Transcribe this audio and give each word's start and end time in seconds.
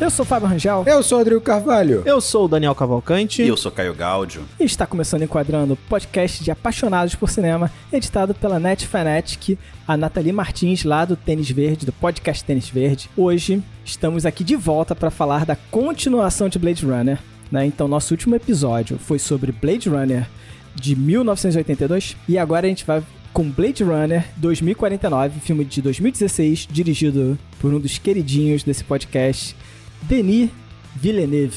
Eu 0.00 0.10
sou 0.10 0.22
o 0.24 0.26
Fábio 0.26 0.46
Rangel 0.46 0.84
Eu 0.86 1.02
sou 1.02 1.18
o 1.18 1.20
Rodrigo 1.20 1.40
Carvalho. 1.40 2.02
Eu 2.06 2.20
sou 2.20 2.44
o 2.44 2.48
Daniel 2.48 2.72
Cavalcante. 2.74 3.42
E 3.42 3.48
eu 3.48 3.56
sou 3.56 3.72
Caio 3.72 3.92
Gáudio. 3.92 4.44
e 4.60 4.64
está 4.64 4.86
começando 4.86 5.22
Enquadrando, 5.22 5.76
podcast 5.88 6.44
de 6.44 6.52
apaixonados 6.52 7.16
por 7.16 7.28
cinema, 7.28 7.68
editado 7.92 8.32
pela 8.32 8.60
Net 8.60 8.86
Fanatic, 8.86 9.58
a 9.88 9.96
Nathalie 9.96 10.32
Martins, 10.32 10.84
lá 10.84 11.04
do 11.04 11.16
Tênis 11.16 11.50
Verde, 11.50 11.84
do 11.84 11.92
podcast 11.92 12.44
Tênis 12.44 12.68
Verde. 12.68 13.10
Hoje 13.16 13.60
estamos 13.84 14.24
aqui 14.24 14.44
de 14.44 14.54
volta 14.54 14.94
para 14.94 15.10
falar 15.10 15.44
da 15.44 15.56
continuação 15.56 16.48
de 16.48 16.60
Blade 16.60 16.86
Runner. 16.86 17.18
Né? 17.50 17.66
Então, 17.66 17.88
nosso 17.88 18.14
último 18.14 18.36
episódio 18.36 18.98
foi 18.98 19.18
sobre 19.18 19.50
Blade 19.50 19.88
Runner 19.88 20.28
de 20.76 20.94
1982 20.94 22.16
e 22.28 22.38
agora 22.38 22.66
a 22.66 22.68
gente 22.68 22.84
vai 22.84 23.02
com 23.32 23.50
Blade 23.50 23.82
Runner 23.82 24.24
2049, 24.36 25.40
filme 25.40 25.64
de 25.64 25.82
2016, 25.82 26.68
dirigido 26.70 27.36
por 27.60 27.74
um 27.74 27.80
dos 27.80 27.98
queridinhos 27.98 28.62
desse 28.62 28.84
podcast, 28.84 29.56
Denis 30.02 30.50
Villeneuve. 30.96 31.56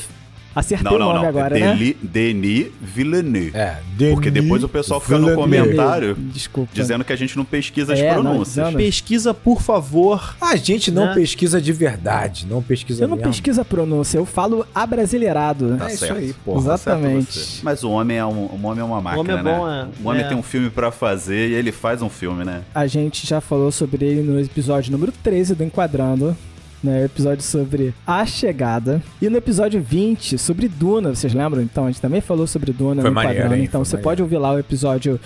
Acertei 0.54 0.84
Não, 0.84 0.98
o 0.98 1.00
não, 1.00 1.08
nome 1.14 1.22
não. 1.22 1.30
agora, 1.30 1.58
é 1.58 1.62
né? 1.62 1.74
Deli- 1.74 1.98
Denis 2.04 2.68
Villeneuve. 2.82 3.52
É, 3.56 3.78
Porque 4.12 4.30
depois 4.30 4.62
o 4.62 4.68
pessoal 4.68 5.00
fica 5.00 5.18
no 5.18 5.34
comentário 5.34 6.14
Desculpa. 6.14 6.70
dizendo 6.74 7.06
que 7.06 7.14
a 7.14 7.16
gente 7.16 7.38
não 7.38 7.46
pesquisa 7.46 7.94
as 7.94 8.00
É, 8.02 8.14
não, 8.16 8.22
pronúncias. 8.22 8.66
dizendo- 8.66 8.76
Pesquisa, 8.78 9.34
por 9.34 9.62
favor. 9.62 10.36
A 10.42 10.58
gente 10.58 10.92
não 10.92 11.06
Né? 11.06 11.14
pesquisa 11.14 11.62
de 11.62 11.72
verdade, 11.72 12.46
não 12.46 12.62
pesquisa 12.62 13.06
Eu 13.06 13.08
não 13.08 13.16
mesmo. 13.16 13.32
pesquiso 13.32 13.62
a 13.62 13.64
pronúncia, 13.64 14.18
eu 14.18 14.26
falo 14.26 14.68
abrasileirado. 14.76 15.78
Tá 15.78 15.90
É 15.90 15.94
isso 15.94 16.06
certo. 16.06 16.18
aí, 16.18 16.36
pô. 16.44 16.56
Tá 16.56 16.78
certo 16.78 16.98
Exatamente. 17.00 17.40
você. 17.40 17.60
Mas 17.64 17.82
o 17.86 17.90
homem 17.90 18.18
é 18.18 18.26
um, 18.26 18.54
um 18.54 18.66
homem 18.66 18.82
é 18.82 18.84
uma 18.84 19.00
máquina, 19.00 19.22
homem 19.22 19.38
é 19.38 19.44
né? 19.44 19.58
bom, 19.58 19.70
é. 19.70 19.88
O 20.04 20.10
homem 20.10 20.22
É. 20.22 20.28
tem 20.28 20.36
um 20.38 20.44
filme 20.44 20.70
pra 20.70 20.92
fazer 20.92 21.50
e 21.50 21.54
ele 21.54 21.72
faz 21.72 22.02
um 22.02 22.10
filme, 22.10 22.44
né? 22.44 22.64
A 22.76 22.86
gente 22.88 23.26
já 23.26 23.40
falou 23.40 23.72
sobre 23.72 24.06
ele 24.06 24.22
no 24.22 24.38
episódio 24.38 24.92
número 24.92 25.14
13 25.24 25.56
do 25.56 25.64
Enquadrando. 25.64 26.36
Né, 26.84 27.06
episódio 27.06 27.44
sobre 27.44 27.94
A 28.08 28.26
Chegada. 28.26 29.04
E 29.22 29.30
no 29.30 29.38
episódio 29.38 29.80
20, 29.80 30.36
sobre 30.40 30.68
Duna, 30.68 31.14
vocês 31.14 31.32
lembram? 31.32 31.62
Então, 31.62 31.86
a 31.86 31.92
gente 31.92 32.02
também 32.02 32.22
falou 32.22 32.48
sobre 32.48 32.74
Duna 32.74 33.02
Foi 33.02 33.10
no 33.12 33.16
maneiro, 33.16 33.38
Enquadrando. 33.38 33.56
hein? 33.62 33.66
Então, 33.66 33.82
Foi 33.82 33.86
você 33.86 33.96
maneiro. 33.98 34.04
pode 34.10 34.22
ouvir 34.24 34.38
lá 34.40 34.52
o 34.54 34.58
episódio 34.60 35.20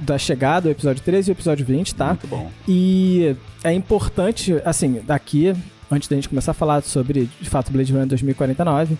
da 0.00 0.16
Chegada, 0.16 0.68
o 0.68 0.70
episódio 0.70 1.02
13 1.02 1.30
e 1.30 1.32
o 1.32 1.34
episódio 1.34 1.66
20, 1.66 1.94
tá? 1.94 2.06
Muito 2.08 2.26
bom. 2.26 2.50
E 2.66 3.36
é 3.62 3.72
importante, 3.74 4.56
assim, 4.64 5.00
daqui, 5.06 5.54
antes 5.90 6.08
da 6.08 6.16
gente 6.16 6.28
começar 6.28 6.50
a 6.50 6.54
falar 6.54 6.82
sobre, 6.82 7.28
de 7.40 7.48
fato, 7.48 7.70
Blade 7.72 7.92
Runner 7.92 8.06
2049, 8.06 8.96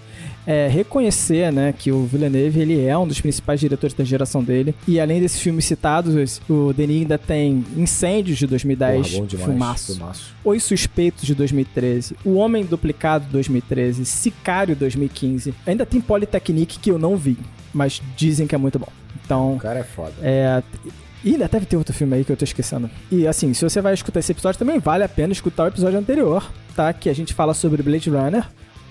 é 0.47 0.69
reconhecer, 0.69 1.53
né, 1.53 1.75
que 1.77 1.93
o 1.93 2.05
Villeneuve, 2.07 2.61
ele 2.61 2.85
é 2.85 2.97
um 2.97 3.07
dos 3.07 3.21
principais 3.21 3.61
diretores 3.61 3.95
da 3.95 4.05
geração 4.05 4.43
dele. 4.43 4.75
E 4.87 4.99
além 4.99 5.21
desses 5.21 5.41
filmes 5.41 5.65
citados, 5.67 6.41
o 6.49 6.73
Denis 6.73 7.03
ainda 7.03 7.19
tem 7.19 7.65
Incêndios 7.77 8.39
de 8.39 8.47
2010, 8.47 9.11
Porra, 9.11 9.27
demais. 9.27 9.49
filmaço. 9.49 9.93
filmaço. 9.95 10.35
Os 10.45 10.63
Suspeitos 10.63 11.25
de 11.27 11.35
2013, 11.35 12.17
O 12.25 12.35
Homem 12.35 12.65
Duplicado 12.65 13.27
2013, 13.31 14.05
Sicário 14.05 14.75
2015. 14.75 15.55
Ainda 15.67 15.85
tem 15.85 16.01
Polytechnique 16.01 16.79
que 16.79 16.91
eu 16.91 16.99
não 16.99 17.17
vi, 17.17 17.37
mas 17.73 18.01
dizem 18.17 18.47
que 18.47 18.55
é 18.55 18.59
muito 18.59 18.79
bom. 18.79 18.89
Então, 19.25 19.55
O 19.57 19.59
cara 19.59 19.81
é 19.81 19.85
foda. 19.85 20.15
é. 20.23 20.63
E 21.25 21.37
deve 21.37 21.67
ter 21.67 21.77
outro 21.77 21.95
filme 21.95 22.17
aí 22.17 22.25
que 22.25 22.31
eu 22.31 22.37
tô 22.37 22.45
esquecendo. 22.45 22.89
E 23.11 23.27
assim, 23.27 23.53
se 23.53 23.63
você 23.63 23.81
vai 23.81 23.95
escutar 23.95 24.21
esse 24.21 24.33
episódio, 24.33 24.59
também 24.59 24.79
vale 24.79 25.05
a 25.05 25.09
pena 25.09 25.33
escutar 25.33 25.65
o 25.65 25.69
episódio 25.69 25.99
anterior, 25.99 26.49
tá? 26.77 26.93
Que 26.93 27.09
a 27.11 27.15
gente 27.15 27.35
fala 27.35 27.55
sobre 27.55 27.83
Blade 27.83 28.11
Runner 28.11 28.47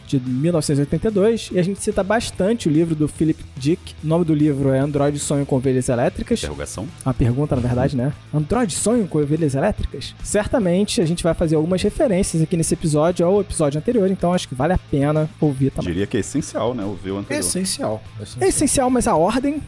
de 0.07 0.19
1982 0.19 1.49
e 1.51 1.59
a 1.59 1.63
gente 1.63 1.81
cita 1.83 2.03
bastante 2.03 2.67
o 2.67 2.71
livro 2.71 2.95
do 2.95 3.07
Philip 3.07 3.43
Dick. 3.57 3.93
O 4.03 4.07
nome 4.07 4.23
do 4.25 4.33
livro 4.33 4.69
é 4.69 4.79
Android 4.79 5.17
Sonho 5.19 5.45
com 5.45 5.55
Ovelhas 5.57 5.89
Elétricas. 5.89 6.39
Interrogação. 6.39 6.87
Uma 7.05 7.13
pergunta, 7.13 7.55
na 7.55 7.61
verdade, 7.61 7.95
né? 7.97 8.13
Android 8.33 8.73
sonho 8.73 9.07
com 9.07 9.19
ovelhas 9.19 9.55
elétricas? 9.55 10.15
Certamente 10.23 11.01
a 11.01 11.05
gente 11.05 11.23
vai 11.23 11.33
fazer 11.33 11.55
algumas 11.55 11.81
referências 11.81 12.41
aqui 12.41 12.55
nesse 12.57 12.73
episódio 12.73 13.25
ao 13.25 13.41
episódio 13.41 13.77
anterior, 13.77 14.09
então 14.09 14.33
acho 14.33 14.47
que 14.47 14.55
vale 14.55 14.73
a 14.73 14.77
pena 14.77 15.29
ouvir 15.41 15.71
também. 15.71 15.91
Diria 15.91 16.07
que 16.07 16.17
é 16.17 16.19
essencial, 16.21 16.73
né? 16.73 16.83
Ouvir 16.85 17.11
o 17.11 17.17
É 17.17 17.19
anterior. 17.19 17.39
essencial. 17.39 18.01
é 18.17 18.21
É 18.21 18.23
essencial. 18.23 18.49
essencial, 18.49 18.89
mas 18.89 19.07
a 19.07 19.15
ordem 19.15 19.61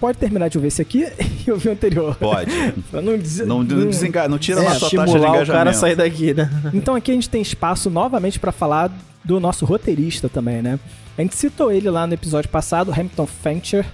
pode 0.00 0.18
terminar 0.18 0.48
de 0.48 0.56
ouvir 0.58 0.68
esse 0.68 0.80
aqui 0.80 1.06
e 1.46 1.50
ouvir 1.50 1.68
o 1.68 1.72
anterior. 1.72 2.14
Pode. 2.16 2.50
Não 2.92 3.18
dizer. 3.18 3.46
Não, 3.46 3.62
não, 3.62 3.86
desenga- 3.88 4.28
não 4.28 4.38
tira 4.38 4.60
É, 4.60 4.64
na 4.64 4.70
sua 4.70 4.80
taxa 4.80 4.96
de 4.96 5.02
estimular 5.04 5.30
o 5.30 5.34
engajamento. 5.34 5.52
cara 5.52 5.70
a 5.70 5.74
sair 5.74 5.96
daqui, 5.96 6.32
né? 6.34 6.50
Então 6.72 6.94
aqui 6.94 7.10
a 7.10 7.14
gente 7.14 7.28
tem 7.28 7.42
espaço 7.42 7.90
novamente 7.90 8.38
pra 8.38 8.52
falar 8.52 8.90
do 9.24 9.40
nosso 9.40 9.64
roteirista 9.64 10.28
também, 10.28 10.60
né? 10.62 10.78
A 11.16 11.22
gente 11.22 11.34
citou 11.36 11.72
ele 11.72 11.88
lá 11.88 12.06
no 12.06 12.14
episódio 12.14 12.50
passado, 12.50 12.92
Hamilton 12.92 13.26
Fancher, 13.26 13.86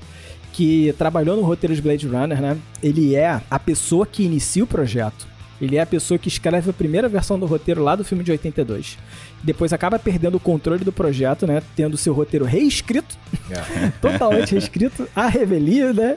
que 0.52 0.94
trabalhou 0.98 1.36
no 1.36 1.42
roteiro 1.42 1.74
de 1.74 1.82
Blade 1.82 2.06
Runner, 2.06 2.41
né? 2.41 2.56
Ele 2.82 3.14
é 3.14 3.41
a 3.50 3.58
pessoa 3.58 4.06
que 4.06 4.24
inicia 4.24 4.64
o 4.64 4.66
projeto. 4.66 5.28
Ele 5.60 5.76
é 5.76 5.80
a 5.82 5.86
pessoa 5.86 6.18
que 6.18 6.28
escreve 6.28 6.70
a 6.70 6.72
primeira 6.72 7.06
versão 7.06 7.38
do 7.38 7.44
roteiro 7.44 7.82
lá 7.82 7.94
do 7.94 8.02
filme 8.02 8.24
de 8.24 8.30
82. 8.30 8.96
Depois 9.42 9.72
acaba 9.74 9.98
perdendo 9.98 10.36
o 10.36 10.41
controle 10.41 10.82
do 10.84 10.91
projeto, 10.92 11.47
né? 11.47 11.62
Tendo 11.76 11.98
seu 11.98 12.14
roteiro 12.14 12.47
reescrito, 12.47 13.16
É. 13.50 13.91
totalmente 14.00 14.52
reescrito, 14.52 15.06
a 15.14 15.26
revelia, 15.28 15.92
né? 15.92 16.16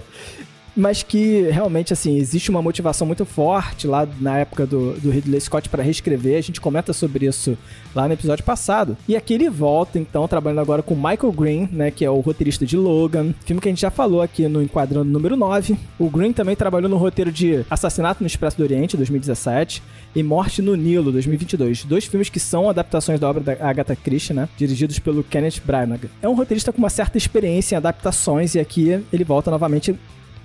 Mas 0.75 1.03
que 1.03 1.43
realmente, 1.49 1.93
assim, 1.93 2.17
existe 2.17 2.49
uma 2.49 2.61
motivação 2.61 3.05
muito 3.05 3.25
forte 3.25 3.85
lá 3.87 4.07
na 4.19 4.39
época 4.39 4.65
do, 4.65 4.93
do 4.93 5.11
Ridley 5.11 5.39
Scott 5.39 5.69
para 5.69 5.83
reescrever. 5.83 6.37
A 6.37 6.41
gente 6.41 6.59
comenta 6.59 6.93
sobre 6.93 7.27
isso 7.27 7.57
lá 7.93 8.07
no 8.07 8.13
episódio 8.13 8.43
passado. 8.43 8.97
E 9.07 9.15
aqui 9.15 9.35
ele 9.35 9.49
volta, 9.49 9.99
então, 9.99 10.27
trabalhando 10.27 10.61
agora 10.61 10.81
com 10.81 10.95
Michael 10.95 11.31
Green, 11.31 11.69
né? 11.71 11.91
Que 11.91 12.03
é 12.03 12.09
o 12.09 12.19
roteirista 12.19 12.65
de 12.65 12.75
Logan. 12.75 13.33
Filme 13.45 13.61
que 13.61 13.67
a 13.67 13.71
gente 13.71 13.81
já 13.81 13.91
falou 13.91 14.21
aqui 14.21 14.47
no 14.47 14.63
Enquadrando 14.63 15.09
número 15.09 15.35
9. 15.35 15.77
O 15.99 16.09
Green 16.09 16.33
também 16.33 16.55
trabalhou 16.55 16.89
no 16.89 16.97
roteiro 16.97 17.31
de 17.31 17.63
Assassinato 17.69 18.23
no 18.23 18.27
Expresso 18.27 18.57
do 18.57 18.63
Oriente, 18.63 18.97
2017. 18.97 19.83
E 20.15 20.23
Morte 20.23 20.61
no 20.61 20.75
Nilo, 20.75 21.11
2022. 21.11 21.85
Dois 21.85 22.05
filmes 22.05 22.29
que 22.29 22.39
são 22.39 22.69
adaptações 22.69 23.19
da 23.19 23.29
obra 23.29 23.41
da 23.41 23.53
Agatha 23.67 23.95
Christie, 23.95 24.33
né? 24.33 24.49
Dirigidos 24.57 24.97
pelo 24.99 25.23
Kenneth 25.23 25.61
Branagh. 25.63 26.09
É 26.21 26.27
um 26.27 26.33
roteirista 26.35 26.71
com 26.71 26.79
uma 26.79 26.89
certa 26.89 27.17
experiência 27.17 27.75
em 27.75 27.77
adaptações. 27.77 28.55
E 28.55 28.59
aqui 28.59 28.99
ele 29.11 29.23
volta 29.23 29.51
novamente 29.51 29.95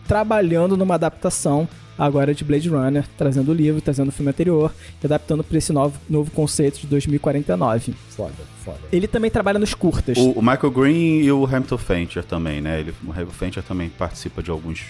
trabalhando 0.09 0.77
numa 0.77 0.95
adaptação 0.95 1.69
agora 1.99 2.35
de 2.35 2.45
Blade 2.45 2.69
Runner, 2.69 3.05
trazendo 3.17 3.51
o 3.51 3.55
livro, 3.55 3.81
trazendo 3.81 4.09
o 4.09 4.13
filme 4.13 4.31
anterior 4.31 4.73
e 5.03 5.07
adaptando 5.07 5.45
para 5.45 5.59
esse 5.59 5.73
novo, 5.73 5.99
novo 6.09 6.31
conceito 6.31 6.81
de 6.81 6.87
2049. 6.87 7.95
Foda, 8.09 8.33
foda. 8.65 8.79
Ele 8.91 9.07
também 9.07 9.31
trabalha 9.31 9.59
nos 9.59 9.75
curtas. 9.75 10.17
O, 10.17 10.31
o 10.31 10.43
Michael 10.43 10.71
Green 10.71 11.21
e 11.21 11.31
o 11.31 11.45
Hamilton 11.45 11.79
Fancher 11.79 12.25
também, 12.25 12.61
né? 12.61 12.81
Ele, 12.81 12.95
o 13.07 13.13
Hamilton 13.13 13.33
Fancher 13.33 13.63
também 13.63 13.91
participa 13.91 14.43
de 14.43 14.51
alguns. 14.51 14.85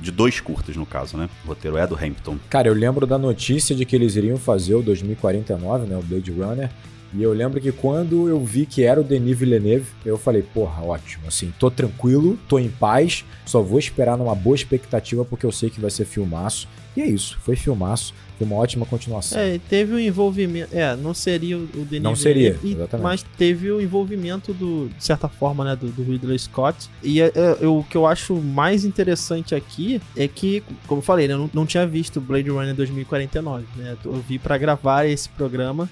de 0.00 0.10
dois 0.10 0.40
curtas, 0.40 0.76
no 0.76 0.84
caso, 0.84 1.16
né? 1.16 1.30
O 1.44 1.48
roteiro 1.48 1.78
é 1.78 1.86
do 1.86 1.94
Hamilton. 1.94 2.36
Cara, 2.50 2.68
eu 2.68 2.74
lembro 2.74 3.06
da 3.06 3.16
notícia 3.16 3.74
de 3.74 3.84
que 3.86 3.96
eles 3.96 4.16
iriam 4.16 4.36
fazer 4.36 4.74
o 4.74 4.82
2049, 4.82 5.86
né? 5.86 5.96
O 5.96 6.02
Blade 6.02 6.30
Runner. 6.30 6.70
E 7.14 7.22
eu 7.22 7.32
lembro 7.32 7.60
que 7.60 7.70
quando 7.72 8.28
eu 8.28 8.40
vi 8.40 8.64
que 8.64 8.82
era 8.82 9.00
o 9.00 9.04
Denis 9.04 9.36
Villeneuve, 9.38 9.86
eu 10.04 10.16
falei, 10.16 10.42
porra, 10.42 10.82
ótimo. 10.82 11.24
Assim, 11.28 11.52
tô 11.58 11.70
tranquilo, 11.70 12.38
tô 12.48 12.58
em 12.58 12.68
paz, 12.70 13.24
só 13.44 13.60
vou 13.60 13.78
esperar 13.78 14.16
numa 14.16 14.34
boa 14.34 14.56
expectativa 14.56 15.24
porque 15.24 15.44
eu 15.44 15.52
sei 15.52 15.68
que 15.68 15.80
vai 15.80 15.90
ser 15.90 16.04
filmaço. 16.04 16.66
E 16.96 17.00
é 17.00 17.06
isso, 17.06 17.38
foi 17.42 17.56
filmaço, 17.56 18.12
foi 18.36 18.46
uma 18.46 18.56
ótima 18.56 18.84
continuação. 18.84 19.38
É, 19.40 19.58
teve 19.68 19.94
o 19.94 19.98
envolvimento. 19.98 20.74
É, 20.76 20.94
não 20.96 21.14
seria 21.14 21.56
o 21.56 21.66
Denis 21.66 22.02
Não 22.02 22.14
seria, 22.14 22.58
e- 22.62 22.72
exatamente. 22.72 23.02
Mas 23.02 23.22
teve 23.38 23.70
o 23.70 23.80
envolvimento 23.80 24.52
do, 24.52 24.88
de 24.88 25.02
certa 25.04 25.26
forma, 25.28 25.64
né, 25.64 25.76
do, 25.76 25.88
do 25.88 26.02
Ridley 26.02 26.38
Scott. 26.38 26.90
E 27.02 27.20
é, 27.20 27.32
é, 27.34 27.66
o 27.66 27.82
que 27.88 27.96
eu 27.96 28.06
acho 28.06 28.34
mais 28.36 28.84
interessante 28.84 29.54
aqui 29.54 30.00
é 30.16 30.28
que, 30.28 30.62
como 30.86 30.98
eu 30.98 31.02
falei, 31.04 31.26
né, 31.28 31.34
eu 31.34 31.38
não, 31.38 31.50
não 31.52 31.66
tinha 31.66 31.86
visto 31.86 32.20
Blade 32.20 32.50
Runner 32.50 32.74
2049, 32.74 33.64
né? 33.76 33.96
Eu 34.04 34.12
vi 34.28 34.38
pra 34.38 34.58
gravar 34.58 35.06
esse 35.06 35.28
programa. 35.30 35.88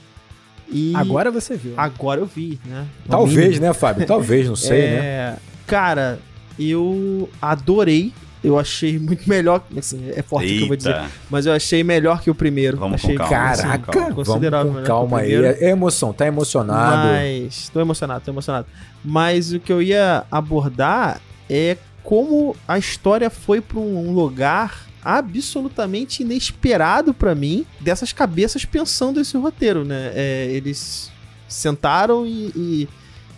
E 0.70 0.92
Agora 0.94 1.30
você 1.30 1.56
viu. 1.56 1.74
agora 1.76 2.20
eu 2.20 2.26
vi, 2.26 2.58
né? 2.64 2.86
No 3.04 3.10
Talvez, 3.10 3.48
mínimo. 3.48 3.66
né, 3.66 3.72
Fábio? 3.74 4.06
Talvez, 4.06 4.46
não 4.48 4.56
sei, 4.56 4.82
né? 4.82 4.86
é, 4.96 5.36
Cara, 5.66 6.18
eu 6.58 7.28
adorei. 7.40 8.12
Eu 8.42 8.58
achei 8.58 8.98
muito 8.98 9.28
melhor. 9.28 9.62
Assim, 9.76 10.10
é 10.16 10.22
forte 10.22 10.46
o 10.46 10.56
que 10.56 10.62
eu 10.62 10.68
vou 10.68 10.76
dizer. 10.76 10.94
Eita. 10.96 11.10
Mas 11.28 11.44
eu 11.44 11.52
achei 11.52 11.84
melhor 11.84 12.22
que 12.22 12.30
o 12.30 12.34
primeiro. 12.34 12.78
Vamos 12.78 13.02
com 13.02 13.08
achei, 13.08 13.16
calma, 13.18 13.50
assim, 13.50 13.62
Caraca, 13.64 13.92
calma. 13.92 14.08
vamos 14.10 14.26
considerável 14.28 14.66
com 14.68 14.72
melhor 14.76 14.86
calma 14.86 15.20
que 15.22 15.36
o 15.36 15.44
aí. 15.44 15.56
É 15.60 15.70
emoção, 15.70 16.10
tá 16.12 16.26
emocionado. 16.26 17.08
Mas. 17.08 17.68
Tô 17.68 17.80
emocionado, 17.80 18.24
tô 18.24 18.30
emocionado. 18.30 18.66
Mas 19.04 19.52
o 19.52 19.60
que 19.60 19.70
eu 19.70 19.82
ia 19.82 20.24
abordar 20.30 21.20
é 21.50 21.76
como 22.02 22.56
a 22.66 22.78
história 22.78 23.28
foi 23.28 23.60
pra 23.60 23.78
um 23.78 24.10
lugar 24.12 24.86
absolutamente 25.02 26.22
inesperado 26.22 27.14
pra 27.14 27.34
mim 27.34 27.66
dessas 27.80 28.12
cabeças 28.12 28.64
pensando 28.64 29.20
esse 29.20 29.36
roteiro, 29.36 29.84
né? 29.84 30.12
É, 30.14 30.48
eles 30.50 31.10
sentaram 31.48 32.26
e, 32.26 32.52
e, 32.54 32.88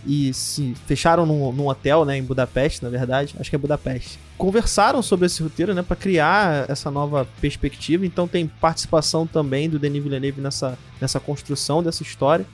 e 0.05 0.33
se 0.33 0.75
fecharam 0.85 1.25
num, 1.25 1.51
num 1.51 1.67
hotel, 1.67 2.05
né, 2.05 2.17
em 2.17 2.23
Budapeste, 2.23 2.83
na 2.83 2.89
verdade, 2.89 3.35
acho 3.39 3.49
que 3.49 3.55
é 3.55 3.59
Budapeste. 3.59 4.19
Conversaram 4.37 5.01
sobre 5.01 5.25
esse 5.25 5.41
roteiro, 5.41 5.73
né, 5.73 5.81
para 5.81 5.95
criar 5.95 6.69
essa 6.69 6.91
nova 6.91 7.27
perspectiva. 7.39 8.05
Então 8.05 8.27
tem 8.27 8.47
participação 8.47 9.25
também 9.25 9.69
do 9.69 9.79
Denis 9.79 10.03
Villeneuve 10.03 10.41
nessa, 10.41 10.77
nessa 10.99 11.19
construção 11.19 11.81
dessa 11.81 12.03
história. 12.03 12.45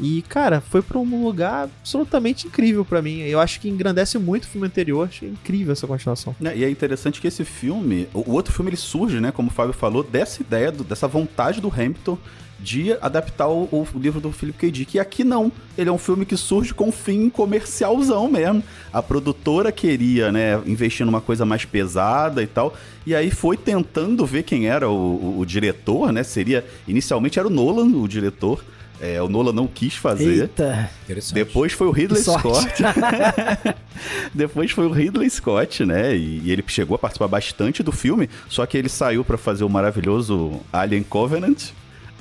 E, 0.00 0.22
cara, 0.22 0.60
foi 0.60 0.82
pra 0.82 0.98
um 0.98 1.24
lugar 1.24 1.64
absolutamente 1.64 2.46
incrível 2.46 2.84
pra 2.84 3.00
mim. 3.00 3.20
Eu 3.20 3.38
acho 3.40 3.60
que 3.60 3.68
engrandece 3.68 4.18
muito 4.18 4.44
o 4.44 4.48
filme 4.48 4.66
anterior. 4.66 5.08
Achei 5.08 5.28
incrível 5.28 5.72
essa 5.72 5.86
continuação. 5.86 6.34
É, 6.44 6.56
E 6.56 6.64
é 6.64 6.70
interessante 6.70 7.20
que 7.20 7.28
esse 7.28 7.44
filme, 7.44 8.08
o 8.12 8.32
outro 8.32 8.52
filme 8.52 8.70
ele 8.70 8.76
surge, 8.76 9.20
né, 9.20 9.30
como 9.30 9.48
o 9.48 9.52
Fábio 9.52 9.72
falou, 9.72 10.02
dessa 10.02 10.42
ideia, 10.42 10.72
dessa 10.72 11.06
vontade 11.06 11.60
do 11.60 11.68
Hamilton 11.68 12.18
de 12.58 12.92
adaptar 13.00 13.48
o, 13.48 13.68
o 13.70 13.86
livro 13.94 14.20
do 14.20 14.32
Philip 14.32 14.56
K. 14.58 14.70
Dick. 14.70 14.96
E 14.96 15.00
aqui 15.00 15.22
não. 15.22 15.52
Ele 15.76 15.90
é 15.90 15.92
um 15.92 15.98
filme 15.98 16.24
que 16.24 16.36
surge 16.36 16.72
com 16.72 16.88
um 16.88 16.92
fim 16.92 17.28
comercialzão 17.28 18.30
mesmo. 18.30 18.62
A 18.92 19.02
produtora 19.02 19.70
queria, 19.70 20.32
né, 20.32 20.60
investir 20.64 21.04
numa 21.04 21.20
coisa 21.20 21.44
mais 21.44 21.64
pesada 21.64 22.42
e 22.42 22.46
tal. 22.46 22.74
E 23.06 23.14
aí 23.14 23.30
foi 23.30 23.56
tentando 23.56 24.24
ver 24.24 24.44
quem 24.44 24.66
era 24.66 24.88
o, 24.88 24.94
o, 24.94 25.40
o 25.40 25.46
diretor, 25.46 26.10
né? 26.10 26.22
Seria. 26.22 26.64
Inicialmente 26.88 27.38
era 27.38 27.46
o 27.46 27.50
Nolan, 27.50 27.86
o 27.98 28.08
diretor. 28.08 28.64
É, 29.00 29.20
o 29.20 29.28
Nolan 29.28 29.52
não 29.52 29.66
quis 29.66 29.94
fazer. 29.94 30.42
Eita. 30.42 30.90
Depois 31.32 31.72
foi 31.72 31.86
o 31.86 31.90
Ridley 31.90 32.18
Que 32.18 32.24
sorte. 32.24 32.82
Scott. 32.82 32.82
Depois 34.32 34.70
foi 34.70 34.86
o 34.86 34.90
Ridley 34.90 35.28
Scott, 35.28 35.84
né? 35.84 36.16
E, 36.16 36.40
e 36.44 36.50
ele 36.50 36.64
chegou 36.66 36.94
a 36.94 36.98
participar 36.98 37.28
bastante 37.28 37.82
do 37.82 37.92
filme, 37.92 38.28
só 38.48 38.64
que 38.66 38.76
ele 38.76 38.88
saiu 38.88 39.24
pra 39.24 39.36
fazer 39.36 39.64
o 39.64 39.68
maravilhoso 39.68 40.60
Alien 40.72 41.02
Covenant, 41.02 41.70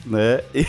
né? 0.05 0.41
E, 0.53 0.65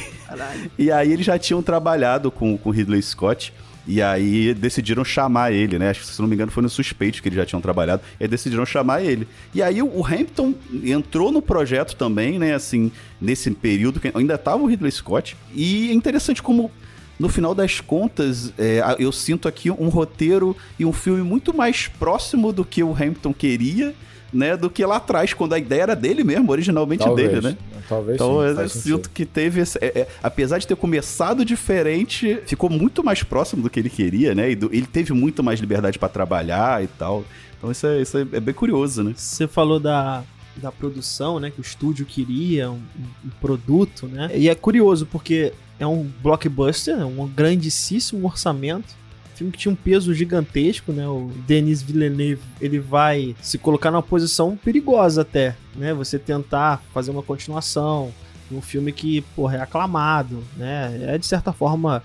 e 0.79 0.91
aí 0.91 1.13
eles 1.13 1.27
já 1.27 1.39
tinham 1.39 1.63
trabalhado 1.63 2.31
com 2.31 2.59
o 2.63 2.71
Ridley 2.71 3.03
Scott. 3.03 3.53
E 3.87 4.01
aí 4.01 4.55
decidiram 4.55 5.05
chamar 5.05 5.53
ele, 5.53 5.79
né? 5.79 5.91
Acho 5.91 6.01
que, 6.01 6.07
se 6.07 6.21
não 6.21 6.29
me 6.29 6.35
engano, 6.35 6.51
foi 6.51 6.63
no 6.63 6.69
suspeito 6.69 7.23
que 7.23 7.29
eles 7.29 7.37
já 7.37 7.45
tinham 7.45 7.61
trabalhado. 7.61 8.03
E 8.19 8.25
aí 8.25 8.29
decidiram 8.29 8.65
chamar 8.65 9.03
ele. 9.03 9.29
E 9.55 9.63
aí 9.63 9.83
o 9.83 10.05
Hampton 10.05 10.55
entrou 10.83 11.31
no 11.31 11.43
projeto 11.43 11.95
também, 11.95 12.39
né? 12.39 12.55
Assim, 12.55 12.91
nesse 13.21 13.51
período 13.51 14.01
que 14.01 14.11
ainda 14.15 14.39
tava 14.39 14.63
o 14.63 14.67
Ridley 14.67 14.91
Scott. 14.91 15.37
E 15.55 15.91
é 15.91 15.93
interessante 15.93 16.43
como 16.43 16.71
no 17.19 17.29
final 17.29 17.55
das 17.55 17.81
contas, 17.81 18.53
é, 18.59 18.81
eu 18.99 19.13
sinto 19.13 19.47
aqui 19.47 19.71
um 19.71 19.89
roteiro 19.89 20.57
e 20.79 20.85
um 20.85 20.93
filme 20.93 21.23
muito 21.23 21.57
mais 21.57 21.87
próximo 21.87 22.53
do 22.53 22.65
que 22.65 22.83
o 22.83 22.91
Hampton 22.91 23.33
queria, 23.33 23.95
né? 24.35 24.57
Do 24.57 24.69
que 24.69 24.85
lá 24.85 24.97
atrás, 24.97 25.33
quando 25.33 25.53
a 25.55 25.59
ideia 25.59 25.83
era 25.83 25.97
dele 25.97 26.25
mesmo, 26.25 26.51
originalmente 26.51 27.05
Talvez. 27.05 27.29
dele, 27.31 27.41
né? 27.41 27.57
Talvez 27.89 28.15
Então 28.17 28.41
sim, 28.41 28.61
eu 28.63 28.69
sinto 28.69 29.11
que 29.11 29.25
teve 29.27 29.61
esse, 29.61 29.79
é, 29.79 30.01
é, 30.01 30.09
apesar 30.23 30.59
de 30.59 30.67
ter 30.67 30.75
começado 30.77 31.45
diferente, 31.45 32.41
ficou 32.47 32.71
muito 32.71 33.05
mais 33.05 33.23
próximo 33.23 33.63
do 33.63 33.71
que 33.71 33.79
ele 33.79 33.91
queria, 33.91 34.35
né? 34.35 34.51
E 34.51 34.57
do- 34.57 34.71
ele 34.73 34.87
teve 34.87 35.13
muito 35.13 35.43
mais 35.43 35.61
liberdade 35.61 35.99
pra 35.99 36.09
trabalhar 36.09 36.83
e 36.83 36.87
tal. 36.87 37.25
Então 37.59 37.71
isso 37.71 37.87
é, 37.87 38.01
isso 38.01 38.17
é, 38.19 38.23
é 38.33 38.41
bem 38.41 38.55
curioso, 38.55 39.03
né? 39.05 39.13
Você 39.17 39.47
falou 39.47 39.79
da, 39.79 40.23
da 40.57 40.73
produção, 40.73 41.39
né? 41.39 41.51
Que 41.51 41.61
o 41.61 41.63
estúdio 41.63 42.07
queria, 42.07 42.71
um, 42.71 42.81
um 43.25 43.31
produto, 43.41 44.07
né? 44.07 44.31
E 44.35 44.49
é 44.49 44.55
curioso, 44.55 45.07
porque 45.07 45.53
é 45.79 45.87
um 45.87 46.11
blockbuster, 46.23 46.99
é 46.99 47.05
um 47.05 47.27
grandíssimo 47.29 48.27
orçamento. 48.27 48.95
Filme 49.35 49.53
que 49.53 49.59
tinha 49.59 49.73
um 49.73 49.77
peso 49.77 50.15
gigantesco, 50.15 50.93
né? 50.93 51.07
O 51.09 51.31
Denis 51.47 51.83
Villeneuve, 51.83 52.43
ele 52.61 52.79
vai 52.79 53.35
se 53.41 53.59
colocar 53.59 53.91
numa 53.91 54.03
posição 54.03 54.57
perigosa 54.57 55.23
até, 55.23 55.57
né? 55.75 55.93
Você 55.93 56.19
tentar 56.19 56.83
fazer 56.93 57.11
uma 57.11 57.23
continuação 57.23 58.13
um 58.51 58.61
filme 58.61 58.93
que, 58.93 59.23
porra, 59.35 59.57
é 59.57 59.61
aclamado, 59.61 60.43
né? 60.57 61.15
É 61.15 61.19
de 61.19 61.27
certa 61.27 61.53
forma 61.53 62.03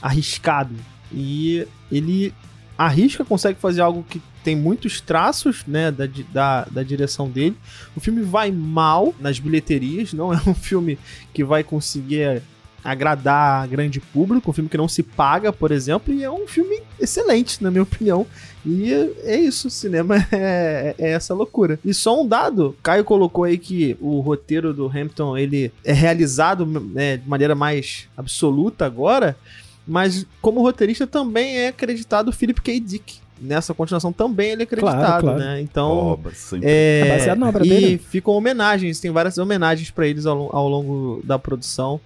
arriscado. 0.00 0.74
E 1.12 1.66
ele 1.90 2.32
arrisca, 2.78 3.24
consegue 3.24 3.58
fazer 3.60 3.82
algo 3.82 4.04
que 4.08 4.22
tem 4.42 4.56
muitos 4.56 5.02
traços, 5.02 5.66
né, 5.66 5.90
da, 5.90 6.08
da, 6.32 6.64
da 6.64 6.82
direção 6.82 7.28
dele. 7.28 7.56
O 7.94 8.00
filme 8.00 8.22
vai 8.22 8.50
mal 8.50 9.14
nas 9.20 9.38
bilheterias, 9.38 10.14
não 10.14 10.32
é 10.32 10.40
um 10.46 10.54
filme 10.54 10.98
que 11.34 11.44
vai 11.44 11.62
conseguir 11.62 12.42
agradar 12.82 13.66
grande 13.68 14.00
público, 14.00 14.50
um 14.50 14.54
filme 14.54 14.68
que 14.70 14.76
não 14.76 14.88
se 14.88 15.02
paga, 15.02 15.52
por 15.52 15.70
exemplo, 15.70 16.12
e 16.12 16.22
é 16.24 16.30
um 16.30 16.46
filme 16.46 16.80
excelente, 16.98 17.62
na 17.62 17.70
minha 17.70 17.82
opinião. 17.82 18.26
E 18.64 18.92
é 19.24 19.36
isso, 19.40 19.68
o 19.68 19.70
cinema 19.70 20.16
é, 20.32 20.94
é 20.98 21.10
essa 21.12 21.32
loucura. 21.34 21.78
E 21.84 21.92
só 21.94 22.20
um 22.22 22.26
dado, 22.26 22.76
Caio 22.82 23.04
colocou 23.04 23.44
aí 23.44 23.56
que 23.58 23.96
o 24.00 24.20
roteiro 24.20 24.72
do 24.74 24.86
Hampton, 24.86 25.36
ele 25.36 25.72
é 25.84 25.92
realizado 25.92 26.66
né, 26.66 27.16
de 27.18 27.28
maneira 27.28 27.54
mais 27.54 28.08
absoluta 28.16 28.84
agora, 28.84 29.36
mas 29.86 30.26
como 30.42 30.60
roteirista 30.62 31.06
também 31.06 31.56
é 31.58 31.68
acreditado 31.68 32.28
o 32.28 32.32
Philip 32.32 32.60
K. 32.60 32.78
Dick. 32.80 33.18
Nessa 33.42 33.72
continuação 33.72 34.12
também 34.12 34.50
ele 34.50 34.62
é 34.62 34.64
acreditado, 34.64 35.00
Claro, 35.00 35.22
claro. 35.22 35.38
né? 35.38 35.60
Então, 35.62 35.90
Oba, 35.90 36.30
sempre. 36.34 36.68
é, 36.68 37.00
É 37.06 37.16
baseado 37.16 37.38
na 37.38 37.48
obra 37.48 37.64
e 37.64 37.68
dele. 37.70 37.98
ficam 37.98 38.34
homenagens, 38.34 39.00
tem 39.00 39.10
várias 39.10 39.38
homenagens 39.38 39.90
pra 39.90 40.06
eles 40.06 40.26
ao, 40.26 40.54
ao 40.54 40.68
longo 40.68 41.22
da 41.24 41.38
produção. 41.38 41.98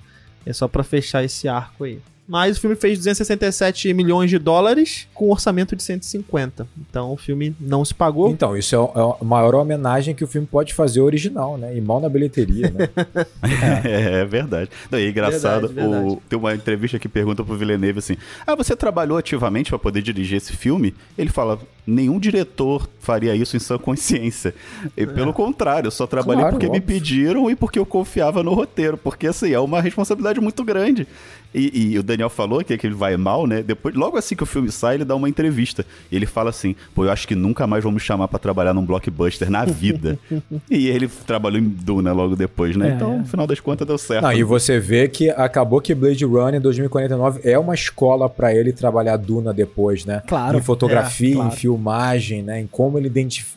É 0.47 0.53
só 0.53 0.69
pra 0.69 0.83
fechar 0.83 1.25
esse 1.25 1.49
arco 1.49 1.85
aí. 1.85 1.99
Mas 2.27 2.57
o 2.57 2.61
filme 2.63 2.75
fez 2.75 2.97
267 2.97 3.93
milhões 3.93 4.31
de 4.31 4.39
dólares 4.39 5.07
com 5.13 5.29
um 5.29 5.31
orçamento 5.33 5.77
de 5.77 5.83
150. 5.83 6.67
Então 6.89 7.13
o 7.13 7.19
filme 7.19 7.55
não 7.61 7.85
se 7.85 7.93
pagou. 7.95 8.31
Então, 8.31 8.57
isso 8.57 8.75
é 8.75 8.79
é 8.79 9.03
a 9.21 9.23
maior 9.23 9.55
homenagem 9.55 10.15
que 10.15 10.25
o 10.25 10.27
filme 10.27 10.47
pode 10.51 10.73
fazer 10.73 11.01
ao 11.01 11.07
original, 11.07 11.59
né? 11.59 11.77
E 11.77 11.83
mal 11.83 12.01
na 12.01 12.09
bilheteria, 12.09 12.71
né? 12.71 12.89
É, 13.85 14.21
é 14.21 14.25
verdade. 14.25 14.71
Não, 14.91 14.99
e 14.99 15.05
é 15.05 15.09
engraçado, 15.11 15.69
Verdade, 15.69 15.89
verdade. 15.91 16.15
o- 16.15 16.23
tem 16.27 16.39
uma 16.39 16.55
entrevista 16.55 16.99
que 16.99 17.09
pergunta 17.11 17.45
pro 17.45 17.57
Villeneuve 17.59 17.99
assim: 17.99 18.17
Ah, 18.47 18.55
você 18.55 18.75
trabalhou 18.75 19.19
ativamente 19.19 19.69
pra 19.69 19.79
poder 19.79 20.01
dirigir 20.01 20.39
esse 20.39 20.55
filme? 20.57 20.95
Ele 21.19 21.29
fala: 21.29 21.59
nenhum 21.87 22.19
diretor 22.19 22.89
faria 22.99 23.35
isso 23.35 23.57
em 23.57 23.61
sua 23.61 23.79
consciência. 23.79 24.55
E, 24.97 25.07
pelo 25.07 25.33
contrário, 25.33 25.89
eu 25.89 25.91
só 25.91 26.07
trabalhei 26.07 26.41
Claro, 26.43 26.55
porque 26.57 26.67
me 26.71 26.79
óbvio. 26.79 26.87
pediram 26.95 27.51
e 27.51 27.55
porque 27.57 27.79
eu 27.79 27.87
confiava 27.87 28.43
no 28.43 28.55
roteiro. 28.55 28.97
Porque 28.97 29.27
assim, 29.27 29.53
é 29.53 29.61
uma 29.61 29.81
responsabilidade 29.81 30.41
muito 30.41 30.65
grande. 30.65 31.07
E, 31.55 31.93
e 31.93 31.99
o 31.99 32.03
Daniel 32.03 32.29
falou 32.29 32.65
que, 32.65 32.77
que 32.77 32.85
ele 32.85 32.97
vai 32.97 33.17
mal, 33.17 33.47
né? 33.47 33.63
Depois, 33.63 33.95
logo 33.95 34.17
assim 34.17 34.35
que 34.35 34.43
o 34.43 34.47
filme 34.47 34.73
sai, 34.73 34.97
ele 34.97 35.05
dá 35.05 35.15
uma 35.15 35.29
entrevista. 35.29 35.87
E 36.11 36.17
ele 36.17 36.27
fala 36.27 36.51
assim: 36.51 36.75
pô, 36.93 37.05
eu 37.05 37.13
acho 37.13 37.29
que 37.29 37.37
nunca 37.37 37.65
mais 37.65 37.85
vão 37.85 37.93
me 37.93 38.01
chamar 38.01 38.27
pra 38.27 38.41
trabalhar 38.41 38.75
num 38.75 38.85
blockbuster 38.85 39.49
na 39.49 39.65
vida. 39.65 40.19
e 40.69 40.89
ele 40.89 41.07
trabalhou 41.07 41.61
em 41.61 41.69
Duna 41.69 42.13
logo 42.13 42.35
depois, 42.35 42.75
né? 42.75 42.91
É. 42.91 42.95
Então, 42.95 43.19
no 43.19 43.25
final 43.25 43.47
das 43.47 43.61
contas, 43.61 43.87
deu 43.87 43.97
certo. 43.97 44.23
Não, 44.25 44.33
e 44.33 44.43
você 44.43 44.81
vê 44.81 45.07
que 45.07 45.31
acabou 45.31 45.81
que 45.81 45.95
Blade 45.95 46.25
Runner 46.25 46.61
2049 46.61 47.41
é 47.45 47.57
uma 47.57 47.75
escola 47.75 48.29
pra 48.29 48.53
ele 48.53 48.73
trabalhar 48.73 49.17
Duna 49.17 49.53
depois, 49.55 50.05
né? 50.05 50.23
Claro. 50.27 50.59
Em 50.59 50.63
fotografia, 50.63 51.35
É, 51.35 51.35
claro. 51.37 51.53
em 51.53 51.57
filmagem, 51.75 52.43
né? 52.43 52.61
Em 52.61 52.67
como 52.67 52.99
ele 52.99 53.11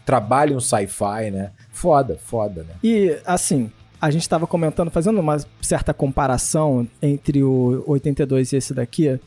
trabalha 0.05 0.55
um 0.55 0.59
sci-fi, 0.59 1.31
né? 1.31 1.51
Foda, 1.71 2.17
foda, 2.17 2.63
né? 2.63 2.75
E, 2.83 3.17
assim, 3.25 3.71
a 4.01 4.09
gente 4.11 4.23
estava 4.23 4.45
comentando, 4.45 4.91
fazendo 4.91 5.19
uma 5.19 5.37
certa 5.61 5.93
comparação 5.93 6.87
entre 7.01 7.43
o 7.43 7.83
82 7.87 8.51
e 8.51 8.57
esse 8.57 8.73
daqui. 8.73 9.19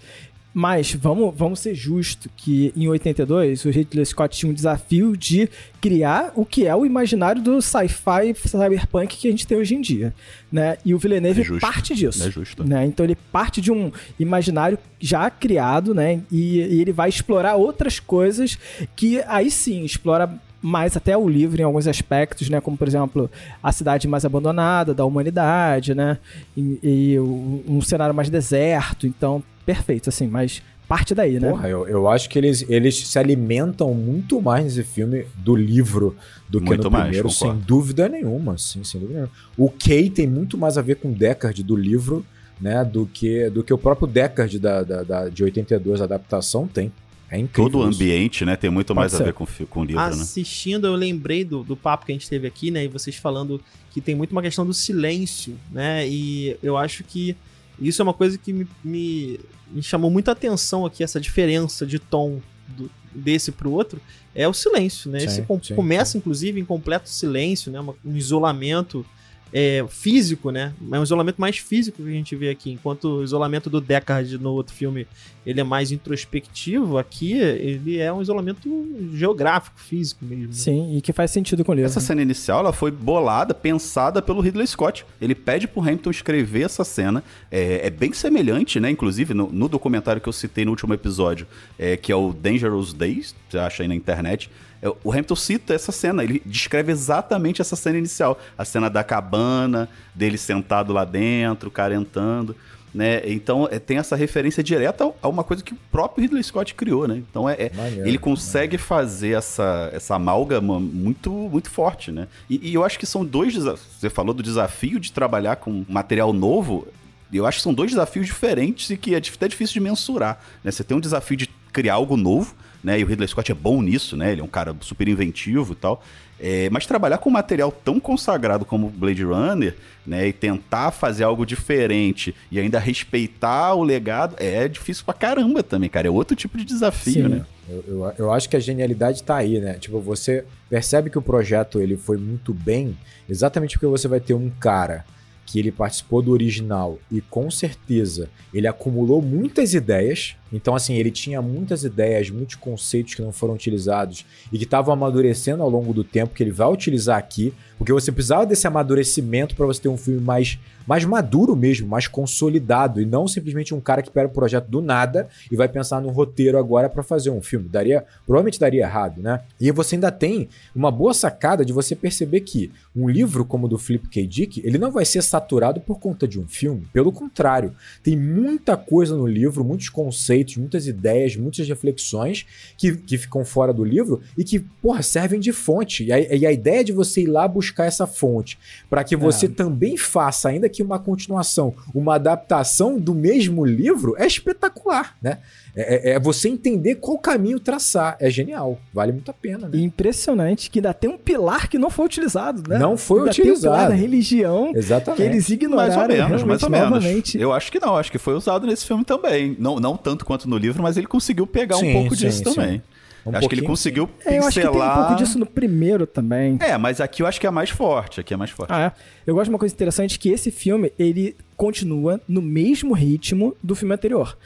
Mas 0.53 0.93
vamos, 0.93 1.33
vamos 1.37 1.61
ser 1.61 1.75
justos 1.77 2.31
que 2.37 2.73
em 2.77 2.89
82 2.89 3.65
o 3.65 3.71
Ridley 3.71 4.05
Scott 4.05 4.37
tinha 4.37 4.51
um 4.51 4.55
desafio 4.55 5.17
de 5.17 5.49
criar 5.81 6.33
o 6.35 6.45
que 6.45 6.67
é 6.67 6.75
o 6.75 6.85
imaginário 6.85 7.41
do 7.41 7.63
sci-fi 7.63 8.35
cyberpunk 8.35 9.17
que 9.17 9.29
a 9.29 9.31
gente 9.31 9.47
tem 9.47 9.57
hoje 9.59 9.77
em 9.77 9.81
dia, 9.81 10.13
né? 10.51 10.77
E 10.85 10.93
o 10.93 10.99
Villeneuve 10.99 11.43
É 11.43 11.45
justo. 11.45 11.61
parte 11.61 11.95
disso. 11.95 12.27
É 12.27 12.31
justo. 12.31 12.65
né? 12.65 12.85
Então 12.85 13.07
ele 13.07 13.15
parte 13.15 13.61
de 13.61 13.71
um 13.71 13.93
imaginário 14.19 14.77
já 14.99 15.31
criado, 15.31 15.95
né? 15.95 16.21
E, 16.33 16.59
e 16.59 16.81
ele 16.81 16.93
vai 16.93 17.09
explorar 17.09 17.55
outras 17.55 18.01
coisas 18.01 18.59
que 18.97 19.23
aí 19.29 19.51
sim 19.53 19.85
explora 19.85 20.29
mais 20.63 20.95
até 20.97 21.17
o 21.17 21.27
livro 21.29 21.59
em 21.61 21.65
alguns 21.65 21.87
aspectos, 21.87 22.51
né? 22.51 22.61
Como 22.61 22.77
por 22.77 22.89
exemplo 22.89 23.31
a 23.63 23.71
cidade 23.73 24.09
mais 24.09 24.25
abandonada 24.25 24.93
da 24.93 25.05
humanidade, 25.05 25.95
né? 25.95 26.19
E, 26.57 26.79
e 26.83 27.21
um 27.21 27.81
cenário 27.81 28.15
mais 28.15 28.29
deserto, 28.29 29.07
então 29.07 29.43
perfeito, 29.65 30.09
assim. 30.09 30.27
Mas 30.27 30.63
parte 30.89 31.15
daí, 31.15 31.39
né? 31.39 31.51
Porra, 31.51 31.69
eu, 31.69 31.87
eu 31.87 32.09
acho 32.09 32.29
que 32.29 32.39
eles, 32.39 32.65
eles 32.69 32.97
se 33.07 33.19
alimentam 33.19 33.95
muito 33.95 34.41
mais 34.43 34.65
nesse 34.65 34.83
filme 34.83 35.25
do 35.37 35.55
livro 35.55 36.17
do 36.49 36.61
que 36.61 36.67
Muito 36.67 36.85
no 36.85 36.91
mais, 36.91 37.05
primeiro, 37.05 37.31
sem 37.31 37.47
concordo. 37.49 37.65
dúvida 37.67 38.09
nenhuma, 38.09 38.59
sim, 38.59 38.83
sem 38.83 39.01
dúvida 39.01 39.21
nenhuma. 39.21 39.33
O 39.57 39.71
Kay 39.71 40.11
tem 40.11 40.27
muito 40.27 40.59
mais 40.59 40.77
a 40.77 40.83
ver 40.83 40.97
com 40.97 41.11
o 41.11 41.15
Deckard 41.15 41.63
do 41.63 41.77
livro, 41.77 42.27
né, 42.61 42.85
do 42.85 43.07
que, 43.07 43.49
do 43.51 43.63
que 43.63 43.73
o 43.73 43.79
próprio 43.79 44.07
Deckard 44.09 44.59
da, 44.59 44.83
da, 44.83 45.03
da- 45.05 45.29
de 45.29 45.45
82, 45.45 46.01
a 46.01 46.05
adaptação, 46.05 46.67
tem. 46.67 46.93
É 47.31 47.39
incrível. 47.39 47.71
Todo 47.71 47.79
o 47.79 47.83
ambiente, 47.85 48.45
né, 48.45 48.57
tem 48.57 48.69
muito 48.69 48.89
Pode 48.89 48.99
mais 48.99 49.15
a 49.15 49.19
ser. 49.19 49.25
ver 49.27 49.33
com, 49.35 49.45
o 49.45 49.67
com 49.69 49.81
o 49.83 49.85
livro, 49.85 50.03
né? 50.03 50.09
Assistindo, 50.09 50.89
eu 50.89 50.95
lembrei 50.97 51.45
do, 51.45 51.63
do 51.63 51.77
papo 51.77 52.05
que 52.05 52.11
a 52.11 52.15
gente 52.17 52.29
teve 52.29 52.49
aqui, 52.49 52.73
né? 52.73 52.85
E 52.85 52.89
vocês 52.89 53.15
falando 53.15 53.61
que 53.93 54.01
tem 54.01 54.17
muito 54.17 54.33
uma 54.33 54.43
questão 54.43 54.67
do 54.67 54.75
silêncio, 54.75 55.55
né? 55.71 56.05
E 56.09 56.57
eu 56.61 56.77
acho 56.77 57.05
que 57.05 57.37
isso 57.81 58.01
é 58.01 58.05
uma 58.05 58.15
coisa 58.15 58.37
que 58.39 58.53
me, 58.53 58.67
me, 58.85 59.41
me 59.71 59.83
chamou 59.83 60.11
muita 60.11 60.33
atenção 60.33 60.85
aqui, 60.87 61.03
essa 61.03 61.21
diferença 61.21 61.87
de 61.87 61.99
tom 61.99 62.41
do- 62.69 62.91
desse 63.15 63.51
pro 63.53 63.71
outro, 63.73 64.01
é 64.35 64.47
o 64.47 64.53
silêncio, 64.53 65.11
né? 65.11 65.21
Sim, 65.21 65.27
Esse 65.27 65.43
com- 65.43 65.61
sim, 65.63 65.75
começa, 65.75 66.17
inclusive, 66.17 66.61
em 66.61 66.65
completo 66.65 67.09
silêncio, 67.09 67.71
né? 67.73 67.81
um 68.05 68.17
isolamento 68.17 69.05
é, 69.53 69.85
físico, 69.89 70.53
né? 70.53 70.73
É 70.93 70.99
um 71.01 71.03
isolamento 71.03 71.41
mais 71.41 71.59
físico 71.59 72.01
que 72.01 72.09
a 72.09 72.13
gente 72.13 72.37
vê 72.37 72.51
aqui. 72.51 72.71
Enquanto 72.71 73.17
o 73.19 73.25
isolamento 73.25 73.69
do 73.69 73.81
Deckard 73.81 74.39
no 74.39 74.53
outro 74.53 74.73
filme 74.73 75.09
ele 75.45 75.61
é 75.61 75.65
mais 75.65 75.91
introspectivo, 75.91 76.99
aqui 76.99 77.33
ele 77.33 77.99
é 77.99 78.13
um 78.13 78.21
isolamento 78.21 78.69
geográfico, 79.15 79.81
físico 79.81 80.25
mesmo. 80.25 80.49
né? 80.49 80.53
Sim, 80.53 80.97
e 80.97 81.01
que 81.01 81.13
faz 81.13 81.31
sentido 81.31 81.65
com 81.65 81.73
o 81.73 81.75
livro. 81.75 81.87
Essa 81.91 82.01
cena 82.01 82.23
inicial 82.23 82.61
ela 82.61 82.73
foi 82.73 82.91
bolada, 82.91 83.55
pensada 83.55 84.21
pelo 84.21 84.41
Ridley 84.41 84.67
Scott. 84.67 85.05
Ele 85.21 85.35
pede 85.35 85.67
pro 85.67 85.81
Hamilton 85.81 86.11
escrever 86.11 86.63
essa 86.63 86.85
cena. 86.85 87.25
É, 87.51 87.87
é 87.87 87.91
bem 87.91 88.13
semelhante, 88.13 88.79
né? 88.79 88.91
Inclusive, 88.91 89.33
no, 89.35 89.51
no 89.51 89.69
documentário 89.69 90.21
que 90.21 90.29
eu 90.29 90.33
citei 90.33 90.65
no 90.65 90.71
último 90.73 90.93
episódio, 90.93 91.47
é, 91.79 91.97
que 91.97 92.13
é 92.13 92.17
o 92.17 92.33
Dangerous 92.33 92.93
Days, 92.93 93.35
você 93.49 93.59
acha 93.59 93.83
aí 93.83 93.89
na 93.89 93.95
internet. 93.95 94.51
É, 94.83 94.89
O 95.03 95.11
Hamilton 95.11 95.37
cita 95.37 95.75
essa 95.75 95.93
cena, 95.93 96.23
ele 96.25 96.43
descreve 96.45 96.93
exatamente 96.93 97.61
essa 97.61 97.77
cena 97.77 97.99
inicial. 97.99 98.39
A 98.57 98.65
cena 98.65 98.89
da 98.89 99.03
cabana, 99.03 99.89
dele 100.15 100.39
sentado 100.39 100.93
lá 100.93 101.05
dentro, 101.05 101.69
o 101.69 101.73
cara 101.73 101.95
entrando. 101.95 102.55
Né? 102.93 103.23
Então 103.25 103.69
é, 103.71 103.79
tem 103.79 103.99
essa 103.99 104.17
referência 104.17 104.63
direta 104.63 105.13
a 105.23 105.29
uma 105.29 105.45
coisa 105.45 105.63
que 105.63 105.73
o 105.73 105.79
próprio 105.93 106.23
Ridley 106.23 106.43
Scott 106.43 106.75
criou, 106.75 107.07
né? 107.07 107.23
Então 107.31 107.49
é, 107.49 107.55
é- 107.55 107.73
Maneiro, 107.75 108.09
ele 108.09 108.19
consegue 108.19 108.77
fazer 108.77 109.37
essa, 109.37 109.91
essa 109.93 110.17
amálgama 110.17 110.81
muito, 110.81 111.31
muito 111.31 111.71
forte, 111.71 112.11
né? 112.11 112.27
E, 112.49 112.71
e 112.71 112.75
eu 112.75 112.85
acho 112.85 112.99
que 112.99 113.07
são 113.07 113.25
dois 113.25 113.55
desafios. 113.55 113.87
Você 113.99 114.11
falou 114.11 114.35
do 114.35 114.43
desafio 114.43 114.99
de 114.99 115.13
trabalhar 115.13 115.57
com 115.57 115.85
material 115.89 116.33
novo. 116.33 116.87
Eu 117.33 117.47
acho 117.47 117.59
que 117.59 117.63
são 117.63 117.73
dois 117.73 117.93
desafios 117.93 118.27
diferentes 118.27 118.91
e 118.91 118.97
que 118.97 119.15
é 119.15 119.19
até 119.19 119.47
difícil 119.47 119.75
de 119.75 119.81
mensurar. 119.81 120.43
Né? 120.65 120.73
Você 120.73 120.83
tem 120.83 120.97
um 120.97 121.01
desafio 121.01 121.37
de 121.37 121.49
criar 121.73 121.95
algo 121.95 122.17
novo, 122.17 122.57
né? 122.83 122.99
E 122.99 123.05
o 123.05 123.07
Ridley 123.07 123.29
Scott 123.29 123.51
é 123.51 123.55
bom 123.55 123.83
nisso, 123.83 124.17
né? 124.17 124.33
Ele 124.33 124.41
é 124.41 124.45
um 124.45 124.49
cara 124.49 124.75
super 124.81 125.09
inventivo 125.09 125.73
e 125.73 125.77
tal. 125.77 126.03
É, 126.43 126.71
mas 126.71 126.87
trabalhar 126.87 127.19
com 127.19 127.29
um 127.29 127.33
material 127.33 127.71
tão 127.71 128.01
consagrado 128.01 128.65
como 128.65 128.89
Blade 128.89 129.23
Runner, 129.23 129.77
né? 130.07 130.29
E 130.29 130.33
tentar 130.33 130.91
fazer 130.91 131.25
algo 131.25 131.45
diferente 131.45 132.35
e 132.51 132.59
ainda 132.59 132.79
respeitar 132.79 133.75
o 133.75 133.83
legado 133.83 134.37
é 134.39 134.67
difícil 134.67 135.05
pra 135.05 135.13
caramba 135.13 135.63
também, 135.63 135.91
cara. 135.91 136.09
É 136.09 136.11
outro 136.11 136.35
tipo 136.35 136.57
de 136.57 136.65
desafio, 136.65 137.13
Sim. 137.13 137.29
né? 137.29 137.47
Eu, 137.69 137.85
eu, 137.87 138.13
eu 138.19 138.33
acho 138.33 138.49
que 138.49 138.57
a 138.57 138.61
genialidade 138.61 139.23
tá 139.23 139.37
aí, 139.37 139.61
né? 139.61 139.75
Tipo, 139.75 140.01
você 140.01 140.45
percebe 140.69 141.11
que 141.11 141.19
o 141.19 141.23
projeto 141.23 141.79
ele 141.79 141.97
foi 141.97 142.17
muito 142.17 142.53
bem, 142.53 142.97
exatamente 143.29 143.75
porque 143.75 143.87
você 143.87 144.09
vai 144.09 144.19
ter 144.19 144.35
um 144.35 144.51
cara 144.59 145.05
que 145.47 145.59
ele 145.59 145.71
participou 145.71 146.23
do 146.23 146.33
original 146.33 146.99
e 147.11 147.21
com 147.21 147.51
certeza 147.51 148.29
ele 148.55 148.67
acumulou 148.67 149.21
muitas 149.21 149.75
ideias. 149.75 150.37
Então, 150.53 150.75
assim, 150.75 150.95
ele 150.95 151.11
tinha 151.11 151.41
muitas 151.41 151.85
ideias, 151.85 152.31
muitos 152.31 152.57
conceitos 152.57 153.15
que 153.15 153.23
não 153.23 153.33
foram 153.33 153.55
utilizados 153.55 154.25
e 154.53 154.59
que 154.59 154.65
estavam 154.65 154.93
amadurecendo 154.93 155.63
ao 155.63 155.71
longo 155.71 155.93
do 155.93 156.05
tempo, 156.05 156.35
que 156.35 156.43
ele 156.43 156.51
vai 156.51 156.69
utilizar 156.69 157.19
aqui, 157.19 157.55
porque 157.79 157.93
você 157.93 158.13
precisava 158.13 158.45
desse 158.45 158.67
amadurecimento 158.67 159.55
para 159.55 159.65
você 159.65 159.81
ter 159.81 159.89
um 159.89 159.97
filme 159.97 160.21
mais, 160.21 160.59
mais 160.87 161.05
maduro 161.05 161.57
mesmo, 161.57 161.89
mais 161.89 162.07
consolidado, 162.07 163.01
e 163.01 163.07
não 163.07 163.27
simplesmente 163.27 163.75
um 163.75 163.81
cara 163.81 164.03
que 164.03 164.11
pega 164.11 164.29
o 164.29 164.33
projeto 164.33 164.67
do 164.67 164.83
nada 164.83 165.29
e 165.51 165.57
vai 165.57 165.67
pensar 165.67 166.01
no 166.01 166.11
roteiro 166.11 166.59
agora 166.59 166.91
para 166.91 167.03
fazer 167.03 167.31
um 167.31 167.41
filme. 167.41 167.69
Daria, 167.69 168.05
provavelmente 168.27 168.61
daria 168.61 168.83
errado, 168.83 169.23
né? 169.23 169.41
E 169.59 169.71
você 169.73 169.95
ainda 169.95 170.11
tem 170.11 170.49
uma 170.75 170.91
boa 170.91 171.15
sacada 171.15 171.65
de 171.65 171.73
você 171.73 171.97
perceber 171.97 172.41
que 172.41 172.71
um 172.95 173.09
livro 173.09 173.45
como 173.47 173.67
o 173.67 173.69
do 173.69 173.79
Philip 173.79 174.09
K. 174.09 174.27
Dick, 174.27 174.61
ele 174.63 174.77
não 174.77 174.91
vai 174.91 175.05
ser 175.05 175.23
saturado 175.23 175.81
por 175.81 175.99
conta 175.99 176.29
de 176.29 176.39
um 176.39 176.47
filme. 176.47 176.87
Pelo 176.93 177.11
contrário, 177.11 177.75
tem 178.03 178.17
muita 178.17 178.77
coisa 178.77 179.17
no 179.17 179.27
livro, 179.27 179.65
muitos 179.65 179.89
conceitos, 179.89 180.40
muitas 180.59 180.87
ideias, 180.87 181.37
muitas 181.37 181.69
reflexões 181.69 182.47
que, 182.77 182.97
que 182.97 183.19
ficam 183.19 183.45
fora 183.45 183.73
do 183.73 183.85
livro 183.85 184.21
e 184.37 184.45
que, 184.45 184.61
porra, 184.61 185.03
servem 185.03 185.41
de 185.41 185.53
fonte. 185.53 186.05
E 186.05 186.13
a, 186.13 186.21
e 186.21 186.47
a 186.47 186.53
ideia 186.53 186.85
de 186.85 186.93
você 186.93 187.23
ir 187.23 187.27
lá 187.27 187.47
buscar 187.47 187.87
essa 187.87 188.07
fonte 188.07 188.59
para 188.89 189.05
que 189.05 189.17
você 189.17 189.49
também 189.49 189.97
faça, 189.97 190.49
ainda 190.49 190.69
que 190.69 190.83
uma 190.83 190.99
continuação, 190.99 191.75
uma 191.95 192.15
adaptação 192.15 192.99
do 192.99 193.15
mesmo 193.15 193.65
livro, 193.65 194.15
é 194.19 194.27
espetacular, 194.27 195.17
né? 195.23 195.39
É, 195.75 196.11
é- 196.11 196.13
é 196.15 196.21
você 196.21 196.49
entender 196.49 196.97
qual 196.97 197.19
caminho 197.19 197.61
traçar. 197.61 198.17
É 198.21 198.29
genial. 198.31 198.79
Vale 198.93 199.13
muito 199.13 199.31
a 199.31 199.35
pena, 199.35 199.69
né? 199.69 199.79
Impressionante 199.79 200.71
que 200.71 200.79
ainda 200.81 200.93
tem 200.93 201.09
um 201.09 201.17
pilar 201.19 201.69
que 201.69 201.79
não 201.79 201.91
foi 201.91 202.07
utilizado, 202.07 202.63
né? 202.69 202.79
Não 202.79 202.97
foi 202.97 203.21
ainda 203.21 203.31
Tem 203.33 203.43
um 203.43 203.45
pilar 203.45 203.57
utilizado. 203.59 203.89
da 203.91 203.95
religião 203.95 204.73
que 204.73 204.79
Exatamente. 204.79 205.23
eles 205.23 205.35
Mais 205.49 205.51
ignoraram 205.51 206.03
ou 206.03 206.09
menos, 206.09 206.43
mais 206.43 206.63
ou 206.63 206.71
menos. 206.71 206.91
novamente. 206.91 207.39
Eu 207.41 207.53
acho 207.53 207.71
que 207.71 207.79
não, 207.79 207.97
acho 207.97 208.11
que 208.11 208.19
foi 208.19 208.35
usado 208.35 208.67
nesse 208.67 208.85
filme 208.87 209.05
também. 209.05 209.57
Não, 209.59 209.79
não 209.79 209.97
tanto 209.97 210.25
quanto 210.25 210.49
no 210.49 210.57
livro, 210.57 210.83
mas 210.83 210.97
ele 210.97 211.07
conseguiu 211.07 211.47
pegar 211.47 211.77
Sim, 211.77 211.91
um 211.91 211.93
pouco 211.93 212.17
sim, 212.17 212.27
disso 212.27 212.39
sim. 212.39 212.45
também. 212.55 212.83
Um 213.27 213.37
acho 213.37 213.49
que 213.51 213.55
ele 213.55 213.63
conseguiu 213.67 214.09
É, 214.25 214.39
eu 214.39 214.45
acho 214.45 214.49
que 214.55 214.61
tem 214.63 214.69
um 214.71 214.73
pincelar. 214.73 214.97
pouco 215.07 215.15
disso 215.23 215.39
no 215.39 215.45
primeiro 215.45 216.07
também. 216.07 216.57
É, 216.59 216.79
mas 216.79 217.03
aqui 217.03 217.23
eu 217.23 217.27
acho 217.27 217.39
que 217.39 217.47
é 217.47 217.51
mais 217.51 217.69
forte. 217.69 218.19
Aqui 218.19 218.33
é 218.33 218.37
mais 218.37 218.51
forte. 218.51 218.73
Ah, 218.73 218.81
é. 218.87 218.93
Eu 219.27 219.35
gosto 219.35 219.45
de 219.45 219.51
uma 219.51 219.59
coisa 219.59 219.75
interessante 219.75 220.19
que 220.19 220.31
esse 220.31 220.51
filme, 220.51 220.91
ele 220.99 221.37
continua 221.55 222.19
no 222.27 222.41
mesmo 222.41 222.95
ritmo 222.95 223.55
do 223.63 223.75
filme 223.77 223.95
anterior. 223.95 224.39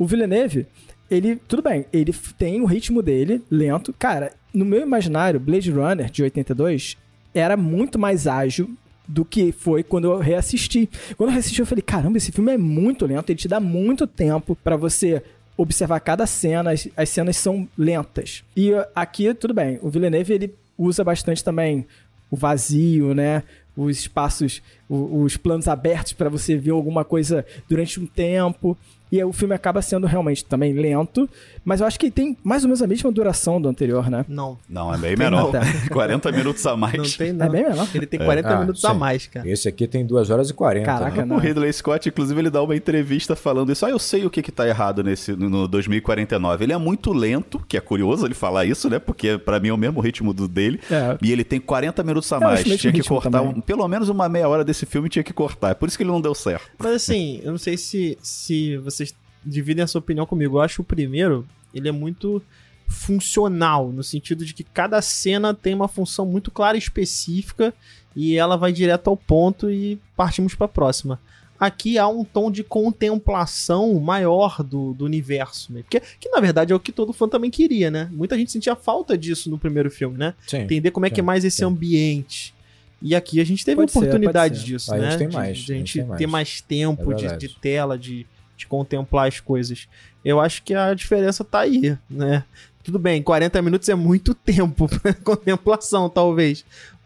O 0.00 0.06
Villeneuve, 0.06 0.66
ele, 1.10 1.36
tudo 1.36 1.60
bem, 1.62 1.84
ele 1.92 2.14
tem 2.38 2.60
o 2.60 2.64
ritmo 2.64 3.02
dele, 3.02 3.42
lento. 3.50 3.92
Cara, 3.98 4.32
no 4.54 4.64
meu 4.64 4.80
imaginário, 4.80 5.38
Blade 5.38 5.70
Runner, 5.70 6.10
de 6.10 6.22
82, 6.22 6.96
era 7.34 7.54
muito 7.56 7.98
mais 7.98 8.26
ágil 8.26 8.70
do 9.06 9.24
que 9.24 9.52
foi 9.52 9.82
quando 9.82 10.06
eu 10.10 10.18
reassisti. 10.18 10.88
Quando 11.16 11.28
eu 11.28 11.34
reassisti, 11.34 11.60
eu 11.60 11.66
falei, 11.66 11.82
caramba, 11.82 12.16
esse 12.16 12.32
filme 12.32 12.52
é 12.52 12.56
muito 12.56 13.04
lento, 13.04 13.28
ele 13.30 13.38
te 13.38 13.46
dá 13.48 13.60
muito 13.60 14.06
tempo 14.06 14.56
pra 14.64 14.76
você 14.76 15.22
observar 15.56 16.00
cada 16.00 16.26
cena, 16.26 16.70
as, 16.72 16.88
as 16.96 17.08
cenas 17.10 17.36
são 17.36 17.68
lentas. 17.76 18.42
E 18.56 18.72
uh, 18.72 18.82
aqui, 18.94 19.34
tudo 19.34 19.52
bem, 19.52 19.78
o 19.82 19.90
Villeneuve, 19.90 20.32
ele 20.32 20.54
usa 20.78 21.04
bastante 21.04 21.44
também 21.44 21.86
o 22.30 22.36
vazio, 22.36 23.12
né? 23.12 23.42
Os 23.76 23.98
espaços, 23.98 24.62
o- 24.88 25.22
os 25.22 25.36
planos 25.36 25.68
abertos 25.68 26.14
pra 26.14 26.30
você 26.30 26.56
ver 26.56 26.70
alguma 26.70 27.04
coisa 27.04 27.44
durante 27.68 28.00
um 28.00 28.06
tempo. 28.06 28.78
E 29.12 29.16
aí 29.18 29.24
o 29.24 29.32
filme 29.32 29.54
acaba 29.54 29.82
sendo 29.82 30.06
realmente 30.06 30.44
também 30.44 30.72
lento, 30.72 31.28
mas 31.64 31.80
eu 31.80 31.86
acho 31.86 31.98
que 31.98 32.06
ele 32.06 32.12
tem 32.12 32.36
mais 32.44 32.62
ou 32.62 32.68
menos 32.68 32.80
a 32.82 32.86
mesma 32.86 33.10
duração 33.10 33.60
do 33.60 33.68
anterior, 33.68 34.08
né? 34.10 34.24
Não, 34.28 34.56
Não, 34.68 34.94
é 34.94 34.98
bem 34.98 35.16
Tem 35.16 35.26
menor. 35.26 35.52
nada. 35.52 35.66
40 35.90 36.32
minutos 36.32 36.66
a 36.66 36.76
mais. 36.76 36.94
não 36.94 37.04
tem 37.04 37.28
É 37.30 37.32
não. 37.32 37.48
bem 37.50 37.62
menor. 37.64 37.88
Ele 37.94 38.06
tem 38.06 38.20
40 38.20 38.48
Ah, 38.48 38.60
minutos 38.60 38.84
a 38.84 38.92
sim. 38.92 38.96
mais, 38.98 39.26
cara. 39.26 39.48
Esse 39.48 39.68
aqui 39.68 39.86
tem 39.88 40.06
2 40.06 40.30
horas 40.30 40.50
e 40.50 40.54
40. 40.54 40.86
Caraca, 40.86 41.16
né? 41.16 41.24
não. 41.24 41.36
O 41.36 41.38
Ridley 41.38 41.72
Scott, 41.72 42.08
inclusive, 42.08 42.40
ele 42.40 42.50
dá 42.50 42.62
uma 42.62 42.76
entrevista 42.76 43.34
falando 43.34 43.72
isso. 43.72 43.84
Ah, 43.84 43.90
eu 43.90 43.98
sei 43.98 44.24
o 44.24 44.30
que 44.30 44.42
que 44.42 44.52
tá 44.52 44.66
errado 44.68 45.02
nesse 45.02 45.32
no 45.32 45.66
2049. 45.66 46.64
Ele 46.64 46.72
é 46.72 46.78
muito 46.78 47.12
lento, 47.12 47.58
que 47.68 47.76
é 47.76 47.80
curioso 47.80 48.26
ele 48.26 48.34
falar 48.34 48.64
isso, 48.64 48.88
né? 48.88 48.98
Porque 48.98 49.38
pra 49.38 49.58
mim 49.60 49.68
é 49.68 49.72
o 49.72 49.76
mesmo 49.76 50.00
ritmo 50.00 50.32
do 50.32 50.46
dele. 50.48 50.80
É. 50.90 51.18
E 51.22 51.32
ele 51.32 51.44
tem 51.44 51.60
40 51.60 52.02
minutos 52.02 52.32
a 52.32 52.40
mais. 52.40 52.62
Tinha 52.64 52.92
que 52.92 53.02
cortar 53.02 53.42
um- 53.42 53.60
pelo 53.60 53.86
menos 53.88 54.08
uma 54.08 54.28
meia 54.28 54.48
hora 54.48 54.64
desse 54.64 54.86
filme 54.86 55.08
tinha 55.08 55.22
que 55.22 55.32
cortar. 55.32 55.70
É 55.70 55.74
por 55.74 55.88
isso 55.88 55.96
que 55.96 56.02
ele 56.02 56.10
não 56.10 56.20
deu 56.20 56.34
certo. 56.34 56.70
Mas 56.78 56.92
assim, 56.94 57.40
eu 57.42 57.50
não 57.52 57.58
sei 57.58 57.76
se, 57.76 58.16
se 58.22 58.76
vocês 58.78 58.99
dividem 59.44 59.82
essa 59.82 59.98
opinião 59.98 60.26
comigo. 60.26 60.56
Eu 60.56 60.60
acho 60.62 60.82
o 60.82 60.84
primeiro, 60.84 61.46
ele 61.74 61.88
é 61.88 61.92
muito 61.92 62.42
funcional, 62.88 63.90
no 63.92 64.02
sentido 64.02 64.44
de 64.44 64.52
que 64.52 64.64
cada 64.64 65.00
cena 65.00 65.54
tem 65.54 65.74
uma 65.74 65.86
função 65.88 66.26
muito 66.26 66.50
clara 66.50 66.76
e 66.76 66.80
específica 66.80 67.72
e 68.16 68.36
ela 68.36 68.56
vai 68.56 68.72
direto 68.72 69.08
ao 69.08 69.16
ponto 69.16 69.70
e 69.70 69.98
partimos 70.16 70.54
para 70.54 70.64
a 70.64 70.68
próxima. 70.68 71.20
Aqui 71.58 71.98
há 71.98 72.08
um 72.08 72.24
tom 72.24 72.50
de 72.50 72.64
contemplação 72.64 73.94
maior 74.00 74.62
do, 74.62 74.92
do 74.94 75.04
universo, 75.04 75.72
né? 75.72 75.84
que, 75.88 76.00
que 76.18 76.28
na 76.30 76.40
verdade 76.40 76.72
é 76.72 76.76
o 76.76 76.80
que 76.80 76.90
todo 76.90 77.12
fã 77.12 77.28
também 77.28 77.50
queria, 77.50 77.90
né? 77.90 78.08
Muita 78.10 78.36
gente 78.36 78.50
sentia 78.50 78.74
falta 78.74 79.16
disso 79.16 79.50
no 79.50 79.58
primeiro 79.58 79.90
filme, 79.90 80.16
né? 80.16 80.34
Sim. 80.46 80.58
entender 80.62 80.90
como 80.90 81.06
é 81.06 81.10
que 81.10 81.20
é 81.20 81.22
sim, 81.22 81.26
mais 81.26 81.44
esse 81.44 81.58
sim. 81.58 81.64
ambiente. 81.64 82.54
E 83.02 83.14
aqui 83.14 83.40
a 83.40 83.44
gente 83.44 83.64
teve 83.64 83.76
Pode 83.76 83.90
oportunidade 83.90 84.58
ser. 84.58 84.64
disso, 84.64 84.92
A 84.94 84.98
né? 84.98 85.10
gente 85.10 85.18
tem 85.18 85.28
mais, 85.28 85.58
De, 85.58 85.72
a 85.72 85.74
a 85.74 85.78
gente 85.78 85.86
gente 85.86 85.98
tem 85.98 86.04
mais. 86.08 86.18
ter 86.18 86.26
mais 86.26 86.60
tempo 86.60 87.12
É 87.12 87.14
de, 87.14 87.36
de 87.36 87.48
tela, 87.60 87.98
de, 87.98 88.26
de 88.60 88.66
contemplar 88.66 89.26
as 89.28 89.40
coisas. 89.40 89.88
Eu 90.24 90.40
acho 90.40 90.62
que 90.62 90.74
a 90.74 90.94
diferença 90.94 91.44
tá 91.44 91.60
aí, 91.60 91.96
né? 92.08 92.44
Tudo 92.82 92.98
bem, 92.98 93.22
40 93.22 93.60
minutos 93.62 93.88
é 93.88 93.94
muito 93.94 94.34
tempo 94.34 94.88
pra 95.00 95.12
contemplação, 95.12 96.08
talvez. 96.08 96.64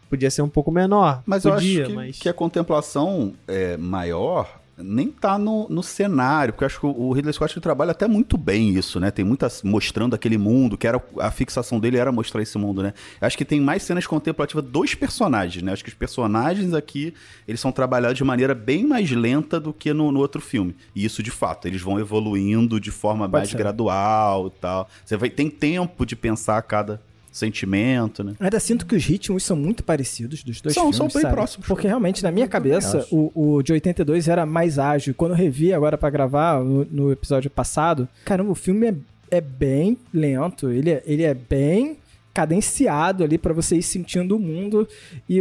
Podia 0.09 0.29
ser 0.29 0.41
um 0.41 0.49
pouco 0.49 0.71
menor. 0.71 1.23
Mas 1.25 1.45
eu 1.45 1.53
podia, 1.53 1.81
acho 1.81 1.89
que, 1.89 1.95
mas... 1.95 2.19
que 2.19 2.29
a 2.29 2.33
contemplação 2.33 3.33
é, 3.47 3.75
maior 3.77 4.59
nem 4.77 5.09
tá 5.09 5.37
no, 5.37 5.67
no 5.69 5.81
cenário, 5.81 6.53
porque 6.53 6.63
eu 6.63 6.65
acho 6.65 6.79
que 6.79 6.85
o 6.85 7.11
Ridley 7.13 7.33
Scott 7.33 7.59
trabalha 7.61 7.91
até 7.91 8.07
muito 8.07 8.37
bem 8.37 8.75
isso, 8.75 8.99
né? 8.99 9.09
Tem 9.09 9.23
muitas 9.23 9.63
mostrando 9.63 10.13
aquele 10.15 10.37
mundo, 10.37 10.77
que 10.77 10.85
era 10.85 11.01
a 11.19 11.31
fixação 11.31 11.79
dele 11.79 11.97
era 11.97 12.11
mostrar 12.11 12.41
esse 12.41 12.57
mundo, 12.57 12.83
né? 12.83 12.93
Eu 13.21 13.27
acho 13.27 13.37
que 13.37 13.45
tem 13.45 13.61
mais 13.61 13.83
cenas 13.83 14.05
contemplativas 14.05 14.63
dos 14.65 14.93
personagens, 14.93 15.63
né? 15.63 15.71
Eu 15.71 15.73
acho 15.73 15.83
que 15.83 15.89
os 15.89 15.95
personagens 15.95 16.73
aqui, 16.73 17.13
eles 17.47 17.61
são 17.61 17.71
trabalhados 17.71 18.17
de 18.17 18.23
maneira 18.23 18.53
bem 18.53 18.85
mais 18.85 19.09
lenta 19.11 19.59
do 19.59 19.71
que 19.71 19.93
no, 19.93 20.11
no 20.11 20.19
outro 20.19 20.41
filme. 20.41 20.75
E 20.93 21.05
isso, 21.05 21.23
de 21.23 21.31
fato, 21.31 21.67
eles 21.67 21.81
vão 21.81 21.99
evoluindo 21.99 22.79
de 22.79 22.91
forma 22.91 23.27
mais 23.27 23.49
ser. 23.49 23.57
gradual 23.57 24.47
e 24.47 24.59
tal. 24.59 24.89
Você 25.05 25.15
vai 25.15 25.29
tem 25.29 25.49
tempo 25.49 26.05
de 26.05 26.15
pensar 26.15 26.61
cada 26.63 27.01
sentimento, 27.35 28.23
né? 28.23 28.33
Ainda 28.39 28.59
sinto 28.59 28.85
que 28.85 28.95
os 28.95 29.03
ritmos 29.05 29.43
são 29.43 29.57
muito 29.57 29.83
parecidos 29.83 30.41
dos 30.43 30.61
dois 30.61 30.73
São- 30.73 30.83
filmes, 30.83 30.95
são 30.97 31.07
bem 31.07 31.21
sabe? 31.21 31.33
próximos. 31.33 31.67
Porque 31.67 31.85
realmente, 31.87 32.23
na 32.23 32.31
minha 32.31 32.47
cabeça, 32.47 33.05
o, 33.11 33.31
o 33.57 33.61
de 33.61 33.73
82 33.73 34.27
era 34.29 34.45
mais 34.45 34.79
ágil. 34.79 35.13
Quando 35.13 35.31
eu 35.31 35.37
revi 35.37 35.73
agora 35.73 35.97
pra 35.97 36.09
gravar, 36.09 36.63
no, 36.63 36.85
no 36.85 37.11
episódio 37.11 37.49
passado, 37.49 38.07
caramba, 38.23 38.51
o 38.51 38.55
filme 38.55 38.87
é, 38.87 38.95
é 39.37 39.41
bem 39.41 39.97
lento. 40.13 40.71
Ele 40.71 40.91
é, 40.91 41.03
ele 41.05 41.23
é 41.23 41.33
bem 41.33 41.97
cadenciado 42.33 43.23
ali 43.23 43.37
pra 43.37 43.53
você 43.53 43.77
ir 43.77 43.83
sentindo 43.83 44.35
o 44.35 44.39
mundo. 44.39 44.87
E 45.29 45.39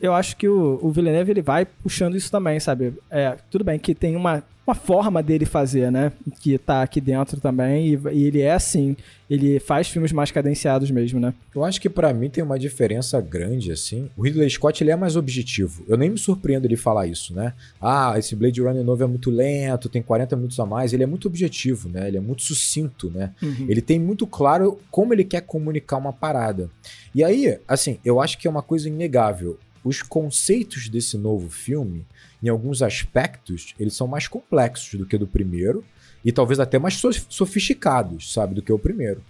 eu 0.00 0.14
acho 0.14 0.36
que 0.36 0.48
o, 0.48 0.78
o 0.82 0.90
Villeneuve 0.90 1.30
ele 1.32 1.42
vai 1.42 1.64
puxando 1.64 2.16
isso 2.16 2.30
também, 2.30 2.58
sabe? 2.60 2.94
É, 3.10 3.36
tudo 3.50 3.64
bem 3.64 3.78
que 3.78 3.94
tem 3.94 4.16
uma 4.16 4.42
uma 4.66 4.74
forma 4.74 5.22
dele 5.22 5.46
fazer, 5.46 5.92
né? 5.92 6.12
Que 6.40 6.58
tá 6.58 6.82
aqui 6.82 7.00
dentro 7.00 7.40
também. 7.40 7.94
E, 7.94 8.00
e 8.12 8.24
ele 8.24 8.40
é 8.40 8.52
assim. 8.52 8.96
Ele 9.28 9.58
faz 9.60 9.88
filmes 9.88 10.12
mais 10.12 10.30
cadenciados 10.30 10.90
mesmo, 10.90 11.20
né? 11.20 11.32
Eu 11.54 11.64
acho 11.64 11.80
que 11.80 11.88
pra 11.88 12.12
mim 12.12 12.28
tem 12.28 12.42
uma 12.42 12.58
diferença 12.58 13.20
grande, 13.20 13.72
assim. 13.72 14.08
O 14.16 14.22
Ridley 14.22 14.48
Scott, 14.50 14.82
ele 14.82 14.90
é 14.90 14.96
mais 14.96 15.16
objetivo. 15.16 15.84
Eu 15.88 15.96
nem 15.96 16.10
me 16.10 16.18
surpreendo 16.18 16.68
de 16.68 16.76
falar 16.76 17.06
isso, 17.06 17.34
né? 17.34 17.52
Ah, 17.80 18.14
esse 18.18 18.34
Blade 18.34 18.60
Runner 18.60 18.84
novo 18.84 19.02
é 19.02 19.06
muito 19.06 19.30
lento, 19.30 19.88
tem 19.88 20.02
40 20.02 20.36
minutos 20.36 20.58
a 20.58 20.66
mais. 20.66 20.92
Ele 20.92 21.02
é 21.02 21.06
muito 21.06 21.26
objetivo, 21.26 21.88
né? 21.88 22.08
Ele 22.08 22.16
é 22.16 22.20
muito 22.20 22.42
sucinto, 22.42 23.10
né? 23.10 23.32
Uhum. 23.42 23.66
Ele 23.68 23.80
tem 23.80 23.98
muito 23.98 24.26
claro 24.26 24.78
como 24.90 25.12
ele 25.12 25.24
quer 25.24 25.42
comunicar 25.42 25.96
uma 25.96 26.12
parada. 26.12 26.70
E 27.14 27.24
aí, 27.24 27.58
assim, 27.66 27.98
eu 28.04 28.20
acho 28.20 28.38
que 28.38 28.46
é 28.46 28.50
uma 28.50 28.62
coisa 28.62 28.88
inegável. 28.88 29.58
Os 29.86 30.02
conceitos 30.02 30.88
desse 30.88 31.16
novo 31.16 31.48
filme, 31.48 32.04
em 32.42 32.48
alguns 32.48 32.82
aspectos, 32.82 33.72
eles 33.78 33.94
são 33.94 34.08
mais 34.08 34.26
complexos 34.26 34.98
do 34.98 35.06
que 35.06 35.16
do 35.16 35.26
primeiro 35.28 35.84
e 36.24 36.32
talvez 36.32 36.58
até 36.58 36.76
mais 36.76 36.94
so- 36.94 37.12
sofisticados, 37.28 38.32
sabe, 38.32 38.54
do 38.56 38.62
que 38.62 38.72
o 38.72 38.78
primeiro. 38.78 39.22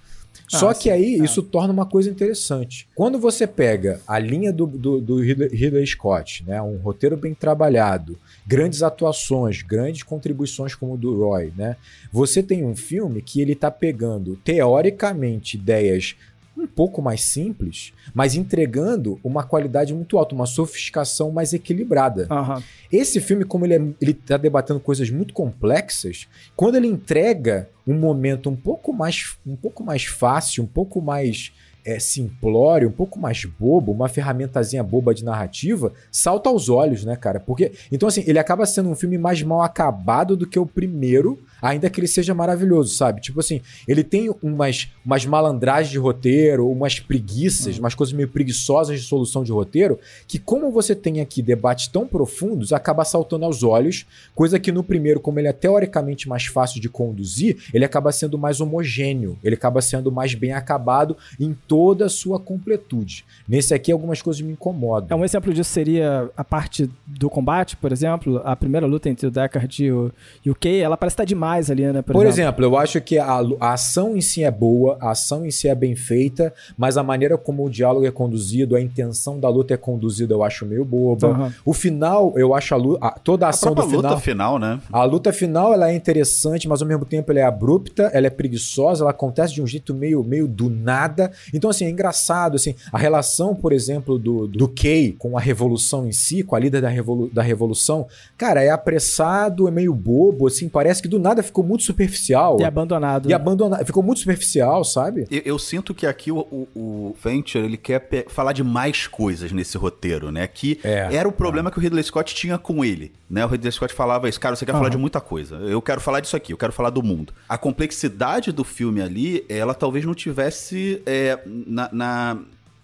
Só 0.49 0.71
Ah, 0.71 0.75
que 0.75 0.85
sim. 0.85 0.91
aí 0.91 1.19
Ah. 1.21 1.25
isso 1.25 1.43
torna 1.43 1.73
uma 1.73 1.85
coisa 1.87 2.09
interessante. 2.11 2.87
Quando 2.95 3.19
você 3.19 3.47
pega 3.47 4.01
a 4.07 4.19
linha 4.19 4.53
do, 4.53 4.67
do, 4.67 5.01
do 5.01 5.21
Ridley, 5.21 5.87
Scott, 5.87 6.43
né, 6.47 6.61
um 6.63 6.77
roteiro 6.79 7.17
bem 7.17 7.35
trabalhado, 7.35 8.19
grandes 8.47 8.83
atuações, 8.83 9.61
grandes 9.63 10.03
contribuições 10.03 10.75
como 10.75 10.95
o 10.95 10.97
do 10.97 11.17
Roy, 11.19 11.53
né, 11.57 11.77
você 12.13 12.43
tem 12.43 12.65
um 12.65 12.77
filme 12.77 13.21
que 13.23 13.41
ele 13.43 13.55
tá 13.55 13.71
pegando 13.71 14.37
teoricamente 14.45 15.57
ideias 15.57 16.17
um 16.57 16.67
pouco 16.67 17.03
mais 17.03 17.23
simples, 17.23 17.93
mas 18.15 18.35
entregando 18.35 19.21
uma 19.23 19.43
qualidade 19.43 19.95
muito 19.95 20.17
alta, 20.17 20.35
uma 20.35 20.47
sofisticação 20.47 21.31
mais 21.31 21.53
equilibrada. 21.53 22.27
Aham. 22.31 22.63
Esse 22.91 23.21
filme, 23.21 23.45
como 23.45 23.67
ele, 23.67 23.75
é, 23.75 23.83
ele 24.01 24.15
tá 24.15 24.37
debatendo 24.37 24.81
coisas 24.81 25.11
muito 25.11 25.35
complexas, 25.35 26.27
quando 26.55 26.77
ele 26.77 26.87
entrega 26.87 27.69
um 27.87 27.95
momento 27.95 28.49
um 28.49 28.57
pouco 28.57 28.93
mais, 28.93 29.37
um 29.47 29.57
pouco 29.57 29.85
mais 29.85 30.05
fácil, 30.05 30.65
um 30.65 30.67
pouco 30.67 31.01
mais 31.01 31.53
é, 31.87 32.01
simplório, 32.01 32.89
um 32.89 32.93
pouco 32.93 33.19
mais 33.19 33.45
bobo, 33.45 33.93
uma 33.93 34.09
ferramentazinha 34.09 34.83
boba 34.83 35.15
de 35.15 35.25
narrativa, 35.25 35.93
salta 36.11 36.51
aos 36.51 36.69
olhos, 36.69 37.05
né, 37.05 37.15
cara? 37.15 37.39
Porque 37.39 37.71
então 37.93 38.09
assim, 38.09 38.25
ele 38.27 38.41
acaba 38.41 38.67
sendo 38.67 38.91
um 38.91 38.97
filme 38.97 39.17
mais 39.17 39.41
mal 39.43 39.63
acabado 39.63 40.37
do 40.37 40.49
que 40.49 40.59
o 40.59 40.67
primeiro, 40.67 41.39
ainda 41.69 41.91
que 41.91 42.01
ele 42.01 42.07
seja 42.07 42.35
maravilhoso, 42.35 42.95
sabe? 42.95 43.21
Tipo 43.21 43.41
assim, 43.41 43.61
ele 43.87 44.03
tem 44.03 44.35
umas, 44.43 44.89
umas 45.05 45.25
malandragens 45.27 45.91
de 45.91 45.99
roteiro, 45.99 46.71
umas 46.71 47.01
preguiças, 47.01 47.79
umas 47.79 47.95
coisas 47.95 48.13
meio 48.13 48.29
preguiçosas 48.29 49.01
de 49.01 49.07
solução 49.07 49.43
de 49.43 49.53
roteiro, 49.53 49.99
que 50.27 50.39
como 50.39 50.71
você 50.71 50.95
tem 50.95 51.21
aqui 51.21 51.43
debates 51.43 51.89
tão 51.89 52.07
profundos, 52.07 52.73
acaba 52.73 53.05
saltando 53.05 53.45
aos 53.45 53.63
olhos, 53.63 54.07
coisa 54.35 54.59
que 54.59 54.73
no 54.73 54.83
primeiro, 54.83 55.21
como 55.21 55.39
ele 55.39 55.49
é 55.49 55.53
teoricamente 55.53 56.29
mais 56.29 56.47
fácil 56.47 56.81
de 56.81 56.89
conduzir, 56.89 57.57
ele 57.73 57.85
acaba 57.85 58.13
sendo 58.13 58.39
mais 58.39 58.61
homogêneo, 58.61 59.39
ele 59.43 59.55
acaba 59.55 59.81
sendo 59.81 60.13
mais 60.13 60.35
bem 60.35 60.53
acabado 60.53 61.17
em 61.39 61.57
toda 61.67 62.07
a 62.07 62.09
sua 62.09 62.39
completude. 62.39 63.25
Nesse 63.49 63.75
aqui, 63.75 63.91
algumas 63.91 64.21
coisas 64.23 64.43
me 64.43 64.53
incomodam. 64.53 65.19
um 65.19 65.25
exemplo 65.25 65.53
disso 65.53 65.71
seria 65.71 66.31
a 66.37 66.45
parte 66.45 66.91
do 67.07 67.31
combate, 67.31 67.77
por 67.77 67.93
exemplo. 67.93 68.41
A 68.45 68.55
primeira 68.55 68.87
luta 68.87 69.09
entre 69.09 69.27
o 69.27 69.31
Deckard 69.31 69.85
e 69.85 69.93
o, 69.93 70.13
e 70.45 70.51
o 70.51 70.55
Kay, 70.55 70.81
ela 70.81 70.97
parece 70.97 71.15
estar 71.15 71.25
demais 71.25 71.56
ali, 71.71 71.91
né? 71.93 72.03
Por 72.03 72.27
exemplo, 72.27 72.65
eu 72.65 72.77
acho 72.77 73.01
que 73.01 73.19
a, 73.19 73.41
a 73.61 73.73
ação 73.73 74.17
em 74.17 74.21
si 74.21 74.43
é 74.45 74.51
boa, 74.51 74.97
a 75.01 75.11
ação 75.11 75.45
em 75.45 75.51
si 75.51 75.69
é 75.69 75.75
bem 75.75 75.95
feita, 75.97 76.53
mas 76.77 76.97
a 76.97 77.03
maneira 77.03 77.37
como 77.37 77.65
o 77.65 77.71
diálogo 77.71 78.07
é 78.07 78.11
conduzido, 78.11 78.77
a 78.77 78.81
intenção 78.81 79.39
da 79.41 79.49
luta 79.49 79.75
é 79.75 79.77
conduzida, 79.77 80.35
eu 80.35 80.43
acho 80.43 80.65
meio 80.67 80.85
boba. 80.85 81.29
Aham. 81.29 81.55
O 81.65 81.73
final, 81.73 82.33
eu 82.37 82.55
acho 82.55 82.75
a 82.75 82.77
luta, 82.77 83.11
toda 83.25 83.47
a 83.47 83.49
A 83.49 83.51
ação 83.51 83.71
do 83.71 83.77
própria 83.77 83.97
luta 83.97 84.09
final. 84.21 84.57
final, 84.57 84.59
né? 84.59 84.81
A 84.93 85.05
luta 85.05 85.33
final 85.33 85.73
ela 85.73 85.91
é 85.91 85.95
interessante, 85.95 86.69
mas 86.69 86.83
ao 86.83 86.89
mesmo 86.89 87.05
tempo 87.05 87.31
ela 87.33 87.41
é 87.41 87.45
abrupta, 87.45 88.11
ela 88.13 88.27
é 88.27 88.31
preguiçosa, 88.31 89.03
ela 89.03 89.11
acontece 89.11 89.55
de 89.55 89.63
um 89.63 89.67
jeito 89.67 89.95
meio, 89.95 90.23
meio 90.23 90.47
do 90.47 90.69
nada. 90.71 91.31
Então, 91.53 91.71
assim, 91.71 91.85
é 91.85 91.91
engraçado, 91.91 92.57
assim, 92.57 92.75
a 92.93 92.99
relação, 92.99 93.55
por 93.55 93.73
exemplo, 93.73 94.19
do, 94.19 94.47
do 94.47 94.69
Kay 94.69 95.13
com 95.19 95.37
a 95.37 95.41
revolução 95.41 96.07
em 96.07 96.13
si, 96.13 96.43
com 96.43 96.55
a 96.55 96.59
líder 96.59 96.81
da, 96.83 96.89
revolu 96.89 97.31
da 97.33 97.43
revolução, 97.43 98.07
cara, 98.37 98.63
é 98.63 98.71
apressado, 98.71 99.69
é 99.69 99.71
meio 99.71 99.95
bobo, 99.95 100.47
assim, 100.47 100.69
parece 100.69 101.01
que 101.03 101.09
do 101.09 101.19
nada 101.19 101.36
ficou 101.43 101.65
muito 101.65 101.85
superficial. 101.85 102.59
E 102.61 102.65
abandonado. 102.65 103.29
E 103.29 103.35
abandonado, 103.35 103.85
ficou 103.85 104.03
muito 104.03 104.19
superficial, 104.19 104.85
sabe? 104.85 105.27
Eu, 105.31 105.43
eu 105.45 105.59
sinto 105.59 105.95
que 105.95 106.07
aqui 106.07 106.31
o, 106.33 106.39
o, 106.39 106.69
o 106.75 107.17
Venture 107.23 107.65
ele 107.65 107.77
quer 107.77 108.27
falar 108.29 108.53
de 108.53 108.63
mais 108.65 109.07
coisas 109.07 109.53
nesse 109.53 109.77
roteiro, 109.79 110.31
né? 110.31 110.47
Que 110.47 110.79
É, 110.83 111.15
era 111.15 111.29
o 111.29 111.33
problema 111.33 111.71
que 111.71 111.79
o 111.79 111.81
Ridley 111.81 112.03
Scott 112.05 112.35
tinha 112.35 112.59
com 112.59 112.85
ele, 112.85 113.13
né? 113.29 113.45
O 113.45 113.49
Ridley 113.49 113.73
Scott 113.73 113.93
falava 113.95 114.29
isso, 114.29 114.41
cara, 114.41 114.57
você 114.57 114.65
quer 114.65 114.73
falar 114.73 114.85
Aham. 114.85 114.91
de 114.91 114.99
muita 114.99 115.21
coisa. 115.21 115.57
Eu 115.57 115.83
quero 115.83 116.01
falar 116.01 116.21
disso 116.21 116.37
aqui, 116.37 116.53
eu 116.53 116.59
quero 116.59 116.73
falar 116.73 116.91
do 116.91 117.03
mundo. 117.03 117.33
A 117.49 117.59
complexidade 117.59 118.53
do 118.53 118.65
filme 118.65 119.01
ali, 119.01 119.45
ela 119.49 119.75
talvez 119.75 120.05
não 120.05 120.15
tivesse 120.15 121.03
é, 121.07 121.39
na, 121.47 121.89
na 121.93 122.39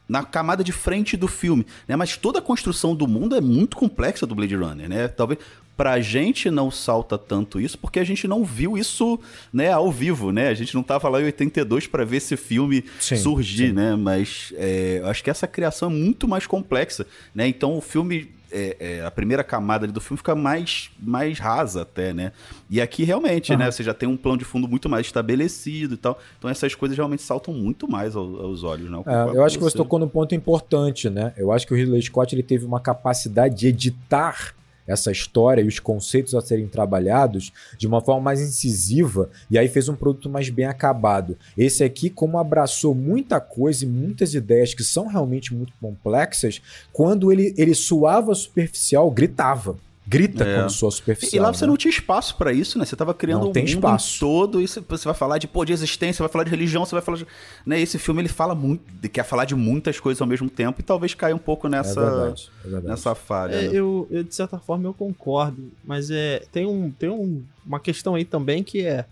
na 0.09 0.23
camada 0.23 0.62
de 0.62 0.73
frente 0.73 1.17
do 1.17 1.27
filme, 1.27 1.65
né? 1.88 1.97
Mas 1.97 2.19
toda 2.19 2.38
a 2.38 2.43
construção 2.43 2.95
do 2.95 3.07
mundo 3.09 3.35
é 3.35 3.41
muito 3.41 3.79
complexa 3.79 4.27
do 4.27 4.35
Blade 4.35 4.55
Runner, 4.55 4.87
né? 4.87 5.09
Talvez 5.09 5.41
pra 5.83 6.01
gente 6.01 6.49
não 6.49 6.71
salta 6.71 7.18
tanto 7.18 7.61
isso 7.61 7.77
porque 7.77 7.99
a 7.99 8.05
gente 8.05 8.29
não 8.29 8.45
viu 8.45 8.79
isso, 8.79 9.18
né, 9.53 9.73
ao 9.73 9.90
vivo, 9.90 10.31
né? 10.31 10.47
A 10.47 10.55
gente 10.55 10.77
não 10.77 10.83
tava 10.85 11.09
lá 11.09 11.21
em 11.21 11.25
82 11.25 11.88
pra 11.88 12.05
ver 12.05 12.18
esse 12.18 12.37
filme 12.37 12.85
Sim, 13.01 13.16
surgir, 13.16 13.71
sim. 13.71 13.73
né? 13.73 13.97
Mas 13.97 14.53
é, 14.57 15.01
eu 15.01 15.09
acho 15.09 15.25
que 15.25 15.29
essa 15.29 15.49
criação 15.49 15.90
é 15.90 15.92
muito 15.92 16.29
mais 16.29 16.47
complexa, 16.47 17.05
né? 17.35 17.49
Então 17.49 17.77
o 17.77 17.81
filme 17.81 18.31
é, 18.53 18.77
é, 18.79 19.05
a 19.05 19.11
primeira 19.11 19.42
camada 19.42 19.85
do 19.88 20.01
filme 20.01 20.18
fica 20.18 20.37
mais, 20.37 20.88
mais 21.01 21.40
rasa 21.40 21.83
até, 21.83 22.14
né? 22.14 22.31
E 22.71 22.81
aqui 22.81 23.03
realmente, 23.03 23.57
né? 23.57 23.68
Você 23.68 23.83
já 23.83 23.92
tem 23.92 24.09
um 24.09 24.16
plano 24.16 24.38
de 24.38 24.45
fundo 24.45 24.68
muito 24.68 24.88
mais 24.88 25.07
estabelecido 25.07 25.95
e 25.95 25.97
tal. 25.97 26.16
Então 26.38 26.49
essas 26.49 26.77
coisas 26.77 26.97
realmente 26.97 27.23
saltam 27.23 27.53
muito 27.53 27.90
mais 27.90 28.14
ao- 28.14 28.40
aos, 28.40 28.62
olhos, 28.62 28.88
né? 28.88 29.03
É, 29.05 29.37
eu 29.37 29.42
acho 29.42 29.59
que 29.59 29.64
você 29.64 29.77
tocou 29.77 29.99
num 29.99 30.07
ponto 30.07 30.33
importante, 30.33 31.11
né? 31.11 31.33
Eu 31.37 31.51
acho 31.51 31.66
que 31.66 31.75
o 31.75 31.77
Ridley 31.77 32.03
Scott 32.03 32.33
ele 32.33 32.45
teve 32.45 32.64
uma 32.64 32.79
capacidade 32.79 33.57
de 33.57 33.66
editar 33.66 34.55
essa 34.87 35.11
história 35.11 35.62
e 35.62 35.66
os 35.66 35.79
conceitos 35.79 36.35
a 36.35 36.40
serem 36.40 36.68
trabalhados 36.68 37.53
de 37.79 37.87
uma 37.87 38.01
forma 38.01 38.23
mais 38.23 38.40
incisiva 38.40 39.31
e 39.51 39.59
aí 39.59 39.68
fez 39.68 39.88
um 39.88 39.95
produto 39.97 40.29
mais 40.29 40.49
bem 40.49 40.66
acabado. 40.66 41.37
Esse 41.57 41.85
aqui, 41.85 42.11
como 42.11 42.38
abraçou 42.38 42.95
muita 42.95 43.40
coisa 43.40 43.85
e 43.85 43.88
muitas 43.88 44.35
ideias 44.35 44.75
que 44.75 44.85
são 44.85 45.07
realmente 45.07 45.55
muito 45.55 45.73
complexas, 45.81 46.61
quando 46.92 47.33
ele, 47.33 47.55
ele 47.57 47.75
suava 47.75 48.35
superficial, 48.35 49.11
gritava. 49.11 49.77
Grita 50.05 50.43
É. 50.45 50.57
quando 50.57 50.71
soa 50.71 50.88
E 50.88 50.93
superficial. 50.93 51.45
lá 51.45 51.53
você 51.53 51.65
né? 51.65 51.69
não 51.71 51.77
tinha 51.77 51.91
espaço 51.91 52.37
pra 52.37 52.53
isso, 52.53 52.77
né? 52.79 52.85
Você 52.85 52.97
tava 52.97 53.15
criando 53.15 53.43
Não 53.43 53.49
um 53.51 53.53
tem 53.53 53.62
mundo 53.62 53.75
espaço. 53.77 54.19
todo 54.19 54.61
e 54.61 54.67
você 54.67 55.05
vai 55.05 55.15
falar 55.15 55.38
de, 55.38 55.47
pô, 55.47 55.65
de 55.65 55.73
existência, 55.73 56.23
vai 56.25 56.29
falar 56.33 56.43
de 56.45 56.51
religião, 56.51 56.85
você 56.85 56.95
vai 56.95 57.03
falar 57.03 57.19
de... 57.19 57.27
Né? 57.65 57.81
Esse 57.81 57.99
filme, 57.99 58.21
ele 58.21 58.29
fala 58.29 58.53
muito, 58.55 58.83
ele 59.01 59.09
quer 59.09 59.23
falar 59.25 59.45
de 59.45 59.55
muitas 59.55 60.01
coisas 60.01 60.21
ao 60.21 60.27
mesmo 60.27 60.51
tempo 60.51 60.81
e 60.81 60.83
talvez 60.83 61.15
caia 61.15 61.35
um 61.37 61.38
pouco 61.38 61.69
É 61.69 61.71
nessa, 61.71 62.01
verdade, 62.01 62.51
é 62.59 62.62
verdade. 62.65 62.87
nessa 62.88 63.15
falha, 63.15 63.55
É, 63.55 63.69
né? 63.69 63.71
eu, 63.73 64.09
eu, 64.11 64.25
de 64.25 64.35
certa 64.35 64.59
forma, 64.59 64.88
eu 64.88 64.93
concordo. 64.95 65.71
Mas 65.85 66.11
é, 66.11 66.43
tem, 66.51 66.67
um, 66.67 66.91
tem 66.91 67.09
um, 67.09 67.45
uma 67.65 67.79
questão 67.79 68.17
aí 68.17 68.25
também 68.25 68.65
que 68.65 68.85
é 68.85 69.05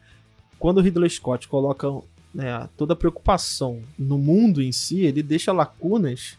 quando 0.59 0.79
o 0.79 0.81
Ridley 0.81 1.09
Scott 1.09 1.47
coloca 1.47 1.87
né, 2.35 2.69
toda 2.77 2.95
a 2.95 2.97
preocupação 2.97 3.81
no 3.99 4.19
mundo 4.19 4.61
em 4.61 4.73
si, 4.73 5.01
ele 5.03 5.23
deixa 5.23 5.53
lacunas 5.53 6.37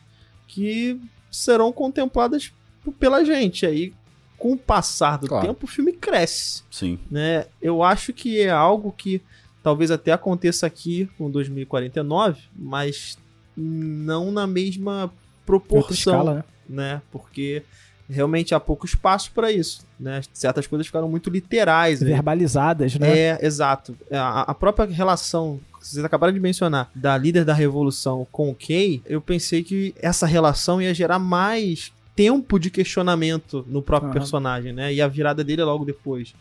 que 0.48 1.00
serão 1.32 1.72
contempladas 1.72 2.52
pela 3.00 3.24
gente. 3.24 3.66
Aí, 3.66 3.94
com 4.42 4.54
o 4.54 4.58
passar 4.58 5.20
do 5.20 5.28
Claro. 5.28 5.46
tempo, 5.46 5.66
o 5.66 5.68
filme 5.68 5.94
cresce. 5.94 6.64
Sim. 6.72 6.98
Né? 7.12 7.46
Eu 7.62 7.84
acho 7.84 8.12
que 8.12 8.40
é 8.40 8.50
algo 8.50 8.92
que 8.92 9.22
talvez 9.62 9.92
até 9.92 10.12
aconteça 10.12 10.66
aqui 10.66 11.08
com 11.16 11.30
2049, 11.30 12.42
mas 12.56 13.20
não 13.56 14.32
na 14.32 14.48
mesma 14.48 15.14
proporção 15.46 15.94
escala, 16.16 16.34
né? 16.34 16.44
né? 16.68 17.02
Porque 17.12 17.62
realmente 18.10 18.56
há 18.56 18.60
pouco 18.60 18.84
espaço 18.88 19.32
para 19.32 19.52
isso, 19.52 19.86
né? 20.00 20.22
Certas 20.34 20.66
coisas 20.66 20.88
ficaram 20.88 21.08
muito 21.08 21.30
literais. 21.30 22.02
aí. 22.02 22.08
Verbalizadas, 22.10 22.96
né? 22.96 23.16
É, 23.16 23.46
exato. 23.46 23.96
A, 24.12 24.50
a 24.52 24.56
própria 24.56 24.88
relação 24.88 25.60
que 25.80 25.88
vocês 25.88 26.04
acabaram 26.04 26.34
de 26.34 26.40
mencionar 26.40 26.90
da 26.96 27.16
líder 27.16 27.46
da 27.46 27.54
revolução 27.54 28.26
com 28.32 28.50
o 28.50 28.56
Kay, 28.56 29.04
eu 29.06 29.22
pensei 29.22 29.62
que 29.64 29.94
essa 30.02 30.26
relação 30.26 30.82
ia 30.82 30.94
gerar 30.96 31.20
mais 31.20 31.92
tempo 32.16 32.60
de 32.60 32.70
questionamento 32.70 33.66
no 33.68 33.82
próprio 33.82 34.10
Aham. 34.10 34.20
personagem, 34.20 34.74
né? 34.74 34.94
E 34.94 35.02
a 35.02 35.08
virada 35.08 35.44
dele 35.44 35.62
é 35.62 35.66
logo 35.66 35.86
depois. 35.86 36.34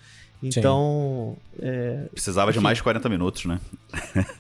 Então, 0.43 1.37
é, 1.61 2.05
Precisava 2.13 2.51
de 2.51 2.59
mais 2.61 2.79
de 2.79 2.83
40 2.83 3.09
minutos, 3.11 3.45
né? 3.45 3.61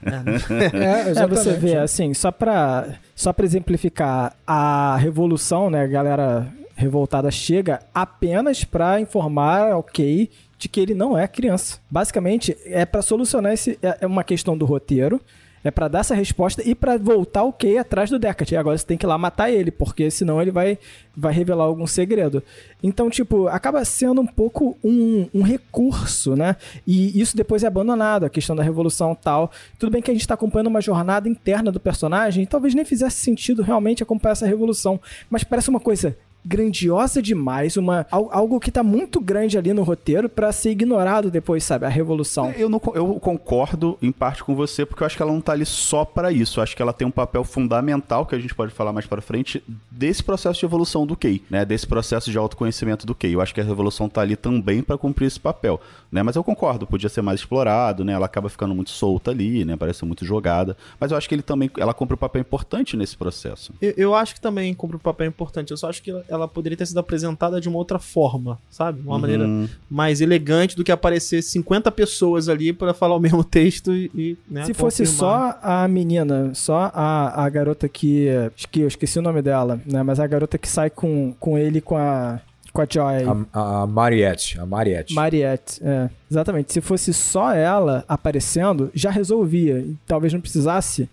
é, 0.02 0.70
É, 0.76 1.06
É, 1.06 1.10
exatamente. 1.10 1.38
você 1.38 1.52
vê, 1.54 1.76
assim, 1.76 2.14
só 2.14 2.30
pra, 2.32 2.88
só 3.14 3.32
pra 3.34 3.44
exemplificar, 3.44 4.34
a 4.46 4.96
revolução, 4.96 5.68
né, 5.68 5.82
a 5.82 5.86
galera 5.86 6.50
revoltada 6.74 7.30
chega 7.30 7.80
apenas 7.94 8.64
pra 8.64 8.98
informar 8.98 9.72
ao 9.72 9.82
Kay 9.82 10.30
de 10.58 10.68
que 10.68 10.80
ele 10.80 10.94
não 10.94 11.16
é 11.18 11.28
criança. 11.28 11.78
Basicamente, 11.90 12.56
é 12.64 12.86
pra 12.86 13.02
solucionar 13.02 13.52
esse, 13.52 13.78
é 13.82 13.98
é 14.00 14.06
uma 14.06 14.24
questão 14.24 14.56
do 14.56 14.64
roteiro, 14.64 15.20
É 15.62 15.70
pra 15.70 15.88
dar 15.88 16.00
essa 16.00 16.14
resposta 16.14 16.62
e 16.66 16.74
pra 16.74 16.96
voltar 16.96 17.42
o 17.44 17.52
Kay 17.52 17.78
atrás 17.78 18.08
do 18.08 18.18
Deckard. 18.18 18.54
E 18.54 18.56
agora 18.56 18.78
você 18.78 18.86
tem 18.86 18.96
que 18.96 19.04
ir 19.04 19.08
lá 19.08 19.18
matar 19.18 19.50
ele, 19.50 19.70
porque 19.70 20.10
senão 20.10 20.40
ele 20.40 20.50
vai, 20.50 20.78
vai 21.14 21.32
revelar 21.32 21.64
algum 21.64 21.86
segredo. 21.86 22.42
Então, 22.82 23.10
tipo, 23.10 23.46
acaba 23.46 23.84
sendo 23.84 24.22
um 24.22 24.26
pouco 24.26 24.78
um, 24.82 25.28
um 25.34 25.42
recurso, 25.42 26.34
né? 26.34 26.56
E 26.86 27.20
isso 27.20 27.36
depois 27.36 27.62
é 27.62 27.66
abandonado, 27.66 28.24
a 28.24 28.30
questão 28.30 28.56
da 28.56 28.62
revolução 28.62 29.14
tal. 29.14 29.50
Tudo 29.78 29.92
bem 29.92 30.00
que 30.00 30.10
a 30.10 30.14
gente 30.14 30.26
tá 30.26 30.34
acompanhando 30.34 30.68
uma 30.68 30.80
jornada 30.80 31.28
interna 31.28 31.70
do 31.70 31.78
personagem, 31.78 32.46
talvez 32.46 32.74
nem 32.74 32.84
fizesse 32.84 33.18
sentido 33.18 33.62
realmente 33.62 34.02
acompanhar 34.02 34.32
essa 34.32 34.46
revolução. 34.46 34.98
Mas 35.28 35.44
parece 35.44 35.68
uma 35.68 35.80
coisa 35.80 36.16
grandiosa 36.44 37.20
demais, 37.20 37.76
uma 37.76 38.07
algo 38.11 38.61
que 38.61 38.70
tá 38.70 38.83
muito 38.83 39.20
grande 39.20 39.59
ali 39.59 39.72
no 39.72 39.83
roteiro 39.83 40.29
para 40.29 40.53
ser 40.53 40.70
ignorado 40.70 41.31
depois, 41.31 41.64
sabe? 41.64 41.87
A 41.87 41.88
revolução. 41.88 42.50
Eu, 42.57 42.68
não, 42.68 42.81
eu 42.94 43.14
concordo 43.20 43.98
em 44.00 44.12
parte 44.12 44.42
com 44.42 44.55
você, 44.55 44.87
porque 44.87 45.03
eu 45.03 45.07
acho 45.07 45.16
que 45.16 45.22
ela 45.22 45.33
não 45.33 45.40
tá 45.40 45.53
ali 45.53 45.66
só 45.66 46.05
para 46.05 46.33
isso. 46.33 46.59
Eu 46.59 46.62
acho 46.62 46.76
que 46.76 46.83
ela 46.83 46.92
tem 46.92 47.07
um 47.07 47.11
papel 47.11 47.44
fundamental, 47.44 48.26
que 48.26 48.35
a 48.35 48.38
gente 48.38 48.55
pode 48.55 48.72
falar 48.72 48.92
mais 48.92 49.07
para 49.07 49.20
frente, 49.20 49.62
desse 49.90 50.22
processo 50.22 50.61
de 50.61 50.66
evolução 50.66 51.07
do 51.07 51.16
Kei, 51.16 51.42
né? 51.50 51.64
Desse 51.64 51.87
processo 51.87 52.31
de 52.31 52.38
autoconhecimento 52.38 53.07
do 53.07 53.14
Kei. 53.14 53.35
Eu 53.35 53.40
acho 53.40 53.55
que 53.55 53.61
a 53.61 53.64
revolução 53.64 54.09
tá 54.09 54.20
ali 54.20 54.37
também 54.37 54.83
para 54.83 54.96
cumprir 54.96 55.26
esse 55.26 55.40
papel, 55.40 55.81
né? 56.11 56.22
Mas 56.22 56.37
eu 56.37 56.44
concordo, 56.44 56.87
podia 56.87 57.09
ser 57.09 57.22
mais 57.22 57.40
explorado, 57.40 58.05
né? 58.05 58.12
Ela 58.12 58.26
acaba 58.26 58.48
ficando 58.48 58.74
muito 58.74 58.90
solta 58.90 59.31
ali, 59.31 59.64
né? 59.64 59.76
Parece 59.76 60.05
muito 60.05 60.24
jogada. 60.24 60.76
Mas 60.98 61.11
eu 61.11 61.16
acho 61.16 61.29
que 61.29 61.35
ele 61.35 61.42
também, 61.42 61.70
ela 61.79 61.94
cumpre 61.94 62.14
um 62.14 62.18
papel 62.18 62.40
importante 62.40 62.96
nesse 62.96 63.16
processo. 63.16 63.72
Eu, 63.81 63.94
eu 63.96 64.14
acho 64.14 64.35
que 64.35 64.40
também 64.40 64.72
cumpre 64.74 64.96
um 64.96 65.00
papel 65.00 65.26
importante. 65.26 65.70
Eu 65.70 65.76
só 65.76 65.88
acho 65.88 66.03
que 66.03 66.11
ela, 66.30 66.48
poderia 66.48 66.76
ter 66.76 66.86
sido 66.86 66.98
apresentada 66.98 67.60
de 67.60 67.68
uma 67.68 67.78
outra 67.78 67.98
forma, 67.98 68.58
sabe? 68.70 69.00
Uma 69.00 69.14
uhum. 69.14 69.20
maneira 69.20 69.48
mais 69.90 70.20
elegante 70.20 70.76
do 70.76 70.84
que 70.84 70.92
aparecer 70.92 71.42
50 71.42 71.90
pessoas 71.90 72.48
ali 72.48 72.72
para 72.72 72.94
falar 72.94 73.16
o 73.16 73.20
mesmo 73.20 73.42
texto 73.44 73.92
e. 73.92 74.38
Né, 74.48 74.64
Se 74.64 74.74
fosse 74.74 75.04
só 75.06 75.58
a 75.62 75.86
menina, 75.88 76.52
só 76.54 76.90
a, 76.94 77.44
a 77.44 77.48
garota 77.48 77.88
que. 77.88 78.28
que 78.70 78.80
eu 78.80 78.88
esqueci 78.88 79.18
o 79.18 79.22
nome 79.22 79.42
dela, 79.42 79.80
né? 79.84 80.02
Mas 80.02 80.20
a 80.20 80.26
garota 80.26 80.56
que 80.56 80.68
sai 80.68 80.90
com, 80.90 81.34
com 81.38 81.58
ele 81.58 81.80
com 81.80 81.96
a. 81.96 82.40
Com 82.72 82.82
a 82.82 82.86
Joy. 82.88 83.24
A, 83.52 83.82
a 83.82 83.86
Mariette. 83.86 84.60
A 84.60 84.64
Mariette. 84.64 85.12
Mariette, 85.12 85.80
é. 85.82 86.08
Exatamente. 86.30 86.72
Se 86.72 86.80
fosse 86.80 87.12
só 87.12 87.52
ela 87.52 88.04
aparecendo, 88.06 88.90
já 88.94 89.10
resolvia. 89.10 89.84
Talvez 90.06 90.32
não 90.32 90.40
precisasse 90.40 91.08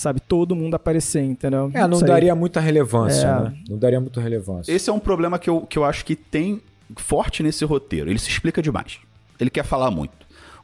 sabe, 0.00 0.18
todo 0.20 0.56
mundo 0.56 0.74
aparecer, 0.74 1.22
entendeu? 1.22 1.70
É, 1.74 1.86
não, 1.86 2.00
daria 2.00 2.34
muita 2.34 2.58
relevância, 2.58 3.26
é. 3.26 3.40
né? 3.44 3.54
Não 3.68 3.78
daria 3.78 4.00
muita 4.00 4.20
relevância. 4.20 4.72
Esse 4.72 4.88
é 4.88 4.92
um 4.92 4.98
problema 4.98 5.38
que 5.38 5.50
eu, 5.50 5.60
que 5.62 5.78
eu 5.78 5.84
acho 5.84 6.04
que 6.04 6.16
tem 6.16 6.60
forte 6.96 7.42
nesse 7.42 7.64
roteiro. 7.64 8.08
Ele 8.08 8.18
se 8.18 8.30
explica 8.30 8.62
demais. 8.62 8.98
Ele 9.38 9.50
quer 9.50 9.64
falar 9.64 9.90
muito. 9.90 10.12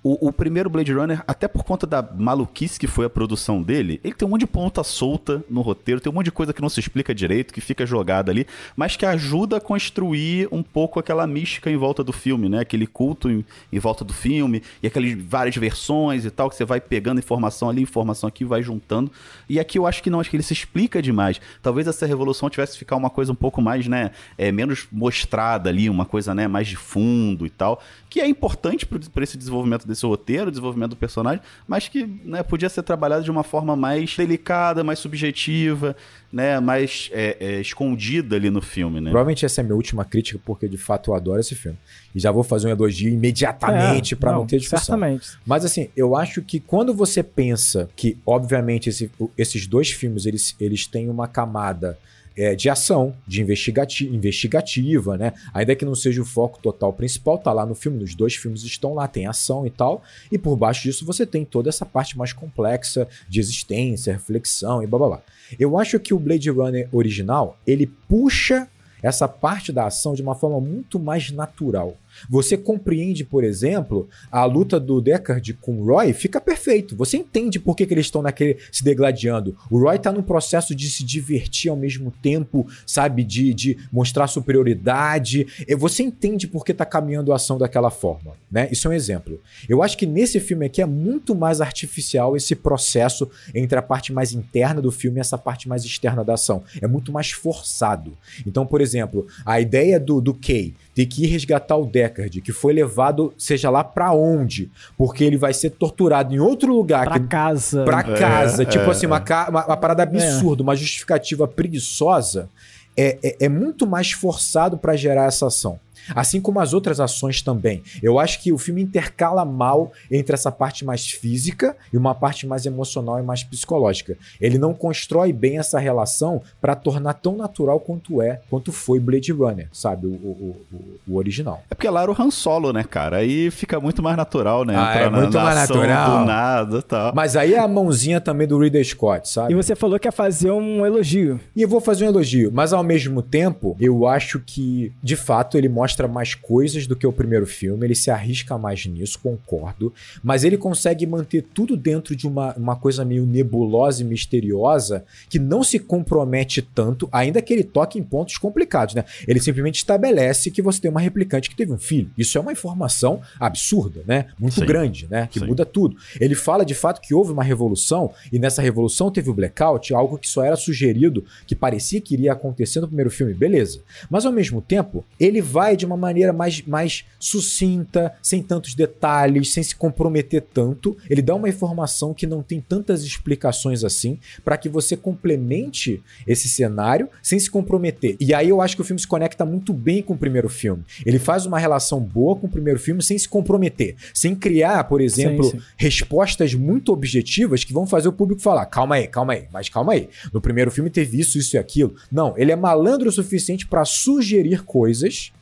O, 0.08 0.28
o, 0.28 0.32
primeiro 0.32 0.70
Blade 0.70 0.92
Runner, 0.92 1.20
até 1.26 1.48
por 1.48 1.64
conta 1.64 1.84
da 1.84 2.00
maluquice 2.00 2.78
que 2.78 2.86
foi 2.86 3.06
a 3.06 3.10
produção 3.10 3.60
dele, 3.60 4.00
ele 4.04 4.14
tem 4.14 4.24
um 4.24 4.30
monte 4.30 4.42
de 4.42 4.46
ponta 4.46 4.84
solta 4.84 5.44
no 5.50 5.62
roteiro, 5.62 6.00
tem 6.00 6.12
um 6.12 6.14
monte 6.14 6.26
de 6.26 6.30
coisa 6.30 6.52
que 6.52 6.62
não 6.62 6.68
se 6.68 6.78
explica 6.78 7.12
direito, 7.12 7.52
que 7.52 7.60
fica 7.60 7.84
jogada 7.84 8.30
ali, 8.30 8.46
mas 8.76 8.94
que 8.94 9.04
ajuda 9.04 9.56
a 9.56 9.60
construir 9.60 10.46
um 10.52 10.62
pouco 10.62 11.00
aquela 11.00 11.26
mística 11.26 11.68
em 11.68 11.76
volta 11.76 12.04
do 12.04 12.12
filme, 12.12 12.48
né? 12.48 12.60
Aquele 12.60 12.86
culto 12.86 13.28
em, 13.28 13.44
em 13.72 13.80
volta 13.80 14.04
do 14.04 14.12
filme, 14.12 14.62
e 14.80 14.86
aquelas 14.86 15.12
várias 15.12 15.56
versões 15.56 16.24
e 16.24 16.30
tal, 16.30 16.48
que 16.50 16.54
você 16.54 16.64
vai 16.64 16.80
pegando 16.80 17.18
informação 17.18 17.68
ali, 17.68 17.82
informação 17.82 18.28
aqui, 18.28 18.44
vai 18.44 18.62
juntando. 18.62 19.10
E 19.48 19.58
aqui 19.58 19.76
eu 19.76 19.88
acho 19.88 20.04
que 20.04 20.08
não, 20.08 20.20
acho 20.20 20.30
que 20.30 20.36
ele 20.36 20.44
se 20.44 20.52
explica 20.52 21.02
demais. 21.02 21.40
Talvez 21.60 21.88
essa 21.88 22.06
revolução 22.06 22.48
tivesse 22.48 22.74
que 22.74 22.78
ficar 22.78 22.94
uma 22.94 23.10
coisa 23.10 23.32
um 23.32 23.36
pouco 23.36 23.60
mais, 23.60 23.88
né? 23.88 24.12
É, 24.38 24.52
menos 24.52 24.86
mostrada 24.92 25.68
ali, 25.68 25.90
uma 25.90 26.04
coisa, 26.04 26.32
né? 26.32 26.46
Mais 26.46 26.68
de 26.68 26.76
fundo 26.76 27.44
e 27.44 27.50
tal, 27.50 27.82
que 28.16 28.20
é 28.22 28.26
importante 28.26 28.86
para 28.86 29.22
esse 29.22 29.36
desenvolvimento 29.36 29.86
desse 29.86 30.06
roteiro, 30.06 30.50
desenvolvimento 30.50 30.90
do 30.90 30.96
personagem, 30.96 31.38
mas 31.68 31.86
que 31.86 32.06
né, 32.24 32.42
podia 32.42 32.66
ser 32.70 32.82
trabalhado 32.82 33.22
de 33.22 33.30
uma 33.30 33.42
forma 33.42 33.76
mais 33.76 34.16
delicada, 34.16 34.82
mais 34.82 34.98
subjetiva, 34.98 35.94
né, 36.32 36.58
mais 36.58 37.10
é, 37.12 37.36
é, 37.38 37.60
escondida 37.60 38.36
ali 38.36 38.48
no 38.48 38.62
filme, 38.62 39.02
né? 39.02 39.10
Provavelmente 39.10 39.44
essa 39.44 39.60
é 39.60 39.62
a 39.62 39.64
minha 39.64 39.76
última 39.76 40.02
crítica, 40.02 40.40
porque 40.46 40.66
de 40.66 40.78
fato 40.78 41.10
eu 41.10 41.14
adoro 41.14 41.40
esse 41.40 41.54
filme. 41.54 41.76
E 42.14 42.18
já 42.18 42.30
vou 42.30 42.42
fazer 42.42 42.68
um 42.68 42.70
elogio 42.70 43.12
imediatamente 43.12 44.14
é, 44.14 44.16
para 44.16 44.32
não, 44.32 44.38
não, 44.38 44.46
ter 44.46 44.60
discussão. 44.60 44.96
Certamente. 44.96 45.36
Mas 45.44 45.66
assim, 45.66 45.90
eu 45.94 46.16
acho 46.16 46.40
que 46.40 46.58
quando 46.58 46.94
você 46.94 47.22
pensa 47.22 47.86
que, 47.94 48.16
obviamente, 48.24 48.88
esse, 48.88 49.10
esses 49.36 49.66
dois 49.66 49.90
filmes 49.90 50.24
eles, 50.24 50.56
eles 50.58 50.86
têm 50.86 51.10
uma 51.10 51.28
camada 51.28 51.98
é, 52.36 52.54
de 52.54 52.68
ação, 52.68 53.16
de 53.26 53.40
investigati 53.40 54.06
investigativa, 54.06 55.16
né? 55.16 55.32
Ainda 55.54 55.74
que 55.74 55.84
não 55.84 55.94
seja 55.94 56.20
o 56.20 56.24
foco 56.24 56.60
total 56.60 56.92
principal, 56.92 57.38
tá 57.38 57.52
lá 57.52 57.64
no 57.64 57.74
filme, 57.74 57.98
nos 57.98 58.14
dois 58.14 58.34
filmes 58.34 58.62
estão 58.62 58.94
lá, 58.94 59.08
tem 59.08 59.26
ação 59.26 59.66
e 59.66 59.70
tal, 59.70 60.02
e 60.30 60.36
por 60.36 60.56
baixo 60.56 60.82
disso 60.82 61.06
você 61.06 61.24
tem 61.24 61.44
toda 61.44 61.68
essa 61.68 61.86
parte 61.86 62.18
mais 62.18 62.32
complexa 62.32 63.08
de 63.28 63.40
existência, 63.40 64.12
reflexão 64.12 64.82
e 64.82 64.86
blá 64.86 64.98
blá 64.98 65.08
blá. 65.08 65.22
Eu 65.58 65.78
acho 65.78 65.98
que 65.98 66.12
o 66.12 66.18
Blade 66.18 66.50
Runner 66.50 66.88
original, 66.92 67.58
ele 67.66 67.86
puxa 67.86 68.68
essa 69.02 69.28
parte 69.28 69.72
da 69.72 69.86
ação 69.86 70.14
de 70.14 70.22
uma 70.22 70.34
forma 70.34 70.60
muito 70.60 70.98
mais 70.98 71.30
natural. 71.30 71.96
Você 72.28 72.56
compreende, 72.56 73.24
por 73.24 73.44
exemplo, 73.44 74.08
a 74.30 74.44
luta 74.44 74.78
do 74.78 75.00
Deckard 75.00 75.54
com 75.54 75.80
o 75.80 75.84
Roy, 75.84 76.12
fica 76.12 76.40
perfeito. 76.40 76.96
Você 76.96 77.16
entende 77.16 77.58
por 77.58 77.76
que, 77.76 77.86
que 77.86 77.94
eles 77.94 78.06
estão 78.06 78.22
naquele 78.22 78.58
se 78.70 78.84
degladiando. 78.84 79.56
O 79.70 79.78
Roy 79.78 79.98
tá 79.98 80.12
num 80.12 80.22
processo 80.22 80.74
de 80.74 80.88
se 80.88 81.04
divertir 81.04 81.70
ao 81.70 81.76
mesmo 81.76 82.12
tempo, 82.22 82.66
sabe? 82.86 83.24
De, 83.24 83.52
de 83.54 83.78
mostrar 83.92 84.26
superioridade. 84.26 85.46
Você 85.78 86.02
entende 86.02 86.46
por 86.46 86.64
que 86.64 86.74
tá 86.74 86.84
caminhando 86.84 87.32
a 87.32 87.36
ação 87.36 87.58
daquela 87.58 87.90
forma, 87.90 88.34
né? 88.50 88.68
Isso 88.70 88.88
é 88.88 88.90
um 88.90 88.94
exemplo. 88.94 89.40
Eu 89.68 89.82
acho 89.82 89.96
que 89.96 90.06
nesse 90.06 90.40
filme 90.40 90.66
aqui 90.66 90.82
é 90.82 90.86
muito 90.86 91.34
mais 91.34 91.60
artificial 91.60 92.36
esse 92.36 92.54
processo 92.54 93.30
entre 93.54 93.78
a 93.78 93.82
parte 93.82 94.12
mais 94.12 94.32
interna 94.32 94.80
do 94.80 94.90
filme 94.90 95.18
e 95.18 95.20
essa 95.20 95.38
parte 95.38 95.68
mais 95.68 95.84
externa 95.84 96.24
da 96.24 96.34
ação. 96.34 96.62
É 96.80 96.86
muito 96.86 97.12
mais 97.12 97.30
forçado. 97.30 98.16
Então, 98.46 98.66
por 98.66 98.80
exemplo, 98.80 99.26
a 99.44 99.60
ideia 99.60 99.98
do, 99.98 100.20
do 100.20 100.34
Kay 100.34 100.74
ter 100.96 101.04
que 101.04 101.24
ir 101.24 101.26
resgatar 101.26 101.76
o 101.76 101.84
Deckard, 101.84 102.40
que 102.40 102.52
foi 102.52 102.72
levado, 102.72 103.34
seja 103.36 103.68
lá 103.68 103.84
para 103.84 104.14
onde, 104.14 104.70
porque 104.96 105.22
ele 105.22 105.36
vai 105.36 105.52
ser 105.52 105.68
torturado 105.68 106.34
em 106.34 106.38
outro 106.40 106.74
lugar. 106.74 107.04
Pra 107.04 107.20
que, 107.20 107.26
casa. 107.26 107.84
Pra 107.84 108.00
é, 108.00 108.18
casa. 108.18 108.64
tipo 108.64 108.86
é, 108.86 108.90
assim, 108.90 109.04
uma, 109.04 109.22
uma, 109.50 109.66
uma, 109.66 109.76
parada 109.76 110.02
é. 110.02 110.06
absurda, 110.06 110.62
uma 110.62 110.74
justificativa 110.74 111.46
preguiçosa. 111.46 112.48
É, 112.96 113.18
é, 113.22 113.36
é 113.44 113.48
muito 113.48 113.86
mais 113.86 114.12
forçado 114.12 114.78
para 114.78 114.96
gerar 114.96 115.26
essa 115.26 115.48
ação. 115.48 115.78
Assim 116.14 116.40
como 116.40 116.60
as 116.60 116.72
outras 116.72 117.00
ações 117.00 117.42
também. 117.42 117.82
Eu 118.02 118.18
acho 118.18 118.40
que 118.42 118.52
o 118.52 118.58
filme 118.58 118.82
intercala 118.82 119.44
mal 119.44 119.92
entre 120.10 120.34
essa 120.34 120.50
parte 120.50 120.84
mais 120.84 121.10
física 121.10 121.76
e 121.92 121.96
uma 121.96 122.14
parte 122.14 122.46
mais 122.46 122.66
emocional 122.66 123.18
e 123.18 123.22
mais 123.22 123.42
psicológica. 123.42 124.16
Ele 124.40 124.58
não 124.58 124.74
constrói 124.74 125.32
bem 125.32 125.58
essa 125.58 125.78
relação 125.78 126.42
para 126.60 126.74
tornar 126.74 127.14
tão 127.14 127.36
natural 127.36 127.80
quanto 127.80 128.20
é, 128.20 128.40
quanto 128.50 128.72
foi 128.72 129.00
Blade 129.00 129.32
Runner, 129.32 129.68
sabe? 129.72 130.06
O, 130.06 130.10
o, 130.10 130.56
o, 130.72 131.12
o 131.12 131.16
original. 131.16 131.62
É 131.70 131.74
porque 131.74 131.88
lá 131.88 132.02
era 132.02 132.10
o 132.10 132.16
Han 132.20 132.30
Solo, 132.30 132.72
né, 132.72 132.84
cara? 132.84 133.18
Aí 133.18 133.50
fica 133.50 133.80
muito 133.80 134.02
mais 134.02 134.16
natural, 134.16 134.64
né? 134.64 134.74
Ah, 134.76 134.94
é 134.96 135.10
muito 135.10 135.36
na 135.36 135.44
mais 135.44 135.56
natural. 135.56 136.20
Do 136.20 136.26
nada 136.26 136.82
tal. 136.82 137.12
Mas 137.14 137.36
aí 137.36 137.54
é 137.54 137.58
a 137.58 137.68
mãozinha 137.68 138.20
também 138.20 138.46
do 138.46 138.58
Ridley 138.58 138.84
Scott, 138.84 139.28
sabe? 139.28 139.52
E 139.52 139.56
você 139.56 139.74
falou 139.74 139.98
que 139.98 140.08
ia 140.08 140.12
fazer 140.12 140.50
um 140.50 140.84
elogio. 140.84 141.40
E 141.54 141.62
eu 141.62 141.68
vou 141.68 141.80
fazer 141.80 142.04
um 142.04 142.08
elogio, 142.08 142.50
mas 142.52 142.72
ao 142.72 142.82
mesmo 142.82 143.22
tempo, 143.22 143.76
eu 143.80 144.06
acho 144.06 144.40
que, 144.40 144.92
de 145.02 145.16
fato, 145.16 145.56
ele 145.56 145.68
mostra 145.68 145.95
mostra 145.96 146.06
mais 146.06 146.34
coisas 146.34 146.86
do 146.86 146.94
que 146.94 147.06
o 147.06 147.12
primeiro 147.12 147.46
filme, 147.46 147.86
ele 147.86 147.94
se 147.94 148.10
arrisca 148.10 148.58
mais 148.58 148.84
nisso, 148.84 149.18
concordo, 149.18 149.92
mas 150.22 150.44
ele 150.44 150.58
consegue 150.58 151.06
manter 151.06 151.42
tudo 151.54 151.74
dentro 151.74 152.14
de 152.14 152.26
uma, 152.26 152.54
uma 152.54 152.76
coisa 152.76 153.02
meio 153.02 153.24
nebulosa 153.24 154.02
e 154.02 154.04
misteriosa 154.04 155.04
que 155.30 155.38
não 155.38 155.64
se 155.64 155.78
compromete 155.78 156.60
tanto, 156.60 157.08
ainda 157.10 157.40
que 157.40 157.52
ele 157.52 157.64
toque 157.64 157.98
em 157.98 158.02
pontos 158.02 158.36
complicados, 158.36 158.94
né? 158.94 159.04
Ele 159.26 159.40
simplesmente 159.40 159.76
estabelece 159.76 160.50
que 160.50 160.60
você 160.60 160.80
tem 160.82 160.90
uma 160.90 161.00
replicante 161.00 161.48
que 161.48 161.56
teve 161.56 161.72
um 161.72 161.78
filho. 161.78 162.10
Isso 162.18 162.36
é 162.36 162.40
uma 162.40 162.52
informação 162.52 163.22
absurda, 163.40 164.02
né? 164.06 164.26
Muito 164.38 164.60
Sim. 164.60 164.66
grande, 164.66 165.06
né? 165.10 165.28
Que 165.30 165.40
Sim. 165.40 165.46
muda 165.46 165.64
tudo. 165.64 165.96
Ele 166.20 166.34
fala 166.34 166.64
de 166.64 166.74
fato 166.74 167.00
que 167.00 167.14
houve 167.14 167.32
uma 167.32 167.42
revolução 167.42 168.12
e 168.30 168.38
nessa 168.38 168.60
revolução 168.60 169.10
teve 169.10 169.30
o 169.30 169.34
blackout, 169.34 169.94
algo 169.94 170.18
que 170.18 170.28
só 170.28 170.44
era 170.44 170.56
sugerido, 170.56 171.24
que 171.46 171.54
parecia 171.54 172.00
que 172.02 172.14
iria 172.14 172.32
acontecer 172.32 172.80
no 172.80 172.86
primeiro 172.86 173.10
filme, 173.10 173.32
beleza. 173.32 173.80
Mas 174.10 174.26
ao 174.26 174.32
mesmo 174.32 174.60
tempo, 174.60 175.02
ele 175.18 175.40
vai 175.40 175.76
de 175.76 175.85
uma 175.86 175.96
maneira 175.96 176.32
mais, 176.32 176.62
mais 176.62 177.04
sucinta, 177.18 178.12
sem 178.22 178.42
tantos 178.42 178.74
detalhes, 178.74 179.52
sem 179.52 179.62
se 179.62 179.74
comprometer 179.74 180.42
tanto. 180.42 180.96
Ele 181.08 181.22
dá 181.22 181.34
uma 181.34 181.48
informação 181.48 182.12
que 182.12 182.26
não 182.26 182.42
tem 182.42 182.60
tantas 182.60 183.02
explicações 183.02 183.84
assim, 183.84 184.18
para 184.44 184.56
que 184.56 184.68
você 184.68 184.96
complemente 184.96 186.02
esse 186.26 186.48
cenário 186.48 187.08
sem 187.22 187.38
se 187.38 187.50
comprometer. 187.50 188.16
E 188.20 188.34
aí 188.34 188.48
eu 188.48 188.60
acho 188.60 188.76
que 188.76 188.82
o 188.82 188.84
filme 188.84 189.00
se 189.00 189.06
conecta 189.06 189.44
muito 189.44 189.72
bem 189.72 190.02
com 190.02 190.14
o 190.14 190.18
primeiro 190.18 190.48
filme. 190.48 190.84
Ele 191.04 191.18
faz 191.18 191.46
uma 191.46 191.58
relação 191.58 192.00
boa 192.00 192.36
com 192.36 192.46
o 192.46 192.50
primeiro 192.50 192.78
filme 192.78 193.02
sem 193.02 193.18
se 193.18 193.28
comprometer, 193.28 193.96
sem 194.12 194.34
criar, 194.34 194.84
por 194.84 195.00
exemplo, 195.00 195.44
sim, 195.44 195.58
sim. 195.58 195.64
respostas 195.76 196.54
muito 196.54 196.92
objetivas 196.92 197.64
que 197.64 197.72
vão 197.72 197.86
fazer 197.86 198.08
o 198.08 198.12
público 198.12 198.42
falar: 198.42 198.66
calma 198.66 198.96
aí, 198.96 199.06
calma 199.06 199.32
aí, 199.34 199.46
mas 199.52 199.68
calma 199.68 199.92
aí. 199.92 200.08
No 200.32 200.40
primeiro 200.40 200.70
filme 200.70 200.90
teve 200.90 201.20
isso, 201.20 201.38
isso 201.38 201.56
e 201.56 201.58
aquilo. 201.58 201.94
Não, 202.10 202.34
ele 202.36 202.52
é 202.52 202.56
malandro 202.56 203.08
o 203.08 203.12
suficiente 203.12 203.66
para 203.66 203.84
sugerir 203.84 204.64
coisas 204.64 205.32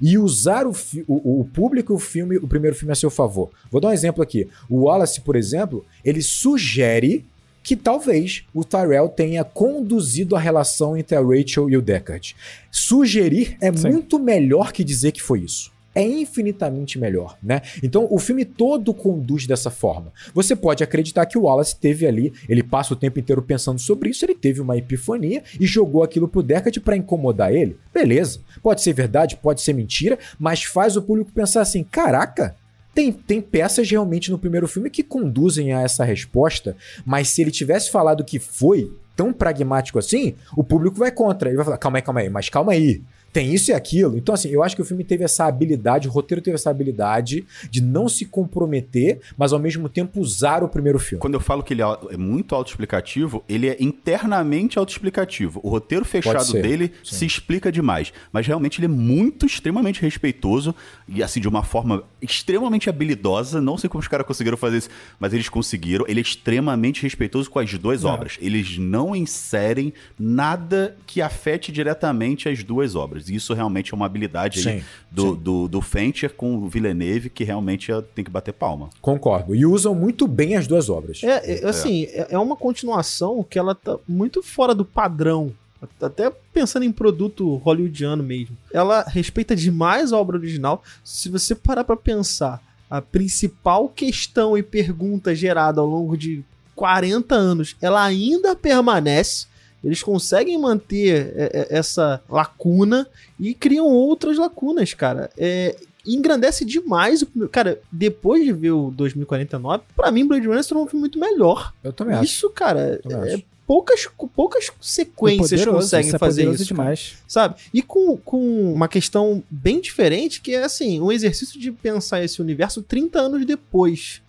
e 0.00 0.18
usar 0.18 0.66
o, 0.66 0.72
o, 1.06 1.40
o, 1.40 1.44
público 1.44 1.92
e 1.92 1.96
o 1.96 1.98
filme, 1.98 2.36
o 2.36 2.46
primeiro 2.46 2.76
filme 2.76 2.92
a 2.92 2.96
seu 2.96 3.10
favor. 3.10 3.50
Vou 3.70 3.80
dar 3.80 3.88
um 3.88 3.92
exemplo 3.92 4.22
aqui. 4.22 4.48
O 4.68 4.82
Wallace, 4.82 5.20
por 5.20 5.36
exemplo, 5.36 5.84
ele 6.04 6.22
sugere 6.22 7.24
que 7.62 7.74
talvez 7.74 8.44
o 8.52 8.62
Tyrell 8.62 9.08
tenha 9.08 9.42
conduzido 9.42 10.36
a 10.36 10.38
relação 10.38 10.96
entre 10.96 11.16
a 11.16 11.20
Rachel 11.20 11.70
e 11.70 11.76
o 11.76 11.82
Deckard. 11.82 12.36
Sugerir 12.70 13.56
é 13.60 13.72
Sim. 13.72 13.88
muito 13.88 14.18
melhor 14.18 14.70
que 14.70 14.84
dizer 14.84 15.12
que 15.12 15.22
foi 15.22 15.40
isso. 15.40 15.72
É 15.94 16.02
infinitamente 16.02 16.98
melhor, 16.98 17.38
né? 17.42 17.62
Então 17.82 18.08
o 18.10 18.18
filme 18.18 18.44
todo 18.44 18.92
conduz 18.92 19.46
dessa 19.46 19.70
forma. 19.70 20.12
Você 20.34 20.56
pode 20.56 20.82
acreditar 20.82 21.26
que 21.26 21.38
o 21.38 21.42
Wallace 21.42 21.76
teve 21.76 22.06
ali, 22.06 22.32
ele 22.48 22.62
passa 22.62 22.94
o 22.94 22.96
tempo 22.96 23.20
inteiro 23.20 23.40
pensando 23.40 23.78
sobre 23.78 24.10
isso, 24.10 24.24
ele 24.24 24.34
teve 24.34 24.60
uma 24.60 24.76
epifania 24.76 25.42
e 25.58 25.66
jogou 25.66 26.02
aquilo 26.02 26.26
pro 26.26 26.42
Deckard 26.42 26.80
pra 26.80 26.96
incomodar 26.96 27.52
ele. 27.52 27.76
Beleza. 27.92 28.40
Pode 28.62 28.82
ser 28.82 28.92
verdade, 28.92 29.36
pode 29.36 29.60
ser 29.60 29.72
mentira, 29.72 30.18
mas 30.38 30.64
faz 30.64 30.96
o 30.96 31.02
público 31.02 31.30
pensar 31.32 31.60
assim: 31.60 31.84
caraca, 31.84 32.56
tem, 32.94 33.12
tem 33.12 33.40
peças 33.40 33.90
realmente 33.90 34.30
no 34.30 34.38
primeiro 34.38 34.68
filme 34.68 34.88
que 34.88 35.02
conduzem 35.02 35.72
a 35.72 35.82
essa 35.82 36.04
resposta, 36.04 36.76
mas 37.04 37.28
se 37.28 37.42
ele 37.42 37.50
tivesse 37.50 37.90
falado 37.90 38.24
que 38.24 38.38
foi 38.38 38.90
tão 39.16 39.32
pragmático 39.32 39.98
assim, 39.98 40.34
o 40.56 40.64
público 40.64 40.96
vai 40.96 41.10
contra. 41.10 41.48
Ele 41.48 41.56
vai 41.56 41.64
falar: 41.64 41.78
calma 41.78 41.98
aí, 41.98 42.02
calma 42.02 42.20
aí, 42.20 42.30
mas 42.30 42.48
calma 42.48 42.72
aí. 42.72 43.02
Tem 43.34 43.52
isso 43.52 43.72
e 43.72 43.74
aquilo. 43.74 44.16
Então, 44.16 44.32
assim, 44.32 44.48
eu 44.48 44.62
acho 44.62 44.76
que 44.76 44.82
o 44.82 44.84
filme 44.84 45.02
teve 45.02 45.24
essa 45.24 45.44
habilidade, 45.44 46.06
o 46.06 46.10
roteiro 46.10 46.40
teve 46.40 46.54
essa 46.54 46.70
habilidade 46.70 47.44
de 47.68 47.80
não 47.82 48.08
se 48.08 48.24
comprometer, 48.24 49.20
mas 49.36 49.52
ao 49.52 49.58
mesmo 49.58 49.88
tempo 49.88 50.20
usar 50.20 50.62
o 50.62 50.68
primeiro 50.68 51.00
filme. 51.00 51.20
Quando 51.20 51.34
eu 51.34 51.40
falo 51.40 51.60
que 51.60 51.74
ele 51.74 51.82
é 51.82 52.14
é 52.14 52.16
muito 52.16 52.54
autoexplicativo, 52.54 53.42
ele 53.48 53.68
é 53.68 53.76
internamente 53.80 54.78
autoexplicativo. 54.78 55.58
O 55.64 55.68
roteiro 55.68 56.04
fechado 56.04 56.44
ser, 56.44 56.62
dele 56.62 56.92
sim. 57.02 57.16
se 57.16 57.26
explica 57.26 57.72
demais. 57.72 58.12
Mas 58.32 58.46
realmente 58.46 58.78
ele 58.78 58.86
é 58.86 58.88
muito, 58.88 59.46
extremamente 59.46 60.00
respeitoso 60.00 60.72
e 61.08 61.20
assim, 61.20 61.40
de 61.40 61.48
uma 61.48 61.64
forma 61.64 62.04
extremamente 62.22 62.88
habilidosa. 62.88 63.60
Não 63.60 63.76
sei 63.76 63.90
como 63.90 64.00
os 64.00 64.08
caras 64.08 64.26
conseguiram 64.26 64.56
fazer 64.56 64.78
isso, 64.78 64.90
mas 65.18 65.32
eles 65.32 65.48
conseguiram. 65.48 66.04
Ele 66.06 66.20
é 66.20 66.22
extremamente 66.22 67.02
respeitoso 67.02 67.50
com 67.50 67.58
as 67.58 67.72
duas 67.74 68.04
Não. 68.04 68.10
obras. 68.10 68.38
Eles 68.40 68.78
não 68.78 69.16
inserem 69.16 69.92
nada 70.16 70.96
que 71.04 71.20
afete 71.20 71.72
diretamente 71.72 72.48
as 72.48 72.62
duas 72.62 72.94
obras. 72.94 73.23
Isso 73.28 73.54
realmente 73.54 73.92
é 73.92 73.96
uma 73.96 74.06
habilidade 74.06 74.58
aí 74.58 74.80
Sim, 74.80 74.84
do, 75.10 75.34
sim. 75.34 75.40
do, 75.42 75.68
do 75.68 75.80
Fincher 75.80 76.32
com 76.34 76.56
o 76.56 76.68
Villeneuve 76.68 77.30
que 77.30 77.44
realmente 77.44 77.92
é- 77.92 78.02
tem 78.02 78.24
que 78.24 78.30
bater 78.30 78.52
palma. 78.52 78.90
Concordo. 79.00 79.54
E 79.54 79.64
usam 79.64 79.94
muito 79.94 80.26
bem 80.26 80.56
as 80.56 80.66
duas 80.66 80.88
obras. 80.88 81.22
É, 81.22 81.60
é, 81.60 81.66
assim, 81.66 82.04
é, 82.04 82.28
é 82.30 82.38
uma 82.38 82.56
continuação 82.56 83.44
que 83.48 83.58
ela 83.58 83.74
tá 83.74 83.98
muito 84.06 84.42
fora 84.42 84.74
do 84.74 84.84
padrão. 84.84 85.52
Até 86.00 86.32
pensando 86.52 86.84
em 86.84 86.92
produto 86.92 87.56
hollywoodiano 87.56 88.22
mesmo. 88.22 88.56
Ela 88.72 89.02
respeita 89.02 89.54
demais 89.54 90.12
a 90.12 90.18
obra 90.18 90.38
original. 90.38 90.82
Se 91.02 91.28
você 91.28 91.54
parar 91.54 91.84
pra 91.84 91.96
pensar, 91.96 92.62
a 92.88 93.02
principal 93.02 93.88
questão 93.88 94.56
e 94.56 94.62
pergunta 94.62 95.34
gerada 95.34 95.80
ao 95.80 95.86
longo 95.86 96.16
de 96.16 96.42
40 96.74 97.34
anos, 97.34 97.76
ela 97.80 98.02
ainda 98.02 98.56
permanece. 98.56 99.46
Eles 99.84 100.02
conseguem 100.02 100.58
manter 100.58 101.32
é, 101.36 101.50
é, 101.52 101.78
essa 101.78 102.22
lacuna 102.28 103.06
e 103.38 103.54
criam 103.54 103.86
outras 103.86 104.38
lacunas, 104.38 104.94
cara. 104.94 105.30
É, 105.36 105.76
engrandece 106.06 106.64
demais 106.64 107.22
o 107.22 107.26
primeiro. 107.26 107.50
Cara, 107.50 107.80
depois 107.90 108.44
de 108.44 108.52
ver 108.52 108.72
o 108.72 108.90
2049, 108.90 109.84
pra 109.94 110.10
mim, 110.10 110.26
Blade 110.26 110.46
Runner 110.46 110.62
se 110.62 110.68
tornou 110.68 110.84
um 110.84 110.88
filme 110.88 111.00
muito 111.00 111.18
melhor. 111.18 111.72
Eu 111.82 111.92
também 111.92 112.14
acho. 112.14 112.24
Isso, 112.24 112.50
cara, 112.50 113.00
é, 113.04 113.42
poucas, 113.66 114.08
poucas 114.34 114.70
sequências 114.80 115.50
Poderoso, 115.50 115.78
conseguem 115.78 116.06
isso 116.06 116.16
é 116.16 116.18
fazer 116.18 116.52
isso. 116.52 116.64
demais. 116.64 117.14
sabe? 117.26 117.56
E 117.72 117.82
com, 117.82 118.16
com 118.16 118.72
uma 118.72 118.88
questão 118.88 119.42
bem 119.50 119.80
diferente, 119.80 120.40
que 120.40 120.54
é 120.54 120.64
assim, 120.64 121.00
um 121.00 121.10
exercício 121.10 121.58
de 121.58 121.72
pensar 121.72 122.22
esse 122.22 122.40
universo 122.40 122.82
30 122.82 123.20
anos 123.20 123.46
depois. 123.46 124.22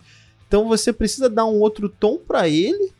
Então 0.46 0.68
você 0.68 0.92
precisa 0.92 1.28
dar 1.28 1.44
um 1.44 1.60
outro 1.60 1.88
tom 1.88 2.18
pra 2.18 2.48
ele, 2.48 2.92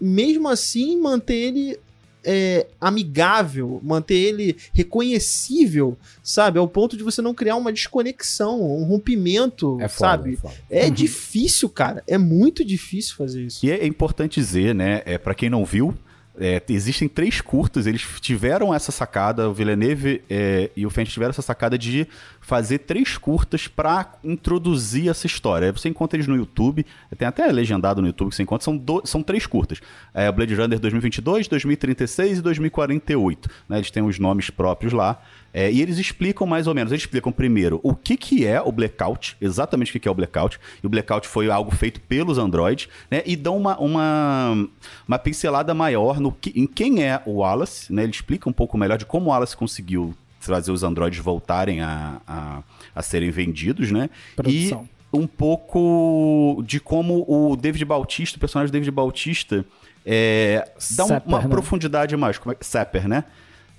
mesmo 0.00 0.48
assim 0.48 1.00
manter 1.00 1.34
ele 1.34 1.78
é, 2.24 2.66
amigável, 2.80 3.80
manter 3.82 4.14
ele 4.14 4.56
reconhecível, 4.72 5.96
sabe? 6.22 6.58
Ao 6.58 6.68
ponto 6.68 6.96
de 6.96 7.02
você 7.02 7.22
não 7.22 7.34
criar 7.34 7.56
uma 7.56 7.72
desconexão, 7.72 8.60
um 8.60 8.84
rompimento, 8.84 9.78
É 9.80 9.88
foda, 9.88 10.10
sabe? 10.10 10.34
é 10.34 10.36
foda. 10.36 10.54
É 10.68 10.90
difícil, 10.90 11.68
cara. 11.68 12.02
É 12.06 12.18
muito 12.18 12.64
difícil 12.64 13.16
fazer 13.16 13.42
isso. 13.44 13.64
E 13.64 13.70
é 13.70 13.86
importante 13.86 14.40
dizer, 14.40 14.74
né, 14.74 15.02
é, 15.04 15.16
para 15.18 15.34
quem 15.34 15.48
não 15.48 15.64
viu, 15.64 15.94
é, 16.40 16.62
existem 16.70 17.06
três 17.08 17.40
curtas, 17.40 17.86
eles 17.86 18.02
tiveram 18.20 18.72
essa 18.74 18.90
sacada, 18.90 19.48
o 19.48 19.52
Villeneuve 19.54 20.22
é, 20.28 20.70
e 20.74 20.86
o 20.86 20.90
Fincher 20.90 21.12
tiveram 21.12 21.30
essa 21.30 21.42
sacada 21.42 21.76
de 21.76 22.08
fazer 22.40 22.78
três 22.78 23.16
curtas 23.18 23.68
pra 23.68 24.14
introduzir 24.24 25.08
essa 25.10 25.26
história. 25.26 25.70
Você 25.72 25.88
encontra 25.88 26.16
eles 26.16 26.26
no 26.26 26.34
YouTube, 26.34 26.84
tem 27.16 27.28
até 27.28 27.46
legendado 27.52 28.00
no 28.00 28.08
YouTube 28.08 28.30
que 28.30 28.36
você 28.36 28.42
encontra, 28.42 28.64
são, 28.64 28.76
do- 28.76 29.02
são 29.04 29.22
três 29.22 29.46
curtas. 29.46 29.80
É, 30.14 30.32
Blade 30.32 30.54
Runner 30.54 30.78
2022, 30.78 31.46
2036 31.46 32.38
e 32.38 32.42
2048. 32.42 33.48
Né, 33.68 33.76
eles 33.76 33.90
têm 33.90 34.02
os 34.02 34.18
nomes 34.18 34.50
próprios 34.50 34.92
lá. 34.92 35.20
É, 35.52 35.70
e 35.70 35.82
eles 35.82 35.98
explicam 35.98 36.46
mais 36.46 36.66
ou 36.66 36.74
menos. 36.74 36.92
Eles 36.92 37.02
explicam 37.02 37.32
primeiro 37.32 37.80
o 37.82 37.94
que, 37.94 38.16
que 38.16 38.46
é 38.46 38.60
o 38.60 38.70
blackout, 38.70 39.36
exatamente 39.40 39.90
o 39.90 39.92
que, 39.92 39.98
que 40.00 40.06
é 40.06 40.10
o 40.10 40.14
blackout. 40.14 40.60
E 40.82 40.86
o 40.86 40.88
blackout 40.88 41.26
foi 41.26 41.50
algo 41.50 41.70
feito 41.74 42.00
pelos 42.02 42.38
androids, 42.38 42.88
né? 43.10 43.22
E 43.26 43.34
dão 43.34 43.56
uma, 43.56 43.76
uma, 43.78 44.68
uma 45.08 45.18
pincelada 45.18 45.74
maior 45.74 46.20
no 46.20 46.30
que, 46.30 46.52
em 46.54 46.66
quem 46.66 47.02
é 47.02 47.20
o 47.26 47.38
Wallace, 47.38 47.92
né? 47.92 48.04
Ele 48.04 48.12
explica 48.12 48.48
um 48.48 48.52
pouco 48.52 48.78
melhor 48.78 48.96
de 48.96 49.04
como 49.04 49.26
o 49.26 49.28
Wallace 49.30 49.56
conseguiu 49.56 50.14
trazer 50.40 50.70
os 50.72 50.82
androides 50.82 51.18
voltarem 51.18 51.80
a, 51.82 52.20
a, 52.26 52.62
a 52.94 53.02
serem 53.02 53.30
vendidos, 53.30 53.90
né? 53.90 54.08
Produção. 54.36 54.88
E 55.12 55.16
um 55.16 55.26
pouco 55.26 56.62
de 56.64 56.78
como 56.78 57.24
o 57.28 57.56
David 57.56 57.84
Bautista, 57.84 58.36
o 58.36 58.40
personagem 58.40 58.70
do 58.70 58.72
David 58.72 58.90
Bautista, 58.92 59.64
é, 60.06 60.68
dá 60.96 61.04
um- 61.04 61.08
Sapper, 61.08 61.28
uma 61.28 61.40
né? 61.42 61.48
profundidade 61.48 62.16
mais. 62.16 62.38
Como 62.38 62.52
é, 62.52 62.56
Sapper, 62.60 63.08
né? 63.08 63.24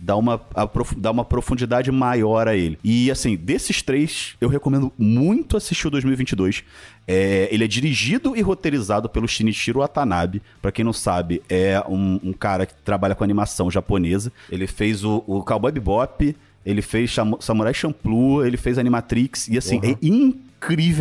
Dá 0.04 0.16
uma, 0.16 0.42
dá 0.98 1.12
uma 1.12 1.24
profundidade 1.24 1.92
maior 1.92 2.48
a 2.48 2.56
ele. 2.56 2.80
E, 2.84 3.12
assim, 3.12 3.36
desses 3.36 3.84
três, 3.84 4.36
eu 4.42 4.50
recomendo 4.50 4.92
muito 4.98 5.56
assistir 5.56 5.88
o 5.88 5.92
2022. 5.92 6.64
É, 7.08 7.48
ele 7.52 7.64
é 7.64 7.68
dirigido 7.68 8.36
e 8.36 8.42
roteirizado 8.42 9.08
pelo 9.08 9.28
Shinichiro 9.28 9.80
Watanabe. 9.80 10.42
Pra 10.60 10.72
quem 10.72 10.84
não 10.84 10.92
sabe, 10.92 11.44
é 11.48 11.84
um, 11.88 12.20
um 12.24 12.34
cara 12.34 12.66
que 12.66 12.74
trabalha 12.84 13.14
com 13.14 13.24
animação 13.24 13.70
japonesa. 13.70 14.32
Ele 14.52 14.66
fez 14.66 15.04
o, 15.04 15.24
o 15.28 15.44
Cowboy 15.44 15.72
Bebop, 15.72 16.36
ele 16.66 16.82
fez 16.82 17.16
Samurai 17.40 17.74
Champloo, 17.74 18.44
ele 18.44 18.58
fez 18.58 18.80
Animatrix. 18.80 19.50
E, 19.50 19.58
assim, 19.58 19.80
é 19.84 19.92
incrível, 20.02 20.40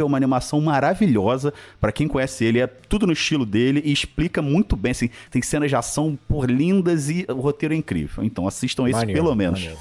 uma 0.05 0.17
animação 0.17 0.61
maravilhosa. 0.61 1.53
Pra 1.81 1.93
quem 1.93 2.09
conhece 2.09 2.45
ele, 2.45 2.61
é 2.61 2.67
tudo 2.67 3.07
no 3.07 3.13
estilo 3.13 3.45
dele 3.47 3.83
e 3.85 3.93
explica 3.93 4.41
muito 4.41 4.77
bem. 4.77 4.93
Assim, 4.93 5.11
tem 5.31 5.43
cenas 5.43 5.71
de 5.71 5.77
ação 5.77 6.19
por 6.29 6.51
lindas 6.51 7.09
e 7.09 7.27
o 7.29 7.41
roteiro 7.41 7.75
é 7.75 7.77
incrível. 7.77 8.25
Então 8.25 8.47
assistam 8.47 8.85
esse 8.89 8.99
Maneiro, 8.99 9.21
pelo 9.23 9.35
menos. 9.35 9.61
maneiro. 9.61 9.79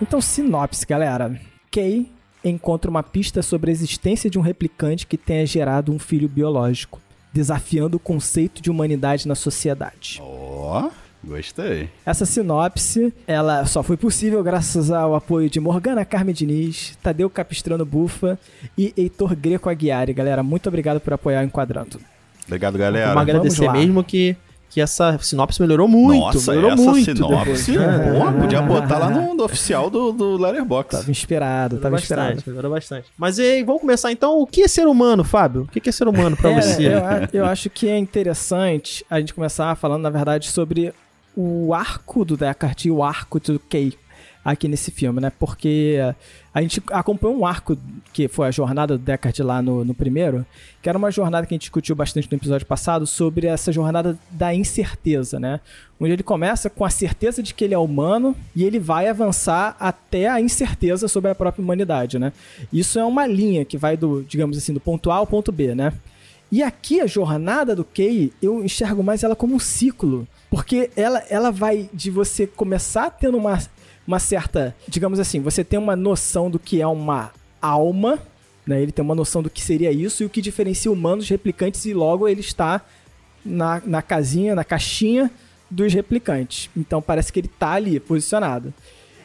Então, 0.00 0.20
sinopse, 0.20 0.84
galera. 0.84 1.40
Kay 1.70 2.10
encontra 2.44 2.90
uma 2.90 3.02
pista 3.02 3.40
sobre 3.40 3.70
a 3.70 3.72
existência 3.72 4.28
de 4.28 4.38
um 4.38 4.42
replicante 4.42 5.06
que 5.06 5.16
tenha 5.16 5.46
gerado 5.46 5.92
um 5.92 5.98
filho 5.98 6.28
biológico, 6.28 7.00
desafiando 7.32 7.96
o 7.96 8.00
conceito 8.00 8.60
de 8.60 8.70
humanidade 8.70 9.28
na 9.28 9.34
sociedade. 9.34 10.18
Ó, 10.20 10.90
gostei. 11.24 11.88
Essa 12.04 12.26
sinopse, 12.26 13.12
ela 13.26 13.64
só 13.66 13.82
foi 13.82 13.96
possível 13.96 14.42
graças 14.42 14.90
ao 14.90 15.14
apoio 15.14 15.48
de 15.48 15.60
Morgana 15.60 16.04
Carmen 16.04 16.34
Diniz, 16.34 16.96
Tadeu 17.02 17.30
Capistrano 17.30 17.84
Bufa 17.84 18.38
e 18.76 18.92
Heitor 18.96 19.34
Greco 19.36 19.68
Aguiari. 19.70 20.12
Galera, 20.12 20.42
muito 20.42 20.68
obrigado 20.68 21.00
por 21.00 21.12
apoiar 21.12 21.42
o 21.42 21.44
Enquadrando. 21.44 22.00
Obrigado, 22.46 22.76
galera. 22.76 23.08
Vamos 23.14 23.22
agradecer 23.22 23.66
lá. 23.66 23.72
mesmo 23.72 24.02
que, 24.02 24.36
que 24.68 24.80
essa 24.80 25.16
sinopse 25.20 25.60
melhorou 25.62 25.86
muito. 25.86 26.20
Nossa, 26.20 26.50
melhorou 26.50 26.72
essa 26.72 26.82
muito 26.82 27.04
sinopse, 27.04 27.70
depois. 27.72 28.18
pô, 28.18 28.32
podia 28.42 28.62
botar 28.62 28.98
lá 28.98 29.08
no, 29.10 29.32
no 29.34 29.44
oficial 29.44 29.88
do, 29.88 30.10
do 30.10 30.36
Letterboxd. 30.36 30.98
Tava 30.98 31.10
inspirado, 31.10 31.76
Melhorou 31.76 31.82
tava 31.82 31.96
bastante, 31.96 32.20
inspirado. 32.38 32.42
melhorou 32.50 32.70
bastante. 32.72 33.06
Mas 33.16 33.38
e 33.38 33.42
aí, 33.42 33.62
vamos 33.62 33.80
começar 33.80 34.10
então. 34.10 34.40
O 34.40 34.46
que 34.46 34.62
é 34.62 34.68
ser 34.68 34.88
humano, 34.88 35.22
Fábio? 35.22 35.62
O 35.62 35.66
que 35.68 35.88
é 35.88 35.92
ser 35.92 36.08
humano 36.08 36.36
pra 36.36 36.50
É, 36.50 36.60
você? 36.60 36.88
eu, 36.88 37.00
eu 37.32 37.44
acho 37.46 37.70
que 37.70 37.88
é 37.88 37.96
interessante 37.96 39.06
a 39.08 39.20
gente 39.20 39.32
começar 39.32 39.74
falando, 39.76 40.02
na 40.02 40.10
verdade, 40.10 40.48
sobre 40.48 40.92
o 41.36 41.72
arco 41.74 42.24
do 42.24 42.36
Deckard 42.36 42.88
e 42.88 42.90
o 42.90 43.02
arco 43.02 43.40
do 43.40 43.58
Kay 43.58 43.94
aqui 44.44 44.66
nesse 44.66 44.90
filme, 44.90 45.20
né? 45.20 45.30
Porque 45.38 45.98
a 46.52 46.60
gente 46.60 46.82
acompanhou 46.90 47.38
um 47.38 47.46
arco 47.46 47.76
que 48.12 48.26
foi 48.28 48.48
a 48.48 48.50
jornada 48.50 48.98
do 48.98 49.04
Deckard 49.04 49.42
lá 49.42 49.62
no, 49.62 49.84
no 49.84 49.94
primeiro, 49.94 50.44
que 50.82 50.88
era 50.88 50.98
uma 50.98 51.10
jornada 51.10 51.46
que 51.46 51.54
a 51.54 51.56
gente 51.56 51.62
discutiu 51.62 51.94
bastante 51.94 52.28
no 52.30 52.36
episódio 52.36 52.66
passado 52.66 53.06
sobre 53.06 53.46
essa 53.46 53.70
jornada 53.70 54.18
da 54.30 54.52
incerteza, 54.54 55.38
né? 55.38 55.60
Onde 56.00 56.12
ele 56.12 56.22
começa 56.22 56.68
com 56.68 56.84
a 56.84 56.90
certeza 56.90 57.42
de 57.42 57.54
que 57.54 57.64
ele 57.64 57.74
é 57.74 57.78
humano 57.78 58.36
e 58.54 58.64
ele 58.64 58.80
vai 58.80 59.08
avançar 59.08 59.76
até 59.78 60.28
a 60.28 60.40
incerteza 60.40 61.06
sobre 61.06 61.30
a 61.30 61.34
própria 61.34 61.62
humanidade, 61.62 62.18
né? 62.18 62.32
Isso 62.72 62.98
é 62.98 63.04
uma 63.04 63.26
linha 63.26 63.64
que 63.64 63.78
vai 63.78 63.96
do, 63.96 64.24
digamos 64.24 64.58
assim, 64.58 64.74
do 64.74 64.80
ponto 64.80 65.10
A 65.10 65.16
ao 65.16 65.26
ponto 65.26 65.52
B, 65.52 65.74
né? 65.74 65.92
E 66.50 66.62
aqui 66.62 67.00
a 67.00 67.06
jornada 67.06 67.74
do 67.74 67.84
Kay, 67.84 68.30
eu 68.42 68.62
enxergo 68.62 69.02
mais 69.02 69.22
ela 69.22 69.34
como 69.34 69.54
um 69.54 69.58
ciclo. 69.58 70.28
Porque 70.52 70.90
ela, 70.94 71.24
ela 71.30 71.50
vai 71.50 71.88
de 71.94 72.10
você 72.10 72.46
começar 72.46 73.08
tendo 73.08 73.38
uma, 73.38 73.58
uma 74.06 74.18
certa. 74.18 74.76
Digamos 74.86 75.18
assim, 75.18 75.40
você 75.40 75.64
tem 75.64 75.78
uma 75.78 75.96
noção 75.96 76.50
do 76.50 76.58
que 76.58 76.78
é 76.78 76.86
uma 76.86 77.32
alma, 77.58 78.18
Né? 78.66 78.82
Ele 78.82 78.92
tem 78.92 79.02
uma 79.02 79.14
noção 79.14 79.42
do 79.42 79.48
que 79.48 79.62
seria 79.62 79.90
isso 79.90 80.22
e 80.22 80.26
o 80.26 80.28
que 80.28 80.42
diferencia 80.42 80.92
humanos 80.92 81.26
replicantes 81.26 81.86
e 81.86 81.94
logo 81.94 82.28
ele 82.28 82.42
está 82.42 82.82
na, 83.42 83.80
na 83.86 84.02
casinha, 84.02 84.54
na 84.54 84.62
caixinha 84.62 85.30
dos 85.70 85.94
replicantes. 85.94 86.68
Então 86.76 87.00
parece 87.00 87.32
que 87.32 87.40
ele 87.40 87.46
está 87.48 87.70
ali 87.70 87.98
posicionado. 87.98 88.74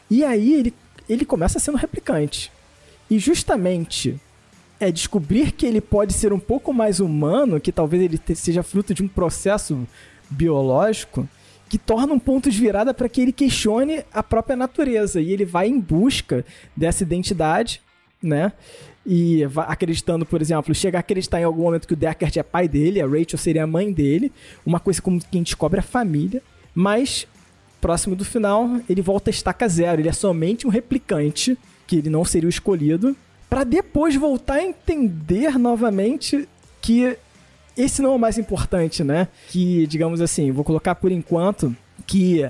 E 0.09 0.23
aí 0.23 0.53
ele, 0.53 0.73
ele 1.09 1.25
começa 1.25 1.59
sendo 1.59 1.77
replicante. 1.77 2.49
E 3.09 3.19
justamente 3.19 4.17
é 4.79 4.89
descobrir 4.93 5.51
que 5.51 5.65
ele 5.65 5.81
pode 5.81 6.13
ser 6.13 6.31
um 6.31 6.39
pouco 6.39 6.73
mais 6.73 7.01
humano, 7.01 7.59
que 7.59 7.73
talvez 7.73 8.01
ele 8.01 8.17
seja 8.33 8.63
fruto 8.63 8.93
de 8.93 9.03
um 9.03 9.09
processo 9.09 9.85
biológico, 10.29 11.27
que 11.69 11.77
torna 11.77 12.13
um 12.13 12.19
ponto 12.19 12.49
de 12.49 12.59
virada 12.59 12.93
para 12.93 13.09
que 13.09 13.21
ele 13.21 13.31
questione 13.31 14.03
a 14.13 14.23
própria 14.23 14.55
natureza. 14.55 15.19
E 15.19 15.31
ele 15.31 15.45
vai 15.45 15.67
em 15.67 15.79
busca 15.79 16.45
dessa 16.75 17.03
identidade, 17.03 17.81
né? 18.21 18.53
E 19.05 19.41
acreditando, 19.67 20.25
por 20.25 20.41
exemplo, 20.41 20.73
chega 20.75 20.97
a 20.97 20.99
acreditar 20.99 21.39
em 21.39 21.45
algum 21.45 21.63
momento 21.63 21.87
que 21.87 21.93
o 21.93 21.97
Deckard 21.97 22.39
é 22.39 22.43
pai 22.43 22.67
dele, 22.67 23.01
a 23.01 23.07
Rachel 23.07 23.37
seria 23.37 23.63
a 23.63 23.67
mãe 23.67 23.91
dele, 23.91 24.31
uma 24.65 24.79
coisa 24.79 25.01
como 25.01 25.19
quem 25.31 25.43
descobre 25.43 25.79
a 25.79 25.83
família, 25.83 26.41
mas 26.75 27.25
próximo 27.79 28.15
do 28.15 28.25
final, 28.25 28.81
ele 28.89 29.01
volta 29.01 29.29
a 29.29 29.31
estaca 29.31 29.67
zero, 29.67 30.01
ele 30.01 30.09
é 30.09 30.13
somente 30.13 30.67
um 30.67 30.69
replicante, 30.69 31.57
que 31.85 31.97
ele 31.97 32.09
não 32.09 32.25
seria 32.25 32.47
o 32.47 32.49
escolhido, 32.49 33.15
para 33.49 33.63
depois 33.63 34.15
voltar 34.15 34.55
a 34.55 34.63
entender 34.63 35.57
novamente 35.57 36.47
que 36.81 37.17
esse 37.77 38.01
não 38.01 38.11
é 38.11 38.15
o 38.15 38.19
mais 38.19 38.37
importante, 38.37 39.03
né? 39.03 39.27
Que, 39.49 39.85
digamos 39.87 40.21
assim, 40.21 40.51
vou 40.51 40.63
colocar 40.63 40.95
por 40.95 41.11
enquanto 41.11 41.75
que 42.05 42.43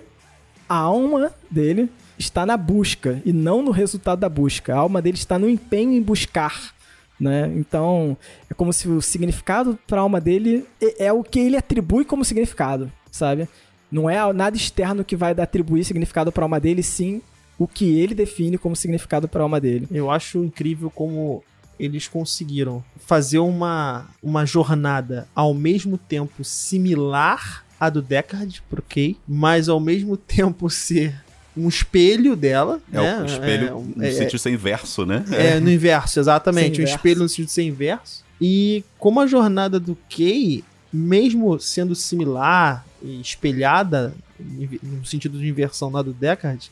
a 0.70 0.76
alma 0.76 1.32
dele 1.50 1.90
está 2.18 2.46
na 2.46 2.58
busca 2.58 3.22
e 3.26 3.32
não 3.32 3.62
no 3.62 3.72
resultado 3.72 4.20
da 4.20 4.30
busca. 4.30 4.74
A 4.74 4.80
alma 4.80 5.02
dele 5.02 5.18
está 5.18 5.38
no 5.38 5.50
empenho 5.50 5.94
em 5.94 6.02
buscar. 6.02 6.76
Né? 7.20 7.52
Então, 7.56 8.16
é 8.50 8.54
como 8.54 8.72
se 8.72 8.88
o 8.88 9.02
significado 9.02 9.78
para 9.88 10.00
a 10.00 10.04
alma 10.04 10.22
dele 10.22 10.66
é, 10.80 11.06
é, 11.06 11.13
o 11.13 11.24
que 11.24 11.40
ele 11.40 11.58
atribui 11.58 12.06
como 12.06 12.24
significado, 12.24 12.92
sabe? 13.12 13.50
Não 13.92 14.08
é 14.08 14.32
nada 14.32 14.56
externo 14.56 15.04
que 15.04 15.16
vai 15.16 15.32
atribuir 15.32 15.84
significado 15.84 16.32
para 16.32 16.44
a 16.44 16.46
alma 16.46 16.60
dele, 16.60 16.84
sim 16.84 17.22
o 17.58 17.68
que 17.68 18.00
ele 18.00 18.13
define 18.13 18.58
como 18.58 18.76
significado 18.76 19.28
para 19.28 19.42
a 19.42 19.46
alma 19.46 19.60
dele. 19.60 19.88
Eu 19.92 20.12
acho 20.12 20.44
incrível 20.44 20.92
como 20.92 21.44
eles 21.80 22.08
conseguiram 22.08 22.84
fazer 22.98 23.40
uma, 23.40 24.08
uma 24.22 24.46
jornada 24.46 25.28
ao 25.36 25.54
mesmo 25.54 25.98
tempo 25.98 26.44
similar 26.44 27.66
à 27.80 27.90
do 27.90 28.02
Deckard 28.02 28.62
pro 28.70 28.82
Kay, 28.82 29.18
mas 29.28 29.70
ao 29.70 29.80
mesmo 29.80 30.18
tempo 30.18 30.70
ser 30.70 31.16
um 31.56 31.68
espelho 31.68 32.36
dela. 32.36 32.80
É 32.92 32.98
né? 32.98 33.22
o 33.22 33.26
espelho 33.26 33.68
é, 33.68 34.00
no 34.00 34.06
é, 34.06 34.12
sentido 34.12 34.36
de 34.36 34.40
ser 34.40 34.52
inverso, 34.52 35.06
né? 35.06 35.26
É, 35.32 35.60
no 35.60 35.72
inverso, 35.72 36.20
exatamente. 36.20 36.82
Um 36.82 36.86
espelho 36.86 37.22
no 37.22 37.30
sentido 37.30 37.48
de 37.48 37.52
ser 37.52 37.63
inverso. 37.63 38.24
E 38.40 38.84
como 39.00 39.20
a 39.20 39.28
jornada 39.28 39.80
do 39.80 39.98
Kay, 40.10 40.63
mesmo 40.94 41.60
sendo 41.60 41.96
similar 41.96 42.86
e 43.02 43.20
espelhada 43.20 44.13
no 44.40 45.06
sentido 45.06 45.40
de 45.40 45.48
inversão 45.48 45.90
lá 45.90 46.02
do 46.02 46.13
Deckard, 46.13 46.72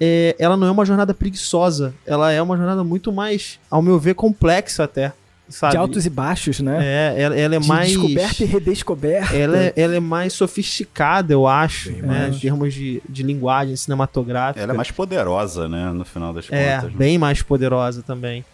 é, 0.00 0.36
ela 0.38 0.56
não 0.56 0.66
é 0.66 0.70
uma 0.70 0.84
jornada 0.84 1.12
preguiçosa. 1.12 1.94
Ela 2.06 2.32
é 2.32 2.40
uma 2.40 2.56
jornada 2.56 2.84
muito 2.84 3.12
mais, 3.12 3.58
ao 3.70 3.82
meu 3.82 3.98
ver, 3.98 4.14
complexa 4.14 4.84
até. 4.84 5.12
Sabe? 5.48 5.72
De 5.72 5.76
altos 5.78 6.04
e 6.04 6.10
baixos, 6.10 6.60
né? 6.60 6.78
É, 6.82 7.22
ela, 7.22 7.36
ela 7.36 7.56
é 7.56 7.58
de 7.58 7.66
mais. 7.66 7.88
Descoberta 7.88 8.44
e 8.44 8.46
redescoberta. 8.46 9.34
Ela 9.34 9.56
é, 9.56 9.72
ela 9.76 9.94
é 9.96 10.00
mais 10.00 10.34
sofisticada, 10.34 11.32
eu 11.32 11.46
acho, 11.46 11.90
né? 11.90 12.30
em 12.32 12.38
termos 12.38 12.74
de, 12.74 13.02
de 13.08 13.22
linguagem 13.22 13.74
cinematográfica. 13.74 14.62
Ela 14.62 14.74
é 14.74 14.76
mais 14.76 14.90
poderosa, 14.90 15.66
né? 15.66 15.90
No 15.90 16.04
final 16.04 16.34
das 16.34 16.46
é, 16.50 16.76
contas. 16.76 16.94
É, 16.94 16.96
bem 16.96 17.16
mais 17.16 17.40
poderosa 17.40 18.02
também. 18.02 18.44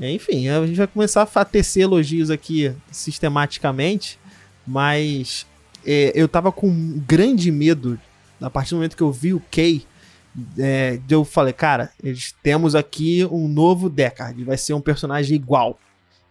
Enfim, 0.00 0.48
a 0.48 0.66
gente 0.66 0.76
vai 0.76 0.86
começar 0.86 1.28
a 1.34 1.44
tecer 1.44 1.82
elogios 1.82 2.30
aqui 2.30 2.72
sistematicamente, 2.90 4.18
mas 4.66 5.46
é, 5.86 6.12
eu 6.14 6.28
tava 6.28 6.50
com 6.50 6.68
um 6.68 7.02
grande 7.06 7.50
medo 7.50 7.98
a 8.40 8.50
partir 8.50 8.70
do 8.70 8.76
momento 8.76 8.96
que 8.96 9.02
eu 9.02 9.12
vi 9.12 9.32
o 9.32 9.42
Kay 9.50 9.86
é, 10.58 10.98
eu 11.08 11.24
falei, 11.24 11.52
cara, 11.52 11.90
temos 12.42 12.74
aqui 12.74 13.26
um 13.30 13.48
novo 13.48 13.90
Deckard, 13.90 14.42
vai 14.44 14.56
ser 14.56 14.74
um 14.74 14.80
personagem 14.80 15.36
igual. 15.36 15.78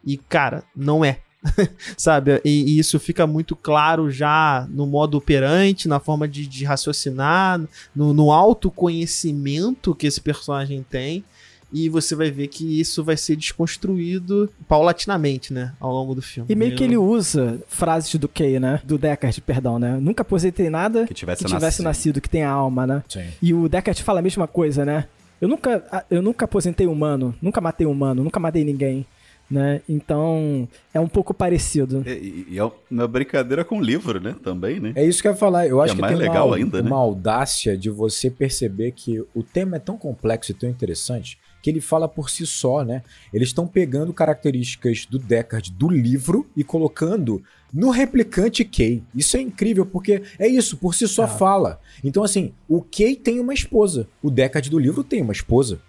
E, 0.03 0.17
cara, 0.17 0.63
não 0.75 1.05
é. 1.05 1.19
Sabe? 1.97 2.39
E, 2.45 2.75
e, 2.75 2.79
isso 2.79 2.99
fica 2.99 3.25
muito 3.25 3.55
claro 3.55 4.11
já 4.11 4.67
no 4.69 4.85
modo 4.85 5.17
operante, 5.17 5.87
na 5.87 5.99
forma 5.99 6.27
de, 6.27 6.45
de 6.45 6.63
raciocinar, 6.65 7.59
no, 7.95 8.13
no 8.13 8.31
autoconhecimento 8.31 9.95
que 9.95 10.07
esse 10.07 10.21
personagem 10.21 10.85
tem 10.87 11.23
e 11.71 11.89
você 11.89 12.15
vai 12.15 12.29
ver 12.29 12.47
que 12.47 12.79
isso 12.79 13.03
vai 13.03 13.15
ser 13.17 13.35
desconstruído 13.35 14.49
paulatinamente, 14.67 15.53
né, 15.53 15.73
ao 15.79 15.91
longo 15.91 16.13
do 16.13 16.21
filme. 16.21 16.51
E 16.51 16.55
meio 16.55 16.75
que 16.75 16.83
ele 16.83 16.97
usa 16.97 17.59
frases 17.67 18.13
do 18.15 18.27
Kay, 18.27 18.59
né, 18.59 18.81
do 18.83 18.97
Deckard, 18.97 19.39
perdão, 19.41 19.79
né, 19.79 19.97
nunca 20.01 20.21
aposentei 20.21 20.69
nada 20.69 21.05
que 21.05 21.13
tivesse, 21.13 21.43
que 21.43 21.49
tivesse 21.49 21.81
nascido. 21.81 21.85
nascido. 21.85 22.21
que 22.21 22.29
tenha 22.29 22.49
alma, 22.49 22.85
né. 22.85 23.03
Sim. 23.07 23.25
E 23.41 23.53
o 23.53 23.69
Deckard 23.69 24.01
fala 24.03 24.19
a 24.19 24.23
mesma 24.23 24.47
coisa, 24.47 24.85
né. 24.85 25.05
Eu 25.39 25.47
nunca, 25.47 26.05
eu 26.09 26.21
nunca 26.21 26.45
aposentei 26.45 26.85
humano, 26.85 27.33
nunca 27.41 27.59
matei 27.59 27.87
humano, 27.87 28.23
nunca 28.23 28.39
matei 28.39 28.63
ninguém. 28.63 29.05
Né? 29.49 29.81
Então 29.89 30.65
é 30.93 30.99
um 30.99 31.09
pouco 31.09 31.33
parecido. 31.33 32.03
E, 32.07 32.47
e 32.51 32.57
é 32.57 32.71
uma 32.89 33.05
brincadeira 33.05 33.65
com 33.65 33.79
o 33.79 33.83
livro, 33.83 34.21
né? 34.21 34.33
Também, 34.41 34.79
né? 34.79 34.93
É 34.95 35.03
isso 35.03 35.21
que 35.21 35.27
eu 35.27 35.33
ia 35.33 35.37
falar. 35.37 35.67
Eu 35.67 35.81
acho 35.81 35.91
é 35.91 35.95
que 35.95 36.01
mais 36.01 36.17
tem 36.17 36.25
legal 36.25 36.47
uma, 36.47 36.55
ainda, 36.55 36.79
uma 36.79 36.89
né? 36.89 36.95
audácia 36.95 37.77
de 37.77 37.89
você 37.89 38.29
perceber 38.29 38.93
que 38.93 39.19
o 39.35 39.43
tema 39.43 39.75
é 39.75 39.79
tão 39.79 39.97
complexo 39.97 40.51
e 40.51 40.53
tão 40.53 40.69
interessante 40.69 41.37
que 41.61 41.69
ele 41.69 41.81
fala 41.81 42.07
por 42.07 42.29
si 42.29 42.45
só, 42.45 42.83
né? 42.83 43.03
Eles 43.33 43.49
estão 43.49 43.67
pegando 43.67 44.13
características 44.13 45.05
do 45.05 45.19
Deckard 45.19 45.71
do 45.71 45.89
livro 45.89 46.49
e 46.55 46.63
colocando 46.63 47.43
no 47.73 47.89
replicante 47.89 48.65
Kay. 48.65 49.03
Isso 49.15 49.37
é 49.37 49.41
incrível, 49.41 49.85
porque 49.85 50.23
é 50.39 50.47
isso, 50.47 50.77
por 50.77 50.95
si 50.95 51.07
só 51.07 51.23
ah. 51.23 51.27
fala. 51.27 51.79
Então, 52.03 52.23
assim, 52.23 52.53
o 52.67 52.81
Kay 52.81 53.15
tem 53.15 53.39
uma 53.39 53.53
esposa. 53.53 54.07
O 54.21 54.29
Deckard 54.29 54.69
do 54.69 54.79
livro 54.79 55.03
tem 55.03 55.21
uma 55.21 55.33
esposa. 55.33 55.79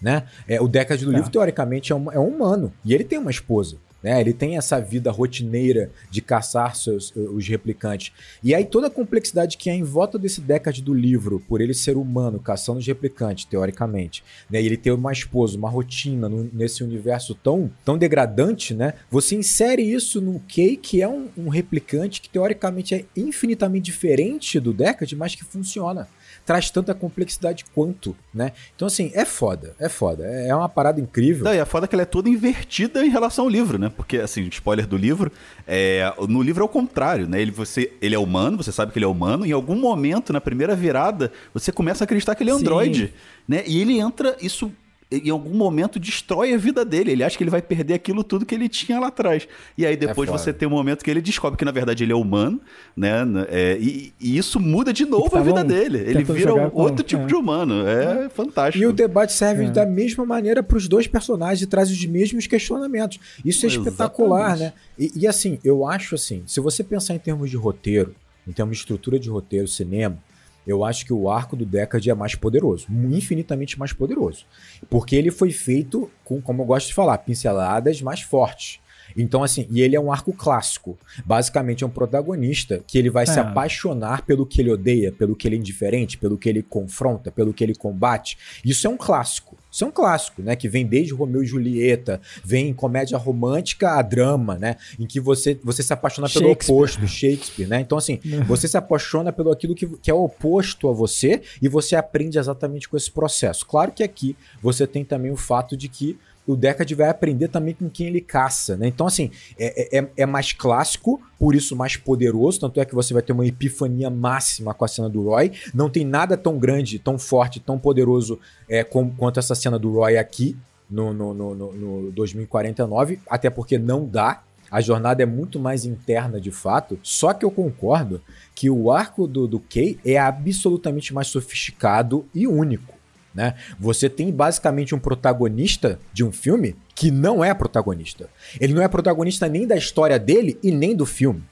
Né? 0.00 0.24
É, 0.48 0.60
o 0.60 0.66
Deckard 0.66 1.04
do 1.04 1.12
livro, 1.12 1.30
teoricamente, 1.30 1.92
é 1.92 1.94
um, 1.94 2.10
é 2.10 2.18
um 2.18 2.28
humano. 2.28 2.72
E 2.84 2.92
ele 2.92 3.04
tem 3.04 3.18
uma 3.18 3.30
esposa. 3.30 3.76
Né? 4.02 4.20
Ele 4.20 4.32
tem 4.32 4.56
essa 4.56 4.80
vida 4.80 5.10
rotineira 5.10 5.90
de 6.10 6.20
caçar 6.20 6.74
seus, 6.76 7.14
os 7.14 7.46
replicantes. 7.46 8.12
E 8.42 8.54
aí 8.54 8.64
toda 8.64 8.88
a 8.88 8.90
complexidade 8.90 9.56
que 9.56 9.70
é 9.70 9.74
em 9.74 9.82
volta 9.82 10.18
desse 10.18 10.40
Deckard 10.40 10.82
do 10.82 10.92
livro, 10.92 11.40
por 11.48 11.60
ele 11.60 11.74
ser 11.74 11.96
humano, 11.96 12.40
caçando 12.40 12.78
os 12.78 12.86
replicantes, 12.86 13.44
teoricamente, 13.44 14.24
né? 14.50 14.60
E 14.60 14.66
ele 14.66 14.76
ter 14.76 14.90
uma 14.90 15.12
esposa, 15.12 15.56
uma 15.56 15.70
rotina 15.70 16.28
no, 16.28 16.50
nesse 16.52 16.82
universo 16.82 17.34
tão, 17.34 17.70
tão 17.84 17.96
degradante, 17.96 18.74
né? 18.74 18.94
Você 19.10 19.36
insere 19.36 19.82
isso 19.82 20.20
no 20.20 20.40
Kay, 20.40 20.76
que 20.76 21.02
é 21.02 21.08
um, 21.08 21.28
um 21.36 21.48
replicante 21.48 22.20
que 22.20 22.28
teoricamente 22.28 22.94
é 22.94 23.04
infinitamente 23.16 23.84
diferente 23.84 24.58
do 24.58 24.72
Deckard, 24.72 25.14
mas 25.16 25.34
que 25.34 25.44
funciona 25.44 26.08
traz 26.44 26.70
tanta 26.70 26.94
complexidade 26.94 27.64
quanto, 27.74 28.16
né? 28.34 28.52
Então, 28.74 28.86
assim, 28.86 29.10
é 29.14 29.24
foda, 29.24 29.74
é 29.78 29.88
foda. 29.88 30.24
É, 30.26 30.48
é 30.48 30.54
uma 30.54 30.68
parada 30.68 31.00
incrível. 31.00 31.44
Não, 31.44 31.54
e 31.54 31.60
a 31.60 31.66
foda 31.66 31.86
é 31.86 31.88
que 31.88 31.94
ela 31.94 32.02
é 32.02 32.06
toda 32.06 32.28
invertida 32.28 33.04
em 33.04 33.10
relação 33.10 33.44
ao 33.44 33.50
livro, 33.50 33.78
né? 33.78 33.90
Porque, 33.94 34.18
assim, 34.18 34.42
spoiler 34.48 34.86
do 34.86 34.96
livro, 34.96 35.30
é, 35.66 36.12
no 36.28 36.42
livro 36.42 36.62
é 36.62 36.64
o 36.64 36.68
contrário, 36.68 37.28
né? 37.28 37.40
Ele, 37.40 37.50
você, 37.50 37.92
ele 38.00 38.14
é 38.14 38.18
humano, 38.18 38.56
você 38.56 38.72
sabe 38.72 38.92
que 38.92 38.98
ele 38.98 39.04
é 39.04 39.08
humano, 39.08 39.46
em 39.46 39.52
algum 39.52 39.76
momento, 39.76 40.32
na 40.32 40.40
primeira 40.40 40.74
virada, 40.74 41.32
você 41.54 41.70
começa 41.70 42.02
a 42.02 42.04
acreditar 42.04 42.34
que 42.34 42.42
ele 42.42 42.50
é 42.50 42.54
androide, 42.54 43.14
né? 43.46 43.62
E 43.66 43.80
ele 43.80 43.98
entra, 43.98 44.36
isso 44.40 44.72
em 45.18 45.30
algum 45.30 45.54
momento 45.54 45.98
destrói 45.98 46.54
a 46.54 46.56
vida 46.56 46.84
dele. 46.84 47.12
Ele 47.12 47.24
acha 47.24 47.36
que 47.36 47.44
ele 47.44 47.50
vai 47.50 47.60
perder 47.60 47.94
aquilo 47.94 48.24
tudo 48.24 48.46
que 48.46 48.54
ele 48.54 48.68
tinha 48.68 48.98
lá 48.98 49.08
atrás. 49.08 49.46
E 49.76 49.84
aí 49.84 49.96
depois 49.96 50.28
é 50.28 50.32
você 50.32 50.52
tem 50.52 50.66
um 50.66 50.70
momento 50.70 51.04
que 51.04 51.10
ele 51.10 51.20
descobre 51.20 51.58
que 51.58 51.64
na 51.64 51.70
verdade 51.70 52.04
ele 52.04 52.12
é 52.12 52.16
humano, 52.16 52.60
né? 52.96 53.22
É, 53.48 53.76
e, 53.78 54.12
e, 54.20 54.38
isso 54.38 54.58
muda 54.58 54.92
de 54.92 55.04
novo 55.04 55.36
a 55.36 55.42
vida 55.42 55.62
dele. 55.62 55.98
Ele 55.98 56.24
vira 56.24 56.54
um 56.54 56.70
outro 56.72 57.04
tipo 57.04 57.22
é. 57.22 57.26
de 57.26 57.34
humano. 57.34 57.86
É, 57.86 58.28
fantástico. 58.28 58.82
E 58.82 58.86
o 58.86 58.92
debate 58.92 59.32
serve 59.32 59.64
é. 59.64 59.70
da 59.70 59.84
mesma 59.84 60.24
maneira 60.24 60.62
para 60.62 60.76
os 60.76 60.88
dois 60.88 61.06
personagens 61.06 61.62
e 61.62 61.66
traz 61.66 61.90
os 61.90 62.04
mesmos 62.06 62.46
questionamentos. 62.46 63.18
Isso 63.44 63.66
é 63.66 63.68
espetacular, 63.68 64.56
né? 64.56 64.72
E, 64.98 65.12
e 65.16 65.26
assim, 65.26 65.58
eu 65.64 65.86
acho 65.86 66.14
assim, 66.14 66.42
se 66.46 66.60
você 66.60 66.82
pensar 66.82 67.14
em 67.14 67.18
termos 67.18 67.50
de 67.50 67.56
roteiro, 67.56 68.14
em 68.46 68.52
termos 68.52 68.76
de 68.76 68.80
estrutura 68.82 69.18
de 69.18 69.28
roteiro, 69.28 69.68
cinema, 69.68 70.18
eu 70.66 70.84
acho 70.84 71.04
que 71.04 71.12
o 71.12 71.28
arco 71.28 71.56
do 71.56 71.66
Deckard 71.66 72.08
é 72.08 72.14
mais 72.14 72.34
poderoso, 72.34 72.86
infinitamente 72.90 73.78
mais 73.78 73.92
poderoso. 73.92 74.44
Porque 74.88 75.16
ele 75.16 75.30
foi 75.30 75.50
feito 75.50 76.10
com, 76.24 76.40
como 76.40 76.62
eu 76.62 76.66
gosto 76.66 76.88
de 76.88 76.94
falar, 76.94 77.18
pinceladas 77.18 78.00
mais 78.00 78.20
fortes. 78.20 78.80
Então, 79.16 79.42
assim, 79.42 79.66
e 79.70 79.80
ele 79.82 79.96
é 79.96 80.00
um 80.00 80.12
arco 80.12 80.32
clássico. 80.32 80.98
Basicamente, 81.24 81.84
é 81.84 81.86
um 81.86 81.90
protagonista 81.90 82.82
que 82.86 82.98
ele 82.98 83.10
vai 83.10 83.24
é. 83.24 83.26
se 83.26 83.38
apaixonar 83.38 84.24
pelo 84.24 84.46
que 84.46 84.60
ele 84.60 84.70
odeia, 84.70 85.12
pelo 85.12 85.36
que 85.36 85.46
ele 85.46 85.56
é 85.56 85.58
indiferente, 85.58 86.16
pelo 86.16 86.38
que 86.38 86.48
ele 86.48 86.62
confronta, 86.62 87.30
pelo 87.30 87.52
que 87.52 87.62
ele 87.62 87.74
combate. 87.74 88.38
Isso 88.64 88.86
é 88.86 88.90
um 88.90 88.96
clássico. 88.96 89.56
Isso 89.72 89.84
é 89.84 89.86
um 89.86 89.90
clássico, 89.90 90.42
né? 90.42 90.54
Que 90.54 90.68
vem 90.68 90.84
desde 90.84 91.14
Romeu 91.14 91.42
e 91.42 91.46
Julieta, 91.46 92.20
vem 92.44 92.68
em 92.68 92.74
comédia 92.74 93.16
romântica 93.16 93.92
a 93.98 94.02
drama, 94.02 94.58
né? 94.58 94.76
Em 94.98 95.06
que 95.06 95.18
você, 95.18 95.58
você 95.64 95.82
se 95.82 95.94
apaixona 95.94 96.28
pelo 96.28 96.50
oposto, 96.50 97.08
Shakespeare, 97.08 97.66
né? 97.66 97.80
Então, 97.80 97.96
assim, 97.96 98.20
uhum. 98.22 98.44
você 98.44 98.68
se 98.68 98.76
apaixona 98.76 99.32
pelo 99.32 99.50
aquilo 99.50 99.74
que, 99.74 99.86
que 99.86 100.10
é 100.10 100.14
oposto 100.14 100.90
a 100.90 100.92
você 100.92 101.40
e 101.62 101.68
você 101.68 101.96
aprende 101.96 102.38
exatamente 102.38 102.86
com 102.86 102.98
esse 102.98 103.10
processo. 103.10 103.64
Claro 103.66 103.92
que 103.92 104.02
aqui 104.02 104.36
você 104.60 104.86
tem 104.86 105.04
também 105.04 105.32
o 105.32 105.36
fato 105.36 105.74
de 105.74 105.88
que 105.88 106.18
o 106.46 106.56
Deckard 106.56 106.92
vai 106.94 107.08
aprender 107.08 107.48
também 107.48 107.74
com 107.74 107.88
quem 107.88 108.08
ele 108.08 108.20
caça, 108.20 108.76
né? 108.76 108.88
Então, 108.88 109.06
assim, 109.06 109.30
é, 109.58 109.98
é, 109.98 110.08
é, 110.16 110.26
mais 110.26 110.52
clássico, 110.52 111.20
por 111.38 111.54
isso 111.54 111.76
mais 111.76 111.96
poderoso, 111.96 112.60
tanto 112.60 112.80
é 112.80 112.84
que 112.84 112.94
você 112.94 113.14
vai 113.14 113.22
ter 113.22 113.32
uma 113.32 113.46
epifania 113.46 114.10
máxima 114.10 114.74
com 114.74 114.84
a 114.84 114.88
cena 114.88 115.08
do 115.08 115.22
Roy. 115.22 115.52
Não 115.72 115.88
tem 115.88 116.04
nada 116.04 116.36
tão 116.36 116.58
grande, 116.58 116.98
tão 116.98 117.18
forte, 117.18 117.60
tão 117.60 117.78
poderoso 117.78 118.40
é, 118.68 118.82
como, 118.82 119.14
quanto 119.14 119.38
essa 119.38 119.54
cena 119.54 119.78
do 119.78 119.92
Roy 119.92 120.18
aqui, 120.18 120.56
no, 120.90 121.12
no, 121.12 121.32
no, 121.32 121.54
no 121.54 122.12
2049, 122.12 123.18
até 123.28 123.48
porque 123.48 123.78
não 123.78 124.06
dá. 124.06 124.42
A 124.70 124.80
jornada 124.80 125.22
é 125.22 125.26
muito 125.26 125.60
mais 125.60 125.84
interna 125.84 126.40
de 126.40 126.50
fato. 126.50 126.98
Só 127.02 127.34
que 127.34 127.44
eu 127.44 127.50
concordo 127.50 128.22
que 128.54 128.70
o 128.70 128.90
arco 128.90 129.26
do, 129.26 129.46
do 129.46 129.60
Kay 129.60 129.98
é 130.04 130.18
absolutamente 130.18 131.12
mais 131.12 131.28
sofisticado 131.28 132.26
e 132.34 132.46
único. 132.46 132.94
Né? 133.34 133.54
Você 133.78 134.08
tem 134.08 134.30
basicamente 134.30 134.94
um 134.94 134.98
protagonista 134.98 135.98
de 136.12 136.24
um 136.24 136.30
filme 136.30 136.76
que 136.94 137.10
não 137.10 137.42
é 137.42 137.54
protagonista. 137.54 138.28
Ele 138.60 138.74
não 138.74 138.82
é 138.82 138.88
protagonista 138.88 139.48
nem 139.48 139.66
da 139.66 139.76
história 139.76 140.18
dele 140.18 140.58
e 140.62 140.70
nem 140.70 140.94
do 140.94 141.06
filme. 141.06 141.42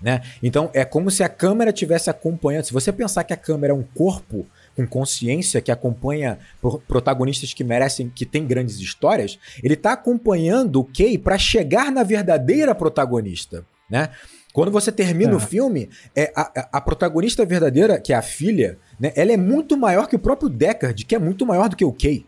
Né? 0.00 0.22
Então 0.42 0.70
é 0.74 0.84
como 0.84 1.10
se 1.10 1.22
a 1.22 1.28
câmera 1.28 1.72
tivesse 1.72 2.08
acompanhando. 2.08 2.64
Se 2.64 2.72
você 2.72 2.92
pensar 2.92 3.24
que 3.24 3.32
a 3.32 3.36
câmera 3.36 3.72
é 3.72 3.76
um 3.76 3.82
corpo 3.82 4.46
com 4.76 4.86
consciência 4.86 5.60
que 5.60 5.72
acompanha 5.72 6.38
protagonistas 6.86 7.52
que 7.52 7.64
merecem, 7.64 8.08
que 8.08 8.24
tem 8.24 8.46
grandes 8.46 8.78
histórias, 8.78 9.38
ele 9.62 9.74
está 9.74 9.92
acompanhando 9.92 10.80
o 10.80 10.84
Kay 10.84 11.18
para 11.18 11.36
chegar 11.36 11.90
na 11.90 12.04
verdadeira 12.04 12.74
protagonista, 12.74 13.64
né? 13.90 14.10
Quando 14.52 14.70
você 14.72 14.90
termina 14.90 15.32
é. 15.32 15.36
o 15.36 15.40
filme, 15.40 15.88
é 16.16 16.32
a, 16.34 16.68
a, 16.72 16.80
protagonista 16.80 17.44
verdadeira, 17.44 18.00
que 18.00 18.12
é 18.12 18.16
a 18.16 18.22
filha, 18.22 18.78
né, 18.98 19.12
ela 19.14 19.32
é 19.32 19.36
muito 19.36 19.76
maior 19.76 20.08
que 20.08 20.16
o 20.16 20.18
próprio 20.18 20.48
Deckard, 20.48 21.04
que 21.04 21.14
é 21.14 21.18
muito 21.18 21.44
maior 21.46 21.68
do 21.68 21.76
que 21.76 21.84
o 21.84 21.92
Kay. 21.92 22.24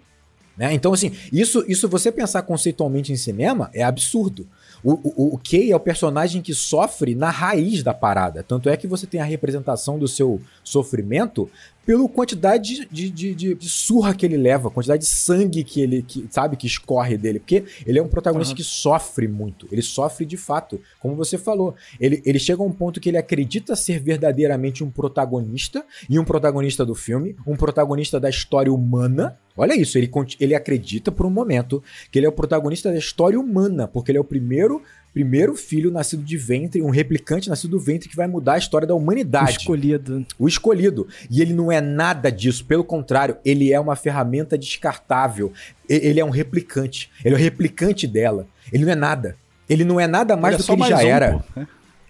Né? 0.56 0.74
Então, 0.74 0.92
assim, 0.92 1.12
isso, 1.32 1.64
isso 1.66 1.88
você 1.88 2.12
pensar 2.12 2.42
conceitualmente 2.42 3.10
em 3.10 3.16
cinema 3.16 3.70
é 3.72 3.82
absurdo. 3.82 4.46
O, 4.84 4.92
o, 4.92 5.34
o 5.34 5.38
Kay 5.38 5.72
é 5.72 5.76
o 5.76 5.80
personagem 5.80 6.42
que 6.42 6.52
sofre 6.52 7.14
na 7.14 7.30
raiz 7.30 7.82
da 7.82 7.94
parada. 7.94 8.42
Tanto 8.42 8.68
é 8.68 8.76
que 8.76 8.86
você 8.86 9.06
tem 9.06 9.20
a 9.20 9.24
representação 9.24 9.98
do 9.98 10.06
seu 10.06 10.40
sofrimento 10.62 11.50
pela 11.90 12.08
quantidade 12.08 12.86
de, 12.88 13.10
de, 13.10 13.34
de, 13.34 13.54
de, 13.56 13.68
surra 13.68 14.14
que 14.14 14.24
ele 14.24 14.36
leva, 14.36 14.70
quantidade 14.70 15.02
de 15.02 15.08
sangue 15.08 15.64
que 15.64 15.80
ele, 15.80 16.02
que, 16.02 16.24
sabe, 16.30 16.56
que 16.56 16.64
escorre 16.64 17.18
dele. 17.18 17.40
Porque 17.40 17.64
ele 17.84 17.98
é 17.98 18.02
um 18.02 18.06
protagonista 18.06 18.52
uhum. 18.52 18.56
que 18.58 18.62
sofre 18.62 19.26
muito. 19.26 19.66
Ele 19.72 19.82
sofre 19.82 20.24
de 20.24 20.36
fato, 20.36 20.80
como 21.00 21.16
você 21.16 21.36
falou. 21.36 21.74
Ele, 21.98 22.22
ele 22.24 22.38
chega 22.38 22.62
a 22.62 22.64
um 22.64 22.70
ponto 22.70 23.00
que 23.00 23.08
ele 23.08 23.18
acredita 23.18 23.74
ser 23.74 23.98
verdadeiramente 23.98 24.84
um 24.84 24.90
protagonista, 24.90 25.84
e 26.08 26.16
um 26.16 26.24
protagonista 26.24 26.86
do 26.86 26.94
filme, 26.94 27.34
um 27.44 27.56
protagonista 27.56 28.20
da 28.20 28.30
história 28.30 28.72
humana. 28.72 29.36
Olha 29.56 29.74
isso, 29.74 29.98
ele, 29.98 30.08
ele 30.38 30.54
acredita 30.54 31.10
por 31.10 31.26
um 31.26 31.30
momento 31.30 31.82
que 32.08 32.20
ele 32.20 32.26
é 32.26 32.28
o 32.28 32.32
protagonista 32.32 32.92
da 32.92 32.98
história 32.98 33.38
humana, 33.38 33.88
porque 33.88 34.12
ele 34.12 34.18
é 34.18 34.20
o 34.20 34.24
primeiro 34.24 34.80
primeiro 35.12 35.54
filho 35.54 35.90
nascido 35.90 36.22
de 36.22 36.36
ventre, 36.36 36.82
um 36.82 36.90
replicante 36.90 37.48
nascido 37.48 37.72
do 37.72 37.80
ventre 37.80 38.08
que 38.08 38.16
vai 38.16 38.26
mudar 38.26 38.54
a 38.54 38.58
história 38.58 38.86
da 38.86 38.94
humanidade. 38.94 39.56
O 39.56 39.60
escolhido. 39.60 40.26
O 40.38 40.48
escolhido. 40.48 41.08
E 41.30 41.42
ele 41.42 41.52
não 41.52 41.70
é 41.70 41.80
nada 41.80 42.30
disso, 42.30 42.64
pelo 42.64 42.84
contrário, 42.84 43.36
ele 43.44 43.72
é 43.72 43.80
uma 43.80 43.96
ferramenta 43.96 44.56
descartável. 44.56 45.52
Ele 45.88 46.20
é 46.20 46.24
um 46.24 46.30
replicante. 46.30 47.10
Ele 47.24 47.34
é 47.34 47.38
o 47.38 47.40
replicante 47.40 48.06
dela. 48.06 48.46
Ele 48.72 48.84
não 48.84 48.92
é 48.92 48.96
nada. 48.96 49.36
Ele 49.68 49.84
não 49.84 50.00
é 50.00 50.06
nada 50.06 50.36
mais 50.36 50.54
ele 50.54 50.62
é 50.62 50.66
do 50.66 50.72
é 50.72 50.76
que 50.76 50.82
ele 50.82 50.90
já 50.90 51.06
um, 51.06 51.08
era. 51.08 51.32
Pô. 51.38 51.60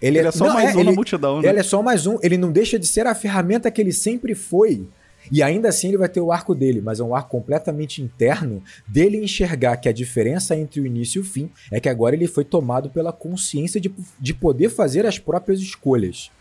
Ele, 0.01 0.17
ele, 0.17 0.27
é 0.27 0.31
só 0.31 0.47
não, 0.47 0.53
mais 0.55 0.71
é, 0.71 0.75
um 0.75 0.79
ele, 0.79 0.89
na 0.89 0.95
multidão, 0.95 1.41
né? 1.41 1.49
Ele 1.49 1.59
é 1.59 1.63
só 1.63 1.83
mais 1.83 2.07
um. 2.07 2.17
Ele 2.23 2.35
não 2.35 2.51
deixa 2.51 2.79
de 2.79 2.87
ser 2.87 3.05
a 3.05 3.13
ferramenta 3.13 3.69
que 3.69 3.79
ele 3.79 3.91
sempre 3.91 4.33
foi. 4.33 4.87
E 5.29 5.43
ainda 5.43 5.69
assim 5.69 5.89
ele 5.89 5.97
vai 5.97 6.09
ter 6.09 6.21
o 6.21 6.31
arco 6.31 6.55
dele, 6.55 6.81
mas 6.81 6.99
é 6.99 7.03
um 7.03 7.15
arco 7.15 7.29
completamente 7.29 8.01
interno 8.01 8.63
dele 8.87 9.17
enxergar 9.17 9.77
que 9.77 9.89
a 9.89 9.91
diferença 9.91 10.55
entre 10.55 10.79
o 10.79 10.85
início 10.85 11.19
e 11.19 11.21
o 11.21 11.25
fim 11.25 11.49
é 11.71 11.79
que 11.79 11.89
agora 11.89 12.15
ele 12.15 12.27
foi 12.27 12.45
tomado 12.45 12.89
pela 12.89 13.11
consciência 13.11 13.79
de, 13.79 13.93
de 14.19 14.33
poder 14.33 14.69
fazer 14.69 15.05
as 15.05 15.19
próprias 15.19 15.59
escolhas. 15.59 16.31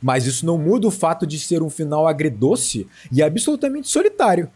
Mas 0.00 0.26
isso 0.26 0.44
não 0.44 0.58
muda 0.58 0.86
o 0.86 0.90
fato 0.90 1.26
de 1.26 1.38
ser 1.38 1.62
um 1.62 1.70
final 1.70 2.06
agridoce 2.06 2.86
e 3.10 3.22
absolutamente 3.22 3.88
solitário. 3.88 4.50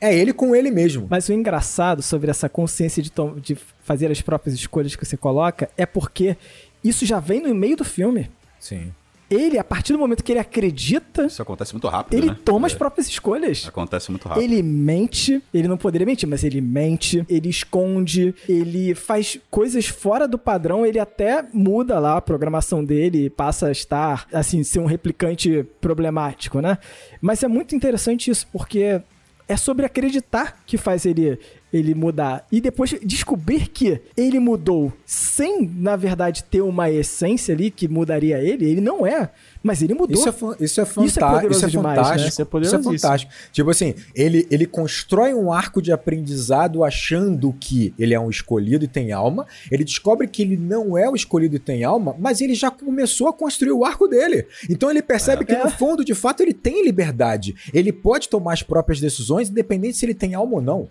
É 0.00 0.14
ele 0.14 0.32
com 0.32 0.54
ele 0.54 0.70
mesmo. 0.70 1.06
Mas 1.10 1.28
o 1.28 1.32
engraçado 1.32 2.02
sobre 2.02 2.30
essa 2.30 2.48
consciência 2.48 3.02
de, 3.02 3.10
de 3.42 3.56
fazer 3.82 4.10
as 4.10 4.22
próprias 4.22 4.54
escolhas 4.54 4.94
que 4.94 5.04
você 5.04 5.16
coloca 5.16 5.68
é 5.76 5.84
porque 5.84 6.36
isso 6.82 7.04
já 7.04 7.18
vem 7.18 7.42
no 7.42 7.54
meio 7.54 7.76
do 7.76 7.84
filme. 7.84 8.30
Sim 8.60 8.92
ele, 9.30 9.58
a 9.58 9.64
partir 9.64 9.92
do 9.92 9.98
momento 9.98 10.24
que 10.24 10.32
ele 10.32 10.38
acredita. 10.38 11.26
Isso 11.26 11.42
acontece 11.42 11.72
muito 11.74 11.88
rápido. 11.88 12.14
Ele 12.14 12.28
né? 12.28 12.36
toma 12.44 12.66
é. 12.66 12.68
as 12.68 12.74
próprias 12.74 13.08
escolhas. 13.08 13.66
Acontece 13.66 14.10
muito 14.10 14.28
rápido. 14.28 14.42
Ele 14.42 14.62
mente, 14.62 15.42
ele 15.52 15.68
não 15.68 15.76
poderia 15.76 16.06
mentir, 16.06 16.28
mas 16.28 16.44
ele 16.44 16.60
mente, 16.60 17.24
ele 17.28 17.48
esconde, 17.48 18.34
ele 18.48 18.94
faz 18.94 19.38
coisas 19.50 19.86
fora 19.86 20.26
do 20.26 20.38
padrão, 20.38 20.86
ele 20.86 20.98
até 20.98 21.44
muda 21.52 21.98
lá 21.98 22.16
a 22.16 22.20
programação 22.20 22.84
dele, 22.84 23.30
passa 23.30 23.68
a 23.68 23.72
estar, 23.72 24.26
assim, 24.32 24.62
ser 24.62 24.78
um 24.78 24.86
replicante 24.86 25.64
problemático, 25.80 26.60
né? 26.60 26.78
Mas 27.20 27.42
é 27.42 27.48
muito 27.48 27.74
interessante 27.74 28.30
isso, 28.30 28.46
porque 28.52 29.00
é 29.48 29.56
sobre 29.56 29.86
acreditar 29.86 30.58
que 30.66 30.76
faz 30.76 31.06
ele 31.06 31.38
ele 31.72 31.94
mudar 31.94 32.46
e 32.50 32.60
depois 32.60 32.94
descobrir 33.02 33.68
que 33.68 34.00
ele 34.16 34.38
mudou 34.38 34.92
sem, 35.04 35.68
na 35.68 35.96
verdade, 35.96 36.44
ter 36.44 36.60
uma 36.60 36.90
essência 36.90 37.54
ali 37.54 37.70
que 37.70 37.88
mudaria 37.88 38.38
ele, 38.38 38.64
ele 38.64 38.80
não 38.80 39.06
é. 39.06 39.30
Mas 39.62 39.82
ele 39.82 39.92
mudou. 39.92 40.16
Isso 40.16 40.28
é, 40.28 40.64
isso 40.64 40.80
é, 40.80 40.84
fantástico. 40.84 41.52
Isso 41.52 41.64
é, 41.64 41.68
demais, 41.68 41.96
fantástico. 41.96 42.22
Né? 42.22 42.28
Isso, 42.28 42.42
é 42.42 42.60
isso 42.60 42.76
é 42.76 42.82
fantástico. 42.82 43.32
Tipo 43.52 43.70
assim, 43.70 43.94
ele, 44.14 44.46
ele 44.50 44.66
constrói 44.66 45.34
um 45.34 45.52
arco 45.52 45.82
de 45.82 45.92
aprendizado 45.92 46.84
achando 46.84 47.52
que 47.58 47.92
ele 47.98 48.14
é 48.14 48.20
um 48.20 48.30
escolhido 48.30 48.84
e 48.84 48.88
tem 48.88 49.12
alma. 49.12 49.46
Ele 49.70 49.84
descobre 49.84 50.28
que 50.28 50.42
ele 50.42 50.56
não 50.56 50.96
é 50.96 51.08
o 51.08 51.14
escolhido 51.14 51.56
e 51.56 51.58
tem 51.58 51.84
alma, 51.84 52.14
mas 52.18 52.40
ele 52.40 52.54
já 52.54 52.70
começou 52.70 53.28
a 53.28 53.32
construir 53.32 53.72
o 53.72 53.84
arco 53.84 54.06
dele. 54.06 54.46
Então 54.70 54.90
ele 54.90 55.02
percebe 55.02 55.42
é. 55.42 55.46
que, 55.46 55.56
no 55.56 55.70
fundo, 55.70 56.04
de 56.04 56.14
fato, 56.14 56.42
ele 56.42 56.54
tem 56.54 56.84
liberdade. 56.84 57.54
Ele 57.74 57.92
pode 57.92 58.28
tomar 58.28 58.52
as 58.52 58.62
próprias 58.62 59.00
decisões, 59.00 59.50
independente 59.50 59.96
se 59.96 60.06
ele 60.06 60.14
tem 60.14 60.34
alma 60.34 60.54
ou 60.54 60.62
não. 60.62 60.88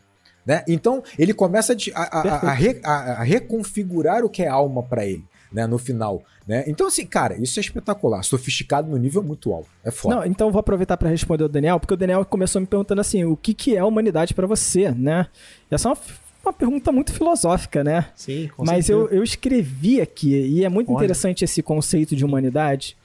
Né? 0.47 0.63
Então 0.65 1.03
ele 1.19 1.33
começa 1.33 1.75
a, 1.93 2.01
a, 2.01 2.49
a, 2.49 2.53
re, 2.53 2.79
a 2.81 3.21
reconfigurar 3.21 4.23
o 4.23 4.29
que 4.29 4.41
é 4.41 4.47
alma 4.47 4.81
para 4.81 5.05
ele. 5.05 5.25
Né, 5.49 5.65
no 5.65 5.77
final, 5.77 6.21
né? 6.45 6.65
Então 6.67 6.87
assim, 6.87 7.05
cara, 7.05 7.41
isso 7.41 7.57
é 7.57 7.61
espetacular, 7.61 8.21
sofisticado 8.21 8.91
no 8.91 8.97
nível 8.97 9.23
muito 9.23 9.53
alto, 9.53 9.69
é 9.81 9.89
foda. 9.89 10.17
Não, 10.17 10.25
então 10.25 10.51
vou 10.51 10.59
aproveitar 10.59 10.97
para 10.97 11.09
responder 11.09 11.45
o 11.45 11.47
Daniel, 11.47 11.79
porque 11.79 11.93
o 11.93 11.97
Daniel 11.97 12.25
começou 12.25 12.59
me 12.59 12.67
perguntando 12.67 12.99
assim, 12.99 13.23
o 13.23 13.37
que 13.37 13.53
que 13.53 13.73
é 13.73 13.81
humanidade 13.81 14.33
para 14.33 14.45
você, 14.45 14.91
né? 14.91 15.25
E 15.71 15.73
essa 15.73 15.87
é 15.87 15.91
uma, 15.93 15.97
uma 16.43 16.51
pergunta 16.51 16.91
muito 16.91 17.13
filosófica, 17.13 17.81
né? 17.81 18.07
Sim, 18.13 18.49
com 18.57 18.65
Mas 18.65 18.89
eu, 18.89 19.07
eu 19.07 19.23
escrevi 19.23 20.01
aqui 20.01 20.35
e 20.35 20.65
é 20.65 20.69
muito 20.69 20.91
Olha. 20.91 20.97
interessante 20.97 21.45
esse 21.45 21.63
conceito 21.63 22.13
de 22.13 22.25
humanidade, 22.25 22.97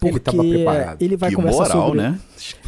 porque 0.00 0.36
ele, 0.36 0.64
ele 0.98 1.16
vai 1.16 1.30
que 1.30 1.36
conversar 1.36 1.58
moral, 1.58 1.86
sobre, 1.86 2.00
né? 2.00 2.20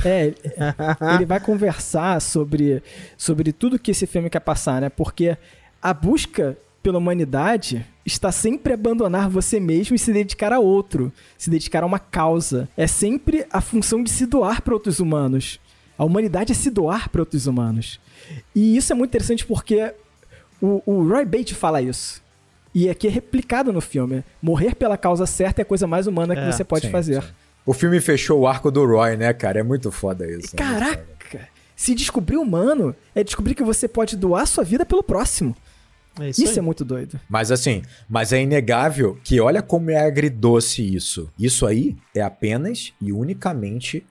É, 0.04 0.34
ele 1.14 1.24
vai 1.24 1.40
conversar 1.40 2.20
sobre 2.20 2.82
sobre 3.16 3.52
tudo 3.52 3.78
que 3.78 3.90
esse 3.90 4.06
filme 4.06 4.28
quer 4.28 4.40
passar, 4.40 4.82
né? 4.82 4.90
Porque 4.90 5.36
a 5.80 5.94
busca 5.94 6.56
pela 6.82 6.98
humanidade 6.98 7.86
está 8.04 8.30
sempre 8.30 8.74
abandonar 8.74 9.30
você 9.30 9.58
mesmo 9.58 9.94
e 9.94 9.98
se 9.98 10.12
dedicar 10.12 10.52
a 10.52 10.58
outro, 10.58 11.12
se 11.38 11.48
dedicar 11.48 11.82
a 11.82 11.86
uma 11.86 11.98
causa. 11.98 12.68
É 12.76 12.86
sempre 12.86 13.46
a 13.50 13.60
função 13.60 14.02
de 14.02 14.10
se 14.10 14.26
doar 14.26 14.60
para 14.60 14.74
outros 14.74 15.00
humanos. 15.00 15.60
A 15.96 16.04
humanidade 16.04 16.52
é 16.52 16.54
se 16.54 16.70
doar 16.70 17.08
para 17.08 17.22
outros 17.22 17.46
humanos. 17.46 18.00
E 18.54 18.76
isso 18.76 18.92
é 18.92 18.96
muito 18.96 19.10
interessante 19.10 19.46
porque 19.46 19.94
o, 20.60 20.82
o 20.84 21.08
Roy 21.08 21.24
Bates 21.24 21.56
fala 21.56 21.80
isso. 21.80 22.21
E 22.74 22.88
aqui 22.88 23.06
é 23.06 23.10
replicado 23.10 23.72
no 23.72 23.80
filme. 23.80 24.24
Morrer 24.40 24.74
pela 24.74 24.96
causa 24.96 25.26
certa 25.26 25.60
é 25.60 25.62
a 25.62 25.66
coisa 25.66 25.86
mais 25.86 26.06
humana 26.06 26.34
que 26.34 26.40
é, 26.40 26.50
você 26.50 26.64
pode 26.64 26.86
sim, 26.86 26.92
fazer. 26.92 27.22
Sim. 27.22 27.28
O 27.66 27.72
filme 27.72 28.00
fechou 28.00 28.40
o 28.40 28.46
arco 28.46 28.70
do 28.70 28.84
Roy, 28.84 29.16
né, 29.16 29.32
cara? 29.32 29.60
É 29.60 29.62
muito 29.62 29.90
foda 29.90 30.26
isso. 30.26 30.56
Né, 30.56 30.58
Caraca! 30.58 31.02
Né, 31.34 31.48
se 31.76 31.94
descobrir 31.94 32.36
humano 32.36 32.94
é 33.14 33.24
descobrir 33.24 33.54
que 33.54 33.62
você 33.62 33.88
pode 33.88 34.16
doar 34.16 34.46
sua 34.46 34.64
vida 34.64 34.86
pelo 34.86 35.02
próximo. 35.02 35.56
É 36.20 36.28
isso, 36.28 36.44
isso 36.44 36.58
é 36.58 36.62
muito 36.62 36.84
doido. 36.84 37.18
Mas 37.28 37.50
assim, 37.50 37.82
mas 38.08 38.32
é 38.32 38.42
inegável 38.42 39.18
que 39.24 39.40
olha 39.40 39.62
como 39.62 39.90
é 39.90 39.98
agridoce 39.98 40.94
isso. 40.94 41.30
Isso 41.38 41.66
aí 41.66 41.96
é 42.14 42.20
apenas 42.20 42.92
e 43.00 43.12
unicamente 43.12 44.04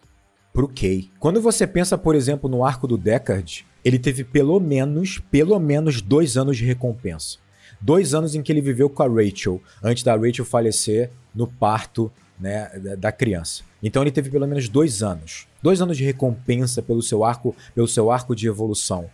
pro 0.52 0.68
Kay. 0.68 1.10
Quando 1.20 1.42
você 1.42 1.66
pensa, 1.66 1.98
por 1.98 2.16
exemplo, 2.16 2.50
no 2.50 2.66
arco 2.66 2.88
do 2.88 2.98
Deckard, 2.98 3.66
ele 3.86 4.00
teve 4.00 4.24
pelo 4.24 4.60
menos, 4.60 5.20
pelo 5.32 5.60
menos 5.60 6.02
dois 6.02 6.38
anos 6.38 6.58
de 6.58 6.66
recompensa 6.66 7.38
dois 7.82 8.14
anos 8.14 8.36
em 8.36 8.42
que 8.42 8.52
ele 8.52 8.62
viveu 8.62 8.90
com 8.90 9.04
a 9.04 9.08
Rachel, 9.08 9.62
antes 9.84 10.04
da 10.04 10.16
Rachel 10.16 10.46
falecer 10.46 11.10
no 11.34 11.48
parto 11.48 12.12
né, 12.40 12.70
da 12.98 13.12
criança. 13.12 13.64
Então 13.82 14.02
ele 14.02 14.12
teve 14.12 14.30
pelo 14.30 14.48
menos 14.48 14.68
dois 14.68 15.02
anos. 15.02 15.48
Dois 15.62 15.82
anos 15.82 15.98
de 15.98 16.04
recompensa 16.04 16.82
pelo 16.82 17.02
seu 17.02 17.24
arco, 17.24 17.56
pelo 17.74 17.88
seu 17.88 18.12
arco 18.12 18.36
de 18.36 18.48
evolução. 18.48 19.10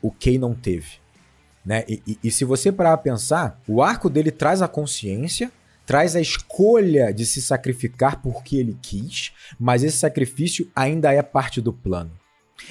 O 0.00 0.10
Kay 0.10 0.38
não 0.38 0.54
teve. 0.54 1.00
Né? 1.64 1.84
E, 1.88 2.02
e, 2.06 2.18
e 2.24 2.30
se 2.30 2.44
você 2.44 2.72
parar 2.72 2.92
a 2.94 2.98
pensar, 2.98 3.60
o 3.68 3.82
arco 3.82 4.10
dele 4.10 4.30
traz 4.30 4.62
a 4.62 4.68
consciência, 4.68 5.50
traz 5.86 6.16
a 6.16 6.20
escolha 6.20 7.12
de 7.12 7.24
se 7.24 7.40
sacrificar 7.40 8.20
porque 8.20 8.56
ele 8.56 8.76
quis, 8.82 9.32
mas 9.58 9.82
esse 9.84 9.96
sacrifício 9.96 10.68
ainda 10.74 11.12
é 11.12 11.22
parte 11.22 11.60
do 11.60 11.72
plano. 11.72 12.10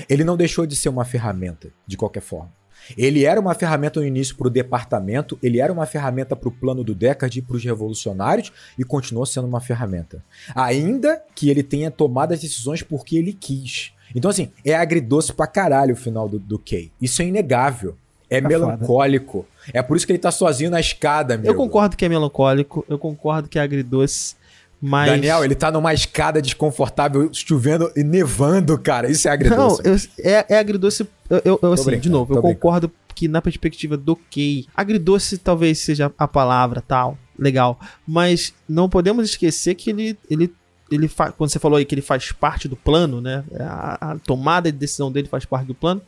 Ele 0.09 0.23
não 0.23 0.37
deixou 0.37 0.65
de 0.65 0.75
ser 0.75 0.89
uma 0.89 1.05
ferramenta, 1.05 1.71
de 1.85 1.97
qualquer 1.97 2.21
forma. 2.21 2.53
Ele 2.97 3.25
era 3.25 3.39
uma 3.39 3.53
ferramenta 3.53 3.99
no 3.99 4.05
início 4.05 4.35
para 4.35 4.47
o 4.47 4.49
departamento, 4.49 5.37
ele 5.41 5.59
era 5.59 5.71
uma 5.71 5.85
ferramenta 5.85 6.35
para 6.35 6.49
o 6.49 6.51
plano 6.51 6.83
do 6.83 6.95
Deckard 6.95 7.37
e 7.37 7.41
para 7.41 7.55
os 7.55 7.63
revolucionários 7.63 8.51
e 8.77 8.83
continuou 8.83 9.25
sendo 9.25 9.47
uma 9.47 9.61
ferramenta. 9.61 10.23
Ainda 10.55 11.21
que 11.35 11.49
ele 11.49 11.63
tenha 11.63 11.91
tomado 11.91 12.33
as 12.33 12.39
decisões 12.39 12.81
porque 12.83 13.17
ele 13.17 13.33
quis. 13.33 13.91
Então, 14.15 14.29
assim, 14.29 14.51
é 14.65 14.75
agridoce 14.75 15.33
pra 15.33 15.47
caralho 15.47 15.93
o 15.93 15.97
final 15.97 16.27
do, 16.27 16.37
do 16.37 16.59
Kay. 16.59 16.91
Isso 17.01 17.21
é 17.21 17.25
inegável. 17.25 17.95
É 18.29 18.39
Tá 18.39 18.47
melancólico. 18.47 19.45
É 19.73 19.81
por 19.81 19.97
isso 19.97 20.05
que 20.05 20.13
ele 20.13 20.19
tá 20.19 20.31
sozinho 20.31 20.71
na 20.71 20.79
escada, 20.79 21.37
meu. 21.37 21.51
Eu 21.51 21.55
concordo 21.55 21.97
que 21.97 22.05
é 22.05 22.09
melancólico, 22.09 22.85
eu 22.87 22.97
concordo 22.97 23.49
que 23.49 23.59
é 23.59 23.61
agridoce, 23.61 24.35
mas. 24.81 25.09
Daniel, 25.11 25.43
ele 25.45 25.53
tá 25.55 25.69
numa 25.71 25.93
escada 25.93 26.41
desconfortável, 26.41 27.29
chovendo 27.31 27.91
e 27.95 28.03
nevando, 28.03 28.77
cara. 28.79 29.09
Isso 29.09 29.27
é 29.27 29.31
Não, 29.31 29.35
agridoce. 29.75 30.09
eu- 30.17 30.31
é, 30.31 30.45
é 30.49 30.57
agridoce. 30.59 31.07
Eu, 31.29 31.41
eu- 31.45 31.59
eu, 31.61 31.73
assim, 31.73 31.99
de 31.99 32.09
novo, 32.09 32.33
eu 32.35 32.41
concordo 32.41 32.91
que 33.13 33.27
na 33.27 33.41
perspectiva 33.41 33.95
do 33.95 34.15
Kay, 34.15 34.65
agridoce 34.75 35.37
talvez 35.37 35.79
seja 35.79 36.11
a 36.17 36.27
palavra 36.27 36.81
tal, 36.85 37.17
legal. 37.37 37.79
Mas 38.07 38.53
não 38.67 38.89
podemos 38.89 39.29
esquecer 39.29 39.75
que 39.75 39.89
ele. 39.91 40.17
ele 40.29 40.51
ele 40.91 41.07
fa- 41.07 41.31
quando 41.31 41.49
você 41.49 41.57
falou 41.57 41.77
aí 41.77 41.85
que 41.85 41.95
ele 41.95 42.01
faz 42.01 42.33
parte 42.33 42.67
do 42.67 42.75
plano, 42.75 43.21
né? 43.21 43.45
A, 43.61 44.11
a 44.11 44.17
tomada 44.19 44.69
de 44.69 44.77
decisão 44.77 45.09
dele 45.09 45.29
faz 45.29 45.45
parte 45.45 45.65
do 45.65 45.73
plano. 45.73 46.01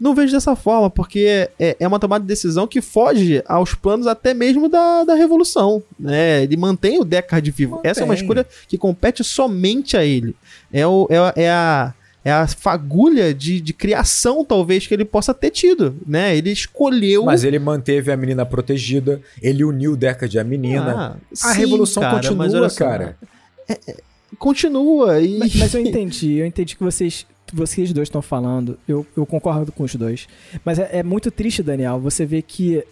Não 0.00 0.14
vejo 0.16 0.32
dessa 0.32 0.56
forma, 0.56 0.90
porque 0.90 1.48
é, 1.60 1.76
é 1.78 1.86
uma 1.86 1.98
tomada 2.00 2.22
de 2.22 2.28
decisão 2.28 2.66
que 2.66 2.80
foge 2.80 3.40
aos 3.46 3.72
planos 3.74 4.06
até 4.08 4.34
mesmo 4.34 4.68
da, 4.68 5.04
da 5.04 5.14
revolução. 5.14 5.80
Né? 5.98 6.42
Ele 6.42 6.56
mantém 6.56 6.98
o 6.98 7.04
Deckard 7.04 7.48
vivo. 7.52 7.80
Essa 7.84 8.00
é 8.00 8.04
uma 8.04 8.08
Mantém. 8.08 8.22
escolha 8.24 8.46
que 8.66 8.76
compete 8.76 9.22
somente 9.22 9.96
a 9.96 10.04
ele. 10.04 10.34
É, 10.72 10.84
o, 10.86 11.06
é, 11.08 11.18
a- 11.18 11.32
é 11.36 11.50
a, 11.50 11.94
é 12.24 12.32
a 12.32 12.46
fagulha 12.48 13.32
de, 13.32 13.60
de 13.60 13.72
criação, 13.72 14.44
talvez, 14.44 14.86
que 14.88 14.92
ele 14.94 15.04
possa 15.04 15.32
ter 15.32 15.50
tido. 15.50 15.94
Né? 16.04 16.36
Ele 16.36 16.50
escolheu. 16.50 17.24
Mas 17.24 17.44
ele 17.44 17.60
manteve 17.60 18.10
a 18.10 18.16
menina 18.16 18.44
protegida, 18.44 19.20
ele 19.40 19.62
uniu 19.62 19.92
o 19.92 19.96
Deckard 19.96 20.36
e 20.36 20.40
a 20.40 20.44
menina. 20.44 21.16
Ah, 21.16 21.16
a 21.48 21.52
sim, 21.52 21.58
revolução 21.60 22.02
cara, 22.02 22.14
mas 22.16 22.26
continua, 22.28 22.58
olha 22.60 22.68
só, 22.68 22.84
cara. 22.84 23.16
Continua. 24.38 25.20
E... 25.20 25.38
Mas, 25.38 25.54
mas 25.54 25.74
eu 25.74 25.80
entendi, 25.86 26.34
eu 26.38 26.46
entendi 26.46 26.76
que 26.76 26.82
vocês, 26.82 27.26
vocês 27.52 27.92
dois 27.92 28.06
estão 28.08 28.22
falando. 28.22 28.78
Eu, 28.88 29.06
eu 29.16 29.26
concordo 29.26 29.70
com 29.72 29.84
os 29.84 29.94
dois. 29.94 30.26
Mas 30.64 30.78
é, 30.78 30.88
é 30.98 31.02
muito 31.02 31.30
triste, 31.30 31.62
Daniel, 31.62 32.00
você 32.00 32.24
ver 32.24 32.42
que 32.42 32.82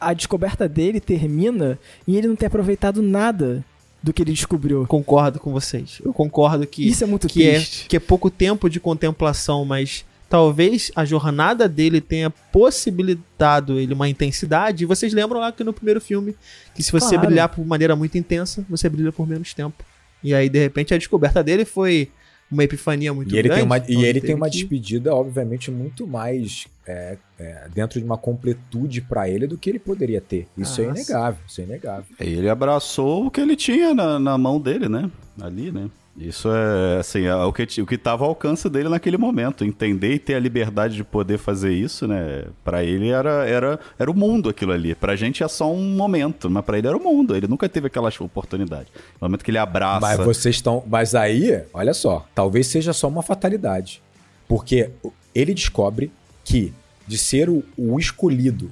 a 0.00 0.12
descoberta 0.12 0.68
dele 0.68 1.00
termina 1.00 1.78
e 2.06 2.16
ele 2.16 2.28
não 2.28 2.36
ter 2.36 2.46
aproveitado 2.46 3.00
nada 3.02 3.64
do 4.02 4.12
que 4.12 4.22
ele 4.22 4.32
descobriu. 4.32 4.86
Concordo 4.86 5.40
com 5.40 5.50
vocês. 5.50 5.98
Eu 6.04 6.12
concordo 6.12 6.66
que. 6.66 6.86
Isso 6.86 7.02
é 7.04 7.06
muito 7.06 7.26
que 7.26 7.46
é, 7.48 7.54
triste. 7.54 7.88
que 7.88 7.96
é 7.96 8.00
pouco 8.00 8.30
tempo 8.30 8.68
de 8.68 8.78
contemplação, 8.78 9.64
mas 9.64 10.04
talvez 10.28 10.90
a 10.94 11.04
jornada 11.04 11.68
dele 11.68 12.00
tenha 12.00 12.28
possibilitado 12.28 13.78
ele 13.78 13.94
uma 13.94 14.08
intensidade. 14.08 14.84
E 14.84 14.86
vocês 14.86 15.12
lembram 15.12 15.40
lá 15.40 15.50
que 15.52 15.64
no 15.64 15.72
primeiro 15.72 16.00
filme, 16.00 16.36
que 16.74 16.82
se 16.82 16.92
você 16.92 17.14
Claro. 17.14 17.26
brilhar 17.26 17.48
por 17.48 17.64
maneira 17.64 17.96
muito 17.96 18.18
intensa, 18.18 18.64
você 18.68 18.88
brilha 18.88 19.12
por 19.12 19.26
menos 19.26 19.54
tempo. 19.54 19.82
E 20.22 20.34
aí, 20.34 20.48
de 20.48 20.58
repente, 20.58 20.92
a 20.94 20.98
descoberta 20.98 21.42
dele 21.42 21.64
foi 21.64 22.10
uma 22.50 22.62
epifania 22.64 23.12
muito 23.12 23.34
E 23.34 23.38
ele, 23.38 23.48
grande. 23.48 23.60
tem 23.60 23.66
uma, 23.66 23.78
e 23.78 24.04
ele 24.04 24.14
teve 24.20 24.26
tem 24.28 24.36
uma 24.36 24.48
que- 24.50 24.58
despedida, 24.58 25.14
obviamente, 25.14 25.70
muito 25.70 26.06
mais 26.06 26.66
é, 26.86 27.16
é, 27.38 27.68
dentro 27.74 27.98
de 27.98 28.04
uma 28.04 28.18
completude 28.18 29.00
pra 29.00 29.28
ele 29.28 29.46
do 29.46 29.56
que 29.58 29.70
ele 29.70 29.78
poderia 29.78 30.20
ter. 30.20 30.46
Isso 30.56 30.80
é 30.80 30.84
Ah, 30.86 30.90
inegável, 30.90 31.40
isso 31.48 31.60
é 31.60 31.64
inegável. 31.64 32.04
Ele 32.20 32.48
abraçou 32.48 33.26
o 33.26 33.30
que 33.30 33.40
ele 33.40 33.56
tinha 33.56 33.94
na, 33.94 34.18
na 34.18 34.36
mão 34.38 34.60
dele, 34.60 34.88
né? 34.88 35.10
Ali, 35.40 35.72
né? 35.72 35.88
Isso 36.16 36.48
é, 36.48 37.00
assim, 37.00 37.24
é 37.24 37.34
o 37.34 37.52
que 37.52 37.64
o 37.82 37.86
que 37.86 37.96
estava 37.96 38.22
ao 38.22 38.30
alcance 38.30 38.70
dele 38.70 38.88
naquele 38.88 39.16
momento. 39.16 39.64
Entender 39.64 40.14
e 40.14 40.18
ter 40.18 40.34
a 40.36 40.38
liberdade 40.38 40.94
de 40.94 41.02
poder 41.02 41.38
fazer 41.38 41.72
isso, 41.72 42.06
né? 42.06 42.44
Pra 42.62 42.84
ele 42.84 43.08
era, 43.08 43.44
era, 43.48 43.80
era 43.98 44.08
o 44.08 44.14
mundo 44.14 44.48
aquilo 44.48 44.70
ali. 44.70 44.94
Pra 44.94 45.16
gente 45.16 45.42
é 45.42 45.48
só 45.48 45.72
um 45.72 45.82
momento, 45.96 46.48
mas 46.48 46.64
pra 46.64 46.78
ele 46.78 46.86
era 46.86 46.96
o 46.96 47.02
mundo. 47.02 47.34
Ele 47.34 47.48
nunca 47.48 47.68
teve 47.68 47.88
aquela 47.88 48.10
oportunidade. 48.20 48.86
No 49.20 49.26
momento 49.26 49.44
que 49.44 49.50
ele 49.50 49.58
abraça. 49.58 50.00
Mas 50.00 50.16
vocês 50.24 50.54
estão. 50.54 50.84
Mas 50.86 51.16
aí, 51.16 51.62
olha 51.74 51.92
só, 51.92 52.24
talvez 52.32 52.68
seja 52.68 52.92
só 52.92 53.08
uma 53.08 53.22
fatalidade. 53.22 54.00
Porque 54.46 54.90
ele 55.34 55.52
descobre 55.52 56.12
que 56.44 56.72
de 57.08 57.18
ser 57.18 57.50
o, 57.50 57.64
o 57.76 57.98
escolhido, 57.98 58.70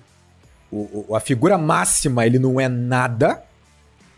o- 0.71 1.15
a 1.17 1.19
figura 1.21 1.59
máxima, 1.59 2.25
ele 2.25 2.39
não 2.39 2.61
é 2.61 2.69
nada 2.69 3.43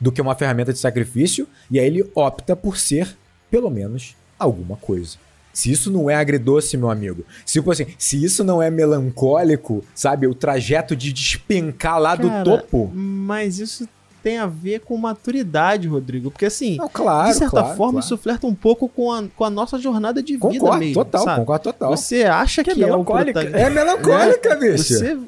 do 0.01 0.13
que 0.13 0.21
uma 0.21 0.35
ferramenta 0.35 0.73
de 0.73 0.79
sacrifício, 0.79 1.47
e 1.71 1.79
aí 1.79 1.87
ele 1.87 2.09
opta 2.15 2.55
por 2.55 2.77
ser, 2.77 3.17
pelo 3.51 3.71
menos, 3.71 4.17
alguma 4.39 4.77
coisa. 4.77 5.17
Se 5.53 5.71
isso 5.71 5.89
não 5.91 6.11
é 6.11 6.17
agridoce, 6.17 6.77
meu 6.77 6.91
amigo, 6.91 7.25
se, 7.47 7.55
tipo 7.55 7.71
assim, 7.71 7.87
se 7.97 8.23
isso 8.23 8.43
não 8.43 8.61
é 8.61 8.71
melancólico, 8.71 9.85
sabe, 9.95 10.27
o 10.27 10.35
trajeto 10.35 10.97
de 10.97 11.13
despencar 11.13 12.01
lá 12.01 12.17
Cara, 12.17 12.43
do 12.43 12.45
topo. 12.45 12.91
Mas 12.93 13.61
isso 13.61 13.89
tem 14.21 14.39
a 14.39 14.47
ver 14.47 14.81
com 14.81 14.97
maturidade, 14.97 15.87
Rodrigo. 15.87 16.31
Porque 16.31 16.47
assim. 16.47 16.77
Não, 16.77 16.89
claro, 16.89 17.29
de 17.29 17.39
certa 17.39 17.61
claro, 17.61 17.77
forma, 17.77 17.93
claro. 17.93 18.05
isso 18.05 18.17
flerta 18.17 18.47
um 18.47 18.55
pouco 18.55 18.89
com 18.89 19.13
a, 19.13 19.23
com 19.37 19.45
a 19.45 19.51
nossa 19.51 19.79
jornada 19.79 20.21
de 20.23 20.33
vida 20.33 20.49
Concordo, 20.49 20.79
mesmo. 20.79 20.95
total, 20.95 21.25
sabe? 21.25 21.41
concordo 21.41 21.63
total. 21.63 21.97
Você 21.97 22.25
acha 22.25 22.65
que, 22.65 22.75
Que 22.75 22.83
é 22.83 22.83
é 22.83 22.87
o 22.87 22.91
melancólica. 22.91 23.41
protagonista. 23.41 23.67
É 23.67 23.71
melancólica, 23.71 24.57
bicho. 24.57 24.95
Você... 24.95 25.19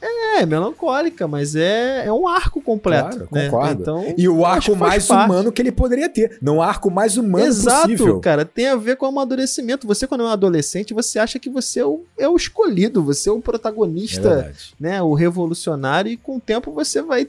É, 0.00 0.46
melancólica, 0.46 1.26
mas 1.26 1.56
é, 1.56 2.06
é 2.06 2.12
um 2.12 2.28
arco 2.28 2.60
completo. 2.60 3.10
Claro, 3.26 3.28
né? 3.32 3.44
concordo. 3.46 3.82
Então, 3.82 4.14
E 4.16 4.28
o 4.28 4.44
arco 4.46 4.76
mais 4.76 5.06
parte. 5.06 5.24
humano 5.30 5.50
que 5.50 5.60
ele 5.60 5.72
poderia 5.72 6.08
ter. 6.08 6.38
Não 6.40 6.58
o 6.58 6.62
arco 6.62 6.88
mais 6.90 7.16
humano 7.16 7.44
Exato, 7.44 7.82
possível. 7.82 8.20
cara. 8.20 8.44
Tem 8.44 8.68
a 8.68 8.76
ver 8.76 8.96
com 8.96 9.06
o 9.06 9.08
amadurecimento. 9.08 9.86
Você, 9.88 10.06
quando 10.06 10.20
é 10.22 10.24
um 10.24 10.28
adolescente, 10.28 10.94
você 10.94 11.18
acha 11.18 11.38
que 11.40 11.50
você 11.50 11.80
é 11.80 11.84
o, 11.84 12.04
é 12.16 12.28
o 12.28 12.36
escolhido, 12.36 13.02
você 13.02 13.28
é 13.28 13.32
o 13.32 13.38
É 13.38 13.40
protagonista, 13.40 14.36
verdade. 14.36 14.74
né? 14.78 15.02
O 15.02 15.14
revolucionário, 15.14 16.12
e 16.12 16.16
com 16.16 16.36
o 16.36 16.40
tempo 16.40 16.70
você 16.70 17.02
vai, 17.02 17.26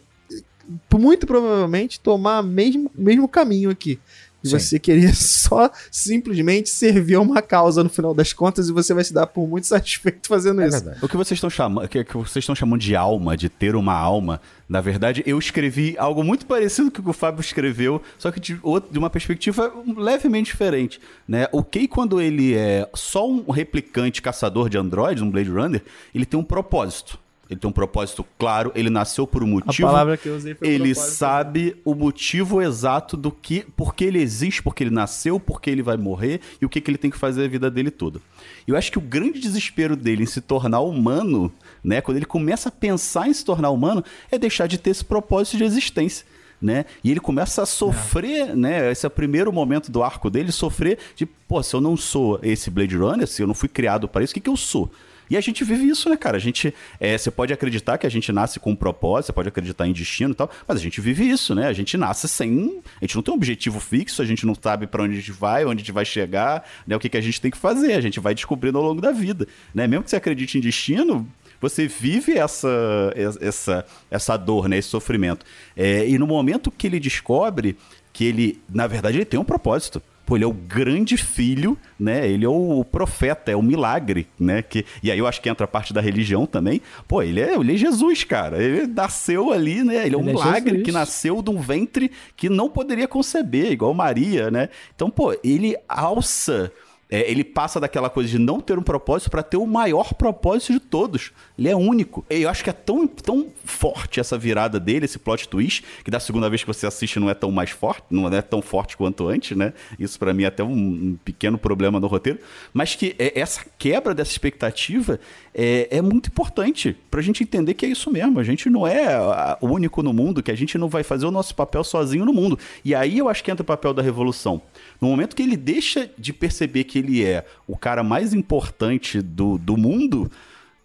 muito 0.93 1.26
provavelmente, 1.26 1.99
tomar 1.99 2.41
o 2.41 2.43
mesmo, 2.43 2.91
mesmo 2.93 3.28
caminho 3.28 3.72
aqui. 3.72 3.99
E 4.44 4.48
Sim. 4.50 4.58
você 4.60 4.80
queria 4.80 5.12
só 5.16 5.70
simplesmente 5.92 6.70
servir 6.70 7.16
a 7.16 7.22
uma 7.22 7.42
causa 7.42 7.84
no 7.84 7.90
final 7.90 8.14
das 8.14 8.32
contas 8.34 8.70
e 8.70 8.72
você 8.74 8.94
vai 8.94 9.04
se 9.04 9.14
dar 9.14 9.28
por 9.28 9.48
muito 9.48 9.68
satisfeito 9.68 10.28
fazendo 10.28 10.62
É 10.62 10.68
isso. 10.68 10.78
verdade. 10.84 11.00
O 11.04 11.08
que 11.10 11.18
vocês 11.18 11.38
estão 11.38 11.50
chamando, 11.50 11.88
que, 11.88 12.04
que 12.04 12.14
vocês 12.18 12.42
estão 12.44 12.56
chamando 12.56 12.80
de 12.82 12.96
alma, 12.96 13.36
de 13.36 13.50
ter 13.50 13.76
uma 13.76 13.94
alma, 13.94 14.40
na 14.68 14.82
verdade, 14.82 15.24
eu 15.26 15.38
escrevi 15.38 15.96
algo 15.98 16.24
muito 16.24 16.46
parecido 16.46 16.90
com 16.92 17.00
o 17.02 17.04
que 17.04 17.10
o 17.10 17.14
Fábio 17.14 17.42
escreveu, 17.42 18.02
só 18.18 18.32
que 18.32 18.40
de, 18.40 18.58
outro- 18.64 18.92
de 18.92 18.98
uma 19.00 19.10
perspectiva 19.10 19.74
levemente 19.98 20.52
diferente, 20.52 21.00
né? 21.28 21.48
O 21.52 21.64
Kay, 21.64 21.88
quando 21.88 22.22
ele 22.22 22.54
é 22.56 22.88
só 22.96 23.28
um 23.30 23.50
replicante 23.52 24.22
caçador 24.22 24.70
de 24.70 24.78
androides, 24.78 25.22
um 25.24 25.30
Blade 25.30 25.50
Runner, 25.50 25.84
ele 26.16 26.26
tem 26.26 26.40
um 26.40 26.44
propósito. 26.44 27.20
Ele 27.50 27.60
tem 27.60 27.68
um 27.68 27.74
propósito 27.74 28.24
claro, 28.38 28.72
ele 28.76 28.91
nasceu 28.91 29.26
por 29.26 29.41
um 29.43 29.47
A 29.47 29.50
motivo. 29.66 29.88
palavra 29.88 30.16
que 30.18 30.28
eu 30.30 30.36
usei 30.36 30.54
foi 30.54 30.68
Ele 30.68 30.93
propósito. 30.93 31.16
sabe 31.16 31.76
o 31.84 31.95
motivo 31.95 32.62
exato 32.62 33.18
do 33.18 33.32
que, 33.32 33.66
por 33.76 33.95
que 33.95 34.04
ele 34.06 34.22
existe, 34.22 34.62
porque 34.62 34.84
ele 34.84 34.91
nasceu, 34.91 35.39
porque 35.39 35.68
ele 35.70 35.82
vai 35.82 35.97
morrer 35.97 36.41
e 36.62 36.66
o 36.66 36.70
que, 36.70 36.80
que 36.80 36.91
ele 36.91 36.97
tem 37.00 37.10
que 37.10 37.18
fazer 37.18 37.45
a 37.45 37.47
vida 37.47 37.72
dele 37.72 37.89
toda. 37.89 38.20
E 38.68 38.72
eu 38.72 38.78
acho 38.78 38.91
que 38.91 39.00
o 39.00 39.02
grande 39.02 39.39
desespero 39.39 39.95
dele 39.95 40.24
em 40.24 40.28
se 40.28 40.41
tornar 40.41 40.82
humano, 40.82 41.52
né, 41.84 42.02
quando 42.02 42.18
ele 42.18 42.26
começa 42.28 42.70
a 42.70 42.72
pensar 42.72 43.28
em 43.28 43.34
se 43.34 43.43
tornar 43.43 43.72
humano, 43.72 44.04
é 44.32 44.38
deixar 44.38 44.68
de 44.68 44.78
ter 44.78 44.91
esse 44.91 45.04
propósito 45.04 45.58
de 45.58 45.64
existência. 45.64 46.26
Né? 46.62 46.84
E 47.04 47.10
ele 47.10 47.22
começa 47.22 47.62
a 47.64 47.66
sofrer, 47.66 48.54
né? 48.54 48.91
Esse 48.91 49.06
é 49.06 49.08
o 49.08 49.10
primeiro 49.10 49.52
momento 49.52 49.89
do 49.89 50.04
arco 50.04 50.30
dele, 50.30 50.52
sofrer 50.52 51.00
de, 51.16 51.26
pô, 51.26 51.64
se 51.64 51.74
eu 51.74 51.80
não 51.80 51.95
sou 51.95 52.38
esse 52.43 52.70
Blade 52.70 52.97
Runner, 52.97 53.26
se 53.26 53.41
eu 53.41 53.47
não 53.47 53.54
fui 53.54 53.70
criado 53.70 54.10
para 54.10 54.24
isso, 54.26 54.32
o 54.32 54.34
que, 54.34 54.41
que 54.41 54.50
eu 54.50 54.58
sou? 54.58 54.91
E 55.30 55.38
a 55.38 55.41
gente 55.41 55.63
vive 55.63 55.88
isso, 55.88 56.09
né, 56.09 56.17
cara? 56.17 56.38
A 56.38 56.39
gente. 56.39 56.73
é, 56.99 57.17
você 57.17 57.30
pode 57.30 57.53
acreditar 57.53 57.97
que 57.97 58.07
a 58.07 58.09
gente 58.09 58.32
nasce 58.32 58.59
com 58.59 58.71
um 58.71 58.75
propósito, 58.75 59.27
você 59.27 59.34
pode 59.34 59.49
acreditar 59.49 59.88
em 59.88 59.93
destino 59.93 60.32
e 60.32 60.36
tal, 60.36 60.49
mas 60.67 60.77
a 60.77 60.82
gente 60.82 60.99
vive 60.99 61.30
isso, 61.30 61.53
né? 61.53 61.67
A 61.67 61.73
gente 61.73 61.97
nasce 61.97 62.27
sem. 62.27 62.82
A 63.01 63.05
gente 63.05 63.15
não 63.15 63.23
tem 63.23 63.34
um 63.34 63.38
objetivo 63.38 63.80
fixo, 63.80 64.21
a 64.21 64.25
gente 64.25 64.45
não 64.45 64.55
sabe 64.55 64.88
para 64.88 65.03
onde 65.03 65.13
a 65.13 65.17
gente 65.17 65.32
vai, 65.32 65.65
onde 65.65 65.82
a 65.82 65.84
gente 65.84 65.91
vai 65.91 66.05
chegar, 66.05 66.67
né? 66.88 66.95
O 66.95 66.99
que, 66.99 67.09
que 67.09 67.17
a 67.17 67.21
gente 67.21 67.39
tem 67.39 67.51
que 67.51 67.57
fazer. 67.57 67.93
A 67.93 68.01
gente 68.01 68.19
vai 68.19 68.34
descobrindo 68.34 68.77
ao 68.77 68.84
longo 68.84 69.01
da 69.01 69.11
vida. 69.11 69.47
Né? 69.73 69.88
Mesmo 69.88 70.03
que 70.03 70.09
você 70.09 70.15
acredite 70.15 70.57
em 70.57 70.61
destino, 70.61 71.27
você 71.61 71.88
vive 71.88 72.38
essa, 72.38 73.13
essa, 73.39 73.86
essa 74.09 74.38
dor, 74.38 74.67
né? 74.67 74.77
Esse 74.77 74.89
sofrimento. 74.89 75.45
É, 75.75 76.07
e 76.07 76.17
no 76.17 76.25
momento 76.25 76.71
que 76.71 76.88
ele 76.88 76.99
descobre 76.99 77.77
que 78.11 78.25
ele, 78.25 78.61
na 78.67 78.88
verdade, 78.88 79.17
ele 79.17 79.25
tem 79.25 79.39
um 79.39 79.45
propósito. 79.45 80.01
Pô, 80.30 80.38
ele 80.38 80.43
é 80.43 80.47
o 80.47 80.53
grande 80.53 81.17
filho, 81.17 81.75
né? 81.99 82.30
Ele 82.30 82.45
é 82.45 82.47
o 82.47 82.86
profeta, 82.86 83.51
é 83.51 83.55
o 83.55 83.63
milagre, 83.63 84.27
né? 84.39 84.61
Que, 84.61 84.86
e 85.01 85.09
aí 85.09 85.17
eu 85.17 85.25
acho 85.25 85.41
que 85.41 85.49
entra 85.49 85.65
a 85.65 85.67
parte 85.67 85.91
da 85.91 85.99
religião 85.99 86.45
também. 86.45 86.84
Pô, 87.07 87.23
ele 87.23 87.41
é, 87.41 87.55
ele 87.55 87.73
é 87.73 87.75
Jesus, 87.75 88.23
cara. 88.23 88.61
Ele 88.61 88.86
nasceu 88.86 89.51
ali, 89.51 89.84
né? 89.84 90.05
Ele 90.05 90.13
é 90.13 90.17
um 90.19 90.21
Ele 90.21 90.30
é 90.30 90.34
milagre 90.34 90.84
que 90.84 90.91
nasceu 90.91 91.41
de 91.41 91.49
um 91.49 91.59
ventre 91.59 92.11
que 92.38 92.47
não 92.47 92.69
poderia 92.69 93.07
conceber, 93.07 93.71
igual 93.71 93.91
Maria, 93.91 94.51
né? 94.51 94.69
Então, 94.95 95.09
pô, 95.09 95.36
ele 95.43 95.75
alça 95.88 96.71
É, 97.10 97.30
ele 97.30 97.43
passa 97.43 97.80
daquela 97.80 98.07
coisa 98.07 98.30
de 98.30 98.38
não 98.38 98.62
ter 98.62 98.78
um 98.78 98.84
propósito 98.84 99.32
para 99.32 99.41
ter 99.41 99.57
o 99.57 99.66
maior 99.66 100.14
propósito 100.14 100.74
de 100.74 100.80
todos. 100.80 101.32
Ele 101.57 101.68
é 101.68 101.76
único. 101.76 102.24
E 102.30 102.43
eu 102.43 102.49
acho 102.49 102.64
que 102.64 102.70
é 102.70 102.74
tão, 102.74 103.07
tão 103.07 103.47
forte 103.66 104.20
essa 104.20 104.38
virada 104.38 104.80
dele, 104.80 105.05
esse 105.05 105.18
plot 105.18 105.49
twist, 105.49 105.84
que 106.03 106.12
da 106.12 106.20
segunda 106.20 106.47
vez 106.47 106.62
que 106.62 106.68
você 106.68 106.86
assiste 106.86 107.20
não 107.20 107.28
é 107.28 107.34
tão 107.34 107.51
mais 107.51 107.72
forte, 107.72 108.03
não 108.12 108.32
é 108.32 108.41
tão 108.43 108.62
forte 108.62 108.95
quanto 108.95 109.28
antes, 109.28 109.57
né? 109.57 109.74
Isso 109.97 110.20
para 110.20 110.36
mim 110.36 110.43
é 110.43 110.47
até 110.47 110.64
um, 110.64 110.72
um, 110.72 111.18
pequeno 111.26 111.57
problema 111.57 111.99
no 111.99 112.05
roteiro. 112.05 112.39
Mas 112.72 112.93
que 112.93 113.16
é, 113.18 113.39
essa 113.39 113.66
quebra 113.80 114.14
dessa 114.14 114.32
expectativa 114.32 115.20
é, 115.62 115.97
é 115.97 116.01
muito 116.01 116.28
importante 116.28 116.95
pra 117.12 117.22
gente 117.22 117.43
entender 117.43 117.74
que 117.74 117.86
é 117.86 117.89
isso 117.89 118.10
mesmo. 118.10 118.39
A 118.39 118.43
gente 118.43 118.70
não 118.70 118.88
é 118.88 119.57
o 119.60 119.68
único 119.68 120.01
no 120.01 120.14
mundo, 120.14 120.41
que 120.41 120.51
a 120.51 120.55
gente 120.55 120.78
não 120.78 120.88
vai 120.88 121.03
fazer 121.03 121.26
o 121.26 121.32
nosso 121.32 121.53
papel 121.53 121.84
sozinho 121.84 122.24
no 122.24 122.32
mundo. 122.32 122.57
E 122.86 122.95
aí 122.95 123.18
eu 123.18 123.28
acho 123.28 123.43
que 123.43 123.51
entra 123.51 123.62
o 123.62 123.66
papel 123.66 123.93
da 123.93 124.01
revolução. 124.01 124.62
No 125.01 125.10
momento 125.10 125.36
que 125.36 125.43
ele 125.43 125.57
deixa 125.57 126.10
de 126.18 126.32
perceber 126.32 126.86
que 126.86 126.99
ele 126.99 127.26
é 127.26 127.45
o 127.68 127.76
cara 127.76 128.03
mais 128.03 128.34
importante 128.34 129.22
do, 129.22 129.57
do 129.57 129.76
mundo, 129.76 130.32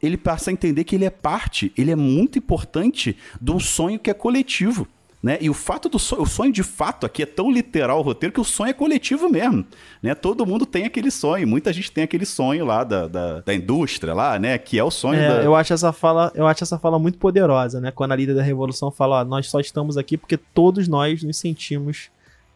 ele 0.02 0.16
passa 0.16 0.50
a 0.50 0.52
entender 0.52 0.82
que 0.82 0.96
ele 0.96 1.04
é 1.04 1.10
parte, 1.10 1.72
ele 1.78 1.92
é 1.92 1.96
muito 1.96 2.36
importante 2.36 3.16
de 3.40 3.52
um 3.52 3.60
sonho 3.60 4.00
que 4.00 4.10
é 4.10 4.14
coletivo. 4.14 4.88
Né? 5.24 5.38
E 5.40 5.48
o 5.48 5.54
fato 5.54 5.88
do 5.88 5.98
sonho, 5.98 6.20
o 6.20 6.26
sonho 6.26 6.52
de 6.52 6.62
fato 6.62 7.06
aqui 7.06 7.22
é 7.22 7.26
tão 7.26 7.50
literal 7.50 8.00
o 8.00 8.02
roteiro 8.02 8.30
que 8.30 8.40
o 8.42 8.44
sonho 8.44 8.68
é 8.68 8.72
coletivo 8.74 9.26
mesmo, 9.30 9.64
né? 10.02 10.14
Todo 10.14 10.44
mundo 10.44 10.66
tem 10.66 10.84
aquele 10.84 11.10
sonho, 11.10 11.48
muita 11.48 11.72
gente 11.72 11.90
tem 11.90 12.04
aquele 12.04 12.26
sonho 12.26 12.66
lá 12.66 12.84
da, 12.84 13.08
da, 13.08 13.40
da 13.40 13.54
indústria 13.54 14.12
lá, 14.12 14.38
né? 14.38 14.58
Que 14.58 14.78
é 14.78 14.84
o 14.84 14.90
sonho 14.90 15.18
é, 15.18 15.26
da... 15.26 15.42
Eu 15.42 15.54
acho 15.54 15.72
essa 15.72 15.94
fala, 15.94 16.30
eu 16.34 16.46
acho 16.46 16.62
essa 16.62 16.78
fala 16.78 16.98
muito 16.98 17.16
poderosa, 17.16 17.80
né? 17.80 17.90
Quando 17.90 18.12
a 18.12 18.16
líder 18.16 18.34
da 18.34 18.42
revolução 18.42 18.90
fala, 18.90 19.22
ó, 19.22 19.24
nós 19.24 19.48
só 19.48 19.60
estamos 19.60 19.96
aqui 19.96 20.18
porque 20.18 20.36
todos 20.36 20.88
nós 20.88 21.22
nos 21.22 21.38
sentimos 21.38 22.10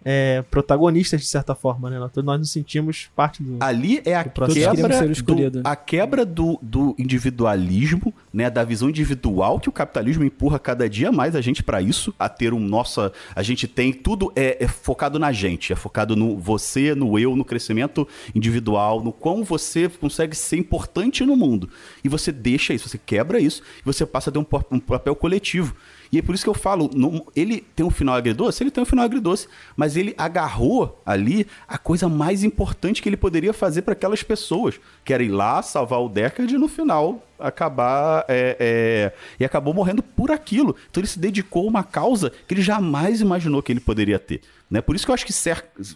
é, 0.04 0.42
protagonistas, 0.50 1.20
de 1.20 1.26
certa 1.26 1.54
forma, 1.54 1.90
né? 1.90 1.98
Todos 2.12 2.24
nós 2.24 2.38
nos 2.38 2.50
sentimos 2.50 3.10
parte 3.16 3.42
do. 3.42 3.56
Ali 3.60 4.00
é 4.04 4.14
a 4.14 4.24
quebra, 4.24 4.46
do, 4.46 5.60
a 5.64 5.76
quebra 5.76 6.24
do, 6.24 6.58
do 6.62 6.94
individualismo, 6.98 8.14
né? 8.32 8.48
Da 8.48 8.64
visão 8.64 8.88
individual 8.88 9.58
que 9.58 9.68
o 9.68 9.72
capitalismo 9.72 10.24
empurra 10.24 10.58
cada 10.58 10.88
dia 10.88 11.10
mais 11.10 11.34
a 11.34 11.40
gente 11.40 11.62
para 11.62 11.82
isso, 11.82 12.14
a 12.18 12.28
ter 12.28 12.54
um 12.54 12.60
nossa. 12.60 13.12
A 13.34 13.42
gente 13.42 13.66
tem 13.66 13.92
tudo 13.92 14.32
é, 14.36 14.64
é, 14.64 14.68
focado 14.68 15.18
na 15.18 15.32
gente, 15.32 15.72
é 15.72 15.76
focado 15.76 16.14
no 16.14 16.38
você, 16.38 16.94
no 16.94 17.18
eu, 17.18 17.34
no 17.34 17.44
crescimento 17.44 18.06
individual, 18.34 19.02
no 19.02 19.12
quão 19.12 19.42
você 19.42 19.88
consegue 19.88 20.36
ser 20.36 20.56
importante 20.56 21.24
no 21.24 21.36
mundo. 21.36 21.68
E 22.04 22.08
você 22.08 22.30
deixa 22.30 22.72
isso, 22.72 22.88
você 22.88 22.98
quebra 22.98 23.40
isso 23.40 23.62
e 23.80 23.84
você 23.84 24.06
passa 24.06 24.30
a 24.30 24.32
ter 24.32 24.38
um, 24.38 24.46
um 24.70 24.78
papel 24.78 25.16
coletivo. 25.16 25.74
E 26.10 26.18
é 26.18 26.22
por 26.22 26.34
isso 26.34 26.44
que 26.44 26.50
eu 26.50 26.54
falo, 26.54 26.90
ele 27.36 27.64
tem 27.74 27.84
um 27.84 27.90
final 27.90 28.14
agridoce, 28.14 28.62
ele 28.62 28.70
tem 28.70 28.82
um 28.82 28.86
final 28.86 29.04
agridoce, 29.04 29.48
mas 29.76 29.96
ele 29.96 30.14
agarrou 30.16 31.00
ali 31.04 31.46
a 31.66 31.76
coisa 31.78 32.08
mais 32.08 32.42
importante 32.42 33.02
que 33.02 33.08
ele 33.08 33.16
poderia 33.16 33.52
fazer 33.52 33.82
para 33.82 33.92
aquelas 33.92 34.22
pessoas, 34.22 34.80
que 35.04 35.12
era 35.12 35.22
ir 35.22 35.28
lá 35.28 35.62
salvar 35.62 36.00
o 36.00 36.08
Deckard 36.08 36.54
e 36.54 36.58
no 36.58 36.68
final 36.68 37.22
acabar 37.38 38.24
é, 38.28 38.56
é, 38.58 39.12
e 39.38 39.44
acabou 39.44 39.72
morrendo 39.72 40.02
por 40.02 40.30
aquilo. 40.30 40.74
Então 40.90 41.00
ele 41.00 41.06
se 41.06 41.18
dedicou 41.18 41.64
a 41.64 41.70
uma 41.70 41.84
causa 41.84 42.32
que 42.46 42.54
ele 42.54 42.62
jamais 42.62 43.20
imaginou 43.20 43.62
que 43.62 43.72
ele 43.72 43.80
poderia 43.80 44.18
ter. 44.18 44.40
Né? 44.70 44.80
Por 44.80 44.96
isso 44.96 45.04
que 45.04 45.10
eu 45.10 45.14
acho 45.14 45.26
que 45.26 45.32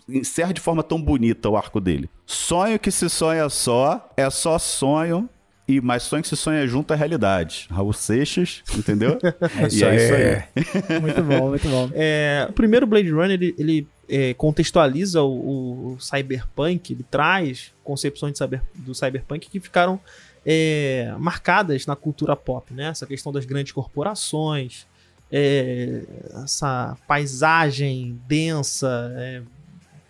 encerra 0.09 0.53
de 0.53 0.61
forma 0.61 0.83
tão 0.83 1.01
bonita 1.01 1.49
o 1.49 1.57
arco 1.57 1.81
dele. 1.81 2.09
Sonho 2.25 2.79
que 2.79 2.91
se 2.91 3.09
sonha 3.09 3.49
só, 3.49 4.13
é 4.17 4.29
só 4.31 4.59
sonho 4.59 5.29
e 5.77 5.81
mais 5.81 6.03
sonho 6.03 6.23
que 6.23 6.29
se 6.29 6.37
sonha 6.37 6.67
junto 6.67 6.93
à 6.93 6.97
realidade. 6.97 7.67
Raul 7.71 7.93
Seixas, 7.93 8.63
entendeu? 8.77 9.19
é 9.23 9.67
isso, 9.67 9.79
e 9.79 9.85
é 9.85 9.97
isso 9.97 10.15
aí. 10.15 11.01
muito 11.01 11.23
bom, 11.23 11.49
muito 11.49 11.69
bom. 11.69 11.91
É, 11.95 12.47
o 12.49 12.53
primeiro 12.53 12.87
Blade 12.87 13.11
Runner, 13.11 13.33
ele, 13.33 13.55
ele 13.59 13.89
é, 14.09 14.35
contextualiza 14.35 15.23
o, 15.23 15.95
o, 15.95 16.01
cyberpunk, 16.01 16.93
ele 16.93 17.05
traz 17.11 17.73
concepções 17.83 18.37
cyber, 18.37 18.63
do 18.75 18.95
cyberpunk 18.95 19.49
que 19.49 19.61
ficaram 19.61 19.99
é, 20.45 21.15
marcadas 21.19 21.87
na 21.87 21.97
cultura 21.97 22.37
pop, 22.37 22.73
né? 22.75 22.89
Essa 22.89 23.07
questão 23.07 23.33
das 23.33 23.45
grandes 23.45 23.73
corporações, 23.73 24.87
é, 25.31 26.03
essa 26.45 26.97
paisagem 27.07 28.21
densa, 28.27 29.13
é, 29.17 29.43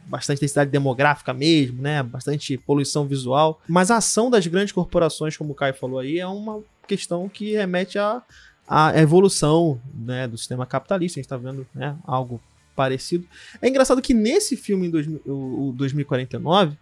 bastante 0.07 0.41
densidade 0.41 0.71
demográfica 0.71 1.33
mesmo, 1.33 1.81
né? 1.83 2.03
Bastante 2.03 2.57
poluição 2.59 3.07
visual. 3.07 3.61
Mas 3.69 3.91
a 3.91 3.97
ação 3.97 4.31
das 4.31 4.47
grandes 4.47 4.73
corporações, 4.73 5.37
como 5.37 5.53
o 5.53 5.55
Caio 5.55 5.75
falou 5.75 5.99
aí, 5.99 6.19
é 6.19 6.27
uma 6.27 6.63
questão 6.87 7.29
que 7.29 7.53
remete 7.53 7.99
à, 7.99 8.23
à 8.67 8.99
evolução 9.01 9.81
né, 9.95 10.27
do 10.27 10.37
sistema 10.37 10.67
capitalista. 10.67 11.19
A 11.19 11.21
gente 11.21 11.27
está 11.27 11.37
vendo 11.37 11.67
né, 11.75 11.97
algo 12.05 12.41
parecido. 12.75 13.27
É 13.61 13.69
engraçado 13.69 14.03
que 14.03 14.15
nesse 14.15 14.57
filme, 14.57 14.87
em 14.87 14.91
dois, 14.91 15.07
o, 15.27 15.69
o 15.69 15.75
2049, 15.77 16.77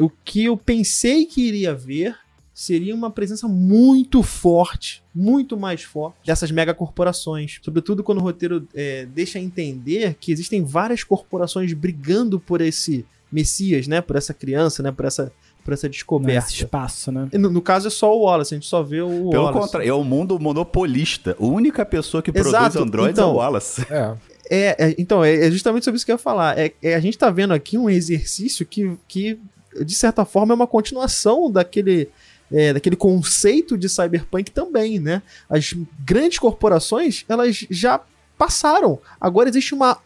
o 0.00 0.10
que 0.10 0.44
eu 0.44 0.56
pensei 0.56 1.24
que 1.26 1.42
iria 1.42 1.74
ver 1.74 2.16
seria 2.58 2.92
uma 2.92 3.08
presença 3.08 3.46
muito 3.46 4.20
forte, 4.20 5.00
muito 5.14 5.56
mais 5.56 5.84
forte 5.84 6.16
dessas 6.26 6.50
megacorporações. 6.50 7.60
Sobretudo 7.62 8.02
quando 8.02 8.18
o 8.18 8.20
roteiro 8.20 8.66
é, 8.74 9.06
deixa 9.06 9.38
entender 9.38 10.16
que 10.18 10.32
existem 10.32 10.64
várias 10.64 11.04
corporações 11.04 11.72
brigando 11.72 12.40
por 12.40 12.60
esse 12.60 13.06
Messias, 13.30 13.86
né? 13.86 14.00
Por 14.00 14.16
essa 14.16 14.34
criança, 14.34 14.82
né? 14.82 14.90
Por 14.90 15.04
essa 15.04 15.30
por 15.64 15.72
essa 15.72 15.88
descoberta. 15.88 16.46
Nesse 16.46 16.64
espaço, 16.64 17.12
né? 17.12 17.28
No, 17.34 17.48
no, 17.50 17.62
caso 17.62 17.88
é 17.88 17.90
só 17.90 18.16
o 18.16 18.22
Wallace, 18.22 18.54
a 18.54 18.56
gente 18.56 18.66
só 18.66 18.82
vê 18.82 19.02
o 19.02 19.28
Pelo 19.30 19.44
Wallace. 19.44 19.60
contrário, 19.60 19.88
é 19.88 19.92
o 19.92 20.02
mundo 20.02 20.40
monopolista. 20.40 21.36
A 21.38 21.44
única 21.44 21.84
pessoa 21.84 22.22
que 22.22 22.30
Exato. 22.30 22.50
produz 22.50 22.76
androids 22.76 23.12
então, 23.12 23.24
é 23.24 23.26
o 23.26 23.30
então, 23.30 23.36
Wallace. 23.36 23.86
É. 23.90 24.16
É, 24.50 24.76
é, 24.78 24.94
então, 24.98 25.22
é, 25.22 25.46
é, 25.46 25.50
justamente 25.50 25.84
sobre 25.84 25.96
isso 25.96 26.06
que 26.06 26.10
eu 26.10 26.14
ia 26.14 26.18
falar. 26.18 26.58
É, 26.58 26.72
é, 26.82 26.94
a 26.94 27.00
gente 27.00 27.18
tá 27.18 27.30
vendo 27.30 27.52
aqui 27.52 27.76
um 27.76 27.88
exercício 27.88 28.64
que, 28.64 28.96
que, 29.06 29.38
de 29.84 29.94
certa 29.94 30.24
forma, 30.24 30.54
é 30.54 30.56
uma 30.56 30.66
continuação 30.66 31.50
daquele 31.52 32.08
é, 32.52 32.72
daquele 32.72 32.96
conceito 32.96 33.76
de 33.76 33.88
cyberpunk 33.88 34.50
também, 34.50 34.98
né? 34.98 35.22
As 35.48 35.74
grandes 36.00 36.38
corporações, 36.38 37.24
elas 37.28 37.66
já 37.70 38.00
passaram. 38.36 38.98
Agora 39.20 39.48
existe 39.48 39.74
uma 39.74 39.98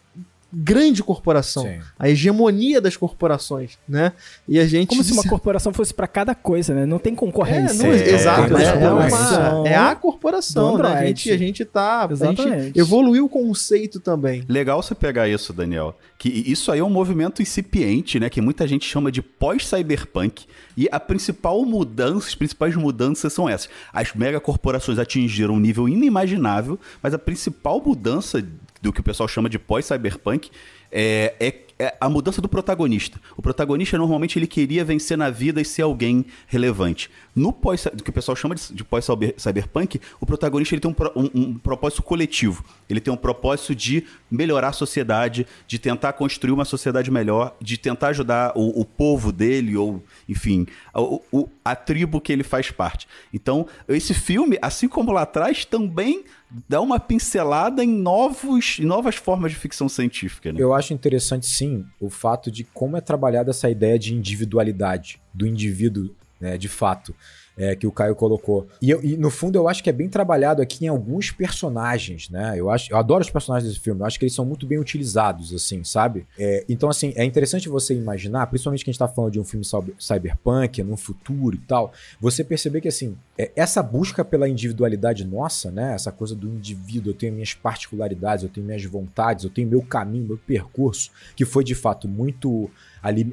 grande 0.53 1.03
corporação, 1.03 1.63
Sim. 1.63 1.81
a 1.99 2.11
hegemonia 2.11 2.81
das 2.81 2.97
corporações, 2.97 3.79
né? 3.89 4.13
E 4.47 4.61
a 4.61 4.67
gente 4.67 4.89
como 4.89 5.03
se 5.03 5.13
uma 5.13 5.23
corporação 5.23 5.73
fosse 5.73 5.95
para 5.95 6.07
cada 6.07 6.35
coisa, 6.35 6.75
né? 6.75 6.85
Não 6.85 6.99
tem 6.99 7.15
concorrência. 7.15 7.83
É, 7.83 7.87
não, 7.87 7.93
é, 7.93 8.09
exato, 8.11 8.57
é, 8.57 8.65
é, 8.65 8.91
uma, 8.91 9.69
é, 9.69 9.75
a 9.75 9.95
corporação, 9.95 10.77
né? 10.77 10.89
A 10.89 11.07
gente, 11.07 11.31
a 11.31 11.39
gente 11.39 11.65
tá, 11.65 12.07
Exatamente. 12.11 12.43
a 12.43 12.63
gente 12.65 12.79
evoluiu 12.79 13.25
o 13.25 13.29
conceito 13.29 13.99
também. 13.99 14.45
Legal 14.47 14.83
você 14.83 14.95
pegar 14.95 15.27
isso, 15.27 15.53
Daniel. 15.53 15.97
Que 16.19 16.29
isso 16.29 16.71
aí 16.71 16.81
é 16.81 16.85
um 16.85 16.91
movimento 16.91 17.41
incipiente, 17.41 18.21
né? 18.21 18.29
Que 18.29 18.41
muita 18.41 18.67
gente 18.69 18.85
chama 18.85 19.11
de 19.11 19.23
pós-cyberpunk. 19.23 20.45
E 20.77 20.89
a 20.91 21.01
principal 21.01 21.65
mudança, 21.65 22.29
as 22.29 22.35
principais 22.35 22.77
mudanças 22.77 23.33
são 23.33 23.49
essas. 23.49 23.69
As 23.93 24.15
megacorporações 24.15 24.99
atingiram 24.99 25.55
um 25.55 25.61
nível 25.61 25.89
inimaginável, 25.89 26.79
mas 27.03 27.15
a 27.15 27.19
principal 27.19 27.83
mudança 27.85 28.43
do 28.83 28.93
que 28.93 29.01
o 29.01 29.05
pessoal 29.05 29.29
chama 29.29 29.49
de 29.49 29.59
pós-cyberpunk 29.59 30.51
é, 30.91 31.35
é, 31.41 31.55
é, 31.79 31.97
a 31.99 32.09
mudança 32.09 32.43
do 32.43 32.49
protagonista. 32.49 33.19
O 33.35 33.41
protagonista 33.41 33.97
normalmente 33.97 34.39
ele 34.39 34.47
queria 34.47 34.85
vencer 34.85 35.17
na 35.17 35.31
vida 35.31 35.61
e 35.61 35.65
ser 35.65 35.83
alguém 35.83 36.27
relevante. 36.47 37.11
No 37.35 37.53
pós, 37.53 37.87
do 37.95 38.03
que 38.05 38.11
o 38.11 38.13
pessoal 38.13 38.37
chama 38.37 38.55
de, 38.55 38.75
de 38.75 38.85
pós-cyberpunk, 38.85 40.01
o 40.21 40.27
protagonista 40.27 40.75
ele 40.75 40.83
tem 40.83 40.91
um, 40.91 41.21
um, 41.21 41.31
um, 41.35 41.55
propósito 41.55 42.03
coletivo. 42.03 42.63
Ele 42.91 43.01
tem 43.01 43.13
um 43.13 43.17
propósito 43.17 43.75
de 43.75 44.05
melhorar 44.31 44.69
a 44.69 44.73
sociedade, 44.73 45.47
de 45.67 45.79
tentar 45.79 46.13
construir 46.13 46.53
uma 46.53 46.65
sociedade 46.67 47.11
melhor, 47.11 47.57
de 47.61 47.79
tentar 47.79 48.09
ajudar 48.09 48.53
o, 48.55 48.81
o 48.81 48.85
povo 48.85 49.33
dele, 49.33 49.77
ou, 49.77 50.03
enfim, 50.29 50.67
a, 50.93 51.01
o, 51.01 51.49
a 51.65 51.75
tribo 51.75 52.21
que 52.21 52.33
ele 52.33 52.43
faz 52.43 52.71
parte. 52.71 53.09
Então, 53.33 53.67
esse 53.89 54.13
filme, 54.13 54.59
assim 54.61 54.89
como 54.89 55.11
lá 55.11 55.23
atrás, 55.23 55.65
também 55.65 56.25
dá 56.69 56.81
uma 56.81 57.01
pincelada 57.01 57.83
em 57.83 57.89
novos, 57.89 58.79
em 58.79 58.85
novas 58.85 59.17
formas 59.17 59.53
de 59.53 59.59
ficção 59.59 59.89
científica. 59.89 60.53
Né? 60.53 60.61
Eu 60.61 60.75
acho 60.75 60.93
interessante, 60.93 61.47
sim, 61.47 61.85
o 62.01 62.11
fato 62.11 62.51
de 62.51 62.65
como 62.65 62.97
é 62.97 63.01
trabalhada 63.01 63.51
essa 63.51 63.71
ideia 63.71 63.99
de 63.99 64.15
individualidade 64.15 65.21
do 65.33 65.47
indivíduo, 65.47 66.15
né, 66.41 66.59
de 66.59 66.69
fato 66.69 67.15
é, 67.57 67.77
que 67.77 67.87
o 67.87 67.93
Caio 67.93 68.15
colocou. 68.15 68.67
E, 68.81 68.91
eu, 68.91 69.03
e, 69.03 69.17
no 69.17 69.31
fundo 69.31 69.57
eu 69.57 69.69
acho 69.69 69.83
que 69.83 69.91
é 69.91 69.93
bem 69.93 70.09
trabalhado 70.09 70.63
aqui 70.63 70.85
em 70.85 70.89
alguns 70.89 71.31
personagens, 71.31 72.29
né? 72.29 72.55
Eu 72.57 72.71
acho, 72.71 72.93
eu 72.93 72.97
adoro 72.97 73.23
os 73.23 73.31
personagens 73.31 73.69
desse 73.69 73.83
filme. 73.83 74.01
Eu 74.01 74.07
acho 74.07 74.19
que 74.19 74.25
eles 74.25 74.35
são 74.35 74.45
muito 74.45 74.67
bem 74.67 74.79
utilizados, 74.79 75.53
assim, 75.53 75.85
sabe? 75.85 76.27
É, 76.39 76.65
então 76.69 76.89
assim 76.89 77.13
é 77.17 77.25
interessante 77.25 77.69
você 77.69 77.95
imaginar, 77.95 78.47
principalmente 78.47 78.85
que 78.85 78.91
a 78.91 78.93
gente 78.93 78.99
tá 78.99 79.09
falando 79.09 79.33
de 79.33 79.41
um 79.41 79.45
filme 79.45 79.65
cyberpunk, 79.99 80.83
num 80.83 80.97
futuro 80.97 81.57
e 81.57 81.61
tal, 81.61 81.93
você 82.21 82.43
perceber 82.43 82.81
que 82.81 82.89
assim 82.89 83.17
é, 83.39 83.51
essa 83.57 83.83
busca 83.83 84.25
pela 84.25 84.49
individualidade 84.49 85.25
nossa, 85.27 85.71
né? 85.71 85.95
Essa 85.95 86.13
coisa 86.13 86.35
do 86.35 86.49
indivíduo, 86.49 87.11
eu 87.11 87.15
tenho 87.15 87.33
minhas 87.33 87.55
particularidades, 87.55 88.45
eu 88.45 88.51
tenho 88.51 88.67
minhas 88.67 88.85
vontades, 88.85 89.45
eu 89.45 89.51
tenho 89.51 89.69
meu 89.69 89.83
caminho, 89.83 90.27
meu 90.27 90.39
percurso, 90.39 91.11
que 91.37 91.45
foi 91.45 91.65
de 91.65 91.75
fato 91.75 92.09
muito 92.09 92.71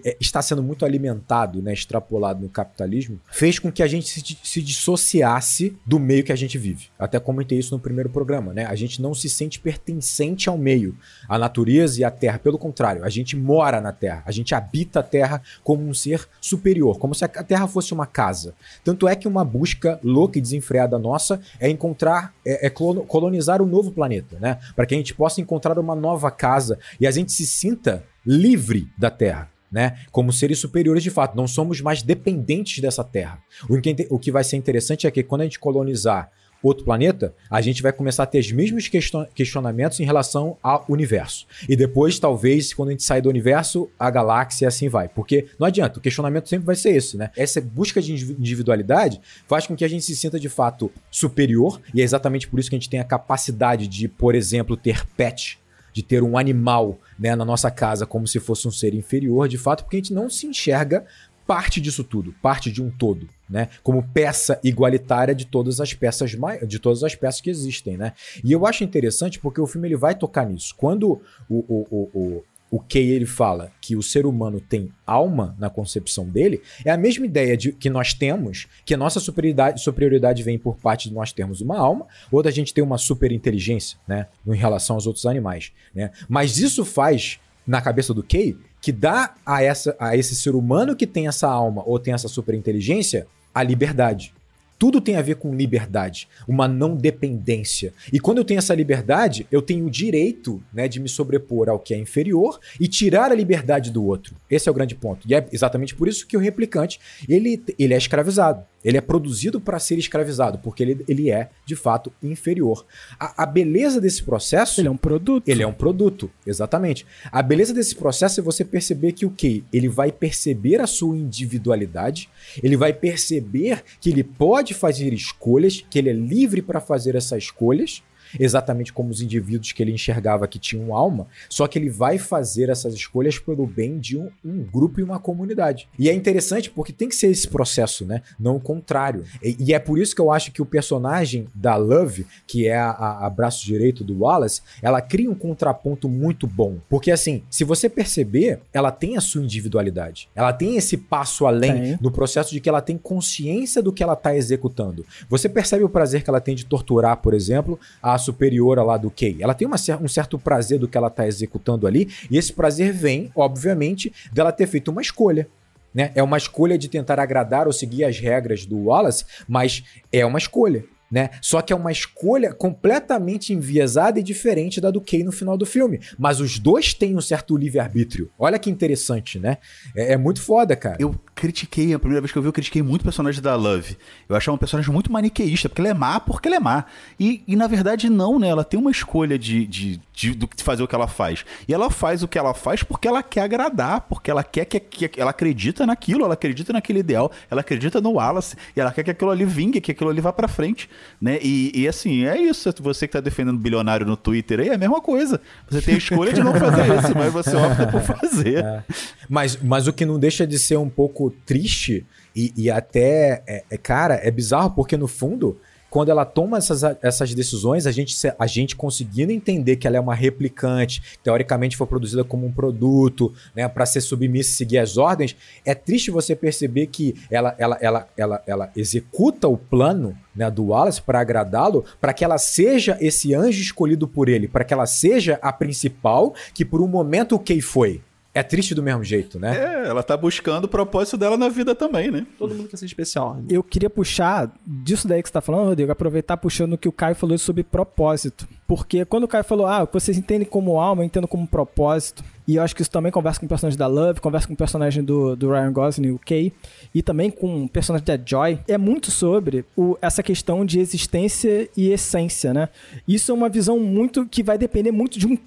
é, 0.03 0.17
está 0.19 0.41
sendo 0.41 0.63
muito 0.63 0.83
alimentado, 0.83 1.61
né, 1.61 1.71
extrapolado 1.71 2.41
no 2.41 2.49
capitalismo, 2.49 3.19
fez 3.31 3.59
com 3.59 3.71
que 3.71 3.83
a 3.83 3.87
gente 3.87 4.07
se, 4.09 4.37
se, 4.43 4.61
dissociasse 4.61 5.77
do 5.85 5.99
meio 5.99 6.23
que 6.23 6.31
a 6.31 6.35
gente 6.35 6.57
vive. 6.57 6.87
Até 6.97 7.19
comentei 7.19 7.59
isso 7.59 7.73
no 7.75 7.79
primeiro 7.79 8.09
programa, 8.09 8.51
né? 8.51 8.65
A 8.65 8.75
gente 8.75 9.01
não 9.01 9.13
se 9.13 9.29
sente 9.29 9.59
pertencente 9.59 10.49
ao 10.49 10.57
meio, 10.57 10.97
à 11.27 11.37
natureza 11.37 12.01
e 12.01 12.03
à 12.03 12.09
terra. 12.09 12.39
Pelo 12.39 12.57
contrário, 12.57 13.03
a 13.03 13.09
gente 13.09 13.37
mora 13.37 13.79
na 13.79 13.91
terra, 13.91 14.23
a 14.25 14.31
gente 14.31 14.55
habita 14.55 15.01
a 15.01 15.03
terra 15.03 15.41
como 15.63 15.87
um 15.87 15.93
ser 15.93 16.27
superior, 16.41 16.97
como 16.97 17.13
se 17.13 17.23
a 17.23 17.27
terra 17.27 17.67
fosse 17.67 17.93
uma 17.93 18.07
casa. 18.07 18.55
Tanto 18.83 19.07
é 19.07 19.15
que 19.15 19.27
uma 19.27 19.45
busca 19.45 19.99
louca 20.03 20.39
e 20.39 20.41
desenfreada 20.41 20.97
nossa 20.97 21.39
é 21.59 21.69
encontrar, 21.69 22.33
é, 22.45 22.67
é 22.67 22.69
colonizar 22.69 23.61
um 23.61 23.67
novo 23.67 23.91
planeta, 23.91 24.37
né? 24.39 24.57
Para 24.75 24.85
que 24.85 24.95
a 24.95 24.97
gente 24.97 25.13
possa 25.13 25.39
encontrar 25.39 25.77
uma 25.77 25.95
nova 25.95 26.31
casa 26.31 26.79
e 26.99 27.05
a 27.05 27.11
gente 27.11 27.31
se 27.31 27.45
sinta 27.45 28.03
livre 28.25 28.87
da 28.97 29.09
terra 29.09 29.49
né? 29.71 29.97
Como 30.11 30.33
seres 30.33 30.59
superiores 30.59 31.03
de 31.03 31.09
fato, 31.09 31.35
não 31.35 31.47
somos 31.47 31.81
mais 31.81 32.01
dependentes 32.01 32.79
dessa 32.79 33.03
Terra. 33.03 33.39
O 33.69 33.79
que, 33.79 34.07
o 34.09 34.19
que 34.19 34.31
vai 34.31 34.43
ser 34.43 34.57
interessante 34.57 35.07
é 35.07 35.11
que 35.11 35.23
quando 35.23 35.41
a 35.41 35.43
gente 35.43 35.59
colonizar 35.59 36.31
outro 36.61 36.83
planeta, 36.83 37.33
a 37.49 37.61
gente 37.61 37.81
vai 37.81 37.91
começar 37.91 38.23
a 38.23 38.25
ter 38.25 38.39
os 38.39 38.51
mesmos 38.51 38.89
questionamentos 39.33 39.99
em 39.99 40.03
relação 40.03 40.57
ao 40.61 40.85
universo. 40.89 41.45
E 41.67 41.75
depois, 41.75 42.19
talvez, 42.19 42.73
quando 42.73 42.89
a 42.89 42.91
gente 42.91 43.03
sair 43.03 43.21
do 43.21 43.29
universo, 43.29 43.89
a 43.97 44.09
galáxia 44.09 44.65
e 44.65 44.67
assim 44.67 44.89
vai. 44.89 45.07
Porque 45.07 45.47
não 45.57 45.67
adianta, 45.67 45.99
o 45.99 46.01
questionamento 46.01 46.49
sempre 46.49 46.65
vai 46.65 46.75
ser 46.75 46.95
esse, 46.95 47.17
né? 47.17 47.31
Essa 47.35 47.61
busca 47.61 48.01
de 48.01 48.13
individualidade 48.13 49.21
faz 49.47 49.65
com 49.65 49.75
que 49.75 49.85
a 49.85 49.87
gente 49.87 50.03
se 50.03 50.15
sinta 50.15 50.39
de 50.39 50.49
fato 50.49 50.91
superior, 51.09 51.81
e 51.93 52.01
é 52.01 52.03
exatamente 52.03 52.47
por 52.47 52.59
isso 52.59 52.69
que 52.69 52.75
a 52.75 52.79
gente 52.79 52.89
tem 52.89 52.99
a 52.99 53.05
capacidade 53.05 53.87
de, 53.87 54.07
por 54.07 54.35
exemplo, 54.35 54.75
ter 54.75 55.05
pet 55.15 55.59
de 55.99 56.03
ter 56.03 56.23
um 56.23 56.37
animal 56.37 56.97
né, 57.19 57.35
na 57.35 57.43
nossa 57.43 57.69
casa 57.69 58.05
como 58.05 58.25
se 58.25 58.39
fosse 58.39 58.65
um 58.65 58.71
ser 58.71 58.93
inferior, 58.93 59.49
de 59.49 59.57
fato, 59.57 59.83
porque 59.83 59.97
a 59.97 59.99
gente 59.99 60.13
não 60.13 60.29
se 60.29 60.47
enxerga 60.47 61.05
parte 61.45 61.81
disso 61.81 62.05
tudo, 62.05 62.33
parte 62.41 62.71
de 62.71 62.81
um 62.81 62.89
todo, 62.89 63.27
né? 63.49 63.69
Como 63.83 64.07
peça 64.13 64.59
igualitária 64.63 65.35
de 65.35 65.45
todas 65.45 65.81
as 65.81 65.93
peças 65.93 66.31
de 66.65 66.79
todas 66.79 67.03
as 67.03 67.15
peças 67.15 67.41
que 67.41 67.49
existem, 67.49 67.97
né? 67.97 68.13
E 68.43 68.51
eu 68.51 68.65
acho 68.65 68.83
interessante 68.83 69.39
porque 69.39 69.59
o 69.59 69.67
filme 69.67 69.87
ele 69.87 69.97
vai 69.97 70.15
tocar 70.15 70.45
nisso. 70.47 70.73
Quando 70.77 71.19
o, 71.49 71.57
o, 71.57 71.87
o, 71.89 72.09
o 72.13 72.43
Kay 72.77 73.09
ele 73.09 73.25
fala 73.25 73.71
que 73.81 73.95
o 73.95 74.03
ser 74.03 74.25
humano 74.25 74.59
tem 74.59 74.91
alma 75.07 75.55
na 75.57 75.69
concepção 75.69 76.25
dele, 76.25 76.61
é 76.83 76.91
a 76.91 76.97
mesma 76.97 77.25
ideia 77.25 77.55
de 77.55 77.71
que 77.71 77.89
nós 77.89 78.13
temos, 78.13 78.67
que 78.85 78.93
a 78.93 78.97
nossa 78.97 79.19
superioridade, 79.19 79.81
superioridade 79.81 80.43
vem 80.43 80.59
por 80.59 80.75
parte 80.75 81.07
de 81.07 81.15
nós 81.15 81.31
termos 81.31 81.61
uma 81.61 81.79
alma, 81.79 82.05
ou 82.31 82.43
da 82.43 82.51
gente 82.51 82.73
ter 82.73 82.81
uma 82.81 82.97
superinteligência, 82.97 83.97
né, 84.07 84.27
em 84.45 84.55
relação 84.55 84.97
aos 84.97 85.07
outros 85.07 85.25
animais, 85.25 85.71
né? 85.95 86.11
Mas 86.27 86.59
isso 86.59 86.85
faz 86.85 87.39
na 87.65 87.81
cabeça 87.81 88.13
do 88.13 88.21
Kay 88.21 88.57
que 88.81 88.91
dá 88.91 89.33
a 89.45 89.61
essa 89.61 89.95
a 89.99 90.15
esse 90.15 90.35
ser 90.35 90.55
humano 90.55 90.95
que 90.95 91.05
tem 91.05 91.27
essa 91.27 91.47
alma 91.47 91.83
ou 91.85 91.99
tem 91.99 92.13
essa 92.13 92.27
superinteligência 92.27 93.27
a 93.53 93.63
liberdade. 93.63 94.33
Tudo 94.79 95.01
tem 95.01 95.17
a 95.17 95.21
ver 95.21 95.35
com 95.35 95.53
liberdade, 95.53 96.29
uma 96.47 96.65
não 96.65 96.95
dependência. 96.95 97.93
E 98.13 98.19
quando 98.19 98.37
eu 98.37 98.45
tenho 98.45 98.59
essa 98.59 98.73
liberdade, 98.73 99.45
eu 99.51 99.61
tenho 99.61 99.85
o 99.85 99.91
direito 99.91 100.63
né, 100.73 100.87
de 100.87 101.01
me 101.01 101.09
sobrepor 101.09 101.67
ao 101.67 101.77
que 101.77 101.93
é 101.93 101.97
inferior 101.97 102.57
e 102.79 102.87
tirar 102.87 103.29
a 103.29 103.35
liberdade 103.35 103.91
do 103.91 104.05
outro. 104.05 104.37
Esse 104.49 104.69
é 104.69 104.71
o 104.71 104.75
grande 104.75 104.95
ponto. 104.95 105.27
E 105.27 105.35
é 105.35 105.45
exatamente 105.51 105.93
por 105.93 106.07
isso 106.07 106.25
que 106.25 106.37
o 106.37 106.39
replicante 106.39 106.97
ele, 107.27 107.61
ele 107.77 107.93
é 107.93 107.97
escravizado. 107.97 108.63
Ele 108.83 108.97
é 108.97 109.01
produzido 109.01 109.59
para 109.59 109.77
ser 109.77 109.97
escravizado, 109.97 110.57
porque 110.59 110.83
ele, 110.83 111.03
ele 111.07 111.29
é, 111.29 111.49
de 111.65 111.75
fato, 111.75 112.11
inferior. 112.23 112.85
A, 113.19 113.43
a, 113.43 113.45
beleza 113.45 113.99
desse 113.99 114.23
processo. 114.23 114.79
Ele 114.79 114.87
é 114.87 114.91
um 114.91 114.97
produto. 114.97 115.47
Ele 115.47 115.61
é 115.61 115.67
um 115.67 115.73
produto, 115.73 116.31
exatamente. 116.47 117.05
A 117.31 117.41
beleza 117.41 117.73
desse 117.73 117.95
processo 117.95 118.39
é 118.39 118.43
você 118.43 118.63
perceber 118.63 119.11
que 119.11 119.25
o 119.25 119.29
quê? 119.29 119.63
Ele 119.73 119.89
vai 119.89 120.11
perceber 120.11 120.79
a 120.79 120.87
sua 120.87 121.17
individualidade, 121.17 122.29
ele 122.61 122.77
vai 122.77 122.93
perceber 122.93 123.83
que 123.99 124.09
ele 124.09 124.23
pode 124.23 124.73
fazer 124.73 125.13
escolhas, 125.13 125.83
que 125.89 125.99
ele 125.99 126.09
é 126.09 126.13
livre 126.13 126.61
para 126.61 126.79
fazer 126.79 127.15
essas 127.15 127.43
escolhas, 127.43 128.03
exatamente 128.37 128.91
como 128.91 129.09
os 129.09 129.21
indivíduos 129.21 129.71
que 129.71 129.81
ele 129.81 129.93
enxergava 129.93 130.47
que 130.47 130.59
tinham 130.59 130.93
alma, 130.93 131.27
só 131.49 131.67
que 131.67 131.79
ele 131.79 131.89
vai 131.89 132.17
fazer 132.17 132.69
essas 132.69 132.93
escolhas 132.93 133.39
pelo 133.39 133.65
bem 133.65 133.97
de 133.99 134.17
um, 134.17 134.29
um 134.43 134.63
grupo 134.63 134.99
e 134.99 135.03
uma 135.03 135.19
comunidade. 135.19 135.87
E 135.97 136.09
é 136.09 136.13
interessante 136.13 136.69
porque 136.69 136.91
tem 136.91 137.09
que 137.09 137.15
ser 137.15 137.27
esse 137.27 137.47
processo, 137.47 138.05
né? 138.05 138.21
Não 138.39 138.55
o 138.55 138.59
contrário. 138.59 139.23
E, 139.41 139.55
e 139.59 139.73
é 139.73 139.79
por 139.79 139.99
isso 139.99 140.13
que 140.13 140.21
eu 140.21 140.31
acho 140.31 140.51
que 140.51 140.61
o 140.61 140.65
personagem 140.65 141.47
da 141.53 141.75
Love, 141.75 142.27
que 142.47 142.67
é 142.67 142.77
a, 142.77 143.25
a, 143.25 143.29
braço 143.29 143.65
direito 143.65 144.03
do 144.03 144.19
Wallace, 144.19 144.61
ela 144.81 145.01
cria 145.01 145.29
um 145.29 145.35
contraponto 145.35 146.09
muito 146.09 146.45
bom. 146.45 146.77
Porque 146.89 147.11
assim, 147.11 147.43
se 147.49 147.63
você 147.63 147.89
perceber, 147.89 148.59
ela 148.73 148.91
tem 148.91 149.17
a 149.17 149.21
sua 149.21 149.43
individualidade. 149.43 150.29
Ela 150.35 150.53
tem 150.53 150.75
esse 150.75 150.97
passo 150.97 151.45
além 151.45 151.81
tem. 151.81 151.97
no 152.01 152.11
processo 152.11 152.51
de 152.51 152.59
que 152.59 152.69
ela 152.69 152.81
tem 152.81 152.97
consciência 152.97 153.81
do 153.81 153.93
que 153.93 154.03
ela 154.03 154.13
está 154.13 154.35
executando. 154.35 155.05
Você 155.29 155.47
percebe 155.47 155.83
o 155.83 155.89
prazer 155.89 156.23
que 156.23 156.29
ela 156.29 156.41
tem 156.41 156.55
de 156.55 156.65
torturar, 156.65 157.17
por 157.17 157.33
exemplo, 157.33 157.79
a 158.01 158.13
superior 158.19 158.77
lá 158.85 158.97
do 158.97 159.09
Kay. 159.09 159.37
Ela 159.39 159.53
tem 159.53 159.67
uma, 159.67 159.77
um 160.01 160.07
certo 160.07 160.37
prazer 160.37 160.79
do 160.79 160.87
que 160.87 160.97
ela 160.97 161.07
está 161.07 161.27
executando 161.27 161.87
ali, 161.87 162.07
e 162.29 162.37
esse 162.37 162.53
prazer 162.53 162.93
vem, 162.93 163.31
obviamente, 163.35 164.13
dela 164.31 164.51
ter 164.51 164.67
feito 164.67 164.91
uma 164.91 165.01
escolha. 165.01 165.47
Né? 165.93 166.11
É 166.13 166.21
uma 166.21 166.37
escolha 166.37 166.77
de 166.77 166.87
tentar 166.87 167.19
agradar 167.19 167.65
ou 167.65 167.73
seguir 167.73 168.03
as 168.03 168.19
regras 168.19 168.65
do 168.65 168.85
Wallace, 168.85 169.25
mas 169.47 169.83
é 170.11 170.23
uma 170.25 170.37
escolha 170.37 170.85
né? 171.11 171.29
Só 171.41 171.61
que 171.61 171.73
é 171.73 171.75
uma 171.75 171.91
escolha 171.91 172.53
completamente 172.53 173.53
enviesada 173.53 174.19
e 174.19 174.23
diferente 174.23 174.79
da 174.79 174.91
do 174.91 175.01
Kay 175.01 175.23
no 175.23 175.31
final 175.31 175.57
do 175.57 175.65
filme. 175.65 175.99
Mas 176.17 176.39
os 176.39 176.59
dois 176.59 176.93
têm 176.93 177.15
um 177.15 177.21
certo 177.21 177.57
livre-arbítrio. 177.57 178.29
Olha 178.37 178.59
que 178.59 178.69
interessante, 178.69 179.39
né? 179.39 179.57
É, 179.95 180.13
é, 180.13 180.17
muito 180.17 180.41
foda, 180.41 180.75
cara. 180.75 180.97
Eu 180.99 181.15
critiquei, 181.39 181.93
a 181.93 181.99
primeira 181.99 182.21
vez 182.21 182.31
que 182.31 182.37
eu 182.37 182.41
vi, 182.41 182.49
eu 182.49 182.53
critiquei 182.53 182.81
muito 182.81 183.01
o 183.01 183.05
personagem 183.05 183.41
da 183.41 183.55
Love. 183.55 183.97
Eu 184.27 184.35
achava 184.35 184.55
um 184.55 184.57
personagem 184.57 184.91
muito 184.91 185.11
maniqueísta, 185.11 185.69
porque 185.69 185.81
ela 185.81 185.89
é 185.89 185.93
má 185.93 186.19
porque 186.19 186.49
ela 186.49 186.57
é 186.57 186.59
má. 186.59 186.83
E, 187.17 187.41
e 187.47 187.55
na 187.55 187.65
verdade, 187.65 188.09
não, 188.09 188.37
né? 188.37 188.49
Ela 188.49 188.63
tem 188.63 188.79
uma 188.79 188.91
escolha 188.91 189.39
de, 189.39 189.65
de, 189.65 190.01
de, 190.13 190.35
de 190.35 190.63
fazer 190.63 190.83
o 190.83 190.87
que 190.87 190.95
ela 190.95 191.07
faz. 191.07 191.45
E 191.67 191.73
ela 191.73 191.89
faz 191.89 192.23
o 192.23 192.27
que 192.27 192.37
ela 192.37 192.53
faz 192.53 192.83
porque 192.83 193.07
ela 193.07 193.23
quer 193.23 193.41
agradar, 193.41 194.01
porque 194.01 194.29
ela 194.29 194.43
quer 194.43 194.65
que, 194.65 194.79
que 194.79 195.19
ela 195.19 195.31
acredita 195.31 195.85
naquilo, 195.85 196.25
ela 196.25 196.33
acredita 196.33 196.73
naquele 196.73 196.99
ideal, 196.99 197.31
ela 197.49 197.61
acredita 197.61 198.01
no 198.01 198.11
Wallace, 198.13 198.57
e 198.75 198.81
ela 198.81 198.91
quer 198.91 199.03
que 199.03 199.11
aquilo 199.11 199.31
ali 199.31 199.45
vingue, 199.45 199.79
que 199.79 199.91
aquilo 199.91 200.09
ali 200.09 200.19
vá 200.19 200.33
pra 200.33 200.47
frente 200.47 200.89
né? 201.21 201.39
E, 201.41 201.71
e 201.73 201.87
assim, 201.87 202.25
é 202.25 202.39
isso. 202.39 202.73
Você 202.79 203.07
que 203.07 203.13
tá 203.13 203.19
defendendo 203.19 203.57
bilionário 203.57 204.05
no 204.05 204.15
Twitter 204.15 204.59
aí 204.59 204.69
é 204.69 204.75
a 204.75 204.77
mesma 204.77 205.01
coisa. 205.01 205.41
Você 205.69 205.81
tem 205.81 205.95
a 205.95 205.97
escolha 205.97 206.33
de 206.33 206.43
não 206.43 206.53
fazer 206.53 206.83
isso, 206.97 207.13
mas 207.15 207.33
você 207.33 207.55
opta 207.55 207.87
por 207.87 208.01
fazer. 208.01 208.63
É. 208.63 208.83
Mas, 209.27 209.57
mas 209.61 209.87
o 209.87 209.93
que 209.93 210.05
não 210.05 210.19
deixa 210.19 210.45
de 210.45 210.57
ser 210.57 210.77
um 210.77 210.89
pouco 210.89 211.28
triste 211.29 212.05
e, 212.35 212.53
e 212.55 212.69
até, 212.69 213.43
é, 213.47 213.63
é, 213.69 213.77
cara, 213.77 214.19
é 214.23 214.31
bizarro 214.31 214.71
porque 214.71 214.97
no 214.97 215.07
fundo 215.07 215.57
quando 215.89 216.09
ela 216.09 216.23
toma 216.23 216.57
essas, 216.57 216.83
essas 217.01 217.33
decisões, 217.33 217.87
a 217.87 217.91
gente, 217.91 218.15
a 218.37 218.47
gente 218.47 218.75
conseguindo 218.75 219.31
entender 219.31 219.75
que 219.77 219.87
ela 219.87 219.97
é 219.97 219.99
uma 219.99 220.13
replicante, 220.13 221.01
teoricamente 221.23 221.75
foi 221.75 221.87
produzida 221.87 222.23
como 222.23 222.45
um 222.45 222.51
produto, 222.51 223.33
né, 223.55 223.67
para 223.67 223.85
ser 223.85 224.01
submissa 224.01 224.51
e 224.51 224.53
seguir 224.53 224.77
as 224.77 224.97
ordens, 224.97 225.35
é 225.65 225.73
triste 225.73 226.11
você 226.11 226.35
perceber 226.35 226.87
que 226.87 227.15
ela, 227.29 227.55
ela, 227.57 227.77
ela, 227.81 228.07
ela, 228.15 228.43
ela 228.45 228.71
executa 228.75 229.47
o 229.47 229.57
plano 229.57 230.15
né, 230.35 230.49
do 230.49 230.65
Wallace 230.65 231.01
para 231.01 231.19
agradá-lo, 231.19 231.83
para 231.99 232.13
que 232.13 232.23
ela 232.23 232.37
seja 232.37 232.97
esse 233.01 233.33
anjo 233.33 233.61
escolhido 233.61 234.07
por 234.07 234.29
ele, 234.29 234.47
para 234.47 234.63
que 234.63 234.73
ela 234.73 234.85
seja 234.85 235.39
a 235.41 235.51
principal, 235.51 236.33
que 236.53 236.63
por 236.63 236.81
um 236.81 236.87
momento 236.87 237.35
o 237.35 237.39
Kay 237.39 237.61
foi 237.61 238.01
é 238.33 238.43
triste 238.43 238.75
do 238.75 238.83
mesmo 238.83 239.03
jeito, 239.03 239.39
né? 239.39 239.57
É, 239.57 239.87
ela 239.87 240.03
tá 240.03 240.15
buscando 240.15 240.65
o 240.65 240.67
propósito 240.67 241.17
dela 241.17 241.35
na 241.35 241.49
vida 241.49 241.73
também, 241.73 242.11
né? 242.11 242.27
Todo 242.37 242.53
mundo 242.53 242.69
quer 242.69 242.77
ser 242.77 242.85
especial. 242.85 243.41
Eu 243.49 243.63
queria 243.63 243.89
puxar 243.89 244.51
disso 244.65 245.07
daí 245.07 245.21
que 245.21 245.29
você 245.29 245.33
tá 245.33 245.41
falando, 245.41 245.67
Rodrigo, 245.69 245.91
aproveitar 245.91 246.37
puxando 246.37 246.73
o 246.73 246.77
que 246.77 246.87
o 246.87 246.91
Caio 246.91 247.15
falou 247.15 247.37
sobre 247.37 247.63
propósito. 247.63 248.47
Porque 248.67 249.03
quando 249.03 249.23
o 249.23 249.27
Caio 249.27 249.43
falou, 249.43 249.65
ah, 249.65 249.87
vocês 249.91 250.15
entendem 250.15 250.47
como 250.47 250.79
alma, 250.79 251.01
eu 251.01 251.05
entendo 251.07 251.27
como 251.27 251.47
propósito. 251.47 252.23
E 252.47 252.55
eu 252.55 252.63
acho 252.63 252.75
que 252.75 252.81
isso 252.81 252.91
também 252.91 253.11
conversa 253.11 253.39
com 253.39 253.45
o 253.45 253.49
personagem 253.49 253.77
da 253.77 253.87
Love, 253.87 254.21
conversa 254.21 254.47
com 254.47 254.53
o 254.53 254.57
personagem 254.57 255.03
do, 255.03 255.35
do 255.35 255.49
Ryan 255.49 255.71
Gosling, 255.71 256.11
o 256.11 256.19
Kay, 256.19 256.51
e 256.93 257.01
também 257.01 257.29
com 257.29 257.65
o 257.65 257.69
personagem 257.69 258.05
da 258.05 258.17
Joy. 258.23 258.59
É 258.67 258.77
muito 258.77 259.11
sobre 259.11 259.65
o, 259.75 259.97
essa 260.01 260.23
questão 260.23 260.65
de 260.65 260.79
existência 260.79 261.69
e 261.75 261.91
essência, 261.91 262.53
né? 262.53 262.69
Isso 263.07 263.31
é 263.31 263.35
uma 263.35 263.49
visão 263.49 263.79
muito 263.79 264.25
que 264.25 264.41
vai 264.41 264.57
depender 264.57 264.91
muito 264.91 265.19
de 265.19 265.27
um 265.27 265.37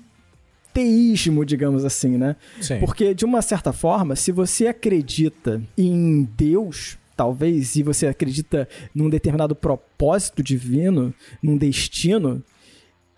teísmo, 0.72 1.44
digamos 1.44 1.84
assim, 1.84 2.16
né? 2.16 2.36
Sim. 2.60 2.80
Porque, 2.80 3.14
de 3.14 3.24
uma 3.24 3.42
certa 3.42 3.72
forma, 3.72 4.16
se 4.16 4.32
você 4.32 4.66
acredita 4.66 5.62
em 5.76 6.24
Deus, 6.36 6.98
talvez, 7.16 7.76
e 7.76 7.82
você 7.82 8.06
acredita 8.06 8.68
num 8.94 9.08
determinado 9.08 9.54
propósito 9.54 10.42
divino, 10.42 11.14
num 11.42 11.56
destino, 11.56 12.42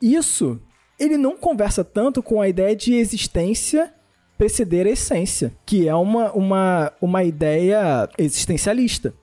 isso 0.01 0.61
ele 0.99 1.17
não 1.17 1.37
conversa 1.37 1.83
tanto 1.83 2.23
com 2.23 2.41
a 2.41 2.49
ideia 2.49 2.75
de 2.75 2.95
existência 2.95 3.93
preceder 4.37 4.87
a 4.87 4.91
essência, 4.91 5.55
que 5.65 5.89
é 5.89 5.95
uma, 5.95 6.33
uma, 6.33 6.93
uma 7.01 7.25
ideia 7.25 8.09
existencialista. 8.19 9.15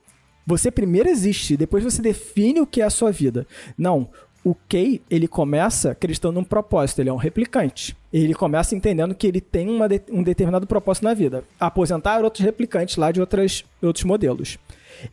Você 0.46 0.70
primeiro 0.70 1.08
existe, 1.08 1.56
depois 1.56 1.84
você 1.84 2.02
define 2.02 2.60
o 2.60 2.66
que 2.66 2.80
é 2.80 2.84
a 2.84 2.90
sua 2.90 3.12
vida. 3.12 3.46
Não, 3.76 4.08
o 4.44 4.54
Kay, 4.68 5.00
ele 5.08 5.28
começa 5.28 5.92
acreditando 5.92 6.34
num 6.34 6.44
propósito, 6.44 7.00
ele 7.00 7.08
é 7.08 7.12
um 7.12 7.16
replicante. 7.16 7.96
Ele 8.12 8.34
começa 8.34 8.74
entendendo 8.74 9.14
que 9.14 9.26
ele 9.26 9.40
tem 9.40 9.68
uma 9.68 9.88
de, 9.88 10.02
um 10.10 10.22
determinado 10.22 10.66
propósito 10.66 11.04
na 11.04 11.14
vida. 11.14 11.44
Aposentar 11.58 12.22
outros 12.24 12.44
replicantes 12.44 12.96
lá 12.96 13.12
de 13.12 13.20
outras, 13.20 13.64
outros 13.80 14.04
modelos. 14.04 14.58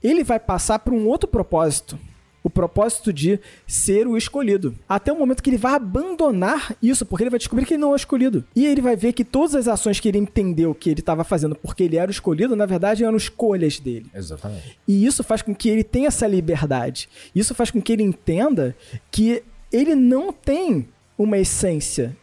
Ele 0.04 0.24
vai 0.24 0.40
passar 0.40 0.80
por 0.80 0.94
um 0.94 1.08
outro 1.08 1.30
propósito, 1.30 1.98
o 2.44 2.50
propósito 2.50 3.12
de 3.12 3.40
ser 3.68 4.08
o 4.08 4.18
escolhido. 4.18 4.76
Até 4.88 5.12
o 5.12 5.18
momento 5.18 5.44
que 5.44 5.50
ele 5.50 5.58
vai 5.58 5.74
abandonar 5.74 6.76
isso, 6.82 7.06
porque 7.06 7.24
ele 7.24 7.30
vai 7.30 7.40
descobrir 7.40 7.66
que 7.66 7.74
ele 7.74 7.82
não 7.82 7.94
é 7.94 7.96
escolhido. 7.96 8.44
E 8.56 8.66
ele 8.66 8.82
vai 8.82 8.96
ver 8.96 9.14
que 9.14 9.24
todas 9.24 9.56
as 9.56 9.68
ações 9.68 10.00
que 10.00 10.08
ele 10.08 10.18
entendeu 10.18 10.74
que 10.74 10.90
ele 10.90 11.00
estava 11.00 11.24
fazendo 11.24 11.56
porque 11.56 11.84
ele 11.84 11.98
era 11.98 12.10
o 12.10 12.12
escolhido, 12.12 12.56
na 12.56 12.66
verdade 12.66 13.04
eram 13.04 13.18
escolhas 13.18 13.80
dele. 13.80 14.08
Exatamente. 14.14 14.78
E 14.88 15.06
isso 15.06 15.24
faz 15.24 15.42
com 15.42 15.54
que 15.54 15.70
ele 15.70 15.84
tenha 15.84 16.08
essa 16.08 16.28
liberdade. 16.28 17.10
Isso 17.36 17.54
faz 17.54 17.72
com 17.72 17.82
que 17.82 17.92
ele 17.92 18.04
entenda 18.04 18.76
que 19.12 19.44
ele 19.72 19.96
não 19.96 20.32
tem 20.32 20.88
uma 21.18 21.38
essência. 21.38 22.16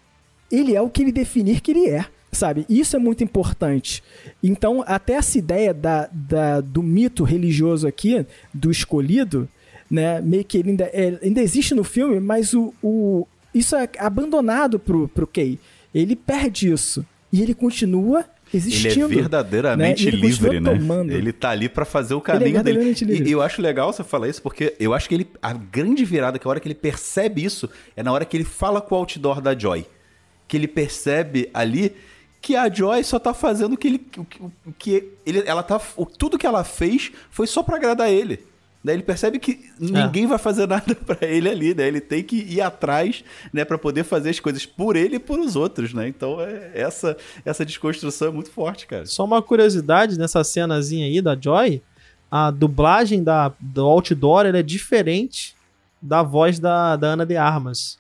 Ele 0.51 0.75
é 0.75 0.81
o 0.81 0.89
que 0.89 1.03
ele 1.03 1.13
definir 1.13 1.61
que 1.61 1.71
ele 1.71 1.89
é 1.89 2.07
sabe? 2.33 2.67
Isso 2.69 2.95
é 2.95 2.99
muito 2.99 3.25
importante. 3.25 4.03
Então, 4.43 4.85
até 4.87 5.15
essa 5.15 5.39
ideia 5.39 5.73
da, 5.73 6.07
da, 6.13 6.61
do 6.61 6.83
mito 6.83 7.25
religioso 7.25 7.89
aqui, 7.89 8.27
do 8.53 8.71
escolhido, 8.71 9.49
né? 9.91 10.21
Meio 10.21 10.45
que 10.45 10.59
ele 10.59 10.71
ainda, 10.71 10.85
é, 10.93 11.19
ainda 11.23 11.41
existe 11.41 11.75
no 11.75 11.85
filme, 11.85 12.21
mas 12.21 12.55
o, 12.55 12.75
o, 12.83 13.27
isso 13.55 13.75
é 13.77 13.89
abandonado 13.99 14.79
pro, 14.79 15.09
pro 15.09 15.27
Kay. 15.27 15.59
Ele 15.95 16.15
perde 16.15 16.71
isso. 16.71 17.05
E 17.33 17.43
ele 17.43 17.55
continua 17.55 18.25
existindo. 18.53 19.07
Ele 19.07 19.15
é 19.15 19.21
verdadeiramente 19.23 20.05
né? 20.05 20.11
ele 20.11 20.21
livre, 20.21 20.61
né? 20.61 20.75
Tomando. 20.75 21.11
Ele 21.11 21.33
tá 21.33 21.51
ali 21.51 21.69
para 21.69 21.85
fazer 21.85 22.15
o 22.15 22.21
caminho 22.21 22.59
é 22.59 22.63
dele. 22.63 22.93
Livre. 22.93 23.29
E 23.29 23.33
eu 23.33 23.43
acho 23.43 23.61
legal 23.61 23.93
você 23.93 24.05
falar 24.05 24.29
isso, 24.29 24.43
porque 24.43 24.75
eu 24.79 24.95
acho 24.95 25.09
que 25.09 25.15
ele. 25.15 25.27
A 25.43 25.53
grande 25.53 26.05
virada, 26.05 26.39
que 26.39 26.47
é 26.47 26.49
a 26.49 26.51
hora 26.51 26.61
que 26.61 26.69
ele 26.69 26.75
percebe 26.75 27.45
isso, 27.45 27.69
é 27.97 28.03
na 28.03 28.13
hora 28.13 28.25
que 28.25 28.37
ele 28.37 28.45
fala 28.45 28.81
com 28.81 28.95
o 28.95 28.99
outdoor 28.99 29.41
da 29.41 29.57
Joy. 29.57 29.87
Que 30.47 30.57
ele 30.57 30.69
percebe 30.69 31.51
ali 31.53 31.93
que 32.41 32.55
a 32.55 32.73
Joy 32.73 33.03
só 33.03 33.19
tá 33.19 33.35
fazendo 33.35 33.73
o 33.73 33.77
que 33.77 33.89
ele. 33.89 34.07
O 34.65 34.73
que 34.73 35.13
ele, 35.25 35.43
ela 35.47 35.63
tá. 35.63 35.81
Tudo 36.17 36.39
que 36.39 36.47
ela 36.47 36.63
fez 36.63 37.11
foi 37.31 37.47
só 37.47 37.63
para 37.63 37.77
agradar 37.77 38.11
ele. 38.11 38.41
Daí 38.87 38.95
ele 38.95 39.03
percebe 39.03 39.41
que 39.41 39.69
ninguém 39.81 40.25
é. 40.25 40.27
vai 40.29 40.39
fazer 40.39 40.65
nada 40.71 40.95
para 40.95 41.27
ele 41.27 41.49
ali, 41.49 41.75
né? 41.75 41.89
Ele 41.89 42.01
tem 42.01 42.23
que 42.23 42.37
ir 42.37 42.61
atrás, 42.61 43.25
né, 43.53 43.65
para 43.65 43.77
poder 43.77 44.05
fazer 44.05 44.31
as 44.31 44.39
coisas 44.39 44.65
por 44.65 44.95
ele 44.95 45.17
e 45.17 45.19
por 45.19 45.41
os 45.41 45.57
outros, 45.57 45.93
né? 45.93 46.07
Então, 46.07 46.41
é, 46.41 46.71
essa 46.73 47.17
essa 47.45 47.67
desconstrução 47.67 48.29
é 48.29 48.31
muito 48.31 48.49
forte, 48.49 48.87
cara. 48.87 49.05
Só 49.05 49.25
uma 49.25 49.43
curiosidade 49.43 50.17
nessa 50.17 50.45
cenazinha 50.45 51.05
aí 51.05 51.21
da 51.21 51.37
Joy, 51.37 51.83
a 52.31 52.53
dublagem 52.53 53.25
da 53.25 53.53
do 53.59 53.85
outdoor 53.85 54.47
é 54.47 54.63
diferente 54.63 55.57
da 56.01 56.23
voz 56.23 56.61
da, 56.61 56.95
da 56.95 57.09
Ana 57.09 57.27
de 57.27 57.37
Armas. 57.37 57.99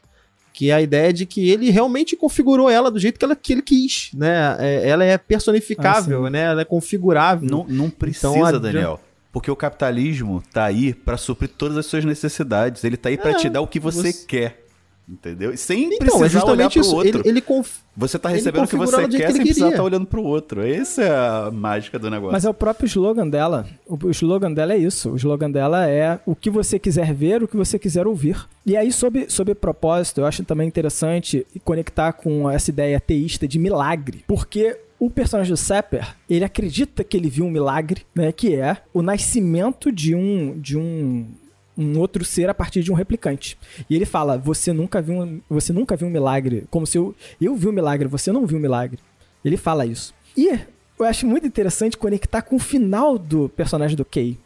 Que 0.53 0.70
é 0.70 0.74
a 0.74 0.80
ideia 0.80 1.12
de 1.12 1.26
que 1.26 1.51
ele 1.51 1.68
realmente 1.68 2.16
configurou 2.16 2.70
ela 2.70 2.93
do 2.93 2.99
jeito 2.99 3.18
que, 3.18 3.24
ela, 3.24 3.34
que 3.34 3.53
ele 3.55 3.62
quis, 3.62 4.11
né? 4.14 4.57
É, 4.61 4.89
ela 4.89 5.05
é 5.05 5.18
personificável, 5.18 6.26
ah, 6.26 6.30
né? 6.30 6.45
Ela 6.45 6.62
é 6.62 6.64
configurável. 6.64 7.51
Não, 7.51 7.66
não 7.68 7.91
precisa, 7.91 8.28
então, 8.28 8.45
a, 8.45 8.53
Daniel. 8.53 9.01
Porque 9.37 9.51
o 9.51 9.55
capitalismo 9.55 10.43
tá 10.51 10.64
aí 10.64 10.95
para 10.95 11.18
suprir 11.18 11.51
todas 11.51 11.76
as 11.76 11.84
suas 11.84 12.07
necessidades. 12.07 12.82
Ele 12.84 12.97
tá 12.97 13.11
aí 13.11 13.18
para 13.18 13.32
é, 13.32 13.34
te 13.34 13.51
dar 13.51 13.61
o 13.61 13.66
que 13.66 13.78
você, 13.78 14.11
você... 14.11 14.24
quer. 14.26 14.64
Entendeu? 15.07 15.55
Sem 15.59 15.93
então, 15.93 16.18
precisar 16.18 16.41
é 16.41 16.51
olhar 16.51 16.70
pro 16.70 16.80
isso. 16.80 16.97
outro. 16.97 17.20
Ele, 17.20 17.28
ele 17.28 17.41
conf... 17.43 17.80
Você 17.95 18.18
tá 18.18 18.30
recebendo 18.30 18.64
o 18.64 18.66
que 18.66 18.76
você 18.76 19.07
quer 19.07 19.30
sem 19.32 19.43
precisar 19.43 19.66
estar 19.66 19.76
tá 19.76 19.84
olhando 19.84 20.07
pro 20.07 20.22
outro. 20.22 20.66
Essa 20.66 21.03
é 21.03 21.11
a 21.11 21.51
mágica 21.53 21.99
do 21.99 22.11
negócio. 22.11 22.32
Mas 22.32 22.47
é 22.47 22.49
o 22.49 22.55
próprio 22.55 22.87
slogan 22.87 23.28
dela. 23.28 23.66
O 23.87 24.09
slogan 24.09 24.55
dela 24.55 24.72
é 24.72 24.78
isso. 24.78 25.11
O 25.11 25.16
slogan 25.16 25.51
dela 25.51 25.87
é 25.87 26.18
o 26.24 26.34
que 26.34 26.49
você 26.49 26.78
quiser 26.78 27.12
ver, 27.12 27.43
o 27.43 27.47
que 27.47 27.59
você 27.59 27.78
quiser 27.78 28.07
ouvir. 28.07 28.43
E 28.64 28.74
aí, 28.74 28.91
sobre, 28.91 29.28
sobre 29.28 29.55
propósito, 29.55 30.22
eu 30.22 30.26
acho 30.26 30.43
também 30.45 30.66
interessante 30.66 31.47
conectar 31.62 32.14
com 32.14 32.51
essa 32.51 32.70
ideia 32.70 32.97
ateísta 32.97 33.47
de 33.47 33.59
milagre. 33.59 34.24
Porque 34.26 34.78
o 34.99 35.11
personagem 35.11 35.53
do 35.53 35.57
Sepper, 35.57 36.17
ele 36.29 36.45
acredita 36.45 37.05
que 37.05 37.17
ele 37.17 37.29
viu 37.29 37.45
um 37.45 37.51
milagre, 37.51 38.07
né? 38.15 38.33
Que 38.33 38.55
é 38.55 38.79
o 38.93 39.03
nascimento 39.03 39.93
de 39.93 40.15
um, 40.15 40.59
de 40.59 40.77
um, 40.77 41.29
um 41.77 41.99
outro 41.99 42.25
ser 42.25 42.49
a 42.49 42.55
partir 42.55 42.83
de 42.83 42.91
um 42.91 42.95
replicante. 42.95 43.59
E 43.89 43.95
ele 43.95 44.07
fala: 44.07 44.39
você 44.39 44.73
nunca 44.73 45.03
viu 45.03 45.23
um, 45.23 45.41
você 45.49 45.73
nunca 45.73 45.97
viu 45.97 46.09
um 46.09 46.11
milagre, 46.11 46.67
como 46.71 46.87
se 46.87 46.97
eu, 46.97 47.15
eu 47.41 47.55
vi 47.55 47.69
um 47.69 47.73
milagre, 47.73 48.09
você 48.09 48.33
não 48.33 48.47
viu 48.47 48.59
um 48.59 48.61
milagre. 48.61 48.99
Ele 49.45 49.57
fala 49.57 49.87
isso. 49.87 50.15
E 50.37 50.59
eu 50.99 51.05
acho 51.05 51.27
muito 51.27 51.47
interessante 51.47 51.97
conectar 51.97 52.43
com 52.43 52.57
o 52.57 52.61
final 52.61 53.19
do 53.19 53.49
personagem 53.51 53.97
do 53.97 54.05
Kay, 54.05 54.39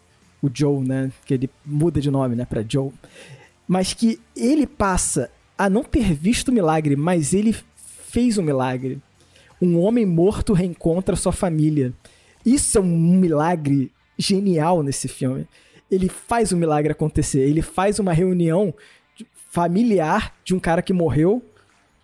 o 0.42 0.50
Joe, 0.52 0.84
né? 0.84 1.12
Que 1.24 1.34
ele 1.34 1.50
muda 1.64 2.00
de 2.00 2.10
nome, 2.10 2.34
né, 2.34 2.44
para 2.44 2.64
Joe. 2.68 2.90
Mas 3.68 3.94
que 3.94 4.20
ele 4.36 4.66
passa 4.66 5.30
a 5.56 5.70
não 5.70 5.84
ter 5.84 6.12
visto 6.12 6.48
o 6.48 6.52
milagre, 6.52 6.96
mas 6.96 7.32
ele 7.32 7.54
fez 8.08 8.36
o 8.36 8.40
um 8.40 8.44
milagre 8.44 9.00
um 9.60 9.78
homem 9.78 10.06
morto 10.06 10.52
reencontra 10.52 11.16
sua 11.16 11.32
família. 11.32 11.92
Isso 12.44 12.78
é 12.78 12.80
um 12.80 13.12
milagre 13.12 13.90
genial 14.18 14.82
nesse 14.82 15.08
filme. 15.08 15.46
Ele 15.90 16.08
faz 16.08 16.52
o 16.52 16.56
milagre 16.56 16.92
acontecer. 16.92 17.40
Ele 17.40 17.62
faz 17.62 17.98
uma 17.98 18.12
reunião 18.12 18.72
familiar 19.50 20.34
de 20.44 20.54
um 20.54 20.60
cara 20.60 20.82
que 20.82 20.92
morreu 20.92 21.42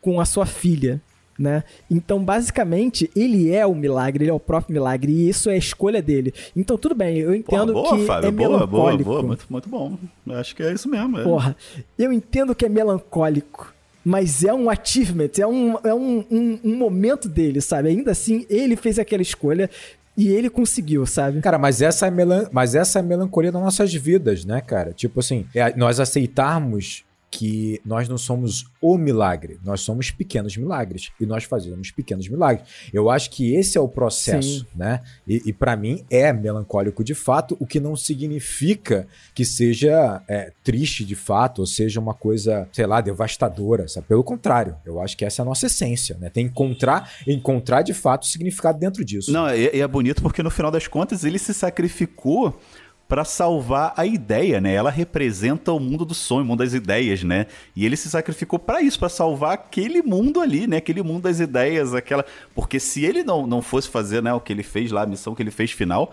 com 0.01 0.21
a 0.21 0.25
sua 0.25 0.45
filha. 0.45 1.01
Né? 1.39 1.65
Então, 1.91 2.25
basicamente, 2.25 3.11
ele 3.15 3.53
é 3.53 3.67
o 3.67 3.75
milagre, 3.75 4.25
ele 4.25 4.31
é 4.31 4.35
o 4.35 4.41
próprio 4.41 4.73
milagre, 4.73 5.13
e 5.13 5.29
isso 5.29 5.51
é 5.51 5.53
a 5.53 5.59
escolha 5.59 6.01
dele. 6.01 6.33
Então, 6.57 6.79
tudo 6.79 6.95
bem, 6.95 7.19
eu 7.19 7.35
entendo 7.35 7.75
boa, 7.75 7.95
que 7.95 8.07
Fábio, 8.07 8.29
é 8.29 8.31
boa, 8.31 8.49
melancólico. 8.49 9.05
Boa, 9.05 9.17
boa, 9.21 9.23
muito, 9.23 9.47
muito 9.51 9.69
bom. 9.69 9.99
Acho 10.31 10.57
que 10.57 10.63
é 10.63 10.73
isso 10.73 10.89
mesmo. 10.89 11.19
É. 11.19 11.25
Porra, 11.25 11.55
eu 11.99 12.11
entendo 12.11 12.55
que 12.55 12.65
é 12.65 12.69
melancólico 12.71 13.76
mas 14.07 14.45
é 14.45 14.55
um 14.55 14.71
achievement, 14.71 15.31
é 15.37 15.45
um, 15.45 15.77
é 15.83 15.93
um, 15.93 16.25
um, 16.31 16.61
um 16.63 16.77
momento 16.77 17.29
dele, 17.29 17.61
sabe? 17.61 17.89
Ainda 17.89 18.13
assim, 18.13 18.47
ele 18.49 18.77
fez 18.77 19.01
aquela 19.01 19.21
escolha 19.21 19.69
e 20.17 20.29
ele 20.29 20.49
conseguiu, 20.49 21.05
sabe? 21.05 21.41
Cara, 21.41 21.59
mas 21.59 21.83
essa 21.83 22.07
é, 22.07 22.11
melan 22.11 22.49
mas 22.53 22.77
essa 22.77 23.01
é 23.01 23.01
a 23.01 23.03
melancolia 23.03 23.51
das 23.51 23.61
nossas 23.61 23.93
vidas, 23.93 24.45
né, 24.45 24.61
cara? 24.61 24.93
Tipo 24.93 25.19
assim, 25.19 25.45
é 25.53 25.77
nós 25.77 25.99
aceitarmos 25.99 27.05
que 27.31 27.81
nós 27.85 28.09
não 28.09 28.17
somos 28.17 28.67
o 28.81 28.97
milagre, 28.97 29.59
nós 29.65 29.81
somos 29.81 30.11
pequenos 30.11 30.57
milagres 30.57 31.11
e 31.21 31.27
nós 31.27 31.45
fazemos 31.45 31.91
pequenos 31.91 32.29
milagres. 32.29 32.67
Eu 32.93 33.11
acho 33.11 33.31
que 33.31 33.55
esse 33.55 33.77
é 33.77 33.81
o 33.81 33.89
processo, 33.89 34.61
Sim. 34.61 34.67
né? 34.75 35.03
E, 35.27 35.43
e 35.47 35.53
para 35.53 35.77
mim 35.77 36.05
é 36.09 36.33
melancólico 36.33 37.03
de 37.03 37.15
fato, 37.15 37.57
o 37.61 37.67
que 37.67 37.81
não 37.81 37.97
significa 37.97 39.07
que 39.35 39.45
seja 39.45 40.23
é, 40.29 40.53
triste 40.63 41.05
de 41.05 41.15
fato 41.15 41.61
ou 41.61 41.67
seja 41.67 42.01
uma 42.01 42.15
coisa, 42.15 42.69
sei 42.73 42.87
lá, 42.87 43.01
devastadora. 43.01 43.89
Sabe? 43.89 44.07
Pelo 44.07 44.25
contrário, 44.25 44.77
eu 44.85 45.01
acho 45.01 45.17
que 45.17 45.25
essa 45.25 45.43
é 45.43 45.45
a 45.45 45.47
nossa 45.47 45.67
essência, 45.67 46.17
né? 46.19 46.31
Tem 46.31 46.47
que 46.47 46.53
encontrar, 46.53 47.11
encontrar 47.27 47.83
de 47.83 47.93
fato 47.93 48.27
significado 48.27 48.79
dentro 48.79 49.05
disso. 49.05 49.33
Não, 49.33 49.49
e 49.55 49.67
é, 49.67 49.79
é 49.79 49.89
bonito 49.89 50.23
porque 50.23 50.43
no 50.43 50.51
final 50.51 50.71
das 50.71 50.87
contas 50.87 51.25
ele 51.25 51.39
se 51.39 51.53
sacrificou 51.53 52.59
para 53.09 53.25
salvar 53.25 53.93
a 53.97 54.05
ideia, 54.05 54.61
né? 54.61 54.75
Ela 54.75 54.91
representa 54.91 55.73
o 55.73 55.79
mundo 55.79 56.05
do 56.05 56.15
sonho, 56.15 56.43
o 56.43 56.45
mundo 56.45 56.59
das 56.59 56.75
ideias, 56.75 57.23
né? 57.23 57.47
E 57.75 57.87
ele 57.87 57.97
se 57.97 58.11
sacrificou 58.11 58.59
para 58.59 58.83
isso, 58.83 58.99
para 58.99 59.09
salvar 59.09 59.53
aquele 59.53 60.03
mundo 60.03 60.41
ali, 60.41 60.67
né? 60.67 60.79
Aquele 60.79 61.03
mundo 61.03 61.23
das 61.23 61.39
ideias, 61.39 61.95
aquela. 61.95 62.25
Porque 62.55 62.81
se 62.81 63.05
ele 63.05 63.23
não, 63.23 63.47
não 63.47 63.63
fosse 63.63 63.89
fazer, 63.89 64.23
né, 64.23 64.33
o 64.33 64.41
que 64.41 64.53
ele 64.53 64.65
fez 64.65 64.91
lá, 64.91 65.03
a 65.03 65.07
missão 65.07 65.35
que 65.35 65.43
ele 65.43 65.53
fez 65.53 65.71
final, 65.71 66.13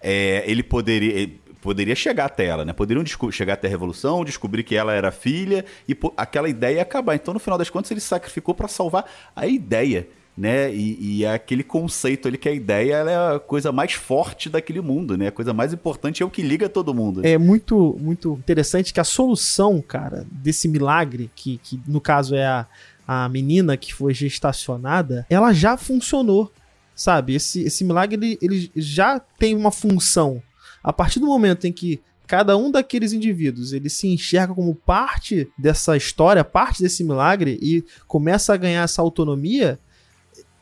é, 0.00 0.42
ele 0.46 0.62
poderia. 0.62 1.12
Ele 1.12 1.40
poderia 1.60 1.94
chegar 1.94 2.24
até 2.24 2.46
ela, 2.46 2.64
né? 2.64 2.72
Poderiam 2.72 3.04
chegar 3.30 3.52
até 3.52 3.66
a 3.66 3.70
revolução, 3.70 4.24
descobrir 4.24 4.62
que 4.62 4.74
ela 4.74 4.94
era 4.94 5.10
filha 5.10 5.62
e 5.86 5.94
aquela 6.16 6.48
ideia 6.48 6.76
ia 6.76 6.82
acabar. 6.82 7.14
Então, 7.14 7.34
no 7.34 7.40
final 7.40 7.58
das 7.58 7.68
contas, 7.68 7.90
ele 7.90 8.00
se 8.00 8.06
sacrificou 8.06 8.54
para 8.54 8.66
salvar 8.66 9.04
a 9.36 9.46
ideia 9.46 10.08
né? 10.40 10.74
E, 10.74 11.18
e, 11.18 11.24
é 11.26 11.34
aquele 11.34 11.62
conceito 11.62 12.26
ali 12.26 12.38
que 12.38 12.48
a 12.48 12.52
ideia 12.52 12.94
é 12.94 13.34
a 13.34 13.38
coisa 13.38 13.70
mais 13.70 13.92
forte 13.92 14.48
daquele 14.48 14.80
mundo, 14.80 15.14
né? 15.14 15.26
A 15.26 15.30
coisa 15.30 15.52
mais 15.52 15.74
importante 15.74 16.22
é 16.22 16.26
o 16.26 16.30
que 16.30 16.40
liga 16.40 16.66
todo 16.66 16.94
mundo. 16.94 17.20
É 17.22 17.36
muito, 17.36 17.94
muito 18.00 18.32
interessante 18.38 18.90
que 18.90 19.00
a 19.00 19.04
solução, 19.04 19.82
cara, 19.82 20.26
desse 20.32 20.66
milagre, 20.66 21.30
que, 21.36 21.58
que 21.58 21.78
no 21.86 22.00
caso 22.00 22.34
é 22.34 22.46
a, 22.46 22.66
a 23.06 23.28
menina 23.28 23.76
que 23.76 23.92
foi 23.92 24.14
gestacionada, 24.14 25.26
ela 25.28 25.52
já 25.52 25.76
funcionou, 25.76 26.50
sabe? 26.94 27.34
Esse, 27.34 27.62
esse 27.64 27.84
milagre, 27.84 28.16
ele, 28.16 28.38
ele 28.40 28.72
já 28.74 29.20
tem 29.20 29.54
uma 29.54 29.70
função. 29.70 30.42
A 30.82 30.90
partir 30.90 31.20
do 31.20 31.26
momento 31.26 31.66
em 31.66 31.72
que 31.72 32.00
cada 32.26 32.56
um 32.56 32.70
daqueles 32.70 33.12
indivíduos 33.12 33.74
ele 33.74 33.90
se 33.90 34.08
enxerga 34.08 34.54
como 34.54 34.74
parte 34.74 35.50
dessa 35.58 35.98
história, 35.98 36.42
parte 36.42 36.82
desse 36.82 37.04
milagre 37.04 37.58
e 37.60 37.84
começa 38.06 38.54
a 38.54 38.56
ganhar 38.56 38.84
essa 38.84 39.02
autonomia, 39.02 39.78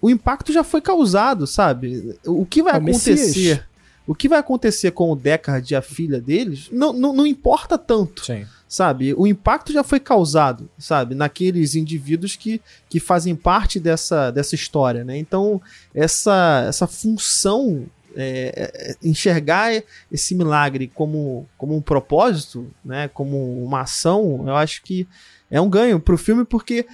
o 0.01 0.11
impacto 0.11 0.53
já 0.53 0.63
foi 0.63 0.81
causado, 0.81 1.47
sabe? 1.47 2.19
O 2.27 2.47
que 2.47 2.63
vai 2.63 2.75
é 2.75 2.77
acontecer? 2.77 3.67
O 4.07 4.15
que 4.15 4.29
vai 4.29 4.39
acontecer 4.39 4.93
com 4.93 5.13
o 5.13 5.17
Deckard 5.17 5.73
e 5.73 5.77
a 5.77 5.83
filha 5.83 6.21
deles 6.21 6.69
não, 6.73 6.93
não, 6.95 7.13
não 7.13 7.27
importa 7.27 7.77
tanto. 7.77 8.25
Sim. 8.25 8.47
Sabe? 8.67 9.15
O 9.15 9.27
impacto 9.27 9.73
já 9.73 9.83
foi 9.83 9.99
causado, 9.99 10.69
sabe? 10.79 11.15
Naqueles 11.15 11.75
indivíduos 11.75 12.37
que, 12.37 12.61
que 12.89 13.01
fazem 13.01 13.35
parte 13.35 13.81
dessa, 13.81 14.31
dessa 14.31 14.55
história, 14.55 15.05
né? 15.05 15.17
Então, 15.17 15.61
essa, 15.95 16.67
essa 16.69 16.87
função 16.87 17.87
é, 18.17 18.53
é, 18.57 18.97
enxergar 19.07 19.83
esse 20.11 20.35
milagre 20.35 20.91
como, 20.95 21.49
como 21.57 21.77
um 21.77 21.81
propósito, 21.81 22.69
né, 22.85 23.09
como 23.09 23.63
uma 23.65 23.83
ação, 23.83 24.45
eu 24.47 24.57
acho 24.57 24.83
que 24.83 25.07
é 25.51 25.61
um 25.61 25.71
ganho 25.71 26.01
pro 26.01 26.19
filme, 26.19 26.45
porque 26.45 26.87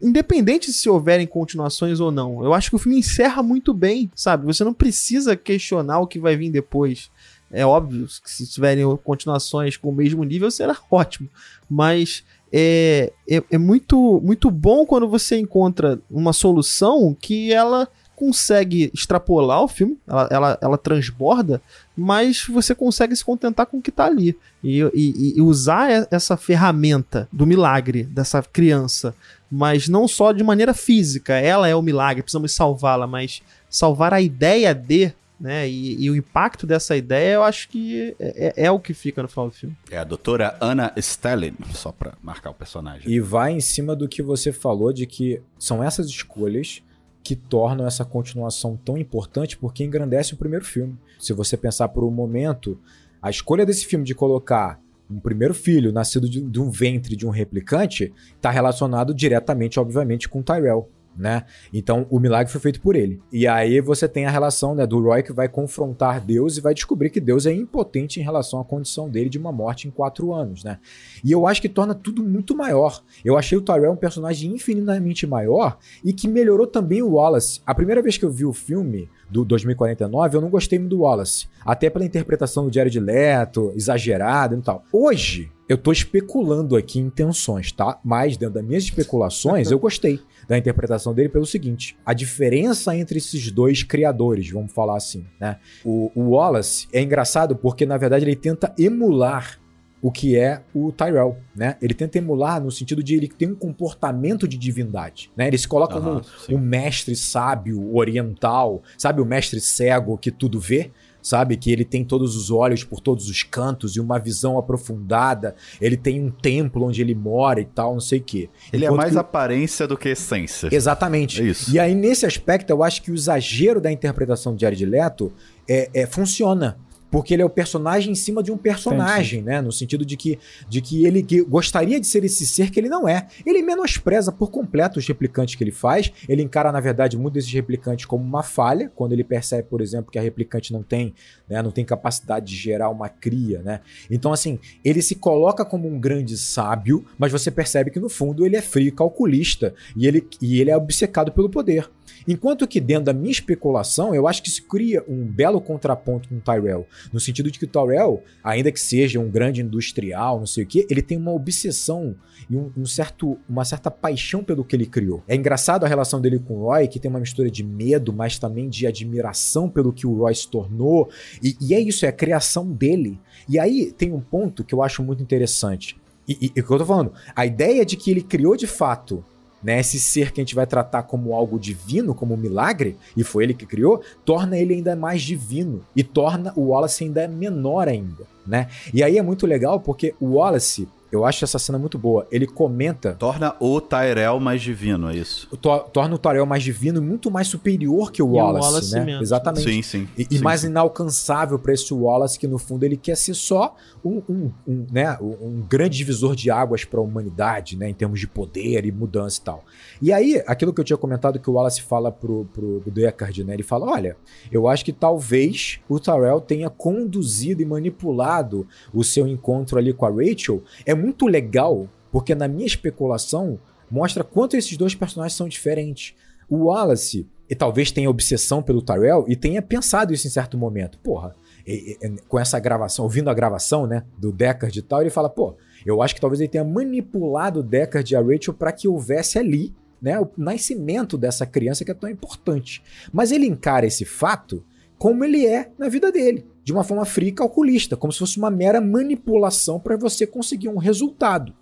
independente 0.00 0.72
se 0.72 0.88
houverem 0.88 1.26
continuações 1.26 2.00
ou 2.00 2.10
não, 2.10 2.44
eu 2.44 2.54
acho 2.54 2.70
que 2.70 2.76
o 2.76 2.78
filme 2.78 2.98
encerra 2.98 3.42
muito 3.42 3.74
bem, 3.74 4.10
sabe? 4.14 4.46
Você 4.46 4.62
não 4.64 4.72
precisa 4.72 5.36
questionar 5.36 6.00
o 6.00 6.06
que 6.06 6.18
vai 6.18 6.36
vir 6.36 6.50
depois. 6.50 7.10
É 7.50 7.64
óbvio 7.64 8.06
que 8.06 8.30
se 8.30 8.46
tiverem 8.46 8.84
continuações 9.02 9.76
com 9.76 9.88
o 9.88 9.94
mesmo 9.94 10.22
nível, 10.22 10.50
será 10.50 10.76
ótimo. 10.90 11.28
Mas 11.68 12.24
é, 12.52 13.12
é, 13.28 13.42
é, 13.50 13.58
muito, 13.58 14.20
muito 14.22 14.50
bom 14.50 14.86
quando 14.86 15.08
você 15.08 15.38
encontra 15.38 15.98
uma 16.10 16.32
solução 16.32 17.16
que 17.18 17.52
ela 17.52 17.88
consegue 18.18 18.90
extrapolar 18.92 19.62
o 19.62 19.68
filme, 19.68 19.96
ela, 20.04 20.28
ela, 20.28 20.58
ela 20.60 20.78
transborda, 20.78 21.62
mas 21.96 22.44
você 22.48 22.74
consegue 22.74 23.14
se 23.14 23.24
contentar 23.24 23.64
com 23.66 23.78
o 23.78 23.82
que 23.82 23.90
está 23.90 24.06
ali. 24.06 24.36
E, 24.62 24.80
e, 24.92 25.34
e, 25.36 25.40
usar 25.40 26.08
essa 26.10 26.36
ferramenta 26.36 27.28
do 27.32 27.46
milagre 27.46 28.02
dessa 28.02 28.42
criança, 28.42 29.14
mas 29.50 29.88
não 29.88 30.06
só 30.06 30.32
de 30.32 30.44
maneira 30.44 30.74
física, 30.74 31.34
ela 31.34 31.68
é 31.68 31.74
o 31.74 31.82
milagre, 31.82 32.22
precisamos 32.22 32.52
salvá-la, 32.52 33.06
mas 33.06 33.42
salvar 33.68 34.12
a 34.12 34.20
ideia 34.20 34.74
de 34.74 35.12
né? 35.40 35.68
E, 35.68 36.02
e, 36.02 36.10
o 36.10 36.16
impacto 36.16 36.66
dessa 36.66 36.96
ideia, 36.96 37.34
eu 37.34 37.44
acho 37.44 37.68
que 37.68 38.14
é, 38.18 38.48
é, 38.48 38.64
é, 38.64 38.70
o 38.70 38.80
que 38.80 38.92
fica 38.92 39.22
no 39.22 39.28
final 39.28 39.48
do 39.48 39.54
filme. 39.54 39.76
É 39.90 39.98
a 39.98 40.04
doutora 40.04 40.56
Anna 40.60 40.92
Stelling, 40.96 41.54
só 41.74 41.92
pra 41.92 42.14
marcar 42.20 42.50
o 42.50 42.54
personagem. 42.54 43.08
E 43.08 43.20
vai 43.20 43.52
em 43.52 43.60
cima 43.60 43.94
do 43.94 44.08
que 44.08 44.20
você 44.20 44.52
falou 44.52 44.92
de 44.92 45.06
que 45.06 45.40
são 45.56 45.82
essas 45.82 46.08
escolhas 46.08 46.82
que 47.22 47.36
tornam 47.36 47.86
essa 47.86 48.04
continuação 48.04 48.76
tão 48.76 48.98
importante 48.98 49.56
porque 49.56 49.84
engrandece 49.84 50.34
o 50.34 50.36
primeiro 50.36 50.64
filme. 50.64 50.98
Se 51.20 51.32
você 51.32 51.56
pensar 51.56 51.88
por 51.88 52.02
um 52.02 52.10
momento, 52.10 52.78
a 53.22 53.30
escolha 53.30 53.64
desse 53.64 53.86
filme 53.86 54.04
de 54.04 54.14
colocar 54.14 54.80
um 55.10 55.20
primeiro 55.20 55.54
filho 55.54 55.92
nascido 55.92 56.28
de, 56.28 56.40
de 56.40 56.60
um 56.60 56.70
ventre 56.70 57.16
de 57.16 57.26
um 57.26 57.30
replicante 57.30 58.12
está 58.36 58.50
relacionado 58.50 59.14
diretamente, 59.14 59.80
obviamente, 59.80 60.28
com 60.28 60.42
Tyrell 60.42 60.90
né? 61.18 61.44
Então 61.72 62.06
o 62.08 62.20
milagre 62.20 62.50
foi 62.50 62.60
feito 62.60 62.80
por 62.80 62.94
ele. 62.94 63.20
E 63.32 63.46
aí 63.46 63.80
você 63.80 64.08
tem 64.08 64.24
a 64.24 64.30
relação 64.30 64.74
né, 64.74 64.86
do 64.86 65.00
Roy 65.00 65.22
que 65.22 65.32
vai 65.32 65.48
confrontar 65.48 66.24
Deus 66.24 66.56
e 66.56 66.60
vai 66.60 66.72
descobrir 66.72 67.10
que 67.10 67.20
Deus 67.20 67.44
é 67.44 67.52
impotente 67.52 68.20
em 68.20 68.22
relação 68.22 68.60
à 68.60 68.64
condição 68.64 69.10
dele 69.10 69.28
de 69.28 69.36
uma 69.36 69.50
morte 69.50 69.88
em 69.88 69.90
quatro 69.90 70.32
anos, 70.32 70.62
né? 70.62 70.78
E 71.24 71.32
eu 71.32 71.46
acho 71.46 71.60
que 71.60 71.68
torna 71.68 71.94
tudo 71.94 72.22
muito 72.22 72.56
maior. 72.56 73.02
Eu 73.24 73.36
achei 73.36 73.58
o 73.58 73.60
Tyrell 73.60 73.90
um 73.90 73.96
personagem 73.96 74.52
infinitamente 74.52 75.26
maior 75.26 75.78
e 76.04 76.12
que 76.12 76.28
melhorou 76.28 76.68
também 76.68 77.02
o 77.02 77.14
Wallace. 77.14 77.60
A 77.66 77.74
primeira 77.74 78.00
vez 78.00 78.16
que 78.16 78.24
eu 78.24 78.30
vi 78.30 78.44
o 78.44 78.52
filme 78.52 79.08
do 79.30 79.44
2049, 79.44 80.36
eu 80.36 80.40
não 80.40 80.48
gostei 80.48 80.78
muito 80.78 80.96
do 80.96 81.02
Wallace. 81.02 81.46
Até 81.64 81.90
pela 81.90 82.04
interpretação 82.04 82.66
do 82.66 82.74
Jared 82.74 82.98
Leto, 82.98 83.72
exagerada 83.74 84.56
e 84.56 84.60
tal. 84.60 84.84
Hoje, 84.92 85.50
eu 85.68 85.76
tô 85.76 85.92
especulando 85.92 86.76
aqui 86.76 86.98
intenções, 86.98 87.70
tá? 87.70 88.00
Mas 88.02 88.36
dentro 88.38 88.54
das 88.54 88.64
minhas 88.64 88.84
especulações, 88.84 89.70
eu 89.70 89.78
gostei 89.78 90.18
da 90.48 90.56
interpretação 90.56 91.12
dele 91.12 91.28
pelo 91.28 91.44
seguinte: 91.44 91.96
a 92.06 92.14
diferença 92.14 92.96
entre 92.96 93.18
esses 93.18 93.50
dois 93.50 93.82
criadores, 93.82 94.50
vamos 94.50 94.72
falar 94.72 94.96
assim, 94.96 95.26
né? 95.38 95.58
O, 95.84 96.10
o 96.14 96.30
Wallace 96.30 96.88
é 96.90 97.02
engraçado 97.02 97.54
porque, 97.54 97.84
na 97.84 97.98
verdade, 97.98 98.24
ele 98.24 98.34
tenta 98.34 98.74
emular 98.78 99.60
o 100.00 100.12
que 100.12 100.36
é 100.36 100.62
o 100.74 100.92
Tyrell, 100.92 101.36
né? 101.54 101.76
Ele 101.82 101.94
tenta 101.94 102.18
emular 102.18 102.62
no 102.62 102.70
sentido 102.70 103.02
de 103.02 103.14
ele 103.14 103.28
ter 103.28 103.46
um 103.46 103.54
comportamento 103.54 104.46
de 104.46 104.56
divindade, 104.56 105.30
né? 105.36 105.48
Ele 105.48 105.58
se 105.58 105.66
coloca 105.66 106.00
como 106.00 106.22
um 106.48 106.58
mestre 106.58 107.16
sábio 107.16 107.94
oriental, 107.94 108.82
sabe 108.96 109.20
o 109.20 109.24
mestre 109.24 109.60
cego 109.60 110.16
que 110.16 110.30
tudo 110.30 110.60
vê, 110.60 110.90
sabe? 111.20 111.56
Que 111.56 111.70
ele 111.72 111.84
tem 111.84 112.04
todos 112.04 112.36
os 112.36 112.50
olhos 112.50 112.84
por 112.84 113.00
todos 113.00 113.28
os 113.28 113.42
cantos 113.42 113.96
e 113.96 114.00
uma 114.00 114.18
visão 114.18 114.58
aprofundada. 114.58 115.54
Ele 115.80 115.96
tem 115.96 116.22
um 116.22 116.30
templo 116.30 116.86
onde 116.86 117.02
ele 117.02 117.14
mora 117.14 117.60
e 117.60 117.64
tal, 117.64 117.94
não 117.94 118.00
sei 118.00 118.20
o 118.20 118.22
quê. 118.22 118.48
Ele 118.72 118.84
é 118.84 118.88
Enquanto 118.88 119.00
é 119.00 119.02
mais 119.02 119.12
que... 119.12 119.18
aparência 119.18 119.86
do 119.86 119.96
que 119.96 120.10
essência. 120.10 120.68
Exatamente. 120.72 121.42
É 121.42 121.44
isso. 121.44 121.70
E 121.74 121.78
aí, 121.78 121.94
nesse 121.94 122.24
aspecto, 122.24 122.70
eu 122.70 122.82
acho 122.82 123.02
que 123.02 123.10
o 123.10 123.14
exagero 123.14 123.80
da 123.80 123.90
interpretação 123.90 124.54
de 124.54 124.62
Jared 124.62 124.84
Leto 124.86 125.32
é, 125.68 125.90
é, 125.92 126.06
funciona 126.06 126.78
porque 127.10 127.34
ele 127.34 127.42
é 127.42 127.44
o 127.44 127.50
personagem 127.50 128.12
em 128.12 128.14
cima 128.14 128.42
de 128.42 128.52
um 128.52 128.56
personagem, 128.56 129.42
né? 129.42 129.60
No 129.60 129.72
sentido 129.72 130.04
de 130.04 130.16
que, 130.16 130.38
de 130.68 130.80
que 130.80 131.06
ele 131.06 131.22
que 131.22 131.42
gostaria 131.42 131.98
de 132.00 132.06
ser 132.06 132.24
esse 132.24 132.46
ser 132.46 132.70
que 132.70 132.78
ele 132.78 132.88
não 132.88 133.08
é. 133.08 133.26
Ele 133.46 133.62
menospreza 133.62 134.30
por 134.30 134.50
completo 134.50 134.98
os 134.98 135.06
replicantes 135.06 135.54
que 135.54 135.64
ele 135.64 135.70
faz. 135.70 136.12
Ele 136.28 136.42
encara, 136.42 136.70
na 136.70 136.80
verdade, 136.80 137.16
muitos 137.16 137.44
desses 137.44 137.52
replicantes 137.52 138.06
como 138.06 138.24
uma 138.24 138.42
falha, 138.42 138.90
quando 138.94 139.12
ele 139.12 139.24
percebe, 139.24 139.68
por 139.68 139.80
exemplo, 139.80 140.10
que 140.10 140.18
a 140.18 140.22
replicante 140.22 140.72
não 140.72 140.82
tem, 140.82 141.14
né, 141.48 141.62
não 141.62 141.70
tem 141.70 141.84
capacidade 141.84 142.46
de 142.46 142.56
gerar 142.56 142.90
uma 142.90 143.08
cria, 143.08 143.62
né? 143.62 143.80
Então, 144.10 144.32
assim, 144.32 144.58
ele 144.84 145.02
se 145.02 145.14
coloca 145.14 145.64
como 145.64 145.88
um 145.88 145.98
grande 145.98 146.36
sábio, 146.36 147.04
mas 147.18 147.32
você 147.32 147.50
percebe 147.50 147.90
que, 147.90 148.00
no 148.00 148.08
fundo, 148.08 148.44
ele 148.44 148.56
é 148.56 148.62
frio 148.62 148.88
e 148.88 148.92
calculista 148.92 149.74
e 149.96 150.06
ele, 150.06 150.26
e 150.40 150.60
ele 150.60 150.70
é 150.70 150.76
obcecado 150.76 151.32
pelo 151.32 151.48
poder. 151.48 151.88
Enquanto 152.26 152.66
que 152.66 152.80
dentro 152.80 153.04
da 153.04 153.12
minha 153.12 153.30
especulação, 153.30 154.14
eu 154.14 154.26
acho 154.26 154.42
que 154.42 154.50
se 154.50 154.62
cria 154.62 155.04
um 155.08 155.24
belo 155.24 155.60
contraponto 155.60 156.28
com 156.28 156.36
o 156.36 156.40
Tyrell, 156.40 156.86
no 157.12 157.20
sentido 157.20 157.50
de 157.50 157.58
que 157.58 157.64
o 157.64 157.68
Tyrell, 157.68 158.22
ainda 158.42 158.72
que 158.72 158.80
seja 158.80 159.20
um 159.20 159.30
grande 159.30 159.60
industrial, 159.60 160.38
não 160.38 160.46
sei 160.46 160.64
o 160.64 160.66
que, 160.66 160.86
ele 160.90 161.02
tem 161.02 161.16
uma 161.16 161.32
obsessão 161.32 162.14
e 162.48 162.56
um, 162.56 162.70
um, 162.76 162.86
certo, 162.86 163.38
uma 163.48 163.64
certa 163.64 163.90
paixão 163.90 164.42
pelo 164.42 164.64
que 164.64 164.74
ele 164.74 164.86
criou. 164.86 165.22
É 165.28 165.34
engraçado 165.34 165.84
a 165.84 165.88
relação 165.88 166.20
dele 166.20 166.38
com 166.38 166.54
o 166.54 166.64
Roy, 166.64 166.88
que 166.88 166.98
tem 166.98 167.10
uma 167.10 167.20
mistura 167.20 167.50
de 167.50 167.62
medo, 167.62 168.12
mas 168.12 168.38
também 168.38 168.68
de 168.68 168.86
admiração 168.86 169.68
pelo 169.68 169.92
que 169.92 170.06
o 170.06 170.14
Roy 170.14 170.34
se 170.34 170.48
tornou. 170.48 171.10
E, 171.42 171.56
e 171.60 171.74
é 171.74 171.80
isso, 171.80 172.04
é 172.04 172.08
a 172.08 172.12
criação 172.12 172.70
dele. 172.70 173.18
E 173.48 173.58
aí 173.58 173.92
tem 173.92 174.12
um 174.12 174.20
ponto 174.20 174.64
que 174.64 174.74
eu 174.74 174.82
acho 174.82 175.02
muito 175.02 175.22
interessante. 175.22 175.96
E 176.28 176.48
o 176.48 176.52
que 176.52 176.60
eu 176.60 176.78
tô 176.78 176.84
falando? 176.84 177.12
A 177.34 177.46
ideia 177.46 177.86
de 177.86 177.96
que 177.96 178.10
ele 178.10 178.20
criou 178.20 178.54
de 178.54 178.66
fato 178.66 179.24
né, 179.62 179.80
esse 179.80 179.98
ser 179.98 180.32
que 180.32 180.40
a 180.40 180.44
gente 180.44 180.54
vai 180.54 180.66
tratar 180.66 181.02
como 181.02 181.34
algo 181.34 181.58
divino, 181.58 182.14
como 182.14 182.34
um 182.34 182.36
milagre, 182.36 182.96
e 183.16 183.24
foi 183.24 183.44
ele 183.44 183.54
que 183.54 183.66
criou, 183.66 184.02
torna 184.24 184.56
ele 184.56 184.74
ainda 184.74 184.94
mais 184.94 185.22
divino 185.22 185.82
e 185.94 186.02
torna 186.02 186.52
o 186.56 186.68
Wallace 186.68 187.04
ainda 187.04 187.26
menor 187.26 187.88
ainda, 187.88 188.24
né? 188.46 188.68
E 188.92 189.02
aí 189.02 189.18
é 189.18 189.22
muito 189.22 189.46
legal 189.46 189.80
porque 189.80 190.14
o 190.20 190.34
Wallace, 190.34 190.88
eu 191.10 191.24
acho 191.24 191.44
essa 191.44 191.58
cena 191.58 191.78
muito 191.78 191.98
boa. 191.98 192.26
Ele 192.30 192.46
comenta. 192.46 193.14
Torna 193.14 193.54
o 193.58 193.80
Tyrell 193.80 194.38
mais 194.38 194.60
divino, 194.60 195.10
é 195.10 195.16
isso? 195.16 195.48
To 195.56 195.80
torna 195.92 196.14
o 196.14 196.18
Tyrell 196.18 196.44
mais 196.44 196.62
divino 196.62 196.98
e 196.98 197.00
muito 197.00 197.30
mais 197.30 197.48
superior 197.48 198.12
que 198.12 198.22
o 198.22 198.32
Wallace, 198.32 198.58
o 198.58 198.70
Wallace 198.70 198.94
né? 198.94 199.04
Mesmo. 199.04 199.22
Exatamente. 199.22 199.70
Sim, 199.70 199.82
sim. 199.82 200.08
E, 200.16 200.24
sim, 200.24 200.28
e 200.30 200.38
mais 200.40 200.60
sim. 200.60 200.66
inalcançável 200.66 201.58
para 201.58 201.72
esse 201.72 201.92
Wallace 201.94 202.38
que, 202.38 202.46
no 202.46 202.58
fundo, 202.58 202.84
ele 202.84 202.96
quer 202.96 203.16
ser 203.16 203.34
só 203.34 203.74
um, 204.04 204.22
um, 204.28 204.50
um 204.66 204.86
né, 204.92 205.16
um 205.20 205.62
grande 205.68 205.96
divisor 205.96 206.36
de 206.36 206.50
águas 206.50 206.84
para 206.84 207.00
a 207.00 207.02
humanidade, 207.02 207.76
né? 207.76 207.88
Em 207.88 207.94
termos 207.94 208.20
de 208.20 208.26
poder 208.26 208.84
e 208.84 208.92
mudança 208.92 209.38
e 209.40 209.42
tal. 209.42 209.64
E 210.02 210.12
aí, 210.12 210.42
aquilo 210.46 210.72
que 210.74 210.80
eu 210.80 210.84
tinha 210.84 210.96
comentado 210.96 211.38
que 211.38 211.48
o 211.48 211.54
Wallace 211.54 211.82
fala 211.82 212.12
pro, 212.12 212.46
pro, 212.52 212.80
pro 212.80 212.90
Deckard, 212.90 213.44
né? 213.44 213.54
Ele 213.54 213.62
fala: 213.62 213.86
olha, 213.86 214.16
eu 214.52 214.68
acho 214.68 214.84
que 214.84 214.92
talvez 214.92 215.80
o 215.88 215.98
Tyrell 215.98 216.40
tenha 216.40 216.68
conduzido 216.68 217.62
e 217.62 217.64
manipulado 217.64 218.66
o 218.92 219.02
seu 219.02 219.26
encontro 219.26 219.78
ali 219.78 219.92
com 219.92 220.04
a 220.04 220.10
Rachel. 220.10 220.62
É 220.84 220.97
muito 220.98 221.26
legal, 221.26 221.88
porque 222.10 222.34
na 222.34 222.48
minha 222.48 222.66
especulação 222.66 223.58
mostra 223.90 224.22
quanto 224.22 224.56
esses 224.56 224.76
dois 224.76 224.94
personagens 224.94 225.36
são 225.36 225.48
diferentes. 225.48 226.14
O 226.48 226.64
Wallace, 226.66 227.26
e 227.48 227.54
talvez 227.54 227.90
tenha 227.90 228.10
obsessão 228.10 228.62
pelo 228.62 228.82
Tyrell 228.82 229.24
e 229.26 229.36
tenha 229.36 229.62
pensado 229.62 230.12
isso 230.12 230.26
em 230.26 230.30
certo 230.30 230.58
momento. 230.58 230.98
Porra, 230.98 231.34
e, 231.66 231.96
e, 232.00 232.16
com 232.28 232.38
essa 232.38 232.58
gravação, 232.58 233.04
ouvindo 233.04 233.30
a 233.30 233.34
gravação, 233.34 233.86
né, 233.86 234.04
do 234.18 234.32
Deckard 234.32 234.78
e 234.78 234.82
tal, 234.82 235.00
ele 235.00 235.10
fala, 235.10 235.30
pô, 235.30 235.56
eu 235.84 236.02
acho 236.02 236.14
que 236.14 236.20
talvez 236.20 236.40
ele 236.40 236.48
tenha 236.48 236.64
manipulado 236.64 237.60
o 237.60 237.62
Deckard 237.62 238.12
e 238.12 238.16
a 238.16 238.20
Rachel 238.20 238.54
para 238.54 238.72
que 238.72 238.88
houvesse 238.88 239.38
ali 239.38 239.74
né, 240.00 240.18
o 240.20 240.28
nascimento 240.36 241.16
dessa 241.16 241.46
criança 241.46 241.84
que 241.84 241.90
é 241.90 241.94
tão 241.94 242.08
importante. 242.08 242.82
Mas 243.12 243.32
ele 243.32 243.46
encara 243.46 243.86
esse 243.86 244.04
fato 244.04 244.64
como 244.98 245.24
ele 245.24 245.46
é 245.46 245.70
na 245.78 245.88
vida 245.88 246.10
dele, 246.10 246.44
de 246.68 246.72
uma 246.74 246.84
forma 246.84 247.06
fria 247.06 247.30
e 247.30 247.32
calculista, 247.32 247.96
como 247.96 248.12
se 248.12 248.18
fosse 248.18 248.36
uma 248.36 248.50
mera 248.50 248.78
manipulação 248.78 249.80
para 249.80 249.96
você 249.96 250.26
conseguir 250.26 250.68
um 250.68 250.76
resultado. 250.76 251.54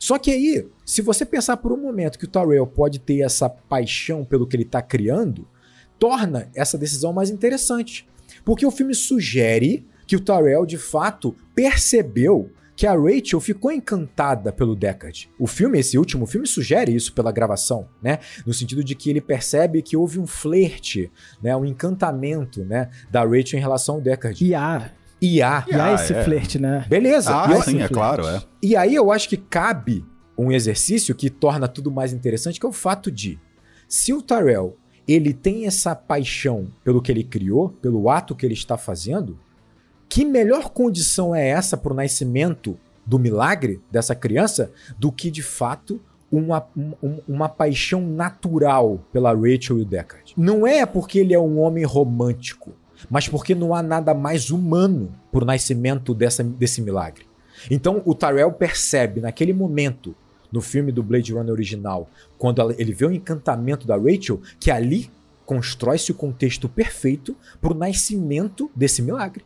Só 0.00 0.16
que 0.16 0.30
aí, 0.30 0.66
se 0.82 1.02
você 1.02 1.26
pensar 1.26 1.58
por 1.58 1.74
um 1.74 1.76
momento 1.76 2.18
que 2.18 2.24
o 2.24 2.28
Tyrell 2.28 2.66
pode 2.66 2.98
ter 2.98 3.20
essa 3.20 3.50
paixão 3.50 4.24
pelo 4.24 4.46
que 4.46 4.56
ele 4.56 4.62
está 4.62 4.80
criando, 4.80 5.46
torna 5.98 6.50
essa 6.54 6.78
decisão 6.78 7.12
mais 7.12 7.28
interessante. 7.28 8.08
Porque 8.46 8.64
o 8.64 8.70
filme 8.70 8.94
sugere 8.94 9.86
que 10.06 10.16
o 10.16 10.20
Tyrell 10.20 10.64
de 10.64 10.78
fato 10.78 11.36
percebeu 11.54 12.50
que 12.76 12.86
a 12.86 12.92
Rachel 12.92 13.40
ficou 13.40 13.72
encantada 13.72 14.52
pelo 14.52 14.76
Deckard. 14.76 15.30
O 15.38 15.46
filme, 15.46 15.78
esse 15.78 15.96
último 15.96 16.26
filme, 16.26 16.46
sugere 16.46 16.94
isso 16.94 17.12
pela 17.14 17.32
gravação, 17.32 17.88
né? 18.02 18.18
No 18.44 18.52
sentido 18.52 18.84
de 18.84 18.94
que 18.94 19.08
ele 19.08 19.20
percebe 19.20 19.80
que 19.80 19.96
houve 19.96 20.18
um 20.18 20.26
flerte, 20.26 21.10
né? 21.42 21.56
Um 21.56 21.64
encantamento, 21.64 22.64
né? 22.64 22.90
Da 23.10 23.24
Rachel 23.24 23.58
em 23.58 23.62
relação 23.62 23.96
ao 23.96 24.00
Deckard. 24.00 24.44
E 24.44 24.54
há. 24.54 24.90
E 25.20 25.40
há. 25.40 25.64
E 25.66 25.74
há 25.74 25.94
esse 25.94 26.12
é. 26.12 26.22
flerte, 26.22 26.58
né? 26.58 26.84
Beleza. 26.86 27.30
Ah, 27.34 27.50
eu, 27.50 27.62
sim, 27.62 27.80
é 27.80 27.88
claro, 27.88 28.26
é. 28.26 28.42
E 28.62 28.76
aí 28.76 28.94
eu 28.94 29.10
acho 29.10 29.28
que 29.28 29.38
cabe 29.38 30.04
um 30.36 30.52
exercício 30.52 31.14
que 31.14 31.30
torna 31.30 31.66
tudo 31.66 31.90
mais 31.90 32.12
interessante, 32.12 32.60
que 32.60 32.66
é 32.66 32.68
o 32.68 32.72
fato 32.72 33.10
de, 33.10 33.40
se 33.88 34.12
o 34.12 34.20
Tyrell 34.20 34.76
ele 35.08 35.32
tem 35.32 35.66
essa 35.66 35.94
paixão 35.94 36.68
pelo 36.84 37.00
que 37.00 37.10
ele 37.10 37.24
criou, 37.24 37.70
pelo 37.70 38.10
ato 38.10 38.34
que 38.34 38.44
ele 38.44 38.54
está 38.54 38.76
fazendo, 38.76 39.38
que 40.08 40.24
melhor 40.24 40.70
condição 40.70 41.34
é 41.34 41.48
essa 41.48 41.76
para 41.76 41.92
o 41.92 41.96
nascimento 41.96 42.78
do 43.04 43.18
milagre 43.18 43.80
dessa 43.90 44.14
criança 44.14 44.72
do 44.98 45.12
que 45.12 45.30
de 45.30 45.42
fato 45.42 46.00
uma, 46.30 46.66
um, 46.76 47.20
uma 47.28 47.48
paixão 47.48 48.00
natural 48.00 49.00
pela 49.12 49.32
Rachel 49.32 49.78
e 49.78 49.82
o 49.82 49.84
Deckard? 49.84 50.34
Não 50.36 50.66
é 50.66 50.84
porque 50.84 51.20
ele 51.20 51.34
é 51.34 51.38
um 51.38 51.60
homem 51.60 51.84
romântico, 51.84 52.72
mas 53.08 53.28
porque 53.28 53.54
não 53.54 53.74
há 53.74 53.82
nada 53.82 54.12
mais 54.12 54.50
humano 54.50 55.14
por 55.30 55.44
nascimento 55.44 56.14
dessa, 56.14 56.42
desse 56.42 56.80
milagre. 56.80 57.26
Então 57.70 58.02
o 58.04 58.14
Tyrell 58.14 58.52
percebe 58.52 59.20
naquele 59.20 59.52
momento 59.52 60.14
no 60.52 60.60
filme 60.60 60.92
do 60.92 61.02
Blade 61.02 61.32
Runner 61.32 61.52
original, 61.52 62.08
quando 62.38 62.70
ele 62.78 62.92
vê 62.92 63.06
o 63.06 63.12
encantamento 63.12 63.86
da 63.86 63.96
Rachel, 63.96 64.40
que 64.60 64.70
ali 64.70 65.10
constrói-se 65.44 66.10
o 66.10 66.14
contexto 66.14 66.68
perfeito 66.68 67.36
para 67.60 67.72
o 67.72 67.76
nascimento 67.76 68.70
desse 68.74 69.02
milagre 69.02 69.44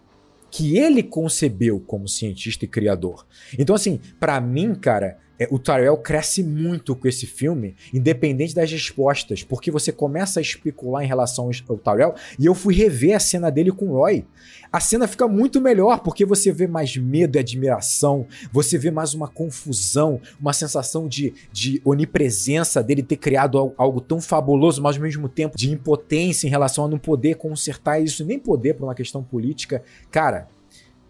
que 0.50 0.76
ele 0.76 1.02
concebeu 1.02 1.80
como 1.80 2.08
cientista 2.08 2.64
e 2.64 2.68
criador. 2.68 3.26
Então, 3.58 3.74
assim, 3.74 4.00
para 4.18 4.40
mim, 4.40 4.74
cara, 4.74 5.18
o 5.50 5.58
Tyrell 5.58 5.96
cresce 5.96 6.42
muito 6.42 6.94
com 6.94 7.08
esse 7.08 7.26
filme, 7.26 7.74
independente 7.94 8.54
das 8.54 8.70
respostas, 8.70 9.42
porque 9.42 9.70
você 9.70 9.90
começa 9.90 10.40
a 10.40 10.42
especular 10.42 11.02
em 11.02 11.06
relação 11.06 11.50
ao 11.68 11.78
Tyrell, 11.78 12.14
e 12.38 12.46
eu 12.46 12.54
fui 12.54 12.74
rever 12.74 13.16
a 13.16 13.20
cena 13.20 13.50
dele 13.50 13.72
com 13.72 13.86
o 13.86 13.92
Roy. 13.94 14.24
A 14.72 14.78
cena 14.78 15.08
fica 15.08 15.26
muito 15.26 15.60
melhor, 15.60 16.00
porque 16.00 16.24
você 16.24 16.52
vê 16.52 16.66
mais 16.66 16.96
medo 16.96 17.36
e 17.36 17.38
admiração, 17.38 18.26
você 18.52 18.78
vê 18.78 18.90
mais 18.90 19.14
uma 19.14 19.26
confusão, 19.26 20.20
uma 20.40 20.52
sensação 20.52 21.08
de, 21.08 21.32
de 21.52 21.80
onipresença 21.84 22.82
dele 22.82 23.02
ter 23.02 23.16
criado 23.16 23.72
algo 23.76 24.00
tão 24.00 24.20
fabuloso, 24.20 24.82
mas 24.82 24.96
ao 24.96 25.02
mesmo 25.02 25.28
tempo 25.28 25.56
de 25.56 25.70
impotência 25.70 26.46
em 26.46 26.50
relação 26.50 26.84
a 26.84 26.88
não 26.88 26.98
poder 26.98 27.36
consertar 27.36 28.00
isso, 28.00 28.24
nem 28.24 28.38
poder 28.38 28.74
por 28.74 28.84
uma 28.84 28.94
questão 28.94 29.22
política. 29.22 29.82
Cara, 30.10 30.48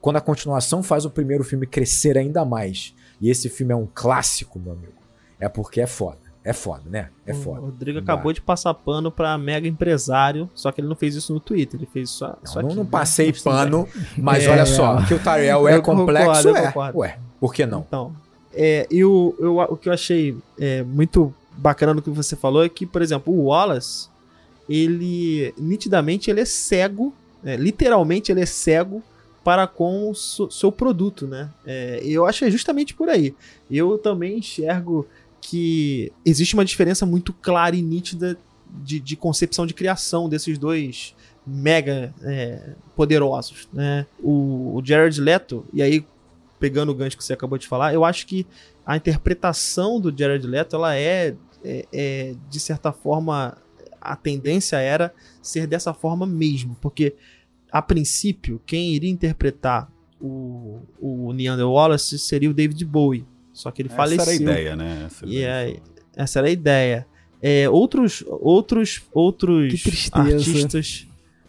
quando 0.00 0.16
a 0.16 0.20
continuação 0.22 0.82
faz 0.82 1.04
o 1.04 1.10
primeiro 1.10 1.44
filme 1.44 1.66
crescer 1.66 2.16
ainda 2.16 2.44
mais 2.44 2.94
e 3.20 3.28
esse 3.30 3.48
filme 3.48 3.72
é 3.72 3.76
um 3.76 3.86
clássico, 3.92 4.58
meu 4.58 4.72
amigo. 4.72 4.92
É 5.38 5.48
porque 5.48 5.80
é 5.80 5.86
foda. 5.86 6.18
É 6.42 6.54
foda, 6.54 6.82
né? 6.86 7.10
É 7.26 7.34
foda. 7.34 7.60
O 7.60 7.64
Rodrigo 7.66 7.98
acabou 7.98 8.32
de 8.32 8.40
passar 8.40 8.72
pano 8.72 9.10
pra 9.10 9.36
mega 9.36 9.68
empresário, 9.68 10.48
só 10.54 10.72
que 10.72 10.80
ele 10.80 10.88
não 10.88 10.96
fez 10.96 11.14
isso 11.14 11.34
no 11.34 11.40
Twitter, 11.40 11.78
ele 11.78 11.88
fez 11.92 12.08
só, 12.08 12.28
não, 12.28 12.36
só 12.44 12.62
não, 12.62 12.68
aqui, 12.68 12.76
não 12.76 12.84
né? 12.84 12.90
passei 12.90 13.26
Mas 13.26 13.42
pano, 13.42 13.86
tudo 13.86 14.22
mas 14.22 14.44
É, 14.44 14.50
olha 14.50 14.62
é. 14.62 14.66
só, 14.66 15.02
que 15.04 15.12
o 15.12 15.18
Tariel 15.18 15.68
é 15.68 15.78
concordo, 15.80 16.06
complexo, 16.06 16.48
é. 16.56 16.66
concordo. 16.68 16.98
Ué, 16.98 17.18
por 17.38 17.52
que 17.52 17.66
não? 17.66 17.80
Então, 17.86 18.16
é, 18.54 18.86
e 18.90 19.04
o, 19.04 19.34
eu, 19.38 19.58
o 19.58 19.76
que 19.76 19.90
eu 19.90 19.92
achei 19.92 20.34
é, 20.58 20.82
muito 20.82 21.32
bacana 21.58 21.92
do 21.92 22.00
que 22.00 22.08
você 22.08 22.34
falou 22.34 22.64
é 22.64 22.70
que, 22.70 22.86
por 22.86 23.02
exemplo, 23.02 23.34
o 23.34 23.44
Wallace, 23.48 24.08
ele, 24.66 25.54
nitidamente, 25.58 26.30
ele 26.30 26.40
é 26.40 26.46
cego, 26.46 27.12
é, 27.44 27.54
literalmente 27.56 28.32
ele 28.32 28.40
é 28.40 28.46
cego 28.46 29.02
para 29.42 29.66
com 29.66 30.10
o 30.10 30.14
seu 30.14 30.70
produto, 30.70 31.26
né? 31.26 31.50
É, 31.66 32.00
eu 32.04 32.26
acho 32.26 32.40
que 32.40 32.44
é 32.44 32.50
justamente 32.50 32.94
por 32.94 33.08
aí. 33.08 33.34
Eu 33.70 33.96
também 33.98 34.38
enxergo 34.38 35.06
que 35.40 36.12
existe 36.24 36.54
uma 36.54 36.64
diferença 36.64 37.06
muito 37.06 37.32
clara 37.32 37.74
e 37.74 37.82
nítida 37.82 38.36
de, 38.82 39.00
de 39.00 39.16
concepção 39.16 39.66
de 39.66 39.74
criação 39.74 40.28
desses 40.28 40.58
dois 40.58 41.14
mega 41.46 42.14
é, 42.22 42.74
poderosos, 42.94 43.68
né? 43.72 44.06
O, 44.22 44.76
o 44.76 44.82
Jared 44.84 45.20
Leto, 45.20 45.64
e 45.72 45.82
aí 45.82 46.04
pegando 46.58 46.92
o 46.92 46.94
gancho 46.94 47.16
que 47.16 47.24
você 47.24 47.32
acabou 47.32 47.56
de 47.56 47.66
falar, 47.66 47.94
eu 47.94 48.04
acho 48.04 48.26
que 48.26 48.46
a 48.84 48.96
interpretação 48.96 49.98
do 49.98 50.14
Jared 50.16 50.46
Leto, 50.46 50.76
ela 50.76 50.94
é, 50.94 51.34
é, 51.64 51.86
é, 51.92 52.34
de 52.50 52.60
certa 52.60 52.92
forma, 52.92 53.56
a 54.00 54.14
tendência 54.14 54.76
era 54.76 55.12
ser 55.40 55.66
dessa 55.66 55.94
forma 55.94 56.26
mesmo, 56.26 56.76
porque 56.80 57.14
a 57.72 57.80
princípio, 57.82 58.60
quem 58.66 58.94
iria 58.94 59.10
interpretar 59.10 59.90
o, 60.20 60.80
o 61.00 61.32
Neander 61.32 61.68
Wallace 61.68 62.18
seria 62.18 62.50
o 62.50 62.54
David 62.54 62.84
Bowie, 62.84 63.24
só 63.52 63.70
que 63.70 63.82
ele 63.82 63.88
Essa 63.88 63.96
faleceu. 63.96 64.22
era 64.22 64.30
a 64.30 64.34
ideia, 64.34 64.76
né? 64.76 65.02
Essa 65.06 65.26
E 65.26 65.28
ideia. 65.38 65.54
aí, 65.56 65.82
essa 66.16 66.38
era 66.40 66.48
a 66.48 66.50
ideia. 66.50 67.06
É, 67.42 67.68
outros 67.70 68.22
outros 68.28 69.00
outros 69.14 70.10
artistas 70.12 71.06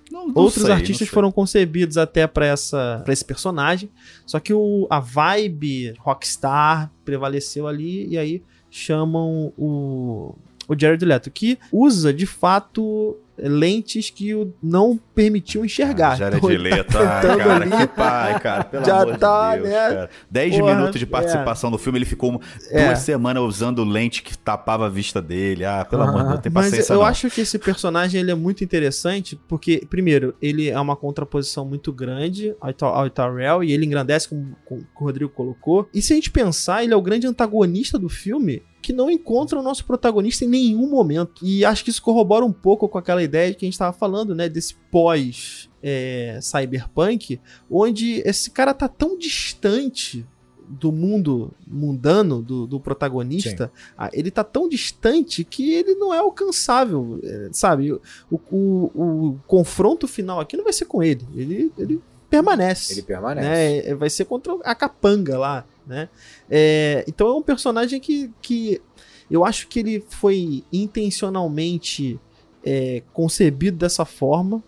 Não- 0.09 0.27
não 0.29 0.33
outros 0.43 0.63
sei, 0.63 0.71
artistas 0.73 1.07
foram 1.09 1.31
concebidos 1.33 1.97
até 1.97 2.25
para 2.27 2.45
essa 2.45 3.01
para 3.03 3.11
esse 3.11 3.25
personagem 3.25 3.89
só 4.25 4.39
que 4.39 4.53
o, 4.53 4.87
a 4.89 5.01
vibe 5.01 5.93
rockstar 5.99 6.89
prevaleceu 7.03 7.67
ali 7.67 8.07
e 8.07 8.17
aí 8.17 8.41
chamam 8.69 9.51
o 9.57 10.33
o 10.65 10.79
Jared 10.79 11.03
Leto 11.03 11.29
que 11.29 11.59
usa 11.73 12.13
de 12.13 12.25
fato 12.25 13.17
lentes 13.41 14.09
que 14.09 14.33
o 14.35 14.53
não 14.61 14.99
permitiam 15.15 15.65
enxergar 15.65 16.11
Ah, 16.11 16.15
Jared 16.15 16.37
Então, 16.37 16.51
ele 16.51 16.69
tá 16.69 16.75
Leto, 16.75 16.97
ah, 16.99 17.21
tentando 17.21 17.37
cara, 17.39 17.53
ali- 17.63 17.71
que 17.77 17.87
pai, 17.95 18.39
cara, 18.39 18.63
pelo 18.63 18.85
Já 18.85 19.01
amor 19.01 19.17
tá, 19.17 19.55
de 19.55 19.61
Deus, 19.63 19.73
né? 19.73 19.89
cara. 19.89 20.09
10 20.29 20.57
Porra, 20.59 20.75
minutos 20.75 20.99
de 20.99 21.05
é. 21.05 21.09
participação 21.09 21.69
no 21.69 21.77
filme, 21.77 21.97
ele 21.99 22.05
ficou 22.05 22.41
É. 22.69 22.85
duas 22.87 22.99
semanas 22.99 23.43
usando 23.43 23.83
lente 23.83 24.21
que 24.23 24.37
tapava 24.37 24.85
a 24.85 24.89
vista 24.89 25.21
dele. 25.21 25.65
Ah, 25.65 25.85
pelo 25.89 26.03
amor 26.03 26.21
de 26.23 26.27
Deus, 26.29 26.39
tem 26.41 26.51
Mas 26.51 26.65
paciência 26.69 26.93
eu 26.93 26.99
não. 26.99 27.05
acho 27.05 27.29
que 27.29 27.41
esse 27.41 27.57
personagem 27.59 28.21
ele 28.21 28.31
é 28.31 28.35
muito 28.35 28.63
interessante 28.63 29.39
porque, 29.47 29.85
primeiro, 29.89 30.35
ele 30.41 30.69
é 30.69 30.79
uma 30.79 30.95
contraposição 30.95 31.65
muito 31.65 31.91
grande 31.91 32.55
ao 32.59 33.09
Tyrell 33.09 33.63
e 33.63 33.71
ele 33.71 33.85
engrandece, 33.85 34.29
como, 34.29 34.55
como 34.65 34.81
o 34.81 35.03
Rodrigo 35.03 35.31
colocou. 35.31 35.89
E 35.93 36.01
se 36.01 36.13
a 36.13 36.15
gente 36.15 36.29
pensar, 36.31 36.83
ele 36.83 36.93
é 36.93 36.95
o 36.95 37.01
grande 37.01 37.27
antagonista 37.27 37.97
do 37.97 38.09
filme 38.09 38.61
que 38.81 38.91
não 38.91 39.09
encontra 39.09 39.59
o 39.59 39.63
nosso 39.63 39.85
protagonista 39.85 40.43
em 40.45 40.49
nenhum 40.49 40.89
momento. 40.89 41.45
E 41.45 41.63
acho 41.63 41.83
que 41.83 41.89
isso 41.89 42.01
corrobora 42.01 42.43
um 42.45 42.51
pouco 42.51 42.89
com 42.89 42.97
aquela 42.97 43.21
ideia 43.23 43.53
que 43.53 43.65
a 43.65 43.67
gente 43.67 43.73
estava 43.73 43.93
falando, 43.93 44.33
né? 44.35 44.49
Desse 44.49 44.75
pós. 44.91 45.69
é, 45.83 46.39
cyberpunk, 46.41 47.39
onde 47.69 48.21
esse 48.25 48.51
cara 48.51 48.73
tá 48.73 48.87
tão 48.87 49.17
distante 49.17 50.25
do 50.67 50.91
mundo 50.91 51.51
mundano 51.67 52.41
do, 52.41 52.65
do 52.65 52.79
protagonista, 52.79 53.71
ah, 53.97 54.09
ele 54.13 54.31
tá 54.31 54.43
tão 54.43 54.69
distante 54.69 55.43
que 55.43 55.73
ele 55.73 55.95
não 55.95 56.13
é 56.13 56.19
alcançável, 56.19 57.19
é, 57.23 57.49
sabe? 57.51 57.91
O, 57.91 58.01
o, 58.29 58.91
o 58.93 59.39
confronto 59.47 60.07
final 60.07 60.39
aqui 60.39 60.55
não 60.55 60.63
vai 60.63 60.71
ser 60.71 60.85
com 60.85 61.03
ele, 61.03 61.27
ele, 61.35 61.71
ele 61.77 62.01
permanece. 62.29 62.93
Ele 62.93 63.01
permanece. 63.01 63.47
né? 63.47 63.77
É, 63.79 63.95
Vai 63.95 64.09
ser 64.09 64.23
contra 64.25 64.53
a 64.63 64.73
capanga 64.73 65.37
lá, 65.37 65.65
né? 65.85 66.09
É, 66.49 67.03
então 67.07 67.27
é 67.27 67.33
um 67.33 67.41
personagem 67.41 67.99
que, 67.99 68.31
que 68.41 68.81
eu 69.29 69.43
acho 69.45 69.67
que 69.67 69.79
ele 69.79 70.03
foi 70.09 70.63
intencionalmente 70.71 72.19
é, 72.63 73.01
concebido 73.13 73.77
dessa 73.77 74.05
forma. 74.05 74.63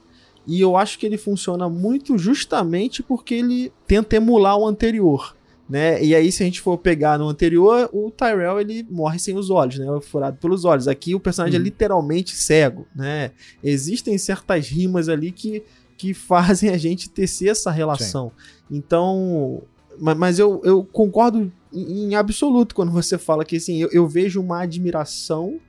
E 0.46 0.60
eu 0.60 0.76
acho 0.76 1.00
que 1.00 1.06
ele 1.06 1.18
funciona 1.18 1.70
muito 1.70 2.18
justamente 2.18 3.02
porque 3.02 3.34
ele 3.36 3.72
tenta 3.88 4.16
emular 4.18 4.58
o 4.58 4.68
anterior. 4.68 5.36
Né? 5.70 6.04
E 6.04 6.14
aí, 6.14 6.30
se 6.32 6.44
a 6.44 6.46
gente 6.46 6.60
for 6.60 6.78
pegar 6.78 7.18
no 7.18 7.30
anterior, 7.30 7.90
o 7.94 8.12
Tyrell 8.12 8.60
ele 8.60 8.86
morre 8.92 9.18
sem 9.18 9.38
os 9.38 9.50
olhos, 9.50 9.80
né? 9.80 9.86
Furado 10.02 10.38
pelos 10.38 10.66
olhos. 10.66 10.90
Aqui 10.90 11.16
o 11.16 11.20
personagem 11.20 11.56
é 11.56 11.60
Uhum. 11.60 11.64
literalmente 11.64 12.36
cego, 12.36 12.86
né? 12.94 13.32
Existem 13.64 14.18
certas 14.18 14.68
rimas 14.68 15.08
ali 15.08 15.32
que, 15.32 15.64
que 15.98 16.14
fazem 16.14 16.70
a 16.70 16.78
gente 16.78 17.10
tecer 17.10 17.48
essa 17.50 17.72
relação. 17.72 18.30
Então, 18.70 19.64
ma- 19.64 19.64
mas 20.00 20.40
eu, 20.40 20.62
eu 20.64 20.84
concordo 20.84 21.52
em, 21.72 22.16
absoluto 22.16 22.76
quando 22.76 22.92
você 22.92 23.18
fala 23.18 23.44
que 23.44 23.58
assim, 23.58 23.82
eu, 23.82 23.90
eu 23.92 24.08
vejo 24.08 24.42
uma 24.42 24.62
admiração 24.62 25.60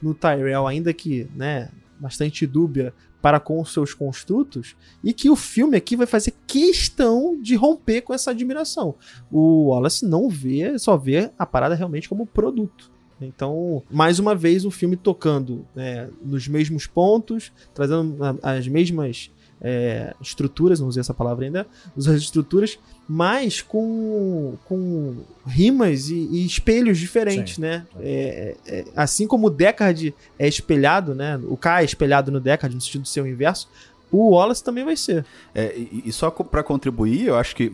no 0.00 0.14
Tyrell, 0.14 0.66
ainda 0.66 0.92
que, 0.92 1.28
né, 1.34 1.70
bastante 1.98 2.46
dúbia 2.46 2.92
para 3.22 3.40
com 3.40 3.60
os 3.60 3.72
seus 3.72 3.92
construtos, 3.92 4.76
e 5.02 5.12
que 5.12 5.28
o 5.28 5.36
filme 5.36 5.76
aqui 5.76 5.96
vai 5.96 6.06
fazer 6.06 6.34
questão 6.46 7.40
de 7.40 7.56
romper 7.56 8.02
com 8.02 8.14
essa 8.14 8.30
admiração. 8.30 8.94
O 9.32 9.70
Wallace 9.70 10.06
não 10.06 10.28
vê, 10.28 10.78
só 10.78 10.96
vê 10.96 11.30
a 11.38 11.46
parada 11.46 11.74
realmente 11.74 12.08
como 12.08 12.26
produto. 12.26 12.90
Então, 13.20 13.82
mais 13.90 14.18
uma 14.18 14.34
vez, 14.34 14.64
o 14.64 14.70
filme 14.70 14.94
tocando 14.94 15.66
né, 15.74 16.08
nos 16.22 16.46
mesmos 16.46 16.86
pontos, 16.86 17.50
trazendo 17.72 18.16
as 18.42 18.68
mesmas 18.68 19.30
é, 19.60 20.14
estruturas, 20.20 20.80
não 20.80 20.88
usei 20.88 21.00
essa 21.00 21.14
palavra 21.14 21.44
ainda, 21.44 21.66
as 21.96 22.06
estruturas, 22.06 22.78
mas 23.08 23.62
com, 23.62 24.54
com 24.64 25.16
rimas 25.46 26.08
e, 26.08 26.14
e 26.14 26.46
espelhos 26.46 26.98
diferentes, 26.98 27.56
Sim, 27.56 27.62
né? 27.62 27.86
sim. 27.92 27.98
É, 28.02 28.56
é, 28.66 28.84
assim 28.94 29.26
como 29.26 29.46
o 29.46 29.50
Deckard 29.50 30.14
é 30.38 30.48
espelhado, 30.48 31.14
né? 31.14 31.40
O 31.44 31.56
K 31.56 31.82
é 31.82 31.84
espelhado 31.84 32.30
no 32.30 32.40
Deckard, 32.40 32.74
no 32.74 32.80
sentido 32.80 33.02
de 33.02 33.08
ser 33.08 33.20
o 33.20 33.26
inverso, 33.26 33.68
o 34.10 34.30
Wallace 34.30 34.62
também 34.62 34.84
vai 34.84 34.96
ser. 34.96 35.24
É, 35.54 35.76
e, 35.76 36.04
e 36.06 36.12
só 36.12 36.30
pra 36.30 36.62
contribuir, 36.62 37.26
eu 37.26 37.36
acho 37.36 37.54
que 37.56 37.72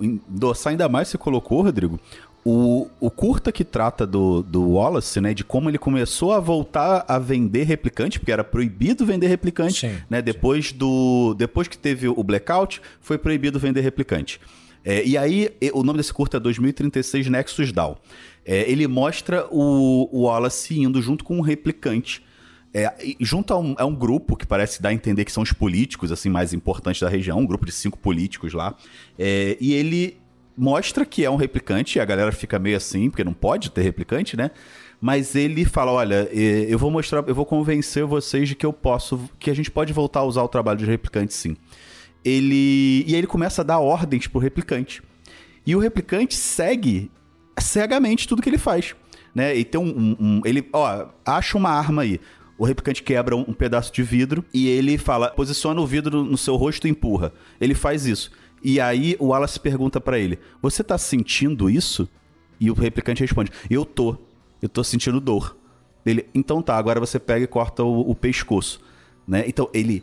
endossar 0.00 0.70
ainda 0.70 0.88
mais 0.88 1.08
você 1.08 1.18
colocou, 1.18 1.62
Rodrigo, 1.62 2.00
o, 2.44 2.88
o 3.00 3.10
curta 3.10 3.50
que 3.50 3.64
trata 3.64 4.06
do, 4.06 4.42
do 4.42 4.70
Wallace, 4.70 5.20
né, 5.20 5.32
de 5.32 5.42
como 5.42 5.70
ele 5.70 5.78
começou 5.78 6.32
a 6.32 6.40
voltar 6.40 7.04
a 7.08 7.18
vender 7.18 7.64
replicante, 7.64 8.18
porque 8.20 8.30
era 8.30 8.44
proibido 8.44 9.06
vender 9.06 9.28
replicante, 9.28 9.88
Sim, 9.88 9.96
né, 10.10 10.20
depois 10.20 10.70
do 10.72 11.34
depois 11.34 11.66
que 11.66 11.78
teve 11.78 12.06
o 12.06 12.22
blackout, 12.22 12.82
foi 13.00 13.16
proibido 13.16 13.58
vender 13.58 13.80
replicante. 13.80 14.40
É, 14.84 15.02
e 15.02 15.16
aí, 15.16 15.50
o 15.72 15.82
nome 15.82 15.96
desse 15.96 16.12
curta 16.12 16.36
é 16.36 16.40
2036 16.40 17.28
Nexus 17.28 17.72
Down. 17.72 17.96
É, 18.44 18.70
ele 18.70 18.86
mostra 18.86 19.46
o, 19.50 20.10
o 20.12 20.24
Wallace 20.24 20.78
indo 20.78 21.00
junto 21.00 21.24
com 21.24 21.38
um 21.38 21.40
replicante 21.40 22.22
é, 22.74 22.92
junto 23.20 23.54
a 23.54 23.58
um, 23.58 23.74
a 23.78 23.86
um 23.86 23.94
grupo 23.94 24.36
que 24.36 24.44
parece 24.44 24.82
dar 24.82 24.88
a 24.88 24.92
entender 24.92 25.24
que 25.24 25.30
são 25.30 25.44
os 25.44 25.52
políticos 25.52 26.10
assim 26.10 26.28
mais 26.28 26.52
importantes 26.52 27.00
da 27.00 27.08
região, 27.08 27.38
um 27.38 27.46
grupo 27.46 27.64
de 27.64 27.70
cinco 27.70 27.96
políticos 27.96 28.52
lá, 28.52 28.74
é, 29.16 29.56
e 29.60 29.72
ele 29.72 30.18
mostra 30.56 31.04
que 31.04 31.24
é 31.24 31.30
um 31.30 31.36
replicante, 31.36 31.98
e 31.98 32.00
a 32.00 32.04
galera 32.04 32.32
fica 32.32 32.58
meio 32.58 32.76
assim, 32.76 33.10
porque 33.10 33.24
não 33.24 33.32
pode 33.32 33.70
ter 33.70 33.82
replicante, 33.82 34.36
né? 34.36 34.50
Mas 35.00 35.34
ele 35.34 35.64
fala: 35.64 35.92
olha, 35.92 36.28
eu 36.32 36.78
vou 36.78 36.90
mostrar, 36.90 37.22
eu 37.26 37.34
vou 37.34 37.44
convencer 37.44 38.04
vocês 38.04 38.48
de 38.48 38.54
que 38.54 38.64
eu 38.64 38.72
posso, 38.72 39.28
que 39.38 39.50
a 39.50 39.54
gente 39.54 39.70
pode 39.70 39.92
voltar 39.92 40.20
a 40.20 40.24
usar 40.24 40.42
o 40.42 40.48
trabalho 40.48 40.78
de 40.78 40.86
replicante 40.86 41.34
sim. 41.34 41.56
Ele. 42.24 43.04
E 43.06 43.12
aí 43.12 43.16
ele 43.16 43.26
começa 43.26 43.62
a 43.62 43.64
dar 43.64 43.80
ordens 43.80 44.26
pro 44.26 44.40
replicante. 44.40 45.02
E 45.66 45.74
o 45.74 45.78
replicante 45.78 46.34
segue 46.34 47.10
cegamente 47.58 48.26
tudo 48.26 48.42
que 48.42 48.48
ele 48.48 48.58
faz. 48.58 48.94
Né? 49.34 49.56
E 49.56 49.64
tem 49.64 49.80
um, 49.80 49.88
um, 49.88 50.16
um. 50.18 50.40
ele, 50.44 50.66
ó, 50.72 51.06
acha 51.24 51.58
uma 51.58 51.70
arma 51.70 52.02
aí. 52.02 52.20
O 52.56 52.64
replicante 52.64 53.02
quebra 53.02 53.34
um, 53.34 53.44
um 53.48 53.52
pedaço 53.52 53.92
de 53.92 54.02
vidro 54.02 54.44
e 54.54 54.68
ele 54.68 54.96
fala: 54.96 55.30
posiciona 55.30 55.80
o 55.80 55.86
vidro 55.86 56.24
no 56.24 56.38
seu 56.38 56.56
rosto 56.56 56.86
e 56.86 56.90
empurra. 56.90 57.32
Ele 57.60 57.74
faz 57.74 58.06
isso. 58.06 58.30
E 58.64 58.80
aí 58.80 59.14
o 59.20 59.26
Wallace 59.26 59.60
pergunta 59.60 60.00
para 60.00 60.18
ele: 60.18 60.38
Você 60.62 60.82
tá 60.82 60.96
sentindo 60.96 61.68
isso? 61.68 62.08
E 62.58 62.70
o 62.70 62.74
replicante 62.74 63.20
responde: 63.20 63.52
Eu 63.68 63.84
tô. 63.84 64.16
Eu 64.62 64.68
tô 64.70 64.82
sentindo 64.82 65.20
dor. 65.20 65.54
Ele, 66.06 66.26
então 66.34 66.62
tá, 66.62 66.76
agora 66.76 66.98
você 66.98 67.18
pega 67.18 67.44
e 67.44 67.46
corta 67.46 67.84
o, 67.84 68.10
o 68.10 68.14
pescoço. 68.14 68.80
Né? 69.28 69.44
Então 69.46 69.68
ele 69.72 70.02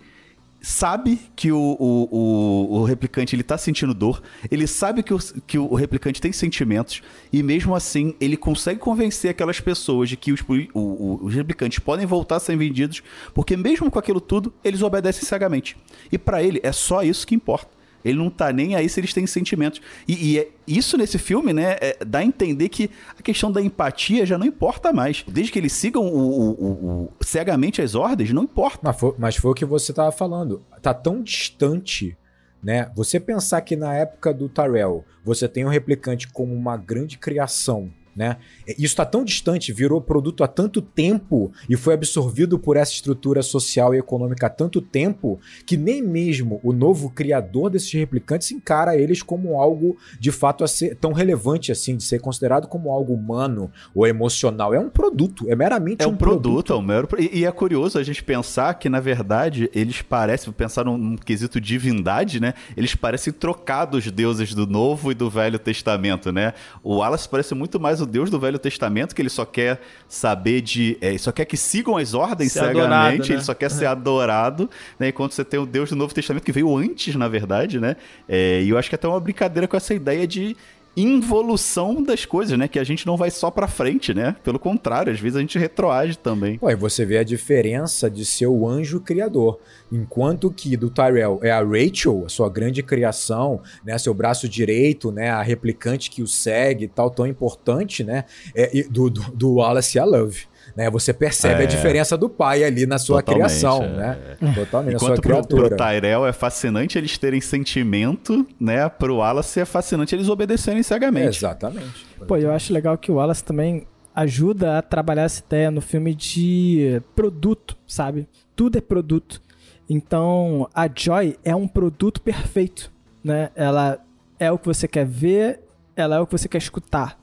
sabe 0.62 1.20
que 1.36 1.52
o, 1.52 1.58
o, 1.58 2.08
o, 2.12 2.80
o, 2.80 2.84
replicante 2.84 3.36
ele 3.36 3.42
tá 3.42 3.58
sentindo 3.58 3.96
dor, 3.96 4.22
ele 4.52 4.68
sabe 4.68 5.02
que 5.02 5.12
o, 5.12 5.18
que 5.48 5.58
o 5.58 5.74
replicante 5.74 6.22
tem 6.22 6.32
sentimentos, 6.32 7.02
e 7.34 7.42
mesmo 7.42 7.74
assim 7.74 8.16
ele 8.20 8.38
consegue 8.38 8.80
convencer 8.80 9.32
aquelas 9.32 9.60
pessoas 9.60 10.08
de 10.08 10.16
que 10.16 10.32
os, 10.32 10.44
os 10.74 11.34
replicantes 11.34 11.80
podem 11.80 12.06
voltar 12.06 12.36
a 12.36 12.40
ser 12.40 12.56
vendidos, 12.56 13.02
porque 13.34 13.58
mesmo 13.58 13.90
com 13.90 13.98
aquilo 13.98 14.22
tudo, 14.22 14.54
eles 14.64 14.84
obedecem 14.84 15.24
cegamente. 15.24 15.76
E 16.12 16.18
para 16.18 16.44
ele 16.44 16.60
é 16.62 16.72
só 16.72 17.02
isso 17.02 17.26
que 17.26 17.34
importa. 17.34 17.81
Ele 18.04 18.18
não 18.18 18.30
tá 18.30 18.52
nem 18.52 18.76
aí 18.76 18.88
se 18.90 19.00
eles 19.00 19.14
têm 19.14 19.28
sentimentos. 19.28 19.82
E, 20.08 20.32
e 20.32 20.40
é 20.40 20.48
isso 20.68 20.98
nesse 20.98 21.18
filme, 21.18 21.54
né, 21.54 21.78
é, 21.82 21.98
dá 22.06 22.20
a 22.20 22.24
entender 22.24 22.70
que 22.70 22.90
a 23.18 23.22
questão 23.22 23.52
da 23.52 23.62
empatia 23.62 24.26
já 24.26 24.38
não 24.38 24.46
importa 24.46 24.94
mais. 24.94 25.24
Desde 25.28 25.52
que 25.52 25.60
eles 25.60 25.74
sigam 25.74 26.06
o, 26.06 26.52
o, 26.52 26.70
o, 26.70 27.14
cegamente 27.22 27.82
as 27.82 27.96
ordens, 27.96 28.32
não 28.32 28.44
importa. 28.44 28.80
Mas 28.82 29.00
foi, 29.00 29.16
mas 29.18 29.36
foi 29.36 29.52
o 29.52 29.56
que 29.56 29.66
você 29.66 29.94
tava 29.94 30.12
falando. 30.12 30.64
Tá 30.82 30.94
tão 30.94 31.22
distante 31.22 32.18
né? 32.64 32.92
Você 32.96 33.20
pensar 33.20 33.62
que 33.62 33.76
na 33.76 33.94
época 33.96 34.34
do 34.34 34.48
Tyrell 34.48 35.04
você 35.24 35.48
tem 35.48 35.66
um 35.66 35.70
replicante 35.70 36.28
como 36.28 36.54
uma 36.54 36.78
grande 36.78 37.18
criação 37.18 37.92
né? 38.16 38.38
Isso 38.68 38.86
está 38.86 39.06
tão 39.06 39.24
distante, 39.24 39.74
virou 39.74 40.02
produto 40.02 40.44
há 40.44 40.48
tanto 40.48 40.82
tempo 40.82 41.52
e 41.70 41.76
foi 41.76 41.94
absorvido 41.94 42.60
por 42.60 42.78
essa 42.78 42.92
estrutura 42.92 43.42
social 43.42 43.94
e 43.94 43.98
econômica 43.98 44.48
há 44.48 44.50
tanto 44.50 44.82
tempo 44.82 45.40
que 45.66 45.78
nem 45.78 46.02
mesmo 46.02 46.60
o 46.64 46.74
novo 46.74 47.10
criador 47.10 47.70
desses 47.70 47.92
replicantes 47.94 48.52
encara 48.52 48.98
eles 48.98 49.22
como 49.22 49.60
algo 49.60 49.98
de 50.20 50.32
fato 50.32 50.68
ser 50.68 50.96
tão 50.96 51.12
relevante 51.14 51.72
assim, 51.72 51.96
de 51.96 52.04
ser 52.04 52.20
considerado 52.20 52.68
como 52.68 52.92
algo 52.92 53.14
humano 53.14 53.72
ou 53.96 54.06
emocional. 54.06 54.74
É 54.74 54.80
um 54.80 54.90
produto, 54.90 55.50
é 55.50 55.56
meramente 55.56 56.04
é 56.04 56.08
um, 56.08 56.12
um 56.12 56.18
produto. 56.18 56.74
É 56.74 56.76
um 56.76 56.82
mero... 56.82 57.08
e, 57.18 57.40
e, 57.40 57.46
é 57.46 57.52
curioso 57.52 57.98
a 57.98 58.04
gente 58.04 58.24
pensar 58.24 58.74
que, 58.76 58.90
na 58.90 59.00
verdade, 59.00 59.70
eles 59.74 60.02
parecem, 60.02 60.52
pensar 60.54 60.86
num, 60.86 60.98
num 60.98 61.16
quesito 61.16 61.60
divindade, 61.60 62.40
né? 62.40 62.54
Eles 62.76 62.96
parecem 62.96 63.32
trocar 63.34 63.86
dos 63.86 64.10
deuses 64.12 64.54
do 64.54 64.68
Novo 64.68 65.12
e 65.12 65.16
do 65.16 65.30
Velho 65.30 65.60
Testamento, 65.60 66.32
né? 66.32 66.54
O 66.84 66.98
Wallace 66.98 67.28
parece 67.28 67.54
muito 67.56 67.80
mais 67.80 68.01
o 68.02 68.06
Deus 68.06 68.30
do 68.30 68.40
Velho 68.40 68.60
Testamento, 68.60 69.16
que 69.16 69.22
ele 69.22 69.30
só 69.30 69.46
quer 69.46 69.82
saber 70.08 70.62
de. 70.62 70.98
É, 71.02 71.18
só 71.18 71.32
quer 71.32 71.46
que 71.46 71.56
sigam 71.56 71.98
as 71.98 72.14
ordens 72.14 72.52
ser 72.52 72.60
cegamente, 72.60 72.82
adorado, 72.82 73.18
né? 73.18 73.26
ele 73.30 73.42
só 73.42 73.54
quer 73.54 73.70
ser 73.72 73.86
adorado, 73.86 74.70
né? 75.00 75.10
Enquanto 75.10 75.34
você 75.34 75.46
tem 75.46 75.60
o 75.60 75.66
Deus 75.66 75.90
do 75.90 75.96
Novo 75.96 76.14
Testamento, 76.14 76.44
que 76.44 76.52
veio 76.52 76.76
antes, 76.76 77.16
na 77.16 77.28
verdade, 77.28 77.80
né? 77.80 77.96
É, 78.28 78.62
e 78.62 78.70
eu 78.70 78.78
acho 78.78 78.90
que 78.90 78.96
é 78.96 78.98
até 78.98 79.08
uma 79.08 79.20
brincadeira 79.20 79.68
com 79.68 79.78
essa 79.78 79.94
ideia 79.94 80.28
de 80.28 80.56
involução 80.96 82.04
das 82.04 82.26
coisas, 82.26 82.58
né? 82.58 82.68
Que 82.68 82.80
a 82.80 82.84
gente 82.84 83.08
não 83.08 83.16
vai 83.16 83.32
só 83.32 83.50
para 83.50 83.68
frente, 83.68 84.14
né? 84.14 84.36
Pelo 84.44 84.60
contrário, 84.60 85.12
às 85.12 85.20
vezes 85.20 85.38
a 85.38 85.40
gente 85.40 85.58
retroage 85.58 86.18
também. 86.18 86.60
E 86.62 86.76
você 86.76 87.06
vê 87.06 87.18
a 87.18 87.24
diferença 87.24 88.10
de 88.10 88.26
ser 88.26 88.48
o 88.48 88.68
anjo 88.68 89.00
criador. 89.00 89.60
Enquanto 89.92 90.52
que 90.52 90.76
do 90.76 90.90
Tyrell 90.90 91.40
é 91.42 91.52
a 91.52 91.62
Rachel, 91.62 92.24
a 92.26 92.30
sua 92.30 92.50
grande 92.50 92.84
criação, 92.84 93.62
né? 93.86 93.98
Seu 93.98 94.14
braço 94.14 94.50
direito, 94.50 95.12
né? 95.12 95.30
A 95.30 95.42
replicante 95.42 96.10
que 96.10 96.22
o 96.22 96.28
segue 96.28 96.86
e 96.86 96.88
tal, 96.88 97.10
tão 97.10 97.26
importante, 97.26 98.04
né? 98.04 98.26
É, 98.54 98.84
do, 98.90 99.10
do, 99.10 99.22
do 99.32 99.54
Wallace 99.56 99.98
a 99.98 100.06
Love. 100.06 100.51
Né? 100.76 100.90
Você 100.90 101.14
percebe 101.14 101.62
é. 101.62 101.64
a 101.66 101.68
diferença 101.68 102.18
do 102.18 102.30
pai 102.30 102.64
ali 102.64 102.86
na 102.86 102.98
sua 102.98 103.22
Totalmente, 103.22 103.50
criação, 103.50 103.84
é. 103.84 103.88
né? 103.90 104.18
Totalmente, 104.56 104.96
Enquanto 104.96 105.10
na 105.10 105.16
sua 105.16 105.18
criatura. 105.18 105.68
Pro, 105.68 105.78
pro 105.78 105.86
Tyrell 105.86 106.28
é 106.28 106.34
fascinante 106.34 106.98
eles 106.98 107.18
terem 107.18 107.42
sentimento, 107.42 108.46
né? 108.60 108.88
Pro 108.90 109.18
Wallace 109.18 109.60
é 109.60 109.66
fascinante 109.66 110.16
eles 110.16 110.30
obedecerem 110.30 110.82
cegamente. 110.84 111.38
Exatamente. 111.38 112.06
Pô, 112.28 112.38
eu 112.38 112.52
acho 112.52 112.74
legal 112.74 112.98
que 112.98 113.12
o 113.12 113.16
Wallace 113.16 113.44
também 113.44 113.86
ajuda 114.14 114.78
a 114.78 114.82
trabalhar 114.82 115.24
essa 115.24 115.42
ideia 115.42 115.72
no 115.72 115.82
filme 115.82 116.14
de 116.14 117.02
produto, 117.16 117.78
sabe? 117.88 118.28
Tudo 118.56 118.78
é 118.78 118.82
produto. 118.82 119.42
Então, 119.90 120.70
a 120.74 120.90
Joy 120.94 121.38
é 121.44 121.56
um 121.56 121.68
produto 121.68 122.22
perfeito, 122.22 122.92
né? 123.24 123.50
Ela 123.56 124.00
é 124.40 124.52
o 124.52 124.58
que 124.58 124.68
você 124.68 124.88
quer 124.88 125.06
ver, 125.06 125.62
ela 125.96 126.16
é 126.16 126.20
o 126.20 126.26
que 126.26 126.32
você 126.32 126.48
quer 126.48 126.58
escutar 126.58 127.21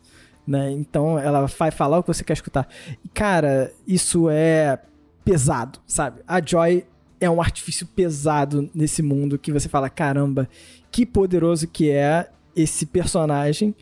né? 0.49 0.71
Então 0.73 1.19
ela 1.19 1.47
vai 1.47 1.71
falar 1.71 1.99
o 1.99 2.03
que 2.03 2.09
você 2.09 2.25
quer 2.25 2.33
escutar. 2.33 2.67
E, 3.05 3.09
cara, 3.09 3.73
isso 3.87 4.29
é 4.31 4.79
pesado, 5.25 5.79
sabe? 5.87 6.21
A 6.27 6.41
Joy 6.45 6.85
é 7.21 7.29
um 7.29 7.41
artifício 7.41 7.87
pesado 7.87 8.71
nesse 8.75 9.03
mundo 9.03 9.39
que 9.39 9.53
você 9.53 9.69
fala, 9.69 9.91
caramba, 9.91 10.49
que 10.91 11.05
poderoso 11.05 11.69
que 11.69 11.91
é 11.91 12.29
esse 12.57 12.87
personagem 12.87 13.75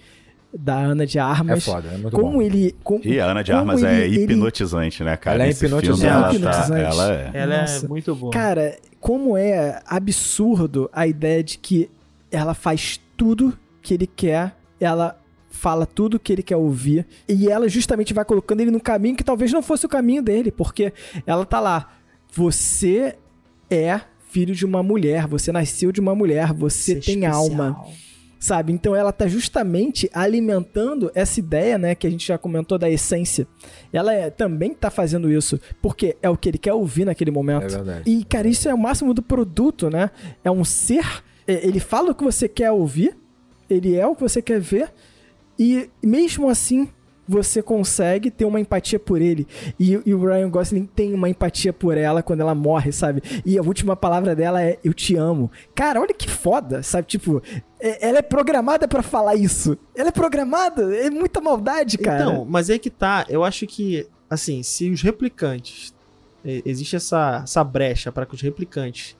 da 0.52 0.76
Ana 0.76 1.06
de 1.06 1.18
Armas. 1.18 1.58
É 1.58 1.60
foda, 1.72 1.88
é 1.88 1.98
muito 1.98 2.16
como 2.16 2.32
bom. 2.32 2.42
ele. 2.42 2.74
Com, 2.82 3.00
e 3.04 3.20
a 3.20 3.26
Ana 3.26 3.44
de 3.44 3.52
Armas 3.52 3.82
é 3.82 4.04
ele, 4.06 4.20
é 4.20 4.24
hipnotizante, 4.24 5.02
ele... 5.02 5.10
né, 5.10 5.16
cara? 5.16 5.36
Ela 5.36 5.46
é 5.46 5.50
hipnotizante. 5.50 6.00
Filme, 6.00 6.12
ela, 6.12 6.26
é 6.26 6.34
hipnotizante. 6.34 6.68
Tá, 6.68 6.78
ela 6.78 7.12
é. 7.12 7.30
Ela 7.34 7.54
é 7.54 7.88
muito 7.88 8.14
boa. 8.14 8.32
Cara, 8.32 8.78
como 9.00 9.36
é 9.36 9.80
absurdo 9.86 10.90
a 10.92 11.06
ideia 11.06 11.44
de 11.44 11.58
que 11.58 11.90
ela 12.30 12.54
faz 12.54 13.00
tudo 13.16 13.56
que 13.82 13.94
ele 13.94 14.06
quer, 14.06 14.56
ela 14.80 15.18
fala 15.56 15.86
tudo 15.86 16.20
que 16.20 16.32
ele 16.32 16.42
quer 16.42 16.56
ouvir 16.56 17.06
e 17.26 17.48
ela 17.48 17.68
justamente 17.68 18.12
vai 18.12 18.24
colocando 18.24 18.60
ele 18.60 18.70
num 18.70 18.78
caminho 18.78 19.16
que 19.16 19.24
talvez 19.24 19.52
não 19.52 19.62
fosse 19.62 19.86
o 19.86 19.88
caminho 19.88 20.22
dele, 20.22 20.52
porque 20.52 20.92
ela 21.26 21.44
tá 21.44 21.58
lá. 21.58 21.94
Você 22.32 23.16
é 23.70 24.02
filho 24.28 24.54
de 24.54 24.66
uma 24.66 24.82
mulher, 24.82 25.26
você 25.26 25.50
nasceu 25.50 25.90
de 25.90 26.00
uma 26.00 26.14
mulher, 26.14 26.52
você, 26.52 26.94
você 26.94 27.00
tem 27.00 27.24
especial. 27.24 27.34
alma. 27.34 27.84
Sabe? 28.38 28.70
Então 28.70 28.94
ela 28.94 29.10
tá 29.12 29.26
justamente 29.26 30.10
alimentando 30.12 31.10
essa 31.14 31.40
ideia, 31.40 31.78
né, 31.78 31.94
que 31.94 32.06
a 32.06 32.10
gente 32.10 32.28
já 32.28 32.36
comentou 32.36 32.76
da 32.78 32.88
essência. 32.88 33.46
Ela 33.90 34.12
é, 34.12 34.28
também 34.28 34.74
tá 34.74 34.90
fazendo 34.90 35.32
isso 35.32 35.58
porque 35.80 36.16
é 36.20 36.28
o 36.28 36.36
que 36.36 36.50
ele 36.50 36.58
quer 36.58 36.74
ouvir 36.74 37.06
naquele 37.06 37.30
momento. 37.30 37.64
É 37.64 37.68
verdade. 37.68 38.10
E 38.10 38.24
cara, 38.24 38.46
isso 38.46 38.68
é 38.68 38.74
o 38.74 38.78
máximo 38.78 39.14
do 39.14 39.22
produto, 39.22 39.88
né? 39.88 40.10
É 40.44 40.50
um 40.50 40.64
ser, 40.64 41.24
é, 41.48 41.66
ele 41.66 41.80
fala 41.80 42.10
o 42.10 42.14
que 42.14 42.22
você 42.22 42.46
quer 42.46 42.70
ouvir, 42.70 43.16
ele 43.70 43.96
é 43.96 44.06
o 44.06 44.14
que 44.14 44.20
você 44.20 44.42
quer 44.42 44.60
ver 44.60 44.92
e 45.58 45.90
mesmo 46.02 46.48
assim, 46.48 46.88
você 47.28 47.62
consegue 47.62 48.30
ter 48.30 48.44
uma 48.44 48.60
empatia 48.60 48.98
por 48.98 49.20
ele. 49.20 49.46
E, 49.78 50.00
e, 50.06 50.14
o 50.14 50.24
Ryan 50.24 50.48
Gosling 50.48 50.86
tem 50.86 51.12
uma 51.12 51.28
empatia 51.28 51.72
por 51.72 51.98
ela 51.98 52.22
quando 52.22 52.40
ela 52.40 52.54
morre, 52.54 52.92
sabe? 52.92 53.22
E 53.44 53.58
a 53.58 53.62
última 53.62 53.96
palavra 53.96 54.34
dela 54.34 54.62
é 54.62 54.78
eu 54.84 54.94
te 54.94 55.16
amo. 55.16 55.50
Cara, 55.74 56.00
olha 56.00 56.14
que 56.14 56.30
foda, 56.30 56.82
sabe? 56.82 57.06
Tipo, 57.06 57.42
é, 57.80 58.08
ela 58.08 58.18
é 58.18 58.22
programada 58.22 58.86
para 58.86 59.02
falar 59.02 59.34
isso. 59.34 59.76
Ela 59.94 60.10
é 60.10 60.12
programada, 60.12 60.94
é 60.96 61.10
muita 61.10 61.40
maldade, 61.40 61.98
cara. 61.98 62.22
Então, 62.22 62.44
mas 62.48 62.70
é 62.70 62.78
que 62.78 62.90
tá, 62.90 63.26
eu 63.28 63.42
acho 63.42 63.66
que 63.66 64.06
assim, 64.28 64.62
se 64.62 64.90
os 64.90 65.02
replicantes 65.02 65.94
existe 66.64 66.94
essa, 66.94 67.40
essa 67.42 67.64
brecha 67.64 68.12
para 68.12 68.24
que 68.24 68.34
os 68.34 68.40
replicantes 68.40 69.16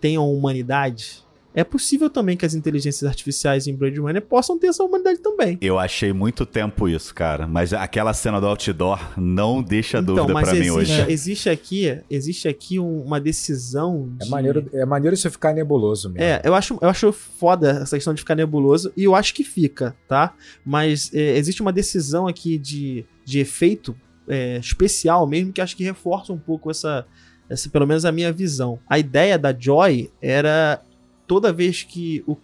tenham 0.00 0.30
humanidade, 0.32 1.23
é 1.54 1.62
possível 1.62 2.10
também 2.10 2.36
que 2.36 2.44
as 2.44 2.54
inteligências 2.54 3.08
artificiais 3.08 3.66
em 3.66 3.74
Blade 3.74 4.00
Runner 4.00 4.20
possam 4.20 4.58
ter 4.58 4.66
essa 4.66 4.82
humanidade 4.82 5.20
também. 5.20 5.56
Eu 5.60 5.78
achei 5.78 6.12
muito 6.12 6.44
tempo 6.44 6.88
isso, 6.88 7.14
cara. 7.14 7.46
Mas 7.46 7.72
aquela 7.72 8.12
cena 8.12 8.40
do 8.40 8.46
outdoor 8.46 8.98
não 9.16 9.62
deixa 9.62 9.98
então, 9.98 10.16
dúvida 10.16 10.40
para 10.40 10.54
mim 10.54 10.70
hoje. 10.70 10.92
Existe 11.08 11.48
aqui, 11.48 12.00
existe 12.10 12.48
aqui 12.48 12.78
uma 12.78 13.20
decisão. 13.20 14.10
De... 14.18 14.26
É, 14.26 14.28
maneiro, 14.28 14.68
é 14.72 14.84
maneiro 14.84 15.14
isso 15.14 15.30
ficar 15.30 15.54
nebuloso 15.54 16.10
mesmo. 16.10 16.24
É, 16.24 16.42
eu 16.44 16.54
acho, 16.54 16.76
eu 16.80 16.88
acho 16.88 17.12
foda 17.12 17.82
essa 17.82 17.96
questão 17.96 18.12
de 18.12 18.20
ficar 18.20 18.34
nebuloso. 18.34 18.92
E 18.96 19.04
eu 19.04 19.14
acho 19.14 19.32
que 19.32 19.44
fica, 19.44 19.94
tá? 20.08 20.34
Mas 20.64 21.12
é, 21.14 21.36
existe 21.36 21.62
uma 21.62 21.72
decisão 21.72 22.26
aqui 22.26 22.58
de, 22.58 23.04
de 23.24 23.38
efeito 23.38 23.94
é, 24.28 24.56
especial 24.56 25.26
mesmo 25.26 25.52
que 25.52 25.60
acho 25.60 25.76
que 25.76 25.84
reforça 25.84 26.32
um 26.32 26.38
pouco 26.38 26.70
essa, 26.70 27.06
essa, 27.48 27.68
pelo 27.68 27.86
menos 27.86 28.04
a 28.04 28.12
minha 28.12 28.32
visão. 28.32 28.78
A 28.88 28.98
ideia 28.98 29.38
da 29.38 29.54
Joy 29.56 30.10
era 30.20 30.80
toda 31.26 31.52
vez 31.52 31.82
que 31.82 32.22
o 32.26 32.36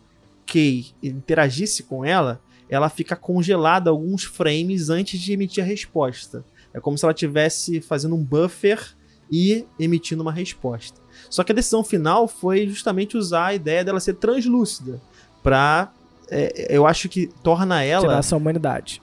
Kay 0.46 0.86
interagisse 1.02 1.82
com 1.82 2.04
ela, 2.04 2.40
ela 2.68 2.88
fica 2.88 3.16
congelada 3.16 3.90
alguns 3.90 4.24
frames 4.24 4.90
antes 4.90 5.20
de 5.20 5.32
emitir 5.32 5.62
a 5.62 5.66
resposta. 5.66 6.44
É 6.72 6.80
como 6.80 6.96
se 6.96 7.04
ela 7.04 7.12
estivesse 7.12 7.80
fazendo 7.80 8.14
um 8.14 8.22
buffer 8.22 8.94
e 9.30 9.64
emitindo 9.78 10.22
uma 10.22 10.32
resposta. 10.32 11.00
Só 11.28 11.44
que 11.44 11.52
a 11.52 11.54
decisão 11.54 11.84
final 11.84 12.26
foi 12.26 12.66
justamente 12.66 13.16
usar 13.16 13.46
a 13.46 13.54
ideia 13.54 13.84
dela 13.84 14.00
ser 14.00 14.14
translúcida 14.14 15.00
para 15.42 15.92
é, 16.30 16.68
eu 16.70 16.86
acho 16.86 17.08
que 17.08 17.28
torna 17.42 17.82
ela 17.82 18.02
Tirar 18.02 18.18
essa 18.18 18.36
humanidade. 18.36 19.02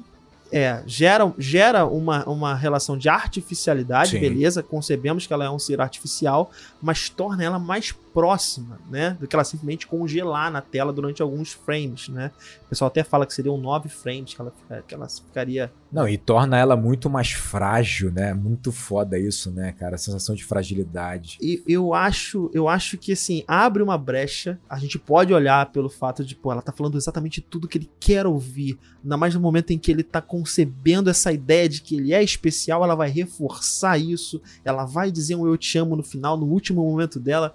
é, 0.52 0.82
gera, 0.86 1.34
gera 1.38 1.86
uma, 1.86 2.24
uma 2.24 2.56
relação 2.56 2.98
de 2.98 3.10
artificialidade, 3.10 4.12
Sim. 4.12 4.20
beleza? 4.20 4.64
Concebemos 4.64 5.28
que 5.28 5.34
ela 5.34 5.44
é 5.46 5.50
um 5.50 5.60
ser 5.60 5.82
artificial, 5.82 6.52
mas 6.82 7.10
torna 7.10 7.44
ela 7.44 7.60
mais 7.60 7.94
próxima, 8.18 8.80
né? 8.90 9.16
Do 9.20 9.28
que 9.28 9.36
ela 9.36 9.44
simplesmente 9.44 9.86
congelar 9.86 10.52
na 10.52 10.60
tela 10.60 10.92
durante 10.92 11.22
alguns 11.22 11.54
frames, 11.54 12.10
né? 12.10 12.32
O 12.66 12.70
pessoal 12.70 12.88
até 12.88 13.04
fala 13.04 13.28
que 13.28 13.34
seriam 13.34 13.60
nove 13.60 13.90
frames 13.90 14.34
que 14.34 14.42
ela, 14.42 14.52
que 14.88 14.96
ela 14.96 15.08
ficaria. 15.08 15.72
Não, 15.92 16.10
e 16.10 16.18
torna 16.18 16.58
ela 16.58 16.76
muito 16.76 17.12
mais 17.12 17.32
frágil, 17.32 18.12
né? 18.12 18.34
Muito 18.34 18.72
foda 18.72 19.20
isso, 19.20 19.52
né, 19.52 19.72
cara? 19.72 19.94
A 19.94 20.00
sensação 20.00 20.34
de 20.34 20.44
fragilidade. 20.44 21.38
E 21.40 21.62
eu 21.68 21.94
acho, 21.94 22.50
eu 22.56 22.68
acho 22.68 22.98
que 22.98 23.12
assim, 23.12 23.44
abre 23.48 23.84
uma 23.84 24.00
brecha. 24.00 24.60
A 24.68 24.80
gente 24.80 24.98
pode 24.98 25.32
olhar 25.32 25.72
pelo 25.72 25.88
fato 25.88 26.26
de, 26.26 26.36
pô, 26.36 26.52
ela 26.52 26.64
tá 26.64 26.72
falando 26.72 26.98
exatamente 26.98 27.40
tudo 27.40 27.68
que 27.68 27.78
ele 27.78 27.92
quer 28.00 28.26
ouvir. 28.26 28.80
Ainda 29.04 29.16
mais 29.16 29.36
no 29.36 29.40
momento 29.40 29.72
em 29.72 29.78
que 29.78 29.92
ele 29.92 30.02
tá 30.02 30.24
concebendo 30.24 31.08
essa 31.08 31.32
ideia 31.32 31.70
de 31.70 31.84
que 31.84 31.96
ele 31.96 32.14
é 32.14 32.24
especial, 32.24 32.84
ela 32.84 32.96
vai 32.96 33.12
reforçar 33.12 34.00
isso. 34.00 34.42
Ela 34.66 34.86
vai 34.86 35.12
dizer 35.12 35.36
um 35.36 35.46
eu 35.46 35.56
te 35.56 35.78
amo 35.78 35.96
no 35.96 36.04
final, 36.04 36.36
no 36.36 36.48
último 36.48 36.82
momento 36.82 37.20
dela. 37.20 37.54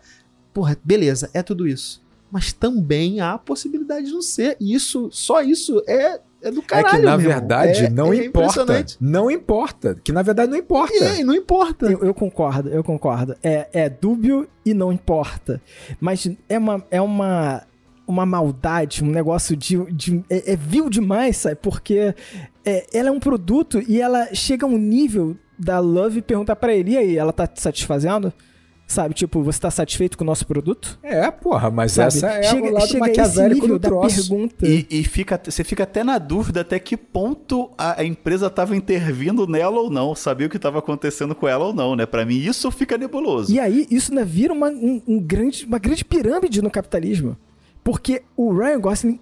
Porra, 0.52 0.76
beleza, 0.84 1.30
é 1.32 1.42
tudo 1.42 1.66
isso. 1.66 2.02
Mas 2.30 2.52
também 2.52 3.20
há 3.20 3.34
a 3.34 3.38
possibilidade 3.38 4.06
de 4.06 4.12
não 4.12 4.22
ser. 4.22 4.56
E 4.60 4.74
isso, 4.74 5.08
só 5.12 5.42
isso 5.42 5.82
é, 5.86 6.18
é 6.42 6.50
do 6.50 6.62
caralho. 6.62 6.86
é 6.96 6.98
que, 6.98 7.04
na 7.04 7.18
meu. 7.18 7.28
verdade, 7.28 7.84
É- 7.86 7.90
não 7.90 8.12
é 8.12 8.24
importa. 8.24 8.84
Não 9.00 9.30
importa. 9.30 9.98
Que, 10.02 10.12
na 10.12 10.22
verdade, 10.22 10.50
não 10.50 10.56
importa. 10.58 10.94
E 10.94 11.02
aí, 11.04 11.24
não 11.24 11.34
importa. 11.34 11.86
Eu, 11.92 12.00
eu 12.02 12.14
concordo, 12.14 12.70
eu 12.70 12.82
concordo. 12.82 13.36
É, 13.42 13.68
é 13.72 13.90
dúbio 13.90 14.48
e 14.64 14.72
não 14.72 14.90
importa. 14.92 15.60
Mas 16.00 16.26
é 16.48 16.58
uma, 16.58 16.82
é 16.90 17.00
uma, 17.02 17.62
uma 18.06 18.24
maldade, 18.24 19.04
um 19.04 19.10
negócio 19.10 19.54
de. 19.54 19.76
de- 19.92 20.24
é, 20.30 20.52
é 20.52 20.56
vil 20.56 20.88
demais, 20.88 21.36
sabe? 21.36 21.56
Porque 21.56 22.14
é, 22.64 22.86
ela 22.94 23.08
é 23.08 23.12
um 23.12 23.20
produto 23.20 23.82
e 23.86 24.00
ela 24.00 24.32
chega 24.34 24.64
a 24.64 24.68
um 24.68 24.78
nível 24.78 25.36
da 25.58 25.78
Love 25.80 26.22
perguntar 26.22 26.56
pra 26.56 26.74
ele: 26.74 26.92
e 26.92 26.96
aí, 26.96 27.16
ela 27.18 27.32
tá 27.32 27.46
te 27.46 27.60
satisfazendo? 27.60 28.32
Sabe, 28.93 29.14
tipo, 29.14 29.43
você 29.43 29.59
tá 29.59 29.70
satisfeito 29.70 30.19
com 30.19 30.23
o 30.24 30.27
nosso 30.27 30.47
produto? 30.47 30.98
É, 31.02 31.31
porra, 31.31 31.70
mas 31.70 31.93
Sabe? 31.93 32.09
essa 32.09 32.28
é 32.28 32.43
chega, 32.43 32.66
o 32.66 32.73
lado 32.73 32.86
chega 32.86 33.05
a 33.06 33.09
esse 33.09 33.19
maquiavélico 33.19 33.62
nível 33.62 33.78
do 33.78 33.82
da 33.82 33.89
troço. 33.89 34.28
pergunta. 34.28 34.69
E, 34.69 34.86
e 34.90 35.02
fica, 35.02 35.40
você 35.43 35.64
fica 35.64 35.85
até 35.85 36.05
na 36.05 36.19
dúvida 36.19 36.60
até 36.60 36.78
que 36.78 36.94
ponto 36.94 37.70
a, 37.78 38.02
a 38.02 38.05
empresa 38.05 38.48
estava 38.48 38.77
intervindo 38.77 39.47
nela 39.47 39.81
ou 39.81 39.89
não, 39.89 40.14
sabia 40.14 40.47
o 40.47 40.51
que 40.51 40.56
estava 40.56 40.78
acontecendo 40.78 41.35
com 41.35 41.48
ela 41.48 41.64
ou 41.64 41.73
não, 41.73 41.97
né? 41.97 42.05
Pra 42.05 42.27
mim 42.27 42.36
isso 42.36 42.70
fica 42.70 42.98
nebuloso. 42.98 43.51
E 43.51 43.59
aí, 43.59 43.86
isso 43.90 44.12
ainda 44.12 44.27
vira 44.27 44.52
uma, 44.52 44.69
um, 44.69 45.01
um 45.09 45.19
grande, 45.19 45.64
uma 45.64 45.78
grande 45.78 46.05
pirâmide 46.05 46.60
no 46.60 46.70
capitalismo. 46.70 47.35
Porque 47.82 48.20
o 48.36 48.52
Ryan 48.55 48.78
Gosling, 48.78 49.20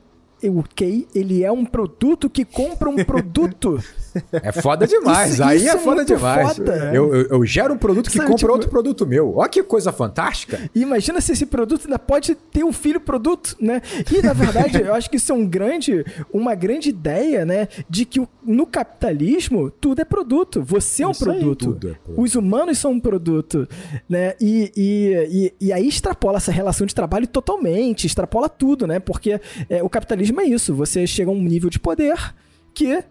o 0.48 0.64
Kay, 0.74 1.06
ele 1.14 1.42
é 1.44 1.52
um 1.52 1.64
produto 1.64 2.30
que 2.30 2.44
compra 2.44 2.88
um 2.88 3.04
produto. 3.04 3.78
É 4.32 4.50
foda 4.50 4.88
demais. 4.88 5.34
Isso- 5.34 5.44
Aí 5.44 5.58
isso 5.58 5.68
é 5.68 5.70
é 5.70 5.78
foda 5.78 6.04
demais. 6.04 6.56
foda. 6.56 6.90
Eu, 6.92 7.14
eu, 7.14 7.26
eu 7.28 7.46
gero 7.46 7.74
um 7.74 7.78
produto 7.78 8.10
que 8.10 8.16
Sabe, 8.16 8.26
compra 8.26 8.38
tipo- 8.40 8.52
outro 8.52 8.68
produto 8.68 9.06
meu. 9.06 9.36
Olha 9.36 9.48
que 9.48 9.62
coisa 9.62 9.92
fantástica. 9.92 10.68
Imagina 10.74 11.20
se 11.20 11.30
esse 11.30 11.46
produto 11.46 11.84
ainda 11.84 11.96
pode 11.96 12.34
ter 12.34 12.64
um 12.64 12.72
filho 12.72 12.98
produto, 13.00 13.56
né? 13.60 13.80
E 14.12 14.20
na 14.20 14.32
verdade, 14.32 14.82
eu 14.82 14.94
acho 14.94 15.08
que 15.08 15.14
isso 15.16 15.30
é 15.30 15.34
um 15.36 15.46
grande, 15.46 16.04
uma 16.32 16.56
grande 16.56 16.88
ideia, 16.88 17.46
né? 17.46 17.68
De 17.88 18.04
que 18.04 18.20
no 18.44 18.66
capitalismo 18.66 19.70
tudo 19.70 20.00
é 20.00 20.04
produto. 20.04 20.60
Você 20.62 21.04
é 21.04 21.06
um 21.06 21.12
produto. 21.12 21.78
é 21.84 21.92
produto. 21.94 22.20
Os 22.20 22.34
humanos 22.34 22.78
são 22.78 22.90
um 22.90 23.00
produto, 23.00 23.68
né? 24.08 24.34
E, 24.40 24.72
e, 24.76 25.52
e, 25.60 25.66
e 25.68 25.72
aí 25.72 25.86
extrapola 25.86 26.38
essa 26.38 26.50
relação 26.50 26.84
de 26.84 26.94
trabalho 26.96 27.28
totalmente, 27.28 28.08
extrapola 28.08 28.48
tudo, 28.48 28.88
né? 28.88 28.98
Porque 28.98 29.40
é, 29.68 29.82
o 29.84 29.88
capitalismo 29.88 30.29
é 30.38 30.44
isso. 30.44 30.74
Você 30.74 31.06
chega 31.06 31.30
a 31.30 31.34
um 31.34 31.42
nível 31.42 31.70
de 31.70 31.78
poder 31.80 32.34
que 32.74 33.02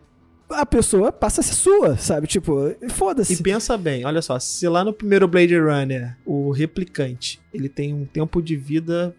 a 0.49 0.65
pessoa 0.65 1.11
passa 1.11 1.41
a 1.41 1.43
ser 1.43 1.53
sua, 1.55 1.97
sabe? 1.97 2.27
Tipo, 2.27 2.75
E 2.81 2.89
foda-se. 2.89 3.41
pensa 3.43 3.77
bem, 3.77 4.05
olha 4.05 4.21
só, 4.21 4.39
se 4.39 4.67
lá 4.67 4.83
no 4.83 4.93
primeiro 4.93 5.27
Blade 5.27 5.57
Runner, 5.57 6.17
o 6.25 6.51
replicante, 6.51 7.39
ele 7.53 7.69
tem 7.69 7.93
um 7.93 8.05
tempo 8.05 8.41
de 8.41 8.55
vida 8.55 9.15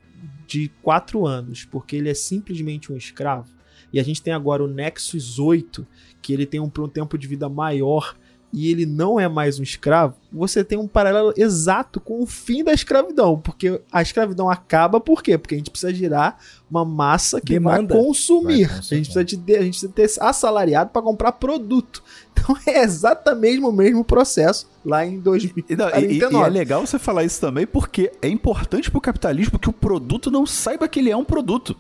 de 0.47 0.71
4 0.83 1.27
anos, 1.27 1.65
porque 1.65 1.95
ele 1.97 2.09
é 2.09 2.15
simplesmente 2.15 2.93
um 2.93 2.97
escravo, 2.97 3.49
e 3.93 4.01
a 4.01 4.03
gente 4.03 4.23
tem 4.23 4.33
agora 4.33 4.65
o 4.65 4.67
Nexus 4.69 5.39
8, 5.39 5.87
que 6.21 6.33
ele 6.33 6.47
tem 6.47 6.59
um, 6.61 6.71
um 6.79 6.89
tempo 6.89 7.17
de 7.17 7.29
vida 7.29 7.49
maior, 7.49 8.17
e 8.53 8.71
ele 8.71 8.85
não 8.85 9.19
é 9.21 9.29
mais 9.29 9.61
um 9.61 9.63
escravo, 9.63 10.15
você 10.33 10.65
tem 10.65 10.77
um 10.79 10.89
paralelo 10.89 11.33
exato 11.37 12.01
com 12.01 12.21
o 12.23 12.27
fim 12.27 12.65
da 12.65 12.73
escravidão, 12.73 13.39
porque 13.39 13.81
a 13.93 14.03
escravidão 14.03 14.51
acaba 14.51 14.99
por 15.01 15.23
quê? 15.23 15.39
Porque 15.39 15.55
a 15.55 15.59
gente 15.59 15.71
precisa 15.71 15.95
girar 15.95 16.37
uma 16.71 16.85
massa 16.85 17.41
que 17.41 17.53
Demanda. 17.55 17.95
vai 17.95 18.03
consumir. 18.05 18.67
Vai 18.69 18.79
A 18.79 18.83
gente 18.83 19.13
precisa 19.13 19.25
de, 19.25 19.57
a 19.57 19.63
gente 19.63 19.79
precisa 19.81 19.93
ter 19.93 20.11
assalariado 20.21 20.91
para 20.91 21.03
comprar 21.03 21.33
produto. 21.33 22.03
Então 22.43 22.57
é 22.67 22.83
exatamente 22.83 23.61
o 23.61 23.71
mesmo 23.71 24.03
processo 24.03 24.67
lá 24.83 25.05
em 25.05 25.17
E, 25.17 25.19
não, 25.21 25.35
e- 25.37 25.43
e- 25.43 25.69
e 25.69 25.73
é 25.75 25.77
2049. 25.77 26.51
legal 26.51 26.87
você 26.87 26.99
falar 26.99 27.23
isso 27.23 27.39
também, 27.39 27.67
porque 27.67 28.11
é 28.23 28.29
importante 28.29 28.91
pro 28.91 28.99
capitalismo 28.99 29.59
que 29.59 29.69
o 29.69 29.73
produto 29.75 30.31
não 30.31 30.47
saiba 30.47 30.89
que 30.89 31.01
ele 31.01 31.11
é 31.11 31.17
um 31.17 31.25
produto. 31.25 31.77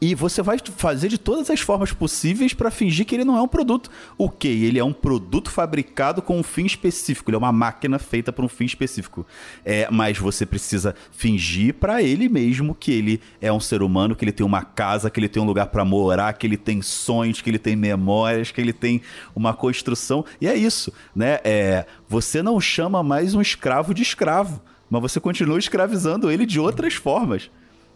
E 0.00 0.14
você 0.14 0.42
vai 0.42 0.58
fazer 0.76 1.08
de 1.08 1.18
todas 1.18 1.50
as 1.50 1.60
formas 1.60 1.92
possíveis 1.92 2.54
pra 2.54 2.70
fingir 2.70 3.04
que 3.04 3.16
ele 3.16 3.24
não 3.24 3.36
é 3.36 3.42
um 3.42 3.48
produto. 3.48 3.90
O 4.16 4.30
que? 4.30 4.46
Ele 4.46 4.78
é 4.78 4.84
um 4.84 4.92
produto 4.92 5.50
fabricado 5.50 6.22
com 6.22 6.38
um 6.38 6.42
fim 6.42 6.66
específico. 6.66 7.30
Ele 7.30 7.34
é 7.34 7.38
uma 7.38 7.50
máquina 7.50 7.98
feita 7.98 8.32
para 8.32 8.44
um 8.44 8.48
fim 8.48 8.64
específico. 8.64 9.26
É, 9.64 9.88
mas 9.90 10.16
você 10.16 10.46
precisa 10.46 10.94
fingir 11.10 11.74
pra 11.74 12.00
ele 12.00 12.28
mesmo 12.28 12.76
que 12.76 12.92
ele 12.92 13.20
é 13.40 13.52
um 13.52 13.58
ser 13.58 13.82
humano, 13.82 14.14
que 14.14 14.24
ele 14.24 14.30
tem 14.30 14.46
uma 14.46 14.62
casa, 14.62 15.10
que 15.10 15.18
ele 15.18 15.28
tem 15.28 15.42
um 15.42 15.46
lugar 15.46 15.66
pra 15.66 15.84
morar, 15.84 16.32
que 16.34 16.46
ele 16.46 16.56
tem 16.56 16.80
sonhos, 16.80 17.40
que 17.40 17.50
ele 17.50 17.58
tem 17.58 17.74
memórias, 17.74 18.52
que 18.52 18.60
ele 18.60 18.72
tem 18.72 19.02
uma 19.34 19.52
construção. 19.52 20.24
E 20.40 20.46
é 20.46 20.54
isso, 20.54 20.92
né? 21.14 21.40
É, 21.42 21.86
você 22.08 22.40
não 22.40 22.60
chama 22.60 23.02
mais 23.02 23.34
um 23.34 23.40
escravo 23.40 23.92
de 23.92 24.02
escravo, 24.02 24.62
mas 24.88 25.02
você 25.02 25.18
continua 25.18 25.58
escravizando 25.58 26.30
ele 26.30 26.46
de 26.46 26.60
outras 26.60 26.94
formas. 26.94 27.50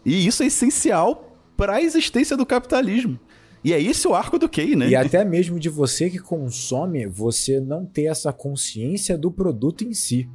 E 0.05 0.27
isso 0.27 0.43
é 0.43 0.47
essencial 0.47 1.32
para 1.63 1.75
a 1.75 1.81
existência 1.81 2.35
do 2.35 2.45
capitalismo. 2.45 3.17
E 3.63 3.71
é 3.71 3.81
esse 3.81 4.05
o 4.05 4.13
arco 4.13 4.37
do 4.37 4.49
Key, 4.49 4.75
né? 4.75 4.89
E 4.89 4.95
até 4.97 5.23
mesmo 5.23 5.57
de 5.57 5.69
você 5.69 6.09
que 6.09 6.19
consome, 6.19 7.07
você 7.07 7.61
não 7.61 7.85
ter 7.85 8.03
essa 8.07 8.33
consciência 8.33 9.17
do 9.17 9.31
produto 9.31 9.85
em 9.85 9.93
si. 9.93 10.29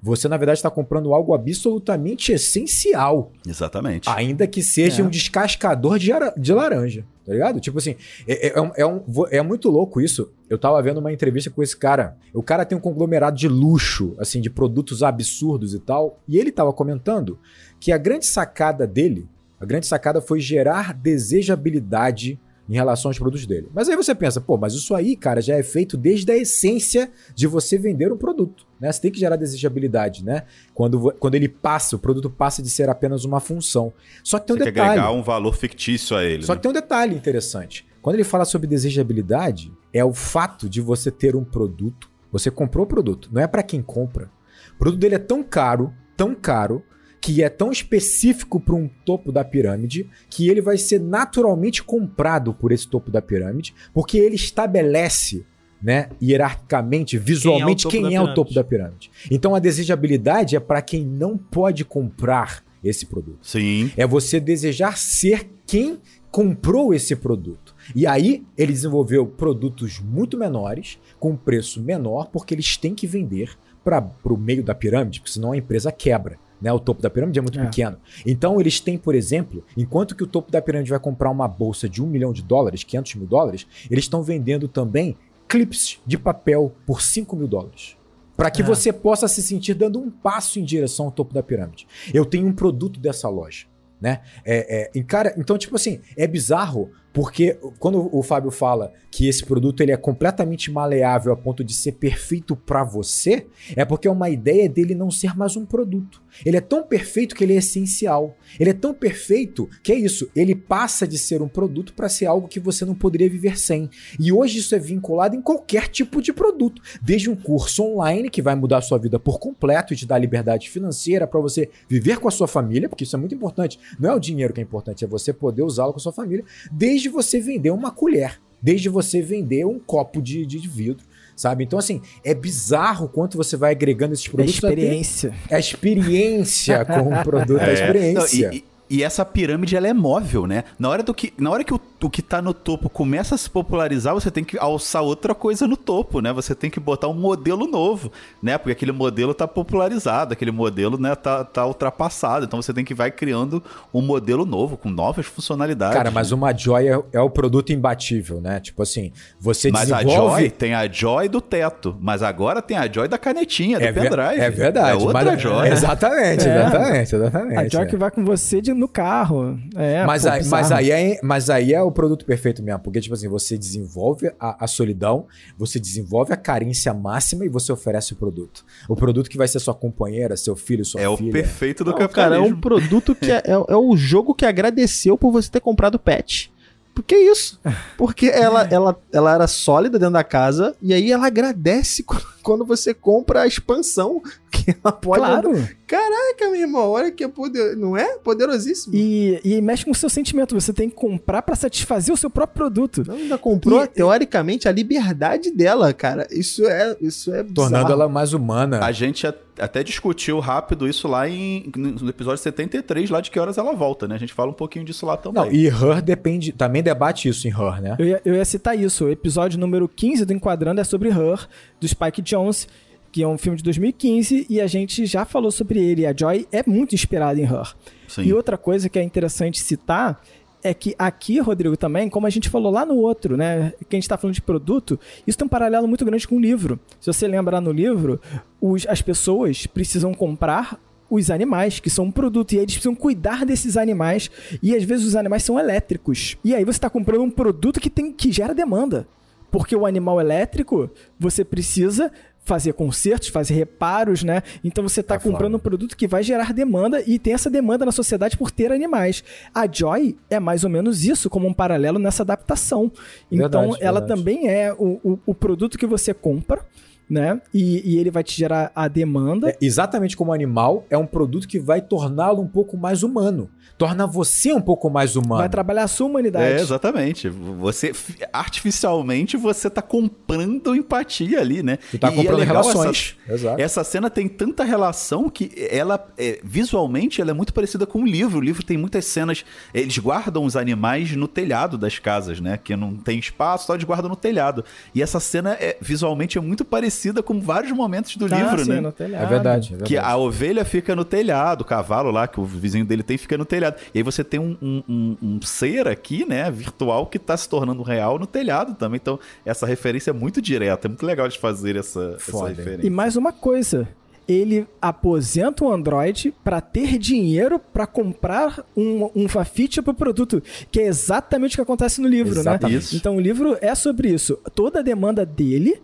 Você, 0.00 0.28
na 0.28 0.36
verdade, 0.36 0.60
está 0.60 0.70
comprando 0.70 1.12
algo 1.12 1.34
absolutamente 1.34 2.30
essencial. 2.30 3.32
Exatamente. 3.44 4.08
Ainda 4.08 4.46
que 4.46 4.62
seja 4.62 5.02
É. 5.02 5.04
um 5.04 5.10
descascador 5.10 5.98
de, 5.98 6.12
de 6.36 6.52
laranja, 6.52 7.04
tá 7.26 7.32
ligado? 7.32 7.58
Tipo 7.58 7.78
assim, 7.78 7.96
é, 8.28 8.56
é, 8.56 8.60
um- 8.60 8.70
é 8.76 8.86
um- 8.86 9.02
é 9.32 9.42
muito 9.42 9.68
louco 9.68 10.00
isso. 10.00 10.30
Eu 10.48 10.56
tava 10.56 10.80
vendo 10.80 10.98
uma 10.98 11.12
entrevista 11.12 11.50
com 11.50 11.60
esse 11.64 11.76
cara. 11.76 12.16
O 12.32 12.44
cara 12.44 12.64
tem 12.64 12.78
um 12.78 12.80
conglomerado 12.80 13.36
de 13.36 13.48
luxo, 13.48 14.14
assim, 14.20 14.40
de 14.40 14.48
produtos 14.48 15.02
absurdos 15.02 15.74
e 15.74 15.80
tal. 15.80 16.20
E 16.28 16.38
ele 16.38 16.52
tava 16.52 16.72
comentando 16.72 17.36
que 17.80 17.90
a 17.90 17.98
grande 17.98 18.24
sacada 18.26 18.86
dele, 18.86 19.26
a 19.60 19.64
grande 19.64 19.86
sacada 19.86 20.20
foi 20.20 20.40
gerar 20.40 20.94
desejabilidade 20.94 22.38
em 22.68 22.74
relação 22.74 23.08
aos 23.08 23.18
produtos 23.18 23.46
dele. 23.46 23.68
Mas 23.72 23.88
aí 23.88 23.96
você 23.96 24.14
pensa, 24.14 24.40
pô, 24.40 24.58
mas 24.58 24.74
isso 24.74 24.94
aí, 24.94 25.16
cara, 25.16 25.40
já 25.40 25.56
é 25.56 25.62
feito 25.62 25.96
desde 25.96 26.30
a 26.30 26.36
essência 26.36 27.10
de 27.34 27.46
você 27.46 27.78
vender 27.78 28.12
um 28.12 28.16
produto, 28.16 28.66
né? 28.78 28.92
Você 28.92 29.00
tem 29.00 29.10
que 29.10 29.18
gerar 29.18 29.36
desejabilidade, 29.36 30.22
né? 30.22 30.42
Quando, 30.74 31.14
quando 31.18 31.34
ele 31.34 31.48
passa, 31.48 31.96
o 31.96 31.98
produto 31.98 32.28
passa 32.28 32.62
de 32.62 32.68
ser 32.68 32.90
apenas 32.90 33.24
uma 33.24 33.40
função. 33.40 33.92
Só 34.22 34.38
que 34.38 34.46
tem 34.46 34.56
um 34.56 34.58
Você 34.58 34.66
detalhe. 34.66 34.90
agregar 34.90 35.12
um 35.12 35.22
valor 35.22 35.54
fictício 35.54 36.14
a 36.14 36.22
ele. 36.22 36.42
Só 36.42 36.52
né? 36.52 36.56
que 36.56 36.62
tem 36.62 36.70
um 36.70 36.74
detalhe 36.74 37.14
interessante. 37.14 37.86
Quando 38.02 38.16
ele 38.16 38.24
fala 38.24 38.44
sobre 38.44 38.66
desejabilidade, 38.66 39.72
é 39.92 40.04
o 40.04 40.12
fato 40.12 40.68
de 40.68 40.80
você 40.80 41.10
ter 41.10 41.34
um 41.34 41.44
produto. 41.44 42.10
Você 42.30 42.50
comprou 42.50 42.84
o 42.84 42.88
produto, 42.88 43.30
não 43.32 43.40
é 43.40 43.46
pra 43.46 43.62
quem 43.62 43.80
compra. 43.80 44.30
O 44.74 44.78
produto 44.78 45.00
dele 45.00 45.14
é 45.14 45.18
tão 45.18 45.42
caro, 45.42 45.94
tão 46.16 46.34
caro, 46.34 46.84
que 47.20 47.42
é 47.42 47.48
tão 47.48 47.70
específico 47.70 48.60
para 48.60 48.74
um 48.74 48.88
topo 49.04 49.32
da 49.32 49.44
pirâmide, 49.44 50.08
que 50.30 50.48
ele 50.48 50.60
vai 50.60 50.78
ser 50.78 51.00
naturalmente 51.00 51.82
comprado 51.82 52.54
por 52.54 52.72
esse 52.72 52.86
topo 52.88 53.10
da 53.10 53.20
pirâmide, 53.20 53.74
porque 53.92 54.18
ele 54.18 54.36
estabelece, 54.36 55.44
né, 55.82 56.10
hierarquicamente, 56.22 57.18
visualmente, 57.18 57.82
topo 57.84 57.92
quem 57.92 58.02
da 58.02 58.08
é 58.08 58.10
o 58.10 58.12
pirâmide. 58.12 58.34
topo 58.34 58.54
da 58.54 58.64
pirâmide. 58.64 59.10
Então 59.30 59.54
a 59.54 59.58
desejabilidade 59.58 60.56
é 60.56 60.60
para 60.60 60.82
quem 60.82 61.04
não 61.04 61.36
pode 61.36 61.84
comprar 61.84 62.64
esse 62.82 63.06
produto. 63.06 63.38
Sim. 63.42 63.90
É 63.96 64.06
você 64.06 64.38
desejar 64.38 64.96
ser 64.96 65.50
quem 65.66 65.98
comprou 66.30 66.94
esse 66.94 67.16
produto. 67.16 67.74
E 67.94 68.06
aí 68.06 68.44
ele 68.56 68.72
desenvolveu 68.72 69.26
produtos 69.26 69.98
muito 69.98 70.38
menores, 70.38 70.98
com 71.18 71.36
preço 71.36 71.82
menor, 71.82 72.30
porque 72.30 72.54
eles 72.54 72.76
têm 72.76 72.94
que 72.94 73.06
vender 73.06 73.56
para 73.82 74.12
o 74.24 74.36
meio 74.36 74.62
da 74.62 74.74
pirâmide, 74.74 75.20
porque 75.20 75.32
senão 75.32 75.52
a 75.52 75.56
empresa 75.56 75.90
quebra. 75.90 76.38
Né? 76.60 76.72
O 76.72 76.78
topo 76.80 77.00
da 77.00 77.08
pirâmide 77.08 77.38
é 77.38 77.42
muito 77.42 77.58
É. 77.60 77.64
pequeno. 77.64 77.96
Então 78.26 78.60
eles 78.60 78.80
têm, 78.80 78.98
por 78.98 79.14
exemplo, 79.14 79.64
enquanto 79.76 80.14
que 80.16 80.24
o 80.24 80.26
topo 80.26 80.50
da 80.50 80.60
pirâmide 80.60 80.90
vai 80.90 80.98
comprar 80.98 81.30
uma 81.30 81.46
bolsa 81.46 81.88
de 81.88 82.02
um 82.02 82.06
milhão 82.06 82.32
de 82.32 82.42
dólares, 82.42 82.82
500 82.82 83.14
mil 83.14 83.26
dólares, 83.26 83.66
eles 83.90 84.04
estão 84.04 84.22
vendendo 84.22 84.66
também 84.66 85.16
clips 85.46 85.98
de 86.06 86.18
papel 86.18 86.72
por 86.86 87.00
5 87.00 87.34
mil 87.36 87.48
dólares. 87.48 87.96
para 88.36 88.52
que 88.52 88.62
É. 88.62 88.64
você 88.64 88.92
possa 88.92 89.26
se 89.26 89.42
sentir 89.42 89.74
dando 89.74 89.98
um 89.98 90.08
passo 90.08 90.60
em 90.60 90.64
direção 90.64 91.06
ao 91.06 91.10
topo 91.10 91.34
da 91.34 91.42
pirâmide. 91.42 91.88
Eu 92.14 92.24
tenho 92.24 92.46
um 92.46 92.52
produto 92.52 93.00
dessa 93.00 93.28
loja, 93.28 93.66
né? 94.00 94.20
É, 94.44 94.90
é, 94.96 95.02
cara, 95.02 95.34
então, 95.36 95.58
tipo 95.58 95.74
assim, 95.74 95.98
é 96.16 96.24
bizarro 96.24 96.88
porque 97.18 97.58
quando 97.80 98.08
o 98.16 98.22
Fábio 98.22 98.48
fala 98.48 98.92
que 99.10 99.26
esse 99.26 99.44
produto 99.44 99.80
ele 99.80 99.90
é 99.90 99.96
completamente 99.96 100.70
maleável 100.70 101.32
a 101.32 101.36
ponto 101.36 101.64
de 101.64 101.74
ser 101.74 101.92
perfeito 101.92 102.54
para 102.54 102.84
você, 102.84 103.48
é 103.74 103.84
porque 103.84 104.06
é 104.06 104.10
uma 104.10 104.30
ideia 104.30 104.68
dele 104.68 104.94
não 104.94 105.10
ser 105.10 105.36
mais 105.36 105.56
um 105.56 105.66
produto. 105.66 106.22
Ele 106.46 106.56
é 106.56 106.60
tão 106.60 106.84
perfeito 106.84 107.34
que 107.34 107.42
ele 107.42 107.54
é 107.54 107.56
essencial. 107.56 108.36
Ele 108.60 108.70
é 108.70 108.72
tão 108.72 108.94
perfeito 108.94 109.68
que 109.82 109.90
é 109.90 109.96
isso, 109.96 110.30
ele 110.36 110.54
passa 110.54 111.08
de 111.08 111.18
ser 111.18 111.42
um 111.42 111.48
produto 111.48 111.92
para 111.92 112.08
ser 112.08 112.26
algo 112.26 112.46
que 112.46 112.60
você 112.60 112.84
não 112.84 112.94
poderia 112.94 113.28
viver 113.28 113.58
sem. 113.58 113.90
E 114.20 114.30
hoje 114.30 114.58
isso 114.58 114.72
é 114.76 114.78
vinculado 114.78 115.34
em 115.34 115.42
qualquer 115.42 115.88
tipo 115.88 116.22
de 116.22 116.32
produto, 116.32 116.80
desde 117.02 117.28
um 117.28 117.34
curso 117.34 117.82
online 117.82 118.30
que 118.30 118.40
vai 118.40 118.54
mudar 118.54 118.78
a 118.78 118.82
sua 118.82 118.98
vida 118.98 119.18
por 119.18 119.40
completo 119.40 119.92
e 119.92 119.96
te 119.96 120.06
dar 120.06 120.18
liberdade 120.18 120.70
financeira 120.70 121.26
para 121.26 121.40
você 121.40 121.68
viver 121.88 122.18
com 122.18 122.28
a 122.28 122.30
sua 122.30 122.46
família, 122.46 122.88
porque 122.88 123.02
isso 123.02 123.16
é 123.16 123.18
muito 123.18 123.34
importante. 123.34 123.80
Não 123.98 124.10
é 124.10 124.14
o 124.14 124.20
dinheiro 124.20 124.54
que 124.54 124.60
é 124.60 124.62
importante, 124.62 125.04
é 125.04 125.08
você 125.08 125.32
poder 125.32 125.62
usá-lo 125.62 125.92
com 125.92 125.98
a 125.98 126.02
sua 126.02 126.12
família, 126.12 126.44
desde 126.70 127.07
você 127.08 127.40
vender 127.40 127.70
uma 127.70 127.90
colher, 127.90 128.40
desde 128.60 128.88
você 128.88 129.20
vender 129.22 129.64
um 129.66 129.78
copo 129.78 130.20
de, 130.22 130.44
de 130.46 130.58
vidro. 130.66 131.04
Sabe? 131.36 131.62
Então, 131.62 131.78
assim, 131.78 132.02
é 132.24 132.34
bizarro 132.34 133.08
quanto 133.08 133.36
você 133.36 133.56
vai 133.56 133.70
agregando 133.70 134.12
esses 134.12 134.26
É 134.26 134.30
produtos. 134.30 134.54
experiência. 134.54 135.32
É 135.48 135.54
a 135.54 135.58
experiência 135.60 136.84
com 136.84 137.14
o 137.14 137.22
produto, 137.22 137.60
é 137.60 137.64
a 137.64 137.68
É. 137.70 137.72
experiência. 137.74 138.48
Não, 138.48 138.54
e, 138.54 138.58
e- 138.58 138.64
e 138.90 139.02
essa 139.04 139.22
pirâmide 139.22 139.76
ela 139.76 139.86
é 139.86 139.92
móvel, 139.92 140.46
né? 140.46 140.64
Na 140.78 140.88
hora, 140.88 141.02
do 141.02 141.12
que, 141.12 141.32
na 141.38 141.50
hora 141.50 141.62
que 141.62 141.74
o, 141.74 141.78
o 142.00 142.08
que 142.08 142.22
tá 142.22 142.40
no 142.40 142.54
topo 142.54 142.88
começa 142.88 143.34
a 143.34 143.38
se 143.38 143.50
popularizar, 143.50 144.14
você 144.14 144.30
tem 144.30 144.44
que 144.44 144.56
alçar 144.58 145.02
outra 145.02 145.34
coisa 145.34 145.66
no 145.66 145.76
topo, 145.76 146.20
né? 146.20 146.32
Você 146.32 146.54
tem 146.54 146.70
que 146.70 146.78
botar 146.78 147.08
um 147.08 147.14
modelo 147.14 147.66
novo, 147.66 148.12
né? 148.42 148.56
Porque 148.56 148.72
aquele 148.72 148.92
modelo 148.92 149.34
tá 149.34 149.48
popularizado, 149.48 150.32
aquele 150.32 150.52
modelo 150.52 150.96
né, 150.98 151.14
tá, 151.16 151.42
tá 151.44 151.66
ultrapassado. 151.66 152.44
Então 152.44 152.62
você 152.62 152.72
tem 152.72 152.84
que 152.84 152.94
vai 152.94 153.10
criando 153.10 153.62
um 153.92 154.00
modelo 154.00 154.46
novo, 154.46 154.76
com 154.76 154.88
novas 154.88 155.26
funcionalidades. 155.26 155.96
Cara, 155.96 156.10
mas 156.10 156.30
uma 156.30 156.52
Joy 156.56 156.88
é, 156.88 157.02
é 157.12 157.20
o 157.20 157.28
produto 157.30 157.72
imbatível, 157.72 158.40
né? 158.40 158.60
Tipo 158.60 158.82
assim, 158.82 159.10
você 159.40 159.70
Mas 159.70 159.90
a 159.90 160.02
desenvolve... 160.02 160.40
Joy 160.42 160.50
tem 160.50 160.74
a 160.74 160.86
Joy 160.90 161.28
do 161.28 161.40
teto, 161.40 161.96
mas 162.00 162.22
agora 162.22 162.62
tem 162.62 162.76
a 162.76 162.90
Joy 162.90 163.08
da 163.08 163.18
canetinha, 163.18 163.78
do 163.78 163.84
é, 163.84 163.92
pendrive. 163.92 164.40
é 164.40 164.50
verdade. 164.50 164.90
É 164.90 164.94
outra 164.94 165.24
mas- 165.32 165.42
Joy. 165.42 165.68
Exatamente, 165.68 166.48
É. 166.48 166.56
exatamente, 166.60 167.14
exatamente. 167.14 167.58
A 167.58 167.68
Joy 167.68 167.82
é. 167.82 167.86
que 167.86 167.96
vai 167.96 168.10
com 168.10 168.24
você 168.24 168.60
de- 168.60 168.72
no 168.72 168.86
carro. 168.88 169.58
É, 169.74 170.04
mas, 170.06 170.22
pô, 170.22 170.28
aí, 170.30 170.44
mas, 170.46 170.72
aí 170.72 170.90
é, 170.90 171.20
mas 171.22 171.50
aí 171.50 171.74
é 171.74 171.87
o 171.88 171.92
produto 171.92 172.24
perfeito 172.24 172.62
mesmo, 172.62 172.80
porque, 172.80 173.00
tipo 173.00 173.14
assim, 173.14 173.28
você 173.28 173.56
desenvolve 173.58 174.30
a, 174.38 174.64
a 174.64 174.66
solidão, 174.66 175.26
você 175.56 175.78
desenvolve 175.78 176.32
a 176.32 176.36
carência 176.36 176.92
máxima 176.94 177.44
e 177.44 177.48
você 177.48 177.72
oferece 177.72 178.12
o 178.12 178.16
produto. 178.16 178.64
O 178.88 178.94
produto 178.96 179.28
que 179.28 179.36
vai 179.36 179.48
ser 179.48 179.58
sua 179.60 179.74
companheira, 179.74 180.36
seu 180.36 180.54
filho, 180.56 180.84
sua 180.84 181.00
É 181.00 181.08
o 181.08 181.16
filha. 181.16 181.32
perfeito 181.32 181.84
do 181.84 181.90
Não, 181.90 181.96
cara, 181.98 182.06
é 182.06 182.08
capitalismo. 182.08 182.56
um 182.56 182.60
produto 182.60 183.14
que 183.14 183.30
é, 183.30 183.42
é, 183.44 183.52
é 183.52 183.76
o 183.76 183.96
jogo 183.96 184.34
que 184.34 184.44
agradeceu 184.46 185.16
por 185.18 185.30
você 185.32 185.50
ter 185.50 185.60
comprado 185.60 185.98
pet. 185.98 186.52
Por 186.94 187.04
que 187.04 187.14
isso? 187.16 187.60
Porque 187.96 188.26
ela, 188.26 188.62
ela, 188.72 189.00
ela 189.12 189.34
era 189.34 189.46
sólida 189.46 189.98
dentro 190.00 190.14
da 190.14 190.24
casa 190.24 190.74
e 190.82 190.92
aí 190.92 191.12
ela 191.12 191.28
agradece 191.28 192.04
quando 192.42 192.64
você 192.64 192.92
compra 192.92 193.42
a 193.42 193.46
expansão 193.46 194.20
que 194.50 194.70
ela 194.82 194.92
pode. 194.92 195.20
Claro. 195.20 195.68
Caraca, 195.86 196.50
meu 196.50 196.56
irmão, 196.56 196.90
olha 196.90 197.10
que 197.10 197.24
é 197.24 197.28
poder... 197.28 197.74
não 197.76 197.96
é? 197.96 198.18
Poderosíssimo. 198.18 198.94
E, 198.94 199.40
e 199.42 199.60
mexe 199.62 199.84
com 199.84 199.90
o 199.90 199.94
seu 199.94 200.08
sentimento. 200.10 200.54
Você 200.54 200.72
tem 200.72 200.90
que 200.90 200.94
comprar 200.96 201.40
pra 201.42 201.56
satisfazer 201.56 202.12
o 202.14 202.16
seu 202.16 202.28
próprio 202.28 202.56
produto. 202.66 203.02
Não, 203.06 203.14
ainda 203.14 203.38
comprou, 203.38 203.82
E- 203.84 203.86
teoricamente, 203.88 204.68
a 204.68 204.72
liberdade 204.72 205.50
dela, 205.50 205.92
cara. 205.94 206.26
Isso 206.30 206.66
é, 206.66 206.96
isso 207.00 207.32
é 207.32 207.42
Tornando 207.42 207.84
bizarro. 207.86 207.92
ela 207.92 208.08
mais 208.08 208.32
humana. 208.34 208.80
A 208.84 208.92
gente 208.92 209.26
até 209.58 209.82
discutiu 209.82 210.38
rápido 210.40 210.86
isso 210.86 211.08
lá 211.08 211.28
em, 211.28 211.70
no 211.74 212.10
episódio 212.10 212.42
73, 212.42 213.08
lá 213.10 213.20
de 213.20 213.30
que 213.30 213.40
horas 213.40 213.56
ela 213.58 213.72
volta, 213.74 214.06
né? 214.06 214.14
A 214.14 214.18
gente 214.18 214.32
fala 214.34 214.50
um 214.50 214.54
pouquinho 214.54 214.84
disso 214.84 215.06
lá 215.06 215.16
também. 215.16 215.42
Não, 215.42 215.50
e 215.50 215.66
Her 215.66 216.02
depende. 216.02 216.52
Também 216.52 216.82
debate 216.82 217.28
isso 217.30 217.48
em 217.48 217.50
Her, 217.50 217.80
né? 217.80 217.96
Eu 217.98 218.06
ia, 218.06 218.20
eu 218.26 218.34
ia 218.34 218.44
citar 218.44 218.78
isso. 218.78 219.06
O 219.06 219.10
episódio 219.10 219.58
número 219.58 219.88
15 219.88 220.24
do 220.26 220.32
Enquadrando 220.34 220.80
é 220.80 220.84
sobre 220.84 221.08
Her, 221.08 221.46
do 221.80 221.88
Spike 221.88 222.20
Jones, 222.22 222.68
que 223.10 223.22
é 223.22 223.28
um 223.28 223.38
filme 223.38 223.56
de 223.56 223.64
2015, 223.64 224.46
e 224.48 224.60
a 224.60 224.66
gente 224.66 225.06
já 225.06 225.24
falou 225.24 225.50
sobre 225.50 225.78
ele. 225.82 226.06
A 226.06 226.14
Joy 226.16 226.46
é 226.52 226.62
muito 226.66 226.94
inspirada 226.94 227.40
em 227.40 227.44
Her. 227.44 227.74
Sim. 228.06 228.22
E 228.22 228.32
outra 228.32 228.56
coisa 228.56 228.88
que 228.88 228.98
é 228.98 229.02
interessante 229.02 229.60
citar 229.60 230.22
é 230.62 230.74
que 230.74 230.94
aqui, 230.98 231.38
Rodrigo, 231.38 231.76
também, 231.76 232.08
como 232.08 232.26
a 232.26 232.30
gente 232.30 232.48
falou 232.48 232.72
lá 232.72 232.84
no 232.84 232.96
outro, 232.96 233.36
né? 233.36 233.72
Que 233.88 233.94
a 233.94 233.98
gente 233.98 234.08
tá 234.08 234.18
falando 234.18 234.34
de 234.34 234.42
produto, 234.42 234.98
isso 235.26 235.38
tem 235.38 235.46
um 235.46 235.48
paralelo 235.48 235.86
muito 235.86 236.04
grande 236.04 236.26
com 236.26 236.36
o 236.36 236.40
livro. 236.40 236.80
Se 237.00 237.06
você 237.12 237.28
lembrar 237.28 237.60
no 237.60 237.70
livro, 237.70 238.20
os- 238.60 238.86
as 238.88 239.00
pessoas 239.00 239.66
precisam 239.66 240.12
comprar 240.12 240.78
os 241.10 241.30
animais, 241.30 241.80
que 241.80 241.88
são 241.88 242.06
um 242.06 242.10
produto, 242.10 242.52
e 242.52 242.56
aí 242.56 242.64
eles 242.64 242.74
precisam 242.74 242.94
cuidar 242.94 243.46
desses 243.46 243.76
animais, 243.78 244.30
e 244.62 244.74
às 244.74 244.82
vezes 244.84 245.06
os 245.06 245.16
animais 245.16 245.42
são 245.42 245.58
elétricos. 245.58 246.36
E 246.44 246.54
aí 246.54 246.64
você 246.64 246.72
está 246.76 246.90
comprando 246.90 247.22
um 247.22 247.30
produto 247.30 247.80
que, 247.80 247.88
tem, 247.88 248.12
que 248.12 248.30
gera 248.32 248.52
demanda. 248.54 249.06
Porque 249.50 249.74
o 249.74 249.86
animal 249.86 250.20
elétrico, 250.20 250.90
você 251.18 251.42
precisa 251.42 252.12
fazer 252.48 252.72
consertos, 252.72 253.28
fazer 253.28 253.54
reparos, 253.54 254.24
né? 254.24 254.42
Então 254.64 254.82
você 254.82 255.00
está 255.00 255.14
É 255.16 255.18
foda. 255.18 255.32
comprando 255.32 255.54
um 255.56 255.58
produto 255.60 255.96
que 255.96 256.08
vai 256.08 256.22
gerar 256.22 256.52
demanda 256.54 257.02
e 257.06 257.18
tem 257.18 257.34
essa 257.34 257.50
demanda 257.50 257.84
na 257.84 257.92
sociedade 257.92 258.36
por 258.38 258.50
ter 258.50 258.72
animais. 258.72 259.22
A 259.54 259.70
Joy 259.70 260.16
é 260.30 260.40
mais 260.40 260.64
ou 260.64 260.70
menos 260.70 261.04
isso, 261.04 261.28
como 261.28 261.46
um 261.46 261.52
paralelo 261.52 261.98
nessa 261.98 262.22
adaptação. 262.22 262.90
Então 263.30 263.60
Verdade, 263.62 263.84
ela 263.84 264.00
verdade. 264.00 264.20
também 264.20 264.48
é 264.48 264.72
o, 264.72 264.98
o, 265.04 265.18
o 265.26 265.34
produto 265.34 265.76
que 265.76 265.86
você 265.86 266.14
compra, 266.14 266.64
né? 267.08 267.40
E, 267.52 267.94
e 267.94 267.98
ele 267.98 268.10
vai 268.10 268.22
te 268.22 268.36
gerar 268.36 268.70
a 268.74 268.88
demanda. 268.88 269.50
É, 269.50 269.56
exatamente 269.60 270.16
como 270.16 270.32
animal, 270.32 270.86
é 270.90 270.98
um 270.98 271.06
produto 271.06 271.46
que 271.48 271.58
vai 271.58 271.80
torná-lo 271.80 272.42
um 272.42 272.48
pouco 272.48 272.76
mais 272.76 273.02
humano. 273.02 273.50
Torna 273.76 274.06
você 274.08 274.52
um 274.52 274.60
pouco 274.60 274.90
mais 274.90 275.14
humano. 275.14 275.40
Vai 275.40 275.48
trabalhar 275.48 275.84
a 275.84 275.88
sua 275.88 276.08
humanidade. 276.08 276.44
É, 276.54 276.60
exatamente. 276.60 277.28
Você, 277.28 277.92
artificialmente, 278.32 279.36
você 279.36 279.70
tá 279.70 279.80
comprando 279.82 280.74
empatia 280.74 281.40
ali, 281.40 281.62
né? 281.62 281.78
Tu 281.90 281.98
tá 281.98 282.08
E- 282.08 282.12
é 282.12 282.16
comprando 282.16 282.38
legal 282.40 282.62
relações. 282.62 283.16
Exato. 283.28 283.60
Essa 283.60 283.84
cena 283.84 284.10
tem 284.10 284.26
tanta 284.28 284.64
relação 284.64 285.28
que 285.30 285.52
ela, 285.70 286.04
é, 286.18 286.40
visualmente, 286.42 287.20
ela 287.20 287.30
é 287.30 287.34
muito 287.34 287.52
parecida 287.54 287.86
com 287.86 288.02
o 288.02 288.06
livro. 288.06 288.38
O 288.38 288.42
livro 288.42 288.64
tem 288.64 288.76
muitas 288.76 289.04
cenas. 289.04 289.44
Eles 289.72 289.96
guardam 289.98 290.44
os 290.44 290.56
animais 290.56 291.14
no 291.14 291.28
telhado 291.28 291.78
das 291.78 291.98
casas, 291.98 292.40
né? 292.40 292.56
Que 292.62 292.74
não 292.74 292.96
tem 292.96 293.18
espaço, 293.18 293.66
só 293.66 293.74
eles 293.74 293.84
guardam 293.84 294.08
no 294.10 294.16
telhado. 294.16 294.64
E 294.94 295.02
essa 295.02 295.20
cena, 295.20 295.52
é, 295.52 295.76
visualmente, 295.80 296.36
é 296.38 296.40
muito 296.40 296.64
parecida 296.98 297.22
com 297.22 297.40
vários 297.40 297.72
momentos 297.72 298.16
do 298.16 298.28
Tá, 298.28 298.36
livro, 298.36 298.60
assim, 298.60 298.70
né? 298.70 298.80
no 298.80 298.92
telhado. 298.92 299.22
É 299.24 299.26
verdade. 299.26 299.66
É 299.66 299.70
verdade. 299.70 299.88
Que 299.88 299.96
a 299.96 300.16
ovelha 300.16 300.64
fica 300.64 300.94
no 300.96 301.04
telhado, 301.04 301.62
o 301.62 301.64
cavalo 301.64 302.10
lá, 302.10 302.26
que 302.26 302.40
o 302.40 302.44
vizinho 302.44 302.84
dele 302.84 303.02
tem, 303.02 303.16
fica 303.16 303.38
no 303.38 303.44
telhado. 303.44 303.76
E 303.94 303.98
aí 303.98 304.02
você 304.02 304.24
tem 304.24 304.40
um, 304.40 304.56
um, 304.60 304.82
um- 304.88 305.16
um 305.22 305.42
ser 305.42 305.86
aqui, 305.86 306.24
né, 306.28 306.50
virtual, 306.50 307.06
que 307.06 307.18
tá 307.18 307.36
se 307.36 307.48
tornando 307.48 307.82
real 307.82 308.18
no 308.18 308.26
telhado 308.26 308.74
também. 308.74 308.98
Então, 309.00 309.18
essa 309.44 309.66
referência 309.66 310.10
é 310.10 310.12
muito 310.12 310.42
direta. 310.42 310.86
É 310.86 310.88
muito 310.88 311.06
legal 311.06 311.28
de 311.28 311.38
fazer 311.38 311.76
essa, 311.76 312.14
essa 312.16 312.30
Foda, 312.32 312.48
referência. 312.48 312.86
E 312.86 312.90
mais 312.90 313.16
uma 313.16 313.32
coisa. 313.32 313.88
Ele 314.26 314.66
aposenta 314.82 315.64
o 315.64 315.72
Android 315.72 316.34
para 316.44 316.60
ter 316.60 316.98
dinheiro 316.98 317.58
para 317.58 317.86
comprar 317.86 318.62
um, 318.76 319.08
um 319.16 319.26
fafite 319.26 319.80
pro 319.80 319.94
produto, 319.94 320.42
que 320.70 320.80
é 320.80 320.86
exatamente 320.86 321.54
o 321.54 321.56
que 321.56 321.62
acontece 321.62 321.98
no 321.98 322.06
livro, 322.06 322.34
né? 322.34 322.40
Exatamente. 322.40 322.78
Isso. 322.78 322.96
Então 322.96 323.16
o 323.16 323.20
livro 323.20 323.56
é 323.62 323.74
sobre 323.74 324.10
isso. 324.10 324.38
Toda 324.54 324.80
a 324.80 324.82
demanda 324.82 325.24
dele 325.24 325.80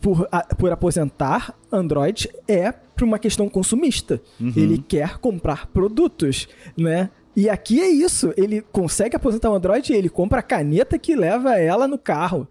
por, 0.00 0.28
a- 0.30 0.42
por 0.54 0.70
aposentar 0.72 1.54
Android 1.72 2.28
é 2.48 2.72
por 2.72 3.04
uma 3.04 3.18
questão 3.18 3.48
consumista. 3.48 4.20
Ele 4.40 4.78
quer 4.78 5.18
comprar 5.18 5.66
produtos, 5.66 6.48
né? 6.76 7.10
E 7.36 7.48
aqui 7.48 7.80
é 7.80 7.88
isso. 7.88 8.32
Ele 8.36 8.60
consegue 8.60 9.16
aposentar 9.16 9.50
o 9.50 9.54
Android 9.54 9.92
e 9.92 9.96
ele 9.96 10.08
compra 10.08 10.38
a 10.38 10.42
caneta 10.42 10.96
que 10.98 11.16
leva 11.16 11.58
ela 11.58 11.88
no 11.88 11.98
carro. 11.98 12.46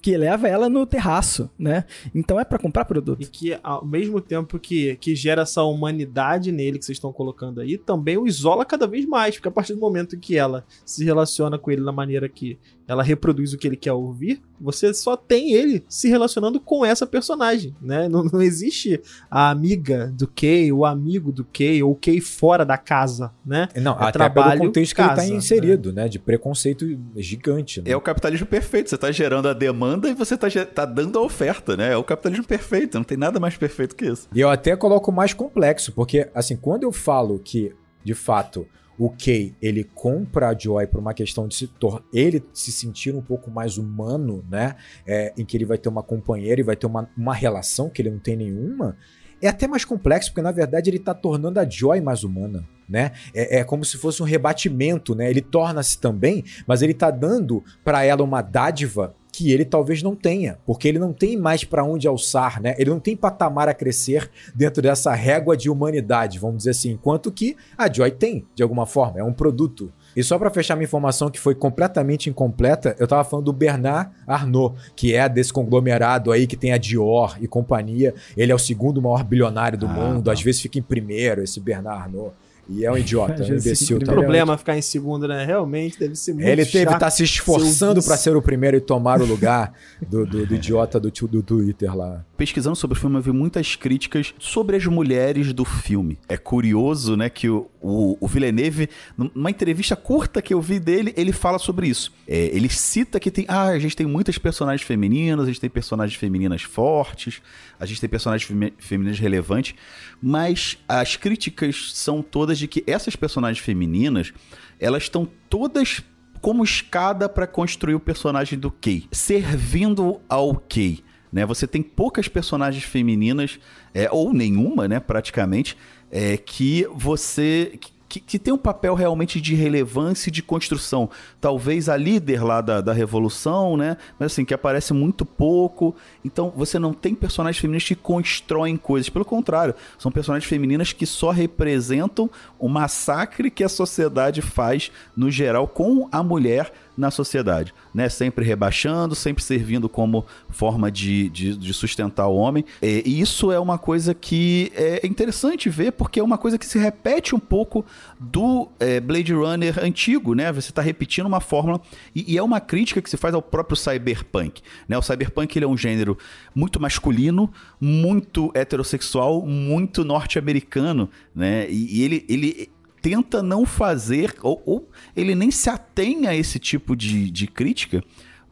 Que 0.00 0.16
leva 0.16 0.48
ela 0.48 0.68
no 0.68 0.86
terraço, 0.86 1.50
né? 1.58 1.84
Então 2.14 2.38
é 2.38 2.44
para 2.44 2.58
comprar 2.58 2.82
E 2.82 2.84
produto. 2.86 3.28
que, 3.30 3.58
ao 3.62 3.84
mesmo 3.84 4.20
tempo 4.20 4.58
que, 4.58 4.96
que 4.96 5.14
gera 5.14 5.42
essa 5.42 5.62
humanidade 5.62 6.52
nele 6.52 6.78
que 6.78 6.84
vocês 6.84 6.96
estão 6.96 7.12
colocando 7.12 7.60
aí, 7.60 7.76
também 7.76 8.16
o 8.16 8.26
isola 8.26 8.64
cada 8.64 8.86
vez 8.86 9.04
mais. 9.04 9.34
Porque 9.34 9.48
a 9.48 9.52
partir 9.52 9.74
do 9.74 9.80
momento 9.80 10.18
que 10.18 10.36
ela 10.36 10.64
se 10.84 11.04
relaciona 11.04 11.58
com 11.58 11.70
ele 11.70 11.84
da 11.84 11.92
maneira 11.92 12.28
que 12.28 12.58
ela 12.86 13.02
reproduz 13.02 13.52
o 13.52 13.58
que 13.58 13.66
ele 13.66 13.76
quer 13.76 13.92
ouvir, 13.92 14.40
você 14.58 14.94
só 14.94 15.14
tem 15.14 15.52
ele 15.52 15.84
se 15.88 16.08
relacionando 16.08 16.58
com 16.58 16.86
essa 16.86 17.06
personagem, 17.06 17.76
né? 17.82 18.08
Não, 18.08 18.24
não 18.24 18.40
existe 18.40 19.00
a 19.30 19.50
amiga 19.50 20.10
do 20.16 20.26
Kay, 20.26 20.72
o 20.72 20.86
amigo 20.86 21.30
do 21.30 21.44
Kay, 21.44 21.82
ou 21.82 21.92
o 21.92 21.96
Kay 21.96 22.20
fora 22.20 22.64
da 22.64 22.78
casa, 22.78 23.30
né? 23.44 23.68
Não, 23.76 23.92
É 23.92 24.04
até 24.04 24.12
trabalho, 24.12 24.52
pelo 24.52 24.70
contexto 24.70 24.94
que 24.94 25.02
casa, 25.02 25.22
ele 25.22 25.30
tá 25.32 25.36
inserido, 25.36 25.92
né? 25.92 26.08
De 26.08 26.18
preconceito 26.18 26.98
gigante. 27.14 27.82
Né? 27.82 27.90
É 27.90 27.96
o 27.96 28.00
capitalismo 28.00 28.46
perfeito. 28.46 28.88
Você 28.88 28.96
tá 28.96 29.12
gerando 29.12 29.48
a 29.48 29.52
demanda 29.52 29.87
e 30.06 30.14
você 30.14 30.36
tá, 30.36 30.48
ge- 30.48 30.64
tá 30.66 30.84
dando 30.84 31.18
a 31.18 31.22
oferta, 31.22 31.76
né? 31.76 31.92
É 31.92 31.96
o 31.96 32.04
capitalismo 32.04 32.44
perfeito. 32.44 32.96
Não 32.96 33.04
tem 33.04 33.16
nada 33.16 33.38
mais 33.40 33.56
perfeito 33.56 33.94
que 33.96 34.04
isso. 34.06 34.28
E 34.34 34.40
eu 34.40 34.50
até 34.50 34.76
coloco 34.76 35.10
mais 35.12 35.32
complexo, 35.32 35.92
porque, 35.92 36.28
assim, 36.34 36.56
quando 36.56 36.82
eu 36.84 36.92
falo 36.92 37.38
que 37.38 37.72
de 38.04 38.14
fato, 38.14 38.66
o 38.98 39.10
Kay, 39.10 39.54
ele 39.60 39.84
compra 39.94 40.48
a 40.48 40.58
Joy 40.58 40.86
por 40.86 40.98
uma 41.00 41.12
questão 41.12 41.46
de 41.46 41.54
se 41.54 41.70
ele 42.12 42.42
se 42.54 42.72
sentir 42.72 43.14
um 43.14 43.20
pouco 43.22 43.50
mais 43.50 43.76
humano, 43.78 44.44
né? 44.50 44.76
É, 45.06 45.32
em 45.36 45.44
que 45.44 45.56
ele 45.56 45.64
vai 45.64 45.76
ter 45.78 45.88
uma 45.88 46.02
companheira 46.02 46.60
e 46.60 46.64
vai 46.64 46.74
ter 46.76 46.86
uma, 46.86 47.08
uma 47.16 47.34
relação 47.34 47.90
que 47.90 48.00
ele 48.02 48.10
não 48.10 48.18
tem 48.18 48.36
nenhuma. 48.36 48.96
É 49.40 49.46
até 49.48 49.68
mais 49.68 49.84
complexo, 49.84 50.30
porque 50.30 50.42
na 50.42 50.50
verdade 50.50 50.90
ele 50.90 50.98
tá 50.98 51.14
tornando 51.14 51.60
a 51.60 51.68
Joy 51.68 52.00
mais 52.00 52.24
humana, 52.24 52.64
né? 52.88 53.12
É, 53.34 53.58
é 53.58 53.64
como 53.64 53.84
se 53.84 53.96
fosse 53.98 54.20
um 54.20 54.26
rebatimento, 54.26 55.14
né? 55.14 55.30
Ele 55.30 55.42
torna-se 55.42 55.98
também, 56.00 56.42
mas 56.66 56.82
ele 56.82 56.94
tá 56.94 57.10
dando 57.10 57.62
para 57.84 58.02
ela 58.04 58.22
uma 58.24 58.42
dádiva 58.42 59.14
que 59.38 59.52
ele 59.52 59.64
talvez 59.64 60.02
não 60.02 60.16
tenha, 60.16 60.58
porque 60.66 60.88
ele 60.88 60.98
não 60.98 61.12
tem 61.12 61.36
mais 61.36 61.62
para 61.62 61.84
onde 61.84 62.08
alçar, 62.08 62.60
né? 62.60 62.74
Ele 62.76 62.90
não 62.90 62.98
tem 62.98 63.16
patamar 63.16 63.68
a 63.68 63.72
crescer 63.72 64.28
dentro 64.52 64.82
dessa 64.82 65.14
régua 65.14 65.56
de 65.56 65.70
humanidade, 65.70 66.40
vamos 66.40 66.58
dizer 66.58 66.70
assim, 66.70 66.90
enquanto 66.90 67.30
que 67.30 67.56
a 67.76 67.88
Joy 67.90 68.10
tem, 68.10 68.44
de 68.52 68.64
alguma 68.64 68.84
forma, 68.84 69.20
é 69.20 69.22
um 69.22 69.32
produto. 69.32 69.92
E 70.16 70.24
só 70.24 70.36
para 70.40 70.50
fechar 70.50 70.74
minha 70.74 70.86
informação 70.86 71.30
que 71.30 71.38
foi 71.38 71.54
completamente 71.54 72.28
incompleta, 72.28 72.96
eu 72.98 73.06
tava 73.06 73.22
falando 73.22 73.44
do 73.44 73.52
Bernard 73.52 74.10
Arnault, 74.26 74.76
que 74.96 75.14
é 75.14 75.28
desse 75.28 75.52
conglomerado 75.52 76.32
aí 76.32 76.44
que 76.44 76.56
tem 76.56 76.72
a 76.72 76.76
Dior 76.76 77.38
e 77.40 77.46
companhia. 77.46 78.12
Ele 78.36 78.50
é 78.50 78.54
o 78.56 78.58
segundo 78.58 79.00
maior 79.00 79.22
bilionário 79.22 79.78
do 79.78 79.86
ah, 79.86 79.88
mundo, 79.88 80.24
tá. 80.24 80.32
às 80.32 80.42
vezes 80.42 80.60
fica 80.60 80.80
em 80.80 80.82
primeiro 80.82 81.44
esse 81.44 81.60
Bernard 81.60 82.02
Arnault. 82.02 82.34
E 82.68 82.84
é 82.84 82.92
um 82.92 82.98
idiota, 82.98 83.42
é 83.42 83.46
um 83.46 83.56
imbecil. 83.56 83.96
O 83.96 84.04
problema 84.04 84.58
ficar 84.58 84.76
em 84.76 84.82
segundo, 84.82 85.26
né? 85.26 85.44
Realmente 85.44 85.98
deve 85.98 86.14
ser 86.14 86.34
muito 86.34 86.46
Ele 86.46 86.64
teve 86.64 86.86
que 86.86 86.92
estar 86.92 86.98
tá 86.98 87.10
se 87.10 87.24
esforçando 87.24 88.02
para 88.02 88.16
ser 88.16 88.36
o 88.36 88.42
primeiro 88.42 88.76
e 88.76 88.80
tomar 88.80 89.20
o 89.20 89.24
lugar 89.24 89.72
do, 90.06 90.26
do, 90.26 90.46
do 90.46 90.54
idiota 90.54 91.00
do, 91.00 91.10
do 91.10 91.42
Twitter 91.42 91.96
lá. 91.96 92.24
Pesquisando 92.36 92.76
sobre 92.76 92.96
o 92.96 93.00
filme, 93.00 93.16
eu 93.16 93.22
vi 93.22 93.32
muitas 93.32 93.74
críticas 93.74 94.34
sobre 94.38 94.76
as 94.76 94.86
mulheres 94.86 95.52
do 95.52 95.64
filme. 95.64 96.18
É 96.28 96.36
curioso, 96.36 97.16
né, 97.16 97.28
que 97.28 97.48
o, 97.48 97.68
o, 97.80 98.16
o 98.20 98.28
Villeneuve, 98.28 98.88
numa 99.16 99.50
entrevista 99.50 99.96
curta 99.96 100.42
que 100.42 100.52
eu 100.52 100.60
vi 100.60 100.78
dele, 100.78 101.12
ele 101.16 101.32
fala 101.32 101.58
sobre 101.58 101.88
isso. 101.88 102.12
É, 102.26 102.36
ele 102.54 102.68
cita 102.68 103.18
que 103.18 103.30
tem, 103.30 103.44
ah, 103.48 103.68
a 103.68 103.78
gente 103.78 103.96
tem 103.96 104.06
muitas 104.06 104.38
personagens 104.38 104.86
femininas, 104.86 105.44
a 105.44 105.48
gente 105.48 105.60
tem 105.60 105.70
personagens 105.70 106.18
femininas 106.18 106.62
fortes, 106.62 107.40
a 107.78 107.86
gente 107.86 108.00
tem 108.00 108.08
personagens 108.08 108.48
femininas 108.78 109.18
relevantes, 109.18 109.74
mas 110.20 110.78
as 110.88 111.16
críticas 111.16 111.92
são 111.94 112.22
todas 112.22 112.57
de 112.58 112.68
que 112.68 112.84
essas 112.86 113.16
personagens 113.16 113.64
femininas, 113.64 114.32
elas 114.78 115.04
estão 115.04 115.28
todas 115.48 116.02
como 116.40 116.62
escada 116.62 117.28
para 117.28 117.46
construir 117.46 117.94
o 117.94 118.00
personagem 118.00 118.58
do 118.58 118.70
Kay, 118.70 119.06
servindo 119.10 120.20
ao 120.28 120.54
Kay. 120.54 121.02
Né? 121.32 121.44
Você 121.44 121.66
tem 121.66 121.82
poucas 121.82 122.28
personagens 122.28 122.84
femininas, 122.84 123.58
é, 123.92 124.08
ou 124.10 124.32
nenhuma, 124.32 124.88
né, 124.88 125.00
praticamente, 125.00 125.76
é, 126.10 126.36
que 126.36 126.86
você 126.94 127.78
que, 128.08 128.38
tem 128.38 128.54
um 128.54 128.58
papel 128.58 128.94
realmente 128.94 129.40
de 129.40 129.54
relevância 129.54 130.30
e 130.30 130.32
de 130.32 130.42
construção. 130.42 131.10
Talvez 131.40 131.88
a 131.88 131.96
líder 131.96 132.42
lá 132.42 132.60
da, 132.60 132.80
da 132.80 132.92
Revolução, 132.92 133.76
né? 133.76 133.98
Mas 134.18 134.32
assim, 134.32 134.44
que 134.44 134.54
aparece 134.54 134.94
muito 134.94 135.26
pouco. 135.26 135.94
Então 136.24 136.52
você 136.56 136.78
não 136.78 136.94
tem 136.94 137.14
personagens 137.14 137.60
femininas 137.60 137.84
que 137.84 137.94
constroem 137.94 138.76
coisas. 138.76 139.10
Pelo 139.10 139.24
contrário, 139.24 139.74
são 139.98 140.10
personagens 140.10 140.48
femininas 140.48 140.92
que 140.92 141.04
só 141.04 141.30
representam 141.30 142.30
o 142.58 142.68
massacre 142.68 143.50
que 143.50 143.62
a 143.62 143.68
sociedade 143.68 144.40
faz, 144.40 144.90
no 145.14 145.30
geral, 145.30 145.68
com 145.68 146.08
a 146.10 146.22
mulher 146.22 146.72
na 146.98 147.12
sociedade, 147.12 147.72
né? 147.94 148.08
Sempre 148.08 148.44
rebaixando, 148.44 149.14
sempre 149.14 149.42
servindo 149.42 149.88
como 149.88 150.26
forma 150.50 150.90
de, 150.90 151.28
de, 151.28 151.56
de 151.56 151.72
sustentar 151.72 152.26
o 152.26 152.34
homem. 152.34 152.64
E, 152.82 153.04
e 153.06 153.20
isso 153.20 153.52
é 153.52 153.60
uma 153.60 153.78
coisa 153.78 154.12
que 154.12 154.72
é 154.74 155.06
interessante 155.06 155.70
ver, 155.70 155.92
porque 155.92 156.18
é 156.18 156.22
uma 156.22 156.36
coisa 156.36 156.58
que 156.58 156.66
se 156.66 156.76
repete 156.76 157.36
um 157.36 157.38
pouco 157.38 157.86
do 158.18 158.68
é, 158.80 158.98
Blade 158.98 159.32
Runner 159.32 159.78
antigo, 159.82 160.34
né? 160.34 160.52
Você 160.52 160.70
está 160.70 160.82
repetindo 160.82 161.26
uma 161.26 161.40
fórmula 161.40 161.80
e, 162.12 162.34
e, 162.34 162.36
é 162.36 162.42
uma 162.42 162.60
crítica 162.60 163.00
que 163.00 163.08
se 163.08 163.16
faz 163.16 163.32
ao 163.32 163.40
próprio 163.40 163.76
cyberpunk, 163.76 164.60
né? 164.88 164.98
O 164.98 165.02
cyberpunk 165.02 165.56
ele 165.56 165.64
é 165.64 165.68
um 165.68 165.78
gênero 165.78 166.18
muito 166.52 166.80
masculino, 166.80 167.48
muito 167.80 168.50
heterossexual, 168.54 169.46
muito 169.46 170.04
norte-americano, 170.04 171.08
né? 171.32 171.70
E, 171.70 172.00
e 172.00 172.02
ele, 172.02 172.26
ele 172.28 172.70
tenta 173.08 173.42
não 173.42 173.64
fazer, 173.64 174.34
ou, 174.42 174.62
ou, 174.66 174.90
ele 175.16 175.34
nem 175.34 175.50
se 175.50 175.70
atém 175.70 176.26
a 176.26 176.36
esse 176.36 176.58
tipo 176.58 176.94
de, 176.94 177.30
de 177.30 177.46
crítica, 177.46 178.04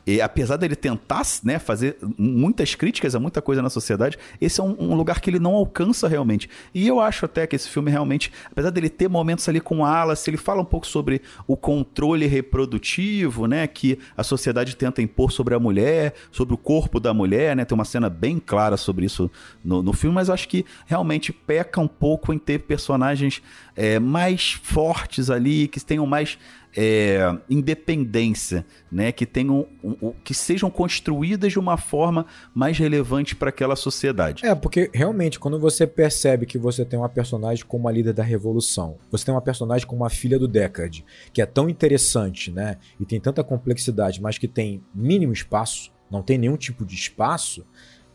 e, 0.06 0.20
apesar 0.20 0.56
dele 0.56 0.76
tentar 0.76 1.22
né, 1.42 1.58
fazer 1.58 1.96
muitas 2.16 2.76
críticas 2.76 3.16
a 3.16 3.20
muita 3.20 3.42
coisa 3.42 3.60
na 3.60 3.68
sociedade, 3.68 4.16
esse 4.40 4.60
é 4.60 4.62
um, 4.62 4.76
um, 4.78 4.94
lugar 4.94 5.20
que 5.20 5.28
ele 5.28 5.40
não 5.40 5.54
alcança 5.54 6.06
realmente. 6.06 6.48
E 6.72 6.86
eu 6.86 7.00
acho 7.00 7.24
até 7.24 7.44
que 7.46 7.56
esse 7.56 7.68
filme 7.68 7.90
realmente, 7.90 8.32
apesar 8.50 8.70
dele 8.70 8.88
ter 8.88 9.08
momentos 9.08 9.48
ali 9.48 9.60
com 9.60 9.84
Alice, 9.84 10.28
ele 10.30 10.36
fala 10.36 10.62
um 10.62 10.64
pouco 10.64 10.86
sobre 10.86 11.22
o 11.46 11.56
controle 11.56 12.26
reprodutivo, 12.26 13.46
né, 13.46 13.66
que 13.66 13.98
a 14.16 14.22
sociedade 14.22 14.76
tenta 14.76 15.02
impor 15.02 15.32
sobre 15.32 15.54
a 15.54 15.58
mulher, 15.58 16.14
sobre 16.30 16.54
o 16.54 16.58
corpo 16.58 17.00
da 17.00 17.12
mulher, 17.12 17.56
né, 17.56 17.64
tem 17.64 17.74
uma 17.74 17.84
cena 17.84 18.08
bem 18.08 18.38
clara 18.38 18.76
sobre 18.76 19.06
isso 19.06 19.28
no, 19.64 19.82
no 19.82 19.92
filme, 19.92 20.14
mas 20.14 20.28
eu 20.28 20.34
acho 20.34 20.48
que 20.48 20.64
realmente 20.86 21.32
peca 21.32 21.80
um 21.80 21.88
pouco 21.88 22.32
em 22.32 22.38
ter 22.38 22.60
personagens 22.60 23.42
é, 23.74 23.98
mais 23.98 24.52
fortes 24.52 25.30
ali, 25.30 25.66
que 25.66 25.84
tenham 25.84 26.06
mais 26.06 26.38
é, 26.76 27.18
independência, 27.48 28.66
né? 28.92 29.10
Que 29.10 29.24
tenham, 29.24 29.66
que 30.22 30.34
sejam 30.34 30.70
construídas 30.70 31.52
de 31.52 31.58
uma 31.58 31.76
forma 31.76 32.26
mais 32.54 32.76
relevante 32.76 33.34
para 33.34 33.48
aquela 33.48 33.74
sociedade. 33.74 34.44
É, 34.44 34.54
porque 34.54 34.90
realmente 34.92 35.40
quando 35.40 35.58
você 35.58 35.86
percebe 35.86 36.44
que 36.44 36.58
você 36.58 36.84
tem 36.84 36.98
uma 36.98 37.08
personagem 37.08 37.64
como 37.64 37.88
a 37.88 37.92
líder 37.92 38.12
da 38.12 38.22
revolução, 38.22 38.98
você 39.10 39.24
tem 39.24 39.34
uma 39.34 39.40
personagem 39.40 39.86
como 39.86 40.04
a 40.04 40.10
filha 40.10 40.38
do 40.38 40.46
Deckard, 40.46 41.04
que 41.32 41.40
é 41.40 41.46
tão 41.46 41.68
interessante, 41.68 42.52
né? 42.52 42.76
E 43.00 43.06
tem 43.06 43.18
tanta 43.18 43.42
complexidade, 43.42 44.20
mas 44.20 44.36
que 44.36 44.46
tem 44.46 44.82
mínimo 44.94 45.32
espaço, 45.32 45.90
não 46.10 46.22
tem 46.22 46.36
nenhum 46.36 46.56
tipo 46.56 46.84
de 46.84 46.94
espaço 46.94 47.64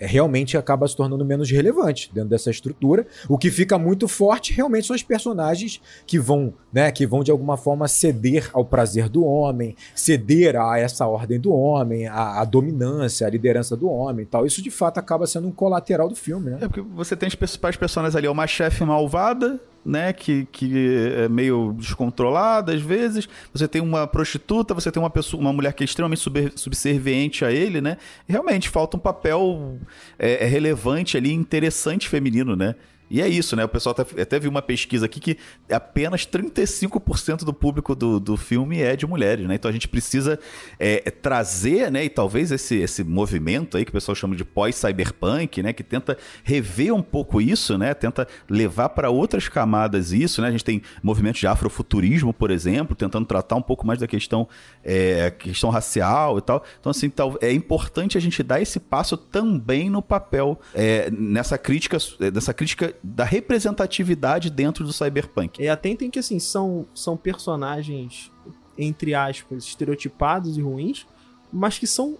realmente 0.05 0.57
acaba 0.57 0.87
se 0.87 0.95
tornando 0.95 1.23
menos 1.23 1.49
relevante 1.49 2.11
dentro 2.13 2.29
dessa 2.29 2.49
estrutura. 2.49 3.05
O 3.29 3.37
que 3.37 3.51
fica 3.51 3.77
muito 3.77 4.07
forte 4.07 4.53
realmente 4.53 4.87
são 4.87 4.95
os 4.95 5.03
personagens 5.03 5.81
que 6.05 6.19
vão, 6.19 6.53
né, 6.71 6.91
que 6.91 7.05
vão 7.05 7.23
de 7.23 7.31
alguma 7.31 7.57
forma 7.57 7.87
ceder 7.87 8.49
ao 8.53 8.65
prazer 8.65 9.09
do 9.09 9.23
homem, 9.23 9.75
ceder 9.95 10.55
a 10.55 10.77
essa 10.79 11.05
ordem 11.07 11.39
do 11.39 11.51
homem, 11.53 12.07
a, 12.07 12.41
a 12.41 12.45
dominância, 12.45 13.27
a 13.27 13.29
liderança 13.29 13.75
do 13.75 13.89
homem 13.89 14.25
tal. 14.25 14.45
Isso 14.45 14.61
de 14.61 14.71
fato 14.71 14.97
acaba 14.97 15.27
sendo 15.27 15.47
um 15.47 15.51
colateral 15.51 16.09
do 16.09 16.15
filme, 16.15 16.51
né? 16.51 16.57
É 16.61 16.67
porque 16.67 16.81
você 16.81 17.15
tem 17.15 17.27
as 17.27 17.35
principais 17.35 17.75
personagens 17.75 18.15
ali, 18.15 18.27
uma 18.27 18.47
chefe 18.47 18.83
malvada, 18.83 19.59
né, 19.85 20.13
que, 20.13 20.47
que 20.51 20.95
é 21.15 21.27
meio 21.27 21.73
descontrolada 21.77 22.73
às 22.73 22.81
vezes. 22.81 23.27
Você 23.53 23.67
tem 23.67 23.81
uma 23.81 24.07
prostituta, 24.07 24.73
você 24.73 24.91
tem 24.91 25.01
uma 25.01 25.09
pessoa, 25.09 25.41
uma 25.41 25.53
mulher 25.53 25.73
que 25.73 25.83
é 25.83 25.85
extremamente 25.85 26.21
subserviente 26.55 27.43
a 27.43 27.51
ele, 27.51 27.81
né? 27.81 27.97
Realmente 28.27 28.69
falta 28.69 28.97
um 28.97 28.99
papel 28.99 29.79
é, 30.17 30.45
é 30.45 30.47
relevante 30.47 31.17
ali, 31.17 31.33
interessante 31.33 32.07
feminino, 32.07 32.55
né? 32.55 32.75
E 33.11 33.21
é 33.21 33.27
isso, 33.27 33.57
né? 33.57 33.65
O 33.65 33.67
pessoal 33.67 33.93
até, 33.97 34.21
até 34.21 34.39
viu 34.39 34.49
uma 34.49 34.61
pesquisa 34.61 35.05
aqui 35.05 35.19
que 35.19 35.37
apenas 35.69 36.25
35% 36.25 37.43
do 37.43 37.53
público 37.53 37.93
do, 37.93 38.21
do 38.21 38.37
filme 38.37 38.81
é 38.81 38.95
de 38.95 39.05
mulheres, 39.05 39.45
né? 39.45 39.55
Então 39.55 39.67
a 39.67 39.71
gente 39.73 39.85
precisa 39.85 40.39
é, 40.79 41.03
é, 41.05 41.11
trazer, 41.11 41.91
né? 41.91 42.05
E 42.05 42.09
talvez 42.09 42.53
esse, 42.53 42.77
esse 42.77 43.03
movimento 43.03 43.75
aí 43.75 43.83
que 43.83 43.89
o 43.89 43.93
pessoal 43.93 44.15
chama 44.15 44.33
de 44.33 44.45
pós-cyberpunk, 44.45 45.61
né? 45.61 45.73
Que 45.73 45.83
tenta 45.83 46.17
rever 46.41 46.93
um 46.93 47.01
pouco 47.01 47.41
isso, 47.41 47.77
né? 47.77 47.93
Tenta 47.93 48.25
levar 48.49 48.87
para 48.89 49.09
outras 49.09 49.49
camadas 49.49 50.13
isso, 50.13 50.41
né? 50.41 50.47
A 50.47 50.51
gente 50.51 50.63
tem 50.63 50.81
movimentos 51.03 51.41
de 51.41 51.47
afrofuturismo, 51.47 52.33
por 52.33 52.49
exemplo, 52.49 52.95
tentando 52.95 53.25
tratar 53.25 53.57
um 53.57 53.61
pouco 53.61 53.85
mais 53.85 53.99
da 53.99 54.07
questão, 54.07 54.47
é, 54.85 55.29
questão 55.31 55.69
racial 55.69 56.37
e 56.37 56.41
tal. 56.41 56.63
Então, 56.79 56.89
assim, 56.89 57.09
tal, 57.09 57.37
é 57.41 57.51
importante 57.51 58.17
a 58.17 58.21
gente 58.21 58.41
dar 58.41 58.61
esse 58.61 58.79
passo 58.79 59.17
também 59.17 59.89
no 59.89 60.01
papel, 60.01 60.57
é, 60.73 61.11
nessa 61.11 61.57
crítica, 61.57 61.97
nessa 62.33 62.53
crítica 62.53 62.95
da 63.03 63.23
representatividade 63.23 64.49
dentro 64.49 64.83
do 64.83 64.93
cyberpunk. 64.93 65.61
E 65.61 65.67
atentem 65.67 66.09
que 66.09 66.19
assim, 66.19 66.39
são, 66.39 66.85
são 66.93 67.17
personagens, 67.17 68.31
entre 68.77 69.13
aspas, 69.13 69.65
estereotipados 69.65 70.57
e 70.57 70.61
ruins, 70.61 71.05
mas 71.51 71.79
que 71.79 71.87
são 71.87 72.17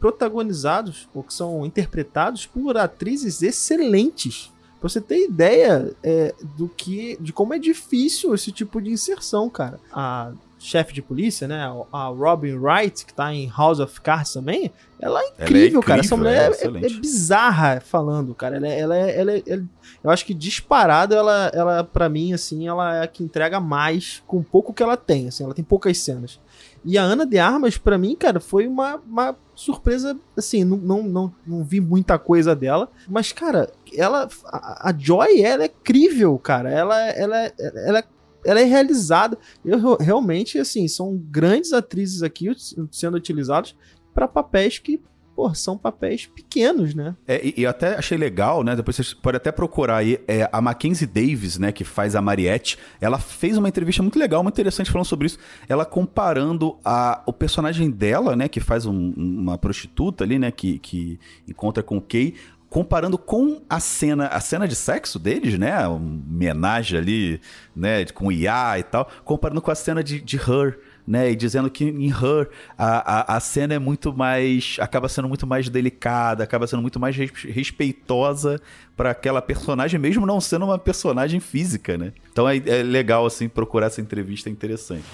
protagonizados 0.00 1.08
ou 1.14 1.22
que 1.22 1.32
são 1.32 1.64
interpretados 1.64 2.46
por 2.46 2.76
atrizes 2.76 3.42
excelentes. 3.42 4.52
Pra 4.80 4.88
você 4.90 5.00
ter 5.00 5.24
ideia 5.24 5.96
é, 6.02 6.34
do 6.56 6.68
que. 6.68 7.16
de 7.18 7.32
como 7.32 7.54
é 7.54 7.58
difícil 7.58 8.34
esse 8.34 8.52
tipo 8.52 8.82
de 8.82 8.90
inserção, 8.90 9.48
cara. 9.48 9.80
A 9.90 10.32
chefe 10.58 10.92
de 10.92 11.00
polícia, 11.00 11.48
né? 11.48 11.62
A 11.92 12.06
Robin 12.08 12.54
Wright, 12.54 13.06
que 13.06 13.14
tá 13.14 13.32
em 13.32 13.48
House 13.48 13.80
of 13.80 14.00
Cards 14.00 14.32
também, 14.32 14.70
ela 15.04 15.20
é 15.20 15.28
incrível, 15.28 15.36
ela 15.36 15.58
é 15.60 15.66
incrível 15.66 15.82
cara. 15.82 16.00
Essa 16.00 16.16
mulher 16.16 16.50
é, 16.50 16.64
é, 16.64 16.66
é, 16.66 16.98
bizarra 16.98 17.80
falando, 17.80 18.34
cara. 18.34 18.56
Ela, 18.56 18.66
é, 18.66 18.80
ela, 18.80 18.96
é, 18.96 19.20
ela, 19.20 19.32
é, 19.36 19.62
eu 20.02 20.10
acho 20.10 20.24
que 20.24 20.32
disparado, 20.32 21.14
ela, 21.14 21.50
ela 21.52 21.84
para 21.84 22.08
mim, 22.08 22.32
assim, 22.32 22.66
ela 22.66 22.96
é 22.96 23.02
a 23.02 23.06
que 23.06 23.22
entrega 23.22 23.60
mais 23.60 24.22
com 24.26 24.42
pouco 24.42 24.72
que 24.72 24.82
ela 24.82 24.96
tem, 24.96 25.28
assim, 25.28 25.44
ela 25.44 25.52
tem 25.52 25.62
poucas 25.62 25.98
cenas. 25.98 26.40
E 26.82 26.96
a 26.96 27.02
Ana 27.02 27.26
de 27.26 27.38
Armas, 27.38 27.76
para 27.76 27.98
mim, 27.98 28.16
cara, 28.16 28.40
foi 28.40 28.66
uma, 28.66 28.96
uma 28.96 29.36
surpresa, 29.54 30.18
assim, 30.34 30.64
não, 30.64 30.78
não, 30.78 31.02
não, 31.02 31.34
não 31.46 31.64
vi 31.64 31.80
muita 31.80 32.18
coisa 32.18 32.56
dela, 32.56 32.90
mas, 33.06 33.30
cara, 33.30 33.70
ela, 33.94 34.26
a, 34.46 34.88
a 34.88 34.94
Joy, 34.96 35.42
ela 35.42 35.64
é 35.64 35.66
incrível, 35.66 36.38
cara. 36.38 36.70
Ela, 36.70 36.98
ela, 37.10 37.52
ela 37.58 37.98
é 37.98 38.04
ela 38.46 38.60
é 38.60 38.64
realizada. 38.64 39.38
Eu 39.64 39.96
realmente, 39.96 40.58
assim, 40.58 40.86
são 40.86 41.16
grandes 41.16 41.72
atrizes 41.72 42.22
aqui 42.22 42.54
sendo 42.90 43.16
utilizadas 43.16 43.74
para 44.14 44.28
papéis 44.28 44.78
que 44.78 45.02
pô, 45.34 45.52
são 45.54 45.76
papéis 45.76 46.26
pequenos, 46.26 46.94
né? 46.94 47.16
É, 47.26 47.44
e, 47.44 47.54
e 47.58 47.66
até 47.66 47.96
achei 47.96 48.16
legal, 48.16 48.62
né? 48.62 48.76
Depois 48.76 48.96
você 48.96 49.14
pode 49.16 49.36
até 49.36 49.50
procurar 49.50 49.96
aí, 49.96 50.20
é, 50.28 50.48
a 50.52 50.60
Mackenzie 50.60 51.06
Davis, 51.06 51.58
né, 51.58 51.72
que 51.72 51.84
faz 51.84 52.14
a 52.14 52.22
Mariette, 52.22 52.78
ela 53.00 53.18
fez 53.18 53.58
uma 53.58 53.68
entrevista 53.68 54.02
muito 54.02 54.18
legal, 54.18 54.42
muito 54.42 54.54
interessante 54.54 54.90
falando 54.90 55.06
sobre 55.06 55.26
isso. 55.26 55.38
Ela 55.68 55.84
comparando 55.84 56.78
a, 56.84 57.22
o 57.26 57.32
personagem 57.32 57.90
dela, 57.90 58.36
né, 58.36 58.48
que 58.48 58.60
faz 58.60 58.86
um, 58.86 59.12
uma 59.16 59.58
prostituta 59.58 60.24
ali, 60.24 60.38
né, 60.38 60.50
que, 60.50 60.78
que 60.78 61.18
encontra 61.48 61.82
com 61.82 61.96
o 61.96 62.00
Kay, 62.00 62.34
comparando 62.74 63.16
com 63.16 63.62
a 63.68 63.78
cena, 63.78 64.26
a 64.26 64.40
cena 64.40 64.66
de 64.66 64.74
sexo 64.74 65.16
deles, 65.18 65.56
né, 65.58 65.86
homenagem 65.86 66.98
ali, 66.98 67.40
né, 67.74 68.04
com 68.06 68.32
IA 68.32 68.78
e 68.78 68.82
tal, 68.82 69.08
comparando 69.24 69.62
com 69.62 69.70
a 69.70 69.76
cena 69.76 70.02
de, 70.02 70.20
de 70.20 70.36
Her, 70.36 70.78
né? 71.06 71.30
E 71.30 71.36
dizendo 71.36 71.70
que 71.70 71.84
em 71.84 72.08
Her 72.08 72.48
a, 72.76 73.34
a, 73.34 73.36
a 73.36 73.40
cena 73.40 73.74
é 73.74 73.78
muito 73.78 74.12
mais. 74.12 74.76
acaba 74.80 75.08
sendo 75.08 75.28
muito 75.28 75.46
mais 75.46 75.68
delicada, 75.68 76.44
acaba 76.44 76.66
sendo 76.66 76.82
muito 76.82 76.98
mais 76.98 77.16
respeitosa 77.16 78.60
para 78.96 79.10
aquela 79.10 79.42
personagem, 79.42 79.98
mesmo 79.98 80.24
não 80.24 80.40
sendo 80.40 80.64
uma 80.64 80.78
personagem 80.78 81.40
física, 81.40 81.98
né? 81.98 82.12
Então 82.32 82.48
é, 82.48 82.56
é 82.56 82.82
legal, 82.82 83.26
assim, 83.26 83.48
procurar 83.48 83.86
essa 83.86 84.00
entrevista, 84.00 84.48
é 84.48 84.52
interessante. 84.52 85.04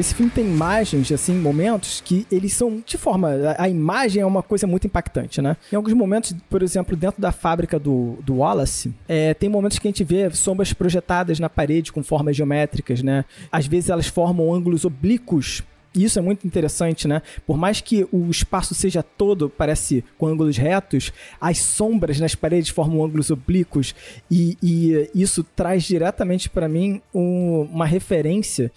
Esse 0.00 0.14
filme 0.14 0.32
tem 0.32 0.46
imagens, 0.46 1.12
assim, 1.12 1.34
momentos 1.34 2.00
que 2.02 2.26
eles 2.32 2.54
são 2.54 2.82
de 2.84 2.96
forma. 2.96 3.28
A, 3.58 3.64
a, 3.64 3.68
imagem 3.68 4.22
é 4.22 4.26
uma 4.26 4.42
coisa 4.42 4.66
muito 4.66 4.86
impactante, 4.86 5.42
né? 5.42 5.58
Em 5.70 5.76
alguns 5.76 5.92
momentos, 5.92 6.34
por 6.48 6.62
exemplo, 6.62 6.96
dentro 6.96 7.20
da 7.20 7.30
fábrica 7.30 7.78
do, 7.78 8.16
do 8.22 8.36
Wallace, 8.36 8.94
é, 9.06 9.34
tem 9.34 9.50
momentos 9.50 9.78
que 9.78 9.86
a 9.86 9.90
gente 9.90 10.02
vê 10.02 10.30
sombras 10.30 10.72
projetadas 10.72 11.38
na 11.38 11.50
parede 11.50 11.92
com 11.92 12.02
formas 12.02 12.34
geométricas, 12.34 13.02
né? 13.02 13.26
Às 13.52 13.66
vezes 13.66 13.90
elas 13.90 14.06
formam 14.06 14.54
ângulos 14.54 14.86
oblíquos 14.86 15.62
isso 15.94 16.20
é 16.20 16.22
muito 16.22 16.46
interessante, 16.46 17.08
né? 17.08 17.20
Por 17.44 17.56
mais 17.56 17.80
que 17.80 18.06
o 18.12 18.30
espaço 18.30 18.74
seja 18.74 19.02
todo, 19.02 19.50
parece 19.50 20.04
com 20.16 20.26
ângulos 20.26 20.56
retos, 20.56 21.12
as 21.40 21.58
sombras 21.58 22.20
nas 22.20 22.34
paredes 22.34 22.70
formam 22.70 23.04
ângulos 23.04 23.30
oblíquos 23.30 23.94
e, 24.30 24.56
e 24.62 25.10
isso 25.14 25.42
traz 25.42 25.82
diretamente 25.82 26.48
para 26.48 26.68
mim 26.68 27.02
um, 27.12 27.68
uma 27.72 27.86
referência 27.86 28.70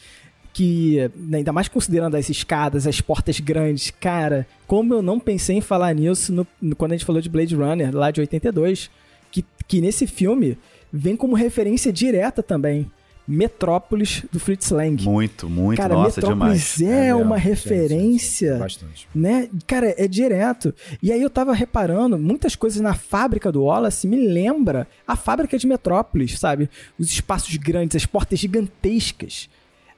que, 0.53 1.09
né, 1.15 1.39
ainda 1.39 1.51
mais 1.51 1.67
considerando 1.67 2.15
as 2.15 2.29
escadas, 2.29 2.85
as 2.85 3.01
portas 3.01 3.39
grandes, 3.39 3.89
cara, 3.89 4.45
como 4.67 4.93
eu 4.93 5.01
não 5.01 5.19
pensei 5.19 5.57
em 5.57 5.61
falar 5.61 5.93
nisso 5.95 6.31
no, 6.31 6.47
no, 6.61 6.75
quando 6.75 6.91
a 6.91 6.95
gente 6.95 7.05
falou 7.05 7.19
de 7.19 7.27
Blade 7.27 7.55
Runner, 7.55 7.93
lá 7.93 8.11
de 8.11 8.21
82, 8.21 8.89
que, 9.31 9.43
que 9.67 9.81
nesse 9.81 10.05
filme 10.05 10.57
vem 10.91 11.15
como 11.15 11.35
referência 11.35 11.91
direta 11.91 12.43
também. 12.43 12.89
Metrópolis 13.25 14.25
do 14.31 14.39
Fritz 14.39 14.69
Lang. 14.69 15.01
Muito, 15.01 15.49
muito, 15.49 15.77
cara, 15.77 15.93
nossa, 15.95 16.19
Metrópolis 16.19 16.75
demais. 16.77 17.05
é, 17.05 17.07
é 17.07 17.15
uma 17.15 17.37
referência, 17.37 18.49
sim, 18.49 18.53
sim, 18.55 18.59
bastante. 18.59 19.07
né? 19.15 19.49
Cara, 19.65 19.95
é 19.97 20.07
direto. 20.09 20.75
E 21.01 21.09
aí 21.09 21.21
eu 21.21 21.29
tava 21.29 21.53
reparando, 21.53 22.19
muitas 22.19 22.53
coisas 22.53 22.81
na 22.81 22.93
fábrica 22.93 23.49
do 23.49 23.63
Wallace 23.63 24.09
me 24.09 24.27
lembra 24.27 24.85
a 25.07 25.15
fábrica 25.15 25.57
de 25.57 25.65
Metrópolis, 25.65 26.37
sabe? 26.37 26.69
Os 26.99 27.09
espaços 27.09 27.55
grandes, 27.55 27.95
as 27.95 28.05
portas 28.05 28.39
gigantescas. 28.39 29.49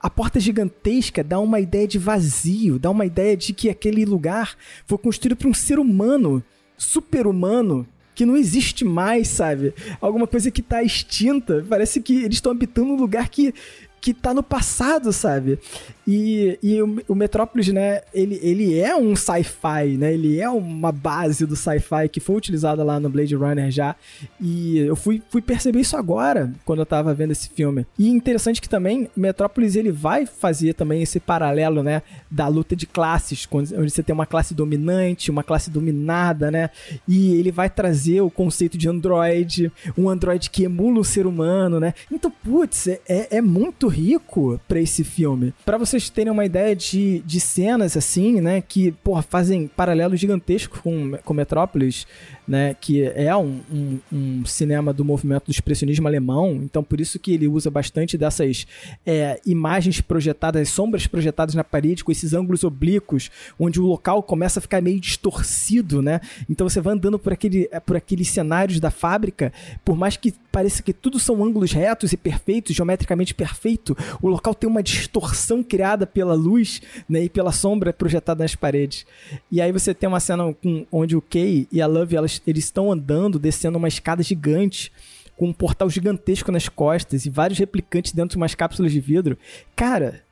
A 0.05 0.09
porta 0.11 0.39
gigantesca 0.39 1.23
dá 1.23 1.39
uma 1.39 1.59
ideia 1.59 1.87
de 1.87 1.97
vazio, 1.97 2.77
dá 2.77 2.91
uma 2.91 3.07
ideia 3.07 3.35
de 3.35 3.51
que 3.53 3.71
aquele 3.71 4.05
lugar 4.05 4.55
foi 4.85 4.99
construído 4.99 5.35
por 5.35 5.47
um 5.47 5.53
ser 5.53 5.79
humano, 5.79 6.43
super-humano, 6.77 7.87
que 8.13 8.23
não 8.23 8.37
existe 8.37 8.85
mais, 8.85 9.29
sabe? 9.29 9.73
Alguma 9.99 10.27
coisa 10.27 10.51
que 10.51 10.61
está 10.61 10.83
extinta. 10.83 11.65
Parece 11.67 11.99
que 12.01 12.17
eles 12.17 12.35
estão 12.35 12.51
habitando 12.51 12.93
um 12.93 12.95
lugar 12.95 13.29
que 13.29 13.51
que 13.99 14.13
tá 14.13 14.35
no 14.35 14.43
passado, 14.43 15.11
sabe? 15.11 15.57
E, 16.07 16.59
e 16.61 16.81
o, 16.81 17.01
o 17.09 17.15
Metrópolis, 17.15 17.67
né, 17.69 18.01
ele, 18.13 18.39
ele 18.43 18.77
é 18.77 18.95
um 18.95 19.15
sci-fi, 19.15 19.97
né? 19.97 20.13
Ele 20.13 20.39
é 20.39 20.49
uma 20.49 20.91
base 20.91 21.45
do 21.45 21.55
sci-fi 21.55 22.07
que 22.11 22.19
foi 22.19 22.35
utilizada 22.35 22.83
lá 22.83 22.99
no 22.99 23.09
Blade 23.09 23.35
Runner 23.35 23.71
já. 23.71 23.95
E 24.39 24.77
eu 24.79 24.95
fui, 24.95 25.21
fui 25.29 25.41
perceber 25.41 25.79
isso 25.79 25.97
agora, 25.97 26.51
quando 26.63 26.79
eu 26.79 26.85
tava 26.85 27.13
vendo 27.13 27.31
esse 27.31 27.49
filme. 27.49 27.85
E 27.97 28.09
interessante 28.09 28.61
que 28.61 28.69
também 28.69 29.09
Metrópolis, 29.15 29.75
ele 29.75 29.91
vai 29.91 30.25
fazer 30.25 30.73
também 30.73 31.01
esse 31.01 31.19
paralelo, 31.19 31.81
né, 31.81 32.01
da 32.29 32.47
luta 32.47 32.75
de 32.75 32.85
classes, 32.85 33.47
onde 33.51 33.89
você 33.89 34.03
tem 34.03 34.13
uma 34.13 34.25
classe 34.25 34.53
dominante, 34.53 35.31
uma 35.31 35.43
classe 35.43 35.69
dominada, 35.69 36.51
né? 36.51 36.69
E 37.07 37.33
ele 37.33 37.51
vai 37.51 37.69
trazer 37.69 38.21
o 38.21 38.29
conceito 38.29 38.77
de 38.77 38.87
android, 38.87 39.71
um 39.97 40.09
android 40.09 40.49
que 40.49 40.63
emula 40.63 40.99
o 40.99 41.03
ser 41.03 41.25
humano, 41.25 41.79
né? 41.79 41.93
Então, 42.11 42.31
putz, 42.31 42.87
é, 42.87 42.99
é 43.07 43.41
muito 43.41 43.87
rico 43.87 44.59
para 44.67 44.79
esse 44.79 45.03
filme. 45.03 45.53
Para 45.65 45.77
vocês 45.95 46.09
terem 46.09 46.31
uma 46.31 46.43
ideia 46.43 46.75
de, 46.75 47.19
de 47.19 47.39
cenas 47.39 47.95
assim, 47.95 48.41
né, 48.41 48.61
que 48.61 48.91
porra, 49.03 49.21
fazem 49.21 49.67
paralelos 49.67 50.19
gigantescos 50.19 50.79
com, 50.81 51.17
com 51.23 51.33
Metrópolis, 51.33 52.05
né, 52.47 52.75
que 52.79 53.03
é 53.03 53.35
um, 53.35 53.59
um, 53.71 53.99
um, 54.11 54.45
cinema 54.45 54.93
do 54.93 55.03
movimento 55.03 55.45
do 55.45 55.51
expressionismo 55.51 56.07
alemão, 56.07 56.53
então 56.63 56.83
por 56.83 57.01
isso 57.01 57.17
que 57.17 57.33
ele 57.33 57.47
usa 57.47 57.71
bastante 57.71 58.17
dessas 58.17 58.67
é, 59.05 59.39
imagens 59.45 60.01
projetadas, 60.01 60.69
sombras 60.69 61.07
projetadas 61.07 61.55
na 61.55 61.63
parede 61.63 62.03
com 62.03 62.11
esses 62.11 62.33
ângulos 62.33 62.63
oblíquos, 62.63 63.31
onde 63.59 63.79
o 63.79 63.85
local 63.85 64.21
começa 64.21 64.59
a 64.59 64.61
ficar 64.61 64.81
meio 64.81 64.99
distorcido, 64.99 66.01
né? 66.01 66.21
Então 66.49 66.67
você 66.67 66.79
vai 66.79 66.93
andando 66.93 67.17
por, 67.17 67.33
aquele, 67.33 67.69
por 67.85 67.95
aqueles 67.95 68.29
cenários 68.29 68.79
da 68.79 68.91
fábrica, 68.91 69.51
por 69.83 69.95
mais 69.95 70.17
que 70.17 70.33
pareça 70.51 70.81
que 70.81 70.93
tudo 70.93 71.19
são 71.19 71.43
ângulos 71.43 71.71
retos 71.71 72.13
e 72.13 72.17
perfeitos, 72.17 72.75
geometricamente 72.75 73.33
perfeito, 73.33 73.97
o 74.21 74.27
local 74.29 74.53
tem 74.55 74.69
uma 74.69 74.81
distorção 74.81 75.61
criada 75.61 76.07
pela 76.07 76.33
luz 76.33 76.81
né, 77.09 77.23
e 77.23 77.29
pela 77.29 77.51
sombra 77.51 77.91
projetada 77.91 78.43
nas 78.43 78.55
paredes. 78.55 79.05
E 79.51 79.59
aí 79.59 79.71
você 79.71 79.93
tem 79.93 80.07
uma 80.07 80.19
cena 80.19 80.53
com, 80.53 80.85
onde 80.91 81.15
o 81.15 81.21
Kay 81.21 81.67
e 81.71 81.81
a 81.81 81.87
Love 81.87 82.15
elas 82.15 82.34
eles 82.45 82.65
estão 82.65 82.91
andando, 82.91 83.39
descendo 83.39 83.77
uma 83.77 83.87
escada 83.87 84.21
gigante 84.23 84.91
com 85.37 85.47
um 85.47 85.53
portal 85.53 85.89
gigantesco 85.89 86.51
nas 86.51 86.69
costas 86.69 87.25
e 87.25 87.29
vários 87.29 87.59
replicantes 87.59 88.13
dentro 88.13 88.31
de 88.31 88.37
umas 88.37 88.55
cápsulas 88.55 88.91
de 88.91 88.99
vidro. 88.99 89.37
Cara, 89.75 90.24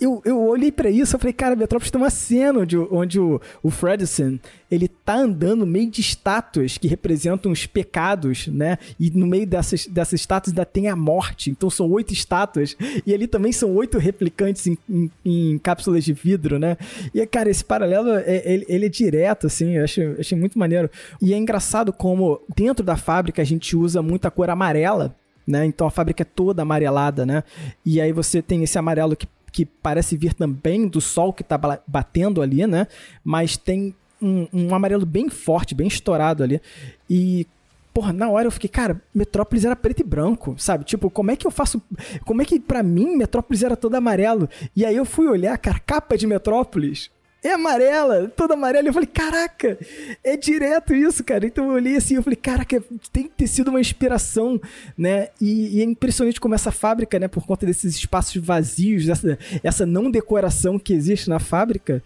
eu, 0.00 0.22
eu 0.24 0.40
olhei 0.40 0.70
para 0.70 0.88
isso 0.88 1.16
e 1.16 1.18
falei, 1.18 1.32
cara, 1.32 1.56
Metrópolis 1.56 1.90
tem 1.90 2.00
uma 2.00 2.10
cena 2.10 2.60
onde, 2.60 2.78
onde 2.78 3.18
o, 3.18 3.40
o 3.62 3.70
Fredson, 3.70 4.38
ele 4.70 4.86
tá 4.86 5.16
andando 5.16 5.60
no 5.60 5.66
meio 5.66 5.90
de 5.90 6.00
estátuas 6.00 6.78
que 6.78 6.86
representam 6.86 7.50
os 7.50 7.66
pecados, 7.66 8.46
né? 8.46 8.78
E 8.98 9.10
no 9.10 9.26
meio 9.26 9.46
dessas, 9.46 9.86
dessas 9.86 10.20
estátuas 10.20 10.52
ainda 10.52 10.64
tem 10.64 10.86
a 10.86 10.94
morte. 10.94 11.50
Então 11.50 11.68
são 11.68 11.90
oito 11.90 12.12
estátuas. 12.12 12.76
E 13.04 13.12
ali 13.12 13.26
também 13.26 13.50
são 13.50 13.74
oito 13.74 13.98
replicantes 13.98 14.66
em, 14.68 14.78
em, 14.88 15.10
em 15.24 15.58
cápsulas 15.58 16.04
de 16.04 16.12
vidro, 16.12 16.60
né? 16.60 16.76
E, 17.12 17.24
cara, 17.26 17.50
esse 17.50 17.64
paralelo, 17.64 18.10
é, 18.10 18.42
ele, 18.44 18.66
ele 18.68 18.86
é 18.86 18.88
direto, 18.88 19.48
assim. 19.48 19.76
Eu 19.76 19.84
achei, 19.84 20.06
achei 20.18 20.38
muito 20.38 20.58
maneiro. 20.58 20.88
E 21.20 21.34
é 21.34 21.36
engraçado 21.36 21.92
como 21.92 22.40
dentro 22.54 22.84
da 22.84 22.96
fábrica 22.96 23.42
a 23.42 23.44
gente 23.44 23.76
usa 23.76 24.00
muita 24.00 24.30
cor 24.30 24.48
amarela, 24.48 25.16
né? 25.44 25.64
Então 25.64 25.86
a 25.86 25.90
fábrica 25.90 26.22
é 26.22 26.26
toda 26.26 26.62
amarelada, 26.62 27.26
né? 27.26 27.42
E 27.84 28.00
aí 28.00 28.12
você 28.12 28.40
tem 28.40 28.62
esse 28.62 28.78
amarelo 28.78 29.16
que 29.16 29.26
que 29.58 29.66
parece 29.66 30.16
vir 30.16 30.34
também 30.34 30.86
do 30.86 31.00
sol 31.00 31.32
que 31.32 31.42
está 31.42 31.58
batendo 31.84 32.40
ali, 32.40 32.64
né? 32.64 32.86
Mas 33.24 33.56
tem 33.56 33.92
um, 34.22 34.46
um, 34.52 34.72
amarelo 34.72 35.04
bem 35.04 35.28
forte, 35.28 35.74
bem 35.74 35.88
estourado 35.88 36.44
ali. 36.44 36.62
E, 37.10 37.44
porra, 37.92 38.12
na 38.12 38.30
hora 38.30 38.46
eu 38.46 38.52
fiquei, 38.52 38.70
cara, 38.70 39.02
Metrópolis 39.12 39.64
era 39.64 39.74
preto 39.74 39.98
e 39.98 40.04
branco, 40.04 40.54
sabe? 40.58 40.84
Tipo, 40.84 41.10
como 41.10 41.32
é 41.32 41.36
que 41.36 41.44
eu 41.44 41.50
faço. 41.50 41.82
Como 42.24 42.40
é 42.40 42.44
que 42.44 42.60
para 42.60 42.84
mim 42.84 43.16
Metrópolis 43.16 43.64
era 43.64 43.76
todo 43.76 43.96
amarelo? 43.96 44.48
E 44.76 44.86
aí 44.86 44.94
eu 44.94 45.04
fui 45.04 45.26
olhar, 45.26 45.58
cara, 45.58 45.80
capa 45.80 46.16
de 46.16 46.24
Metrópolis 46.24 47.10
é 47.42 47.52
amarela, 47.52 48.28
toda 48.28 48.54
amarela. 48.54 48.88
Eu 48.88 48.92
falei, 48.92 49.08
caraca, 49.08 49.78
é 50.24 50.36
direto 50.36 50.94
isso, 50.94 51.22
cara. 51.22 51.46
Então 51.46 51.66
eu 51.66 51.72
olhei 51.74 51.96
assim, 51.96 52.16
eu 52.16 52.22
falei, 52.22 52.36
caraca, 52.36 52.82
tem 53.12 53.24
que 53.24 53.30
ter 53.30 53.46
sido 53.46 53.68
uma 53.68 53.80
inspiração, 53.80 54.60
né? 54.96 55.28
E, 55.40 55.78
e, 55.78 55.80
é 55.80 55.84
impressionante 55.84 56.40
como 56.40 56.54
essa 56.54 56.72
fábrica, 56.72 57.18
né, 57.18 57.28
por 57.28 57.46
conta 57.46 57.64
desses 57.64 57.94
espaços 57.94 58.42
vazios, 58.42 59.08
essa, 59.08 59.38
essa 59.62 59.86
não 59.86 60.10
decoração 60.10 60.78
que 60.78 60.92
existe 60.92 61.28
na 61.28 61.38
fábrica, 61.38 62.02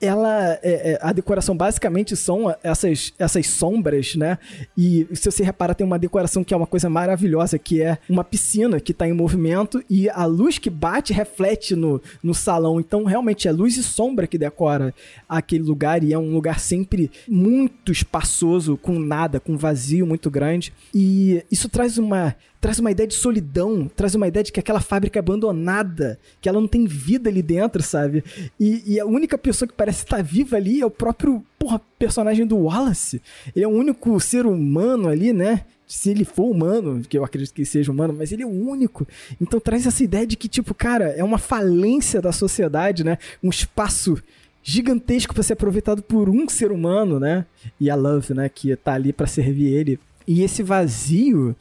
ela 0.00 0.58
é, 0.62 0.92
é, 0.92 0.98
a 1.00 1.12
decoração 1.12 1.56
basicamente 1.56 2.16
são 2.16 2.54
essas, 2.62 3.12
essas 3.18 3.46
sombras, 3.46 4.14
né? 4.14 4.38
E 4.76 5.06
se 5.12 5.30
você 5.30 5.42
reparar, 5.42 5.74
tem 5.74 5.86
uma 5.86 5.98
decoração 5.98 6.44
que 6.44 6.52
é 6.52 6.56
uma 6.56 6.66
coisa 6.66 6.88
maravilhosa, 6.90 7.58
que 7.58 7.82
é 7.82 7.98
uma 8.08 8.24
piscina 8.24 8.80
que 8.80 8.92
está 8.92 9.08
em 9.08 9.12
movimento 9.12 9.82
e 9.88 10.08
a 10.10 10.24
luz 10.24 10.58
que 10.58 10.68
bate 10.68 11.12
reflete 11.12 11.74
no, 11.74 12.00
no 12.22 12.34
salão. 12.34 12.78
Então, 12.78 13.04
realmente, 13.04 13.48
é 13.48 13.52
luz 13.52 13.76
e 13.76 13.82
sombra 13.82 14.26
que 14.26 14.38
decora 14.38 14.94
aquele 15.28 15.64
lugar 15.64 16.02
e 16.04 16.12
é 16.12 16.18
um 16.18 16.32
lugar 16.32 16.60
sempre 16.60 17.10
muito 17.26 17.90
espaçoso, 17.90 18.76
com 18.76 18.98
nada, 18.98 19.40
com 19.40 19.56
vazio 19.56 20.06
muito 20.06 20.30
grande. 20.30 20.72
E 20.94 21.42
isso 21.50 21.68
traz 21.68 21.98
uma 21.98 22.34
traz 22.66 22.80
uma 22.80 22.90
ideia 22.90 23.06
de 23.06 23.14
solidão, 23.14 23.88
traz 23.94 24.16
uma 24.16 24.26
ideia 24.26 24.42
de 24.42 24.50
que 24.50 24.58
aquela 24.58 24.80
fábrica 24.80 25.16
é 25.16 25.20
abandonada, 25.20 26.18
que 26.40 26.48
ela 26.48 26.60
não 26.60 26.66
tem 26.66 26.84
vida 26.84 27.30
ali 27.30 27.40
dentro, 27.40 27.80
sabe? 27.80 28.24
E, 28.58 28.82
e 28.94 28.98
a 28.98 29.06
única 29.06 29.38
pessoa 29.38 29.68
que 29.68 29.72
parece 29.72 30.02
estar 30.02 30.20
viva 30.20 30.56
ali 30.56 30.80
é 30.80 30.84
o 30.84 30.90
próprio, 30.90 31.44
porra, 31.60 31.80
personagem 31.96 32.44
do 32.44 32.56
Wallace. 32.56 33.22
Ele 33.54 33.64
é 33.64 33.68
o 33.68 33.70
único 33.70 34.18
ser 34.18 34.46
humano 34.46 35.08
ali, 35.08 35.32
né? 35.32 35.64
se 35.86 36.10
ele 36.10 36.24
for 36.24 36.50
humano, 36.50 37.02
que 37.08 37.16
eu 37.16 37.24
acredito 37.24 37.54
que 37.54 37.64
seja 37.64 37.92
humano, 37.92 38.12
mas 38.12 38.32
ele 38.32 38.42
é 38.42 38.46
o 38.46 38.50
único. 38.50 39.06
Então 39.40 39.60
traz 39.60 39.86
essa 39.86 40.02
ideia 40.02 40.26
de 40.26 40.36
que, 40.36 40.48
tipo, 40.48 40.74
cara, 40.74 41.10
é 41.10 41.22
uma 41.22 41.38
falência 41.38 42.20
da 42.20 42.32
sociedade, 42.32 43.04
né? 43.04 43.18
Um 43.40 43.48
espaço 43.48 44.20
gigantesco 44.64 45.32
para 45.32 45.44
ser 45.44 45.52
aproveitado 45.52 46.02
por 46.02 46.28
um 46.28 46.48
ser 46.48 46.72
humano, 46.72 47.20
né? 47.20 47.46
E 47.80 47.88
a 47.88 47.94
Love, 47.94 48.34
né, 48.34 48.48
que 48.48 48.74
tá 48.74 48.94
ali 48.94 49.12
para 49.12 49.28
servir 49.28 49.72
ele. 49.72 50.00
E 50.26 50.42
esse 50.42 50.62
vazio 50.62 51.54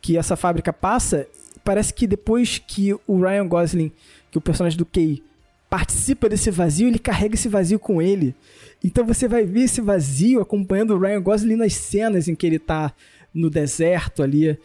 que 0.00 0.16
essa 0.16 0.36
fábrica 0.36 0.72
passa, 0.72 1.26
parece 1.64 1.92
que 1.92 2.06
depois 2.06 2.58
que 2.58 2.94
o 3.06 3.20
Ryan 3.20 3.48
Gosling, 3.48 3.92
que 4.30 4.38
é 4.38 4.40
o 4.40 4.42
personagem 4.42 4.78
do 4.78 4.86
Kay, 4.86 5.22
participa 5.68 6.28
desse 6.28 6.50
vazio, 6.50 6.88
ele 6.88 6.98
carrega 6.98 7.34
esse 7.34 7.48
vazio 7.48 7.78
com 7.78 8.00
ele. 8.00 8.34
Então 8.84 9.06
você 9.06 9.26
vai 9.26 9.44
ver 9.44 9.62
esse 9.62 9.80
vazio 9.80 10.40
acompanhando 10.40 10.94
o 10.94 10.98
Ryan 10.98 11.22
Gosling 11.22 11.56
nas 11.56 11.74
cenas 11.74 12.28
em 12.28 12.34
que 12.34 12.46
ele 12.46 12.58
tá 12.58 12.92
no 13.32 13.48
deserto 13.48 14.22
ali, 14.22 14.58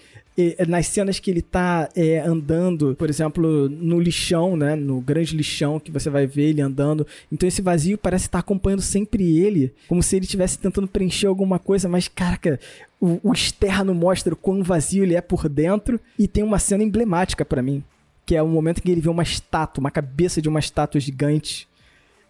nas 0.67 0.85
cenas 0.87 1.19
que 1.19 1.31
ele 1.31 1.41
tá 1.41 1.89
é, 1.95 2.19
andando, 2.19 2.95
por 2.95 3.09
exemplo, 3.09 3.67
no 3.67 3.99
lixão, 3.99 4.55
né? 4.55 4.75
No 4.75 5.01
grande 5.01 5.35
lixão 5.35 5.79
que 5.79 5.91
você 5.91 6.09
vai 6.09 6.27
ver 6.27 6.49
ele 6.49 6.61
andando. 6.61 7.07
Então 7.31 7.47
esse 7.47 7.61
vazio 7.61 7.97
parece 7.97 8.27
estar 8.27 8.39
acompanhando 8.39 8.81
sempre 8.81 9.39
ele, 9.39 9.73
como 9.87 10.03
se 10.03 10.15
ele 10.15 10.25
estivesse 10.25 10.59
tentando 10.59 10.87
preencher 10.87 11.25
alguma 11.25 11.57
coisa, 11.57 11.89
mas 11.89 12.07
caraca, 12.07 12.59
o, 13.01 13.19
o 13.23 13.33
externo 13.33 13.95
mostra 13.95 14.33
o 14.33 14.37
quão 14.37 14.61
vazio 14.61 15.03
ele 15.03 15.15
é 15.15 15.21
por 15.21 15.49
dentro. 15.49 15.99
E 16.19 16.27
tem 16.27 16.43
uma 16.43 16.59
cena 16.59 16.83
emblemática 16.83 17.43
para 17.43 17.63
mim, 17.63 17.83
que 18.23 18.35
é 18.35 18.43
o 18.43 18.47
momento 18.47 18.77
em 18.77 18.81
que 18.81 18.91
ele 18.91 19.01
vê 19.01 19.09
uma 19.09 19.23
estátua, 19.23 19.81
uma 19.81 19.91
cabeça 19.91 20.39
de 20.39 20.47
uma 20.47 20.59
estátua 20.59 21.01
gigante 21.01 21.67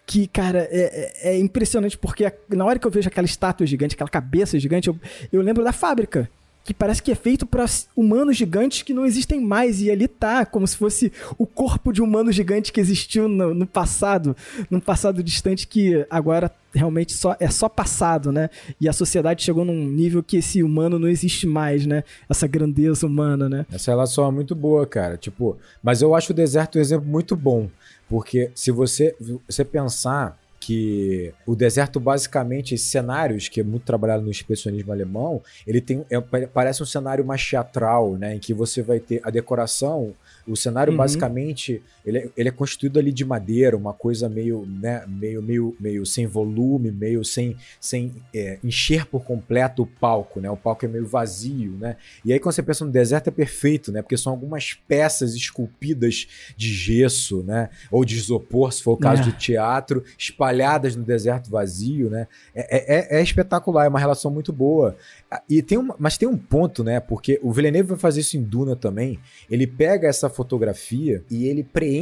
que, 0.06 0.26
cara, 0.26 0.60
é, 0.72 1.12
é, 1.22 1.32
é, 1.32 1.38
impressionante 1.38 1.98
porque 1.98 2.32
na 2.48 2.64
hora 2.64 2.80
que 2.80 2.88
eu 2.88 2.92
vejo 2.92 3.10
aquela 3.10 3.26
estátua 3.26 3.68
gigante, 3.68 3.94
aquela 3.94 4.10
cabeça 4.10 4.58
gigante, 4.58 4.88
eu, 4.88 4.98
eu 5.34 5.42
lembro 5.42 5.66
da 5.66 5.74
fábrica 5.74 6.30
que 6.68 6.74
parece 6.74 7.02
que 7.02 7.10
é 7.10 7.16
feito 7.16 7.48
para 7.48 7.66
humanos 7.96 8.36
gigantes 8.36 8.82
que 8.82 8.94
não 8.94 9.06
existem 9.06 9.40
mais. 9.40 9.82
E 9.82 9.90
ali 9.90 10.06
tá, 10.06 10.46
como 10.46 10.68
se 10.68 10.76
fosse 10.76 11.14
o 11.38 11.46
corpo 11.46 11.94
de 11.94 12.02
um 12.02 12.06
humano 12.06 12.30
gigante 12.30 12.74
que 12.74 12.82
existiu 12.82 13.30
no, 13.30 13.54
no 13.54 13.66
passado, 13.66 14.36
num 14.70 14.82
passado 14.82 15.24
distante 15.24 15.66
que 15.66 16.06
agora 16.10 16.52
realmente 16.74 17.14
só 17.14 17.38
é 17.40 17.50
só 17.50 17.70
passado, 17.70 18.34
né? 18.34 18.50
E 18.82 18.90
a 18.90 18.92
sociedade 18.92 19.46
chegou 19.46 19.64
num 19.64 19.88
nível 19.88 20.22
que 20.22 20.38
esse 20.38 20.62
humano 20.62 21.00
não 21.00 21.08
existe 21.08 21.48
mais, 21.48 21.86
né? 21.86 22.04
Essa 22.30 22.48
grandeza 22.48 23.08
humana, 23.08 23.48
né? 23.48 23.66
Essa 23.72 23.92
relação 23.92 24.28
é 24.28 24.32
muito 24.32 24.54
boa, 24.54 24.86
cara. 24.86 25.16
Tipo, 25.16 25.58
mas 25.82 26.02
eu 26.02 26.14
acho 26.14 26.34
o 26.34 26.36
deserto 26.36 26.78
um 26.78 26.82
exemplo 26.82 27.08
muito 27.08 27.34
bom, 27.34 27.70
porque 28.10 28.52
se 28.54 28.72
você 28.72 29.16
você 29.48 29.64
pensar 29.64 30.38
que 30.60 31.34
o 31.46 31.56
deserto, 31.56 32.00
basicamente, 32.00 32.76
esses 32.76 32.88
cenários, 32.88 33.48
que 33.48 33.62
é 33.62 33.64
muito 33.64 33.84
trabalhado 33.84 34.24
no 34.24 34.32
expressionismo 34.32 34.92
alemão, 34.92 35.42
ele 35.66 35.80
tem 35.80 36.06
é, 36.10 36.20
parece 36.48 36.82
um 36.82 36.86
cenário 36.86 37.24
mais 37.24 37.48
teatral, 37.48 38.14
né? 38.16 38.36
Em 38.36 38.40
que 38.40 38.54
você 38.54 38.82
vai 38.82 39.00
ter 39.00 39.22
a 39.24 39.30
decoração 39.30 40.14
o 40.48 40.56
cenário, 40.56 40.92
uhum. 40.92 40.98
basicamente, 40.98 41.82
ele 42.08 42.20
é, 42.20 42.30
ele 42.38 42.48
é 42.48 42.52
constituído 42.54 42.98
ali 42.98 43.12
de 43.12 43.26
madeira, 43.26 43.76
uma 43.76 43.94
coisa 43.94 44.30
meio, 44.30 44.66
né, 44.66 45.04
meio, 45.06 45.42
meio, 45.42 45.76
meio 45.78 46.06
sem 46.06 46.26
volume, 46.26 46.90
meio 46.90 47.22
sem, 47.26 47.58
sem 47.82 48.16
é, 48.34 48.58
encher 48.64 49.06
por 49.06 49.26
completo 49.26 49.84
o 49.84 49.86
palco, 49.86 50.40
né? 50.40 50.50
O 50.50 50.56
palco 50.56 50.86
é 50.86 50.88
meio 50.88 51.06
vazio, 51.06 51.74
né? 51.74 51.98
E 52.24 52.32
aí, 52.32 52.40
quando 52.40 52.56
você 52.56 52.64
pensa 52.64 52.86
no 52.86 52.92
deserto, 52.92 53.28
é 53.28 53.32
perfeito, 53.32 53.92
né? 53.92 54.02
Porque 54.02 54.16
são 54.16 54.32
algumas 54.32 54.74
peças 54.88 55.36
esculpidas 55.36 56.30
de 56.56 56.74
gesso, 56.74 57.44
né? 57.44 57.70
Ou 57.92 58.06
de 58.06 58.16
isopor, 58.16 58.72
se 58.72 58.82
for 58.82 58.94
o 58.94 58.98
caso 58.98 59.24
é. 59.24 59.26
do 59.26 59.34
teatro, 59.34 60.02
espalhadas 60.18 60.96
no 60.96 61.04
deserto 61.04 61.50
vazio, 61.50 62.10
né? 62.10 62.26
É, 62.56 63.18
é, 63.18 63.20
é 63.20 63.22
espetacular, 63.22 63.86
é 63.86 63.90
uma 63.90 64.00
relação 64.00 64.32
muito 64.32 64.54
boa. 64.54 64.96
E 65.50 65.62
tem 65.62 65.78
um, 65.78 65.90
mas 66.00 66.18
tem 66.18 66.28
um 66.28 66.38
ponto, 66.38 66.86
né? 66.86 67.02
Porque 67.02 67.38
o 67.44 67.52
Villeneuve 67.52 67.90
vai 67.90 68.00
fazer 68.00 68.22
isso 68.22 68.38
em 68.38 68.42
Duna 68.42 68.78
também. 68.78 69.20
Ele 69.52 69.68
pega 69.68 70.08
essa 70.08 70.30
fotografia 70.30 71.22
e 71.30 71.46
ele 71.48 71.64
preenche 71.66 71.97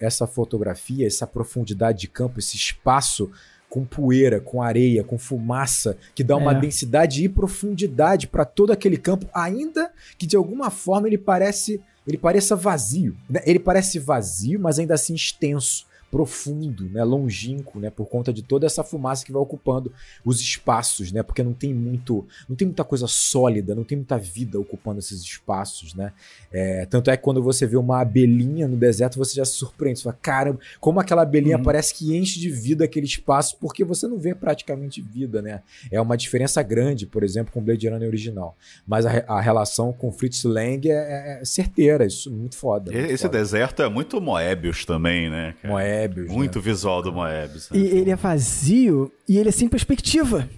essa 0.00 0.26
fotografia, 0.26 1.06
essa 1.06 1.26
profundidade 1.26 2.00
de 2.00 2.08
campo, 2.08 2.38
esse 2.38 2.56
espaço 2.56 3.30
com 3.68 3.84
poeira, 3.84 4.40
com 4.40 4.62
areia, 4.62 5.04
com 5.04 5.18
fumaça, 5.18 5.96
que 6.14 6.24
dá 6.24 6.36
uma 6.36 6.52
é. 6.52 6.60
densidade 6.60 7.22
e 7.22 7.28
profundidade 7.28 8.26
para 8.26 8.44
todo 8.44 8.72
aquele 8.72 8.96
campo, 8.96 9.28
ainda 9.34 9.90
que 10.16 10.26
de 10.26 10.36
alguma 10.36 10.70
forma 10.70 11.06
ele 11.06 11.18
parece, 11.18 11.80
ele 12.06 12.16
pareça 12.16 12.56
vazio. 12.56 13.16
Né? 13.28 13.40
Ele 13.44 13.58
parece 13.58 13.98
vazio, 13.98 14.58
mas 14.58 14.78
ainda 14.78 14.94
assim 14.94 15.14
extenso 15.14 15.87
profundo, 16.10 16.84
né, 16.88 17.04
longínquo, 17.04 17.78
né, 17.78 17.90
por 17.90 18.06
conta 18.06 18.32
de 18.32 18.42
toda 18.42 18.66
essa 18.66 18.82
fumaça 18.82 19.24
que 19.24 19.32
vai 19.32 19.40
ocupando 19.42 19.92
os 20.24 20.40
espaços, 20.40 21.12
né, 21.12 21.22
porque 21.22 21.42
não 21.42 21.52
tem 21.52 21.74
muito, 21.74 22.26
não 22.48 22.56
tem 22.56 22.66
muita 22.66 22.84
coisa 22.84 23.06
sólida, 23.06 23.74
não 23.74 23.84
tem 23.84 23.96
muita 23.96 24.16
vida 24.16 24.58
ocupando 24.58 24.98
esses 24.98 25.20
espaços, 25.20 25.94
né. 25.94 26.12
É, 26.50 26.86
tanto 26.86 27.10
é 27.10 27.16
que 27.16 27.22
quando 27.22 27.42
você 27.42 27.66
vê 27.66 27.76
uma 27.76 28.00
abelhinha 28.00 28.66
no 28.66 28.76
deserto, 28.76 29.18
você 29.18 29.34
já 29.34 29.44
se 29.44 29.52
surpreende, 29.52 29.98
você 29.98 30.04
fala, 30.04 30.18
caramba, 30.20 30.60
como 30.80 30.98
aquela 30.98 31.22
abelhinha 31.22 31.58
uhum. 31.58 31.62
parece 31.62 31.94
que 31.94 32.16
enche 32.16 32.40
de 32.40 32.50
vida 32.50 32.84
aquele 32.84 33.06
espaço, 33.06 33.56
porque 33.60 33.84
você 33.84 34.06
não 34.06 34.18
vê 34.18 34.34
praticamente 34.34 35.02
vida, 35.02 35.42
né. 35.42 35.62
É 35.90 36.00
uma 36.00 36.16
diferença 36.16 36.62
grande, 36.62 37.06
por 37.06 37.22
exemplo, 37.22 37.52
com 37.52 37.60
o 37.60 37.62
Blade 37.62 37.88
Runner 37.88 38.08
original. 38.08 38.56
Mas 38.86 39.04
a, 39.04 39.24
a 39.28 39.40
relação 39.40 39.92
com 39.92 40.10
Fritz 40.10 40.44
Lang 40.44 40.88
é, 40.88 40.92
é, 40.92 41.42
é 41.42 41.44
certeira, 41.44 42.06
isso 42.06 42.28
é 42.28 42.32
muito 42.32 42.56
foda. 42.56 42.90
Muito 42.90 43.10
Esse 43.10 43.24
foda. 43.24 43.38
deserto 43.38 43.82
é 43.82 43.88
muito 43.88 44.20
Moebius 44.20 44.84
também, 44.84 45.28
né? 45.28 45.54
Cara? 45.60 45.74
Moebius 45.74 45.97
Moebius. 45.98 46.30
Muito 46.30 46.58
né? 46.58 46.64
visual 46.64 47.02
do 47.02 47.12
Moebius. 47.12 47.70
Né? 47.70 47.78
E 47.78 47.86
ele 47.86 48.10
é 48.10 48.16
vazio 48.16 49.12
e 49.28 49.38
ele 49.38 49.48
é 49.48 49.52
sem 49.52 49.68
perspectiva 49.68 50.48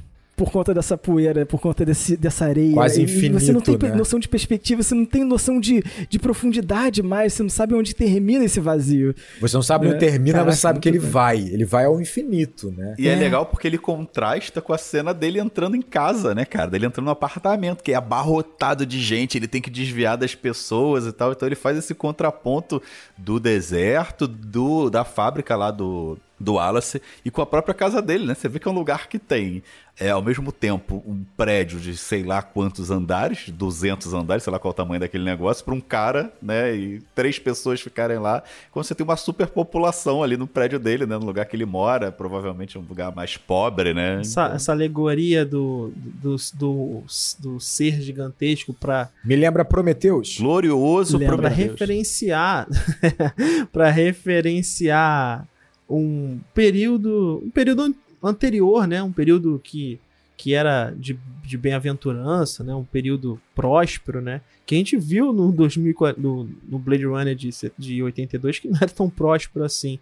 por 0.41 0.51
conta 0.51 0.73
dessa 0.73 0.97
poeira, 0.97 1.45
por 1.45 1.61
conta 1.61 1.85
desse, 1.85 2.17
dessa 2.17 2.47
areia. 2.47 2.73
Quase 2.73 3.03
infinito, 3.03 3.37
e 3.37 3.45
você 3.45 3.53
não 3.53 3.61
tem 3.61 3.77
né? 3.77 3.95
noção 3.95 4.19
de 4.19 4.27
perspectiva, 4.27 4.83
você 4.83 4.95
não 4.95 5.05
tem 5.05 5.23
noção 5.23 5.61
de, 5.61 5.85
de 6.09 6.19
profundidade 6.19 7.03
mais, 7.03 7.35
você 7.35 7.43
não 7.43 7.51
sabe 7.51 7.75
onde 7.75 7.95
termina 7.95 8.43
esse 8.43 8.59
vazio. 8.59 9.15
Você 9.39 9.55
não 9.55 9.63
sabe 9.63 9.87
é. 9.87 9.91
onde 9.91 9.99
termina, 9.99 10.39
Caraca, 10.39 10.47
mas 10.47 10.55
você 10.55 10.63
sabe 10.63 10.81
que 10.81 10.89
ele 10.89 10.99
bem. 10.99 11.11
vai. 11.11 11.41
Ele 11.41 11.67
vai 11.67 11.85
ao 11.85 12.01
infinito, 12.01 12.73
né? 12.75 12.95
E 12.99 13.07
é. 13.07 13.13
é. 13.13 13.17
legal 13.17 13.45
porque 13.45 13.67
ele 13.67 13.77
contrasta 13.77 14.63
com 14.63 14.73
a 14.73 14.79
cena 14.79 15.13
dele 15.13 15.39
entrando 15.39 15.77
em 15.77 15.83
casa, 15.83 16.35
né, 16.35 16.47
cara? 16.47 16.71
Dele 16.71 16.87
entrando 16.87 17.05
no 17.05 17.13
apartamento, 17.13 17.83
que 17.83 17.93
é 17.93 17.97
abarrotado 17.97 18.87
de 18.87 18.99
gente, 18.99 19.37
ele 19.37 19.47
tem 19.47 19.61
que 19.61 19.69
desviar 19.69 20.17
das 20.17 20.35
pessoas 20.35 21.05
e 21.05 21.13
tal. 21.13 21.33
Então 21.33 21.47
ele 21.47 21.55
faz 21.55 21.77
esse 21.77 21.95
contraponto 21.95 22.81
do 23.15 23.39
deserto, 23.39 24.27
do 24.27 24.89
da 24.89 25.05
fábrica 25.05 25.55
lá 25.55 25.71
do 25.71 26.17
do 26.41 26.55
Wallace 26.55 27.03
e 27.23 27.31
com 27.31 27.43
a 27.43 27.47
própria 27.47 27.75
casa 27.75 28.01
dele, 28.01 28.27
né? 28.27 28.35
Você 28.35 28.49
vê 28.49 28.59
que 28.59 28.67
é 28.67 28.71
um 28.71 28.75
lugar 28.75 29.09
que 29.09 29.19
tem, 29.19 29.63
é, 29.99 30.09
ao 30.09 30.23
mesmo 30.23 30.51
tempo, 30.51 31.03
um 31.07 31.23
prédio 31.37 31.79
de 31.79 31.95
sei 31.95 32.23
lá 32.23 32.41
quantos 32.41 32.91
andares, 32.91 33.51
200 33.51 34.15
andares, 34.15 34.43
sei 34.43 34.51
lá 34.51 34.59
qual 34.59 34.71
é 34.71 34.73
o 34.73 34.77
tamanho 34.77 35.01
daquele 35.01 35.25
negócio, 35.25 35.63
para 35.63 35.75
um 35.75 35.81
cara, 35.81 36.33
né? 36.41 36.75
E 36.75 37.03
três 37.15 37.39
pessoas 37.39 37.83
ficarem 37.83 38.19
lá. 38.19 38.43
Quando 38.73 38.87
você 38.87 38.95
tem 38.95 39.05
uma 39.05 39.17
superpopulação 39.17 40.23
ali 40.23 40.39
no 40.39 40.47
prédio 40.47 40.79
dele, 40.79 41.05
né? 41.05 41.19
No 41.19 41.27
lugar 41.27 41.45
que 41.45 41.55
ele 41.55 41.67
mora, 41.67 42.11
provavelmente 42.11 42.79
um 42.79 42.83
lugar 42.89 43.15
mais 43.15 43.37
pobre, 43.37 43.93
né? 43.93 44.21
Essa, 44.21 44.45
então... 44.45 44.57
essa 44.57 44.73
alegoria 44.73 45.45
do, 45.45 45.93
do, 45.95 46.37
do, 46.55 47.05
do 47.39 47.61
ser 47.61 48.01
gigantesco 48.01 48.73
para 48.73 49.11
Me 49.23 49.37
lembra 49.37 49.65
Prometeus. 49.67 50.39
Glorioso 50.39 51.19
Prometeus. 51.19 51.41
Para 51.41 51.49
referenciar. 51.51 52.67
para 53.71 53.91
referenciar 53.91 55.47
um 55.91 56.39
período, 56.55 57.43
um 57.45 57.51
período 57.51 57.95
anterior, 58.23 58.87
né? 58.87 59.03
Um 59.03 59.13
período 59.13 59.61
que, 59.63 59.99
que 60.37 60.55
era 60.55 60.91
de, 60.97 61.19
de 61.45 61.59
bem-aventurança, 61.59 62.63
né? 62.63 62.75
Um 62.75 62.85
período 62.85 63.41
próspero, 63.55 64.21
né? 64.21 64.41
Que 64.65 64.77
a 64.77 64.79
gente 64.79 64.97
viu 64.97 65.33
no, 65.33 65.51
2000, 65.51 65.95
no, 66.17 66.49
no 66.69 66.79
Blade 66.79 67.05
Runner 67.05 67.35
de, 67.35 67.51
de 67.77 68.03
82 68.03 68.61
que 68.61 68.69
não 68.69 68.77
era 68.77 68.89
tão 68.89 69.11
próspero 69.11 69.65
assim. 69.65 69.99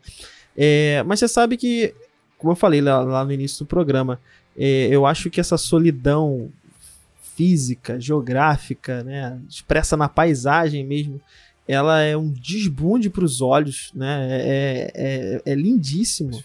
É, 0.57 1.03
mas 1.05 1.21
você 1.21 1.29
sabe 1.29 1.57
que, 1.57 1.95
como 2.37 2.53
eu 2.53 2.57
falei 2.57 2.81
lá, 2.81 3.01
lá 3.01 3.25
no 3.25 3.33
início 3.33 3.65
do 3.65 3.69
programa, 3.69 4.21
é, 4.57 4.89
eu 4.91 5.07
acho 5.07 5.31
que 5.31 5.41
essa 5.41 5.57
solidão 5.57 6.51
física, 7.39 8.01
geográfica, 8.01 9.05
né? 9.05 9.41
Expressa 9.49 9.97
na 9.97 10.09
paisagem 10.09 10.85
mesmo, 10.85 11.21
ela 11.69 12.01
é 12.01 12.17
um 12.17 12.31
desbunde 12.31 13.11
para 13.11 13.23
os 13.23 13.43
olhos, 13.43 13.93
né? 13.95 14.27
É, 14.31 14.93
é, 14.95 15.53
é 15.53 15.55
lindíssimo. 15.55 16.31
É 16.35 16.43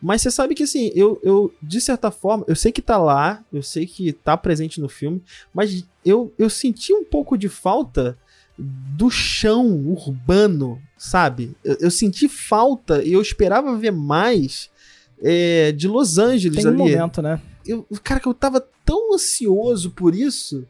Mas 0.00 0.22
você 0.22 0.30
sabe 0.30 0.54
que 0.54 0.62
assim, 0.62 0.90
eu, 0.94 1.20
eu, 1.22 1.52
de 1.62 1.78
certa 1.78 2.10
forma, 2.10 2.42
eu 2.48 2.56
sei 2.56 2.72
que 2.72 2.80
tá 2.80 2.96
lá, 2.96 3.44
eu 3.52 3.62
sei 3.62 3.86
que 3.86 4.14
tá 4.14 4.34
presente 4.34 4.80
no 4.80 4.88
filme, 4.88 5.22
mas 5.52 5.84
eu, 6.02 6.32
eu 6.38 6.48
senti 6.48 6.94
um 6.94 7.04
pouco 7.04 7.36
de 7.36 7.50
falta 7.50 8.16
do 8.56 9.10
chão 9.10 9.66
urbano, 9.86 10.80
sabe? 10.96 11.54
Eu, 11.62 11.76
eu 11.80 11.90
senti 11.90 12.26
falta 12.26 13.04
e 13.04 13.12
eu 13.12 13.20
esperava 13.20 13.76
ver 13.76 13.92
mais 13.92 14.70
é, 15.22 15.70
de 15.72 15.86
Los 15.86 16.16
Angeles 16.16 16.62
Tem 16.62 16.66
ali. 16.66 16.74
um 16.74 16.78
momento, 16.78 17.20
né? 17.20 17.38
Eu, 17.66 17.86
cara, 18.02 18.18
que 18.18 18.26
eu 18.26 18.34
tava 18.34 18.66
tão 18.86 19.14
ansioso 19.14 19.90
por 19.90 20.14
isso 20.14 20.66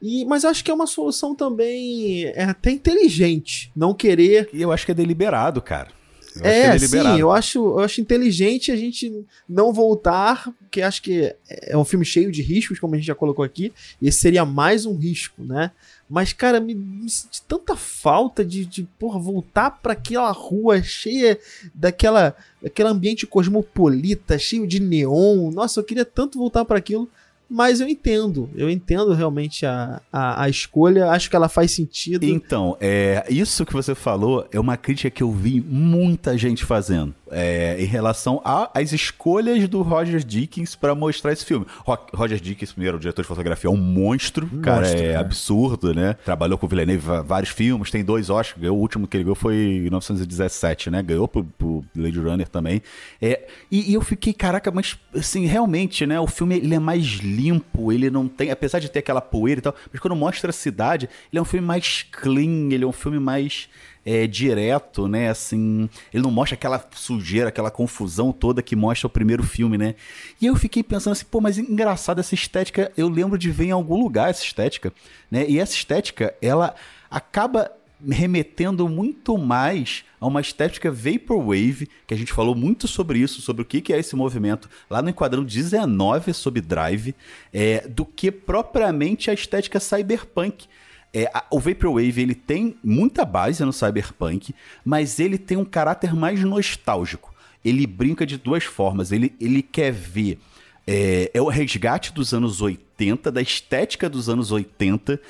E, 0.00 0.24
mas 0.24 0.44
acho 0.44 0.62
que 0.62 0.70
é 0.70 0.74
uma 0.74 0.86
solução 0.86 1.34
também 1.34 2.24
é 2.26 2.44
até 2.44 2.70
inteligente. 2.70 3.70
Não 3.74 3.94
querer. 3.94 4.48
E 4.52 4.60
eu 4.60 4.70
acho 4.70 4.84
que 4.84 4.92
é 4.92 4.94
deliberado, 4.94 5.60
cara. 5.62 5.88
Eu 6.36 6.44
acho 6.44 6.50
é, 6.50 6.78
que 6.78 6.88
sim, 6.88 7.18
eu 7.18 7.32
acho, 7.32 7.58
eu 7.58 7.78
acho 7.80 8.00
inteligente 8.00 8.70
a 8.70 8.76
gente 8.76 9.24
não 9.48 9.72
voltar, 9.72 10.52
porque 10.58 10.82
acho 10.82 11.02
que 11.02 11.34
é 11.48 11.76
um 11.76 11.84
filme 11.84 12.04
cheio 12.04 12.30
de 12.30 12.42
riscos, 12.42 12.78
como 12.78 12.94
a 12.94 12.98
gente 12.98 13.06
já 13.06 13.14
colocou 13.14 13.44
aqui, 13.44 13.72
e 14.00 14.08
esse 14.08 14.18
seria 14.18 14.44
mais 14.44 14.84
um 14.84 14.96
risco, 14.96 15.42
né? 15.42 15.70
Mas, 16.08 16.32
cara, 16.32 16.60
me, 16.60 16.74
me 16.74 17.08
senti 17.08 17.42
tanta 17.42 17.74
falta 17.74 18.44
de, 18.44 18.64
de 18.64 18.84
porra, 18.98 19.18
voltar 19.18 19.70
para 19.70 19.94
aquela 19.94 20.30
rua 20.30 20.82
cheia 20.82 21.38
daquela, 21.74 22.36
daquele 22.62 22.88
ambiente 22.88 23.26
cosmopolita, 23.26 24.38
cheio 24.38 24.66
de 24.66 24.78
neon. 24.78 25.50
Nossa, 25.50 25.80
eu 25.80 25.84
queria 25.84 26.04
tanto 26.04 26.38
voltar 26.38 26.64
para 26.64 26.78
aquilo. 26.78 27.08
Mas 27.48 27.80
eu 27.80 27.88
entendo, 27.88 28.50
eu 28.56 28.68
entendo 28.68 29.12
realmente 29.14 29.64
a, 29.64 30.00
a, 30.12 30.42
a, 30.42 30.48
escolha, 30.48 31.10
acho 31.10 31.30
que 31.30 31.36
ela 31.36 31.48
faz 31.48 31.70
sentido. 31.70 32.24
Então, 32.24 32.76
é, 32.80 33.24
isso 33.28 33.64
que 33.64 33.72
você 33.72 33.94
falou 33.94 34.46
é 34.50 34.58
uma 34.58 34.76
crítica 34.76 35.10
que 35.10 35.22
eu 35.22 35.30
vi 35.30 35.60
muita 35.60 36.36
gente 36.36 36.64
fazendo 36.64 37.14
é, 37.30 37.76
em 37.78 37.84
relação 37.84 38.40
às 38.44 38.92
escolhas 38.92 39.68
do 39.68 39.82
Roger 39.82 40.22
Dickens 40.24 40.74
para 40.74 40.94
mostrar 40.94 41.32
esse 41.32 41.44
filme. 41.44 41.66
Roger 42.14 42.40
Dickens, 42.40 42.72
primeiro, 42.72 42.96
o 42.96 43.00
diretor 43.00 43.22
de 43.22 43.28
fotografia, 43.28 43.68
é 43.68 43.72
um 43.72 43.76
monstro, 43.76 44.46
cara, 44.62 44.86
é 44.88 45.12
né? 45.12 45.16
absurdo, 45.16 45.94
né? 45.94 46.14
Trabalhou 46.24 46.58
com 46.58 46.66
o 46.66 46.68
Villeneuve 46.68 47.06
vários 47.24 47.50
filmes, 47.50 47.90
tem 47.90 48.04
dois 48.04 48.30
Oscars, 48.30 48.68
o 48.68 48.74
último 48.74 49.06
que 49.06 49.16
ele 49.16 49.24
ganhou 49.24 49.34
foi 49.34 49.54
em 49.54 49.80
1917, 49.82 50.90
né? 50.90 51.02
Ganhou 51.02 51.26
pro, 51.26 51.44
pro 51.44 51.84
Blade 51.94 52.18
Runner 52.18 52.48
também. 52.48 52.82
É, 53.20 53.46
e, 53.70 53.90
e, 53.90 53.94
eu 53.94 54.00
fiquei, 54.00 54.32
caraca, 54.32 54.70
mas 54.70 54.98
assim, 55.14 55.46
realmente, 55.46 56.06
né? 56.06 56.18
O 56.20 56.26
filme 56.26 56.56
ele 56.56 56.74
é 56.74 56.78
mais 56.78 57.04
limpo, 57.04 57.92
ele 57.92 58.10
não 58.10 58.28
tem, 58.28 58.50
apesar 58.50 58.78
de 58.78 58.90
ter 58.90 59.00
aquela 59.00 59.20
poeira 59.20 59.58
e 59.58 59.62
tal, 59.62 59.74
mas 59.92 60.00
quando 60.00 60.16
mostra 60.16 60.50
a 60.50 60.52
cidade, 60.52 61.08
ele 61.32 61.38
é 61.38 61.42
um 61.42 61.44
filme 61.44 61.66
mais 61.66 62.04
clean, 62.10 62.72
ele 62.72 62.84
é 62.84 62.86
um 62.86 62.92
filme 62.92 63.18
mais 63.18 63.68
é, 64.06 64.24
direto, 64.24 65.08
né? 65.08 65.28
Assim, 65.28 65.90
ele 66.14 66.22
não 66.22 66.30
mostra 66.30 66.54
aquela 66.54 66.88
sujeira, 66.94 67.48
aquela 67.48 67.72
confusão 67.72 68.30
toda 68.30 68.62
que 68.62 68.76
mostra 68.76 69.08
o 69.08 69.10
primeiro 69.10 69.42
filme, 69.42 69.76
né? 69.76 69.96
E 70.40 70.46
eu 70.46 70.54
fiquei 70.54 70.84
pensando 70.84 71.12
assim, 71.12 71.26
pô, 71.28 71.40
mas 71.40 71.58
engraçado 71.58 72.20
essa 72.20 72.32
estética, 72.32 72.92
eu 72.96 73.08
lembro 73.08 73.36
de 73.36 73.50
ver 73.50 73.64
em 73.64 73.70
algum 73.72 74.00
lugar 74.00 74.30
essa 74.30 74.44
estética, 74.44 74.92
né? 75.28 75.44
E 75.48 75.58
essa 75.58 75.74
estética, 75.74 76.32
ela 76.40 76.76
acaba 77.10 77.72
remetendo 78.08 78.88
muito 78.88 79.36
mais 79.36 80.04
a 80.20 80.26
uma 80.26 80.40
estética 80.40 80.92
vaporwave, 80.92 81.88
que 82.06 82.14
a 82.14 82.16
gente 82.16 82.32
falou 82.32 82.54
muito 82.54 82.86
sobre 82.86 83.18
isso, 83.18 83.40
sobre 83.40 83.62
o 83.62 83.64
que 83.64 83.92
é 83.92 83.98
esse 83.98 84.14
movimento 84.14 84.68
lá 84.88 85.02
no 85.02 85.08
enquadrão 85.08 85.42
19 85.42 86.32
sobre 86.32 86.60
Drive, 86.60 87.14
é, 87.52 87.88
do 87.88 88.04
que 88.04 88.30
propriamente 88.30 89.30
a 89.30 89.34
estética 89.34 89.80
cyberpunk. 89.80 90.68
É, 91.16 91.30
a, 91.32 91.46
o 91.50 91.58
Vaporwave 91.58 92.20
ele 92.20 92.34
tem 92.34 92.76
muita 92.84 93.24
base 93.24 93.64
no 93.64 93.72
cyberpunk, 93.72 94.54
mas 94.84 95.18
ele 95.18 95.38
tem 95.38 95.56
um 95.56 95.64
caráter 95.64 96.14
mais 96.14 96.42
nostálgico. 96.44 97.34
Ele 97.64 97.86
brinca 97.86 98.26
de 98.26 98.36
duas 98.36 98.64
formas. 98.64 99.10
Ele, 99.12 99.34
ele 99.40 99.62
quer 99.62 99.90
ver. 99.90 100.38
É, 100.86 101.30
é 101.32 101.40
o 101.40 101.48
resgate 101.48 102.12
dos 102.12 102.34
anos 102.34 102.60
80, 102.60 103.32
da 103.32 103.40
estética 103.40 104.10
dos 104.10 104.28
anos 104.28 104.52
80, 104.52 105.14
é, 105.14 105.20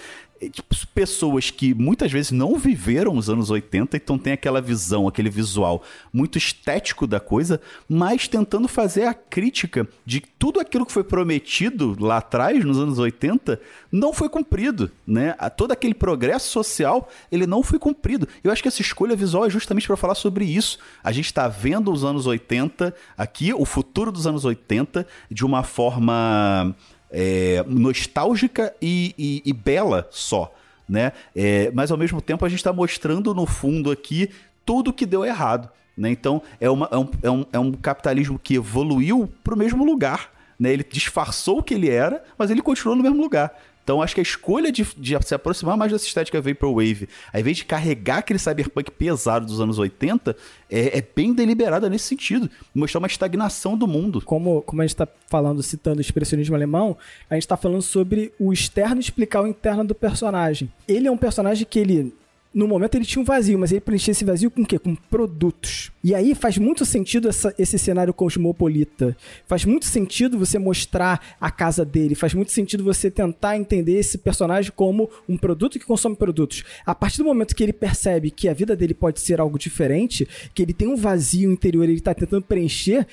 tipo, 0.50 0.74
pessoas 0.94 1.50
que 1.50 1.74
muitas 1.74 2.10
vezes 2.10 2.30
não 2.30 2.56
viveram 2.56 3.16
os 3.16 3.28
anos 3.28 3.50
80, 3.50 3.96
então 3.96 4.18
tem 4.18 4.32
aquela 4.32 4.60
visão, 4.60 5.06
aquele 5.06 5.28
visual 5.28 5.82
muito 6.12 6.38
estético 6.38 7.06
da 7.06 7.20
coisa, 7.20 7.60
mas 7.88 8.26
tentando 8.28 8.68
fazer 8.68 9.04
a 9.04 9.14
crítica 9.14 9.88
de 10.04 10.20
tudo 10.20 10.60
aquilo 10.60 10.86
que 10.86 10.92
foi 10.92 11.04
prometido 11.04 11.96
lá 12.00 12.18
atrás, 12.18 12.64
nos 12.64 12.78
anos 12.78 12.98
80, 12.98 13.60
não 13.90 14.12
foi 14.12 14.28
cumprido, 14.28 14.90
né? 15.06 15.32
Todo 15.56 15.72
aquele 15.72 15.94
progresso 15.94 16.50
social, 16.50 17.08
ele 17.30 17.46
não 17.46 17.62
foi 17.62 17.78
cumprido. 17.78 18.28
Eu 18.42 18.50
acho 18.50 18.62
que 18.62 18.68
essa 18.68 18.82
escolha 18.82 19.16
visual 19.16 19.46
é 19.46 19.50
justamente 19.50 19.86
para 19.86 19.96
falar 19.96 20.14
sobre 20.14 20.44
isso. 20.44 20.78
A 21.02 21.12
gente 21.12 21.26
está 21.26 21.48
vendo 21.48 21.92
os 21.92 22.04
anos 22.04 22.26
80 22.26 22.94
aqui, 23.16 23.52
o 23.52 23.64
futuro 23.64 24.10
dos 24.10 24.26
anos 24.26 24.44
80, 24.44 25.06
de 25.30 25.44
uma 25.44 25.62
forma 25.62 26.74
é, 27.10 27.64
nostálgica 27.66 28.74
e, 28.80 29.14
e, 29.16 29.42
e, 29.44 29.52
bela 29.52 30.06
só, 30.10 30.52
né? 30.88 31.12
É, 31.34 31.70
mas 31.72 31.90
ao 31.90 31.98
mesmo 31.98 32.20
tempo 32.20 32.44
a 32.44 32.48
gente 32.48 32.58
está 32.58 32.72
mostrando 32.72 33.34
no 33.34 33.46
fundo 33.46 33.90
aqui 33.90 34.30
tudo 34.64 34.92
que 34.92 35.06
deu 35.06 35.24
errado, 35.24 35.70
né? 35.96 36.10
Então 36.10 36.42
é, 36.60 36.68
uma, 36.68 36.88
é, 36.90 36.96
um, 36.96 37.10
é, 37.22 37.30
um, 37.30 37.46
é 37.54 37.58
um 37.58 37.72
capitalismo 37.72 38.38
que 38.38 38.54
evoluiu 38.54 39.30
para 39.44 39.54
o 39.54 39.58
mesmo 39.58 39.84
lugar, 39.84 40.30
né? 40.58 40.72
Ele 40.72 40.84
disfarçou 40.84 41.58
o 41.58 41.62
que 41.62 41.74
ele 41.74 41.88
era, 41.88 42.22
mas 42.36 42.50
ele 42.50 42.62
continuou 42.62 42.96
no 42.96 43.02
mesmo 43.02 43.20
lugar. 43.20 43.52
Então 43.86 44.02
acho 44.02 44.16
que 44.16 44.20
a 44.20 44.22
escolha 44.22 44.72
de, 44.72 44.84
de, 44.96 45.16
se 45.24 45.32
aproximar 45.32 45.76
mais 45.76 45.92
dessa 45.92 46.04
estética 46.04 46.40
Vaporwave, 46.40 47.08
ao 47.32 47.38
invés 47.38 47.58
de 47.58 47.64
carregar 47.64 48.18
aquele 48.18 48.36
cyberpunk 48.36 48.90
pesado 48.90 49.46
dos 49.46 49.60
anos 49.60 49.78
80, 49.78 50.36
é, 50.68 50.98
é 50.98 51.04
bem 51.14 51.32
deliberada 51.32 51.88
nesse 51.88 52.06
sentido. 52.06 52.50
Mostrar 52.74 52.98
uma 52.98 53.06
estagnação 53.06 53.78
do 53.78 53.86
mundo. 53.86 54.20
Como, 54.22 54.60
como 54.62 54.82
a 54.82 54.84
gente 54.84 54.94
está 54.94 55.06
falando, 55.28 55.62
citando 55.62 55.98
o 55.98 56.00
expressionismo 56.00 56.56
alemão, 56.56 56.98
a 57.30 57.34
gente 57.34 57.44
está 57.44 57.56
falando 57.56 57.80
sobre 57.80 58.32
o 58.40 58.52
externo 58.52 59.00
explicar 59.00 59.42
o 59.42 59.46
interno 59.46 59.84
do 59.84 59.94
personagem. 59.94 60.68
Ele 60.88 61.06
é 61.06 61.10
um 61.10 61.16
personagem 61.16 61.64
que 61.64 61.78
ele 61.78 62.12
no 62.56 62.66
momento 62.66 62.94
ele 62.94 63.04
tinha 63.04 63.20
um 63.20 63.24
vazio, 63.24 63.58
mas 63.58 63.70
ele 63.70 63.82
preenchia 63.82 64.12
esse 64.12 64.24
vazio 64.24 64.50
com 64.50 64.62
o 64.62 64.66
quê? 64.66 64.78
Com 64.78 64.94
produtos. 64.94 65.92
E 66.02 66.14
aí 66.14 66.34
faz 66.34 66.56
muito 66.56 66.86
sentido 66.86 67.28
essa, 67.28 67.54
esse 67.58 67.78
cenário 67.78 68.14
cosmopolita. 68.14 69.14
Faz 69.46 69.66
muito 69.66 69.84
sentido 69.84 70.38
você 70.38 70.58
mostrar 70.58 71.36
a 71.38 71.50
casa 71.50 71.84
dele. 71.84 72.14
Faz 72.14 72.32
muito 72.32 72.50
sentido 72.50 72.82
você 72.82 73.10
tentar 73.10 73.58
entender 73.58 73.98
esse 73.98 74.16
personagem 74.16 74.72
como 74.74 75.10
um 75.28 75.36
produto 75.36 75.78
que 75.78 75.84
consome 75.84 76.16
produtos. 76.16 76.64
A 76.86 76.94
partir 76.94 77.18
do 77.18 77.24
momento 77.24 77.54
que 77.54 77.62
ele 77.62 77.74
percebe 77.74 78.30
que 78.30 78.48
a 78.48 78.54
vida 78.54 78.74
dele 78.74 78.94
pode 78.94 79.20
ser 79.20 79.38
algo 79.38 79.58
diferente, 79.58 80.26
que 80.54 80.62
ele 80.62 80.72
tem 80.72 80.88
um 80.88 80.96
vazio 80.96 81.52
interior, 81.52 81.84
ele 81.84 81.98
está 81.98 82.14
tentando 82.14 82.44
preencher, 82.44 83.06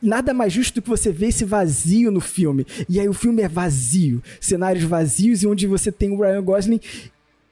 nada 0.00 0.32
mais 0.32 0.52
justo 0.52 0.76
do 0.76 0.82
que 0.82 0.88
você 0.88 1.10
ver 1.10 1.26
esse 1.26 1.44
vazio 1.44 2.12
no 2.12 2.20
filme. 2.20 2.64
E 2.88 3.00
aí 3.00 3.08
o 3.08 3.12
filme 3.12 3.42
é 3.42 3.48
vazio, 3.48 4.22
cenários 4.40 4.84
vazios 4.84 5.42
e 5.42 5.48
onde 5.48 5.66
você 5.66 5.90
tem 5.90 6.12
o 6.12 6.20
Ryan 6.20 6.44
Gosling 6.44 6.80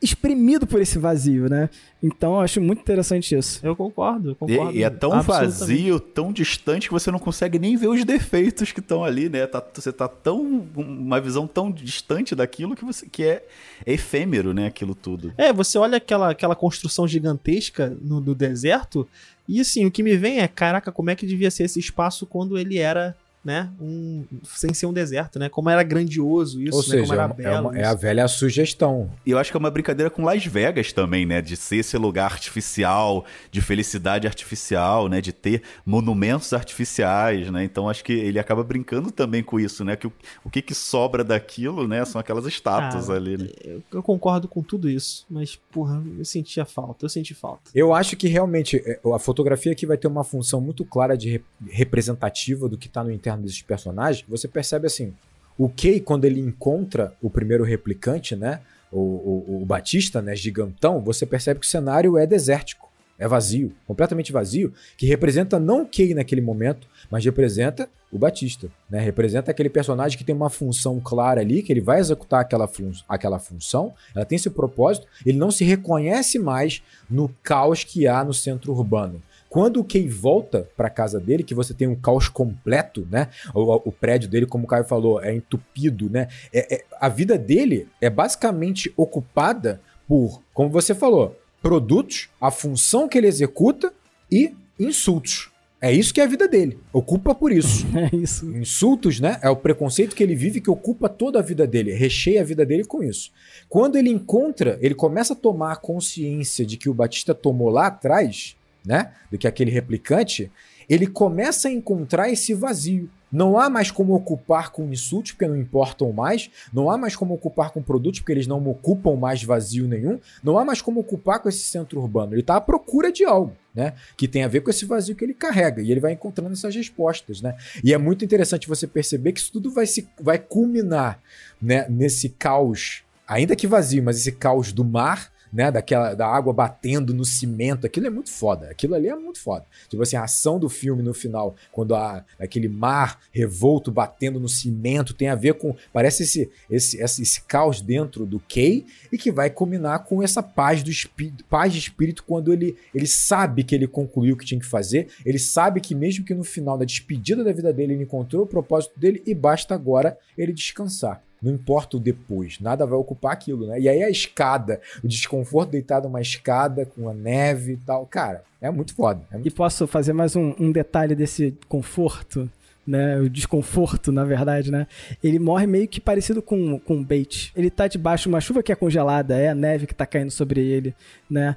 exprimido 0.05 0.67
por 0.67 0.81
esse 0.81 0.99
vazio, 0.99 1.49
né? 1.49 1.71
Então 2.03 2.35
eu 2.35 2.41
acho 2.41 2.61
muito 2.61 2.81
interessante 2.81 3.35
isso. 3.35 3.61
Eu 3.63 3.75
concordo, 3.75 4.31
eu 4.31 4.35
concordo. 4.35 4.73
E, 4.73 4.79
e 4.79 4.83
é 4.83 4.91
tão 4.91 5.23
vazio, 5.23 5.99
tão 5.99 6.33
distante 6.33 6.89
que 6.89 6.93
você 6.93 7.11
não 7.11 7.19
consegue 7.19 7.59
nem 7.59 7.77
ver 7.77 7.89
os 7.89 8.05
defeitos 8.05 8.71
que 8.71 8.81
estão 8.81 9.03
ali, 9.03 9.29
né? 9.29 9.47
Tá, 9.47 9.65
você 9.75 9.93
tá 9.93 10.07
tão. 10.07 10.67
uma 10.77 11.21
visão 11.21 11.47
tão 11.47 11.71
distante 11.71 12.35
daquilo 12.35 12.77
que 12.77 12.85
você 12.85 13.07
que 13.07 13.25
é, 13.25 13.45
é 13.87 13.95
efêmero, 13.95 14.53
né? 14.53 14.67
Aquilo 14.67 14.95
tudo. 14.95 15.33
É, 15.39 15.53
você 15.53 15.79
olha 15.79 15.97
aquela, 15.97 16.31
aquela 16.31 16.55
construção 16.55 17.09
gigantesca 17.09 17.97
no, 18.01 18.21
no 18.21 18.35
deserto. 18.35 19.09
E 19.49 19.61
assim, 19.61 19.87
o 19.87 19.91
que 19.91 20.03
me 20.03 20.17
vem 20.17 20.41
é, 20.41 20.49
caraca, 20.49 20.93
como 20.93 21.11
é 21.11 21.17
que 21.17 21.27
devia 21.27 21.51
ser 21.51 21.65
esse 21.65 21.79
espaço 21.79 22.27
quando 22.27 22.59
ele 22.59 22.79
era 22.79 23.17
né? 23.45 23.71
Um, 23.81 24.25
sem 24.43 24.73
ser 24.73 24.87
um 24.87 24.93
deserto, 24.93 25.39
né? 25.39 25.49
Como 25.49 25.69
era 25.69 25.83
grandioso 25.83 26.63
isso, 26.63 26.77
Ou 26.77 26.83
né? 26.83 26.89
seja, 26.89 27.03
Como 27.03 27.13
era 27.13 27.25
é, 27.25 27.35
belo. 27.35 27.69
Uma, 27.69 27.79
é, 27.79 27.85
a 27.85 27.95
velha 27.95 28.27
sugestão. 28.27 29.11
E 29.27 29.31
eu 29.31 29.39
acho 29.39 29.51
que 29.51 29.57
é 29.57 29.61
uma 29.61 29.71
brincadeira 29.71 30.09
com 30.09 30.25
Las 30.25 30.45
Vegas 30.47 30.93
também, 30.93 31.27
né? 31.27 31.43
De 31.43 31.57
ser 31.57 31.77
esse 31.77 31.97
lugar 31.99 32.33
artificial, 32.33 33.25
de 33.51 33.61
felicidade 33.61 34.27
artificial, 34.27 35.09
né? 35.09 35.21
De 35.21 35.33
ter 35.33 35.63
monumentos 35.85 36.53
artificiais, 36.53 37.51
né? 37.51 37.65
Então 37.65 37.89
acho 37.89 38.03
que 38.03 38.13
ele 38.13 38.39
acaba 38.39 38.65
brincando 38.65 39.11
também 39.11 39.43
com 39.43 39.61
isso, 39.61 39.85
né? 39.85 39.97
Que 39.97 40.07
o, 40.07 40.13
o 40.45 40.51
que, 40.51 40.63
que 40.63 40.75
sobra 40.75 41.23
daquilo, 41.23 41.87
né? 41.87 42.05
São 42.05 42.21
aquelas 42.21 42.47
estátuas 42.47 43.11
ah, 43.11 43.15
ali, 43.15 43.37
né? 43.37 43.49
Eu, 43.63 43.83
eu, 43.93 44.03
concordo 44.03 44.49
com 44.49 44.63
tudo 44.63 44.89
isso, 44.89 45.27
mas, 45.29 45.57
porra, 45.57 46.03
eu 46.19 46.25
sentia 46.25 46.65
falta, 46.65 47.05
eu 47.05 47.09
senti 47.09 47.35
falta. 47.35 47.71
Eu 47.75 47.93
acho 47.93 48.17
que 48.17 48.29
realmente 48.29 48.83
é, 48.85 49.01
a 49.15 49.19
fotografia 49.19 49.73
aqui 49.73 49.85
vai 49.85 49.97
ter 49.97 50.07
uma 50.07 50.25
função 50.25 50.61
muito 50.61 50.85
clara 50.85 51.17
de 51.17 51.43
representativa 51.69 52.69
do 52.69 52.79
que 52.79 52.89
tá 52.89 53.05
no 53.05 53.11
interno 53.11 53.34
interno 53.35 53.43
desses 53.43 53.63
personagens, 53.63 54.25
você 54.29 54.49
percebe 54.49 54.87
assim, 54.87 55.13
o 55.59 55.69
Kay, 55.69 56.01
quando 56.01 56.25
ele 56.25 56.41
encontra 56.41 57.15
o 57.21 57.29
primeiro 57.31 57.65
replicante, 57.65 58.35
né? 58.35 58.61
O, 58.91 58.99
o, 58.99 59.63
o, 59.63 59.67
Batista, 59.67 60.23
né? 60.23 60.35
Gigantão, 60.37 61.01
você 61.01 61.27
percebe 61.27 61.61
que 61.61 61.67
o 61.67 61.69
cenário 61.69 62.17
é 62.17 62.27
desértico, 62.27 62.89
é 63.19 63.27
vazio, 63.27 63.73
completamente 63.87 64.33
vazio, 64.33 64.73
que 64.97 65.07
representa 65.07 65.59
não 65.59 65.83
o 65.83 65.87
Kay 65.87 66.15
naquele 66.15 66.41
momento, 66.41 66.87
mas 67.11 67.25
representa 67.25 67.89
o 68.11 68.19
Batista, 68.19 68.69
né? 68.89 69.01
Representa 69.01 69.51
aquele 69.51 69.69
personagem 69.69 70.17
que 70.17 70.25
tem 70.25 70.35
uma 70.35 70.51
função 70.51 71.01
clara 71.01 71.41
ali, 71.41 71.63
que 71.63 71.73
ele 71.73 71.81
vai 71.81 71.99
executar 71.99 72.41
aquela, 72.41 72.69
fun 72.69 72.93
aquela 73.09 73.39
função, 73.39 73.93
ela 74.15 74.25
tem 74.25 74.37
esse 74.37 74.51
propósito, 74.51 75.07
ele 75.25 75.39
não 75.39 75.51
se 75.51 75.65
reconhece 75.65 76.39
mais 76.39 76.83
no 77.11 77.29
caos 77.43 77.83
que 77.83 78.07
há 78.07 78.25
no 78.25 78.35
centro 78.35 78.73
urbano. 78.73 79.21
Quando 79.55 79.79
o 79.79 79.85
Kay 79.85 80.09
volta 80.09 80.69
para 80.77 80.91
casa 80.91 81.21
dele, 81.21 81.45
que 81.45 81.55
você 81.55 81.73
tem 81.73 81.87
um 81.87 81.95
caos 81.95 82.29
completo, 82.29 83.07
né? 83.09 83.29
O, 83.55 83.89
o, 83.89 83.93
prédio 83.93 84.29
dele, 84.29 84.47
como 84.47 84.65
o 84.65 84.67
Caio 84.67 84.83
falou, 84.83 85.23
é 85.23 85.33
entupido, 85.33 86.11
né? 86.11 86.27
É, 86.53 86.75
é, 86.75 86.85
a 87.01 87.09
vida 87.09 87.39
dele 87.39 87.87
é 88.01 88.11
basicamente 88.11 88.93
ocupada 88.97 89.81
por, 90.09 90.43
como 90.53 90.71
você 90.71 90.93
falou, 90.93 91.39
produtos, 91.63 92.29
a 92.41 92.51
função 92.51 93.07
que 93.07 93.17
ele 93.17 93.29
executa 93.29 93.95
e 94.29 94.53
insultos. 94.77 95.53
É 95.81 95.93
isso 95.93 96.13
que 96.13 96.21
é 96.21 96.25
a 96.25 96.27
vida 96.27 96.49
dele. 96.49 96.77
Ocupa 96.93 97.33
por 97.33 97.53
isso. 97.53 97.87
É 97.95 98.17
isso. 98.17 98.51
Insultos, 98.57 99.21
né? 99.21 99.39
É 99.41 99.49
o 99.49 99.55
preconceito 99.55 100.17
que 100.17 100.23
ele 100.25 100.35
vive 100.35 100.61
que 100.61 100.69
ocupa 100.69 101.09
toda 101.09 101.39
a 101.39 101.43
vida 101.43 101.65
dele, 101.65 101.93
recheia 101.93 102.41
a 102.41 102.45
vida 102.45 102.67
dele 102.67 102.83
com 102.83 103.05
isso. 103.05 103.31
Quando 103.69 103.95
ele 103.95 104.11
encontra, 104.11 104.77
ele 104.83 104.97
começa 104.97 105.33
a 105.33 105.37
tomar 105.37 105.77
consciência 105.77 106.67
de 106.67 106.77
que 106.77 106.89
o 106.89 106.95
Batista 106.95 107.33
tomou 107.33 107.71
lá 107.71 107.87
atrás, 107.87 108.57
né? 108.85 109.13
Do 109.31 109.39
que 109.39 109.47
aquele 109.47 109.71
replicante, 109.71 110.51
ele 110.89 111.07
começa 111.07 111.69
a 111.69 111.73
encontrar 111.73 112.31
esse 112.31 112.53
vazio. 112.55 113.09
Não 113.33 113.59
há 113.59 113.69
mais 113.69 113.91
como 113.91 114.15
ocupar 114.15 114.71
com 114.71 114.85
insultos, 114.85 115.33
porque 115.33 115.49
não 115.49 115.57
importam 115.57 116.13
mais. 116.13 116.49
Não 116.73 116.89
há 116.89 116.97
mais 116.97 117.17
como 117.17 117.35
ocupar 117.35 117.73
com 117.73 117.83
produtos, 117.83 118.21
porque 118.21 118.31
eles 118.31 118.47
não 118.47 118.65
ocupam 118.69 119.17
mais 119.17 119.43
vazio 119.43 119.89
nenhum. 119.89 120.21
Não 120.43 120.57
há 120.57 120.65
mais 120.65 120.81
como 120.81 121.01
ocupar 121.01 121.41
com 121.41 121.49
esse 121.49 121.65
centro 121.65 122.01
urbano. 122.01 122.33
Ele 122.33 122.43
está 122.43 122.57
à 122.57 122.61
procura 122.61 123.11
de 123.11 123.25
algo, 123.25 123.53
né? 123.75 123.95
Que 124.17 124.29
tem 124.29 124.45
a 124.45 124.49
ver 124.49 124.61
com 124.61 124.71
esse 124.71 124.85
vazio 124.85 125.17
que 125.17 125.25
ele 125.25 125.35
carrega. 125.35 125.83
E 125.83 125.91
ele 125.91 125.99
vai 125.99 126.13
encontrando 126.13 126.53
essas 126.53 126.77
respostas, 126.77 127.41
né? 127.41 127.57
E 127.83 127.93
é 127.93 127.99
muito 127.99 128.25
interessante 128.25 128.69
você 128.69 128.87
perceber 128.87 129.33
que 129.33 129.41
isso 129.41 129.51
tudo 129.51 129.69
vai, 129.69 129.87
se, 129.87 130.09
vai 130.21 130.39
culminar 130.39 131.19
né, 131.61 131.87
nesse 131.89 132.29
caos, 132.29 133.03
ainda 133.27 133.57
que 133.57 133.67
vazio, 133.67 134.03
mas 134.03 134.17
esse 134.19 134.31
caos 134.31 134.73
do 134.73 134.85
mar 134.85 135.34
né, 135.55 135.71
daquela 135.71 136.15
da 136.15 136.27
água 136.27 136.53
batendo 136.53 137.15
no 137.15 137.25
cimento, 137.25 137.87
aquilo 137.87 138.09
é 138.09 138.11
muito 138.11 138.31
foda. 138.31 138.69
Aquilo 138.69 138.95
ali 138.97 139.09
é 139.09 139.15
muito 139.15 139.41
foda. 139.41 139.65
Tipo 139.89 140.03
assim, 140.03 140.17
a 140.17 140.25
ação 140.25 140.59
do 140.59 140.69
filme 140.69 141.01
no 141.01 141.15
final, 141.15 141.55
quando 141.71 141.95
a, 141.95 142.25
aquele 142.41 142.69
mar 142.69 143.21
revolto 143.33 143.93
batendo 143.93 144.41
no 144.41 144.49
cimento 144.49 145.15
tem 145.15 145.29
a 145.29 145.37
ver 145.37 145.55
com 145.55 145.77
parece 145.93 146.25
esse 146.25 146.51
esse 146.69 147.01
esse, 147.01 147.23
esse 147.23 147.41
caos 147.43 147.81
dentro 147.81 148.27
do 148.27 148.41
Kay 148.41 148.85
e 149.13 149.17
que 149.17 149.31
vai 149.31 149.49
culminar 149.49 150.05
com 150.05 150.23
essa 150.23 150.43
paz 150.43 150.83
do 150.83 150.91
espírito, 150.91 151.45
paz 151.45 151.73
de 151.73 151.79
espírito 151.79 152.25
quando 152.25 152.53
ele 152.53 152.77
ele 152.93 153.07
sabe 153.07 153.63
que 153.63 153.75
ele 153.75 153.87
concluiu 153.87 154.35
o 154.35 154.37
que 154.37 154.45
tinha 154.45 154.61
que 154.61 154.67
fazer, 154.67 155.09
ele 155.25 155.39
sabe 155.39 155.81
que 155.81 155.95
mesmo 155.95 156.25
que 156.25 156.35
no 156.35 156.43
final 156.43 156.77
da 156.77 156.85
despedida 156.85 157.45
da 157.45 157.53
vida 157.53 157.73
dele 157.73 157.95
ele 157.95 158.03
encontrou 158.03 158.43
o 158.43 158.47
propósito 158.47 158.99
dele 158.99 159.23
e 159.25 159.35
basta 159.35 159.73
agora 159.75 160.19
ele 160.37 160.53
descansar. 160.53 161.23
Não 161.45 161.53
importa 161.53 161.97
o 161.97 162.01
depois, 162.01 162.59
nada 162.61 162.87
vai 162.87 162.99
ocupar 162.99 163.33
aquilo, 163.33 163.67
né? 163.67 163.79
E 163.79 163.89
aí 163.89 164.03
a 164.03 164.09
escada, 164.09 164.81
o 165.03 165.09
desconforto 165.09 165.71
deitado 165.71 166.09
numa 166.09 166.21
escada 166.21 166.87
com 166.87 167.09
a 167.09 167.15
neve 167.15 167.73
e 167.73 167.77
tal, 167.77 168.07
cara, 168.07 168.43
é 168.61 168.71
muito 168.71 168.95
foda. 168.95 169.23
É 169.31 169.35
muito... 169.35 169.47
E 169.47 169.51
posso 169.51 169.87
fazer 169.87 170.13
mais 170.13 170.35
um, 170.35 170.55
um 170.59 170.73
detalhe 170.73 171.15
desse 171.15 171.57
conforto? 171.69 172.49
né, 172.87 173.19
o 173.19 173.31
desconforto, 173.31 174.13
na 174.13 174.25
verdade, 174.25 174.71
né? 174.71 174.87
Ele 175.23 175.39
morre 175.39 175.67
meio 175.67 175.89
que 175.89 176.01
parecido 176.01 176.43
com, 176.43 176.79
com 176.79 176.99
o 176.99 177.05
Bait. 177.05 177.51
Ele 177.57 177.71
tá 177.71 177.89
debaixo 177.89 178.25
de 178.25 178.29
uma 178.29 178.41
chuva 178.41 178.63
que 178.63 178.71
é 178.71 178.75
congelada, 178.75 179.37
é 179.39 179.49
a 179.49 179.55
neve 179.55 179.87
que 179.87 179.95
tá 179.95 180.07
caindo 180.07 180.31
sobre 180.31 180.61
ele, 180.61 180.95
né? 181.29 181.57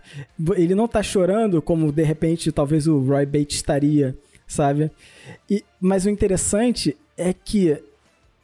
Ele 0.56 0.74
não 0.74 0.88
tá 0.88 1.04
chorando 1.04 1.62
como 1.62 1.92
de 1.92 2.04
repente 2.04 2.52
talvez 2.52 2.88
o 2.88 3.00
Roy 3.00 3.26
Bait 3.26 3.52
estaria, 3.52 4.18
sabe? 4.48 4.90
E, 5.50 5.64
mas 5.82 6.06
o 6.06 6.10
interessante 6.10 6.96
é 7.18 7.34
que 7.34 7.78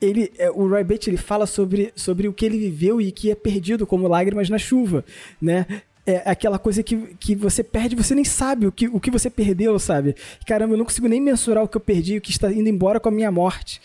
ele, 0.04 0.32
é, 0.38 0.52
o 0.52 0.68
Roy 0.68 0.84
Bates 0.84 1.08
ele 1.08 1.18
fala 1.18 1.46
sobre, 1.46 1.92
sobre 1.96 2.28
o 2.28 2.34
que 2.34 2.46
ele 2.46 2.58
viveu 2.58 3.00
e 3.00 3.12
que 3.12 3.32
é 3.32 3.36
perdido 3.36 3.88
como 3.88 4.08
lágrimas 4.08 4.50
na 4.50 4.58
chuva, 4.58 5.04
né? 5.42 5.66
É 6.06 6.22
aquela 6.30 6.60
coisa 6.60 6.84
que, 6.84 6.98
que 7.18 7.34
você 7.34 7.64
perde, 7.64 7.96
você 7.96 8.14
nem 8.14 8.26
sabe 8.26 8.68
o 8.68 8.72
que, 8.74 8.88
o 8.88 9.00
que 9.00 9.10
você 9.10 9.30
perdeu, 9.30 9.80
sabe? 9.80 10.16
Caramba, 10.46 10.74
eu 10.74 10.78
não 10.78 10.84
consigo 10.84 11.08
nem 11.08 11.22
mensurar 11.22 11.64
o 11.64 11.68
que 11.68 11.78
eu 11.78 11.82
perdi, 11.82 12.18
o 12.18 12.22
que 12.22 12.32
está 12.32 12.52
indo 12.52 12.68
embora 12.68 13.00
com 13.00 13.08
a 13.08 13.12
minha 13.12 13.32
morte. 13.32 13.82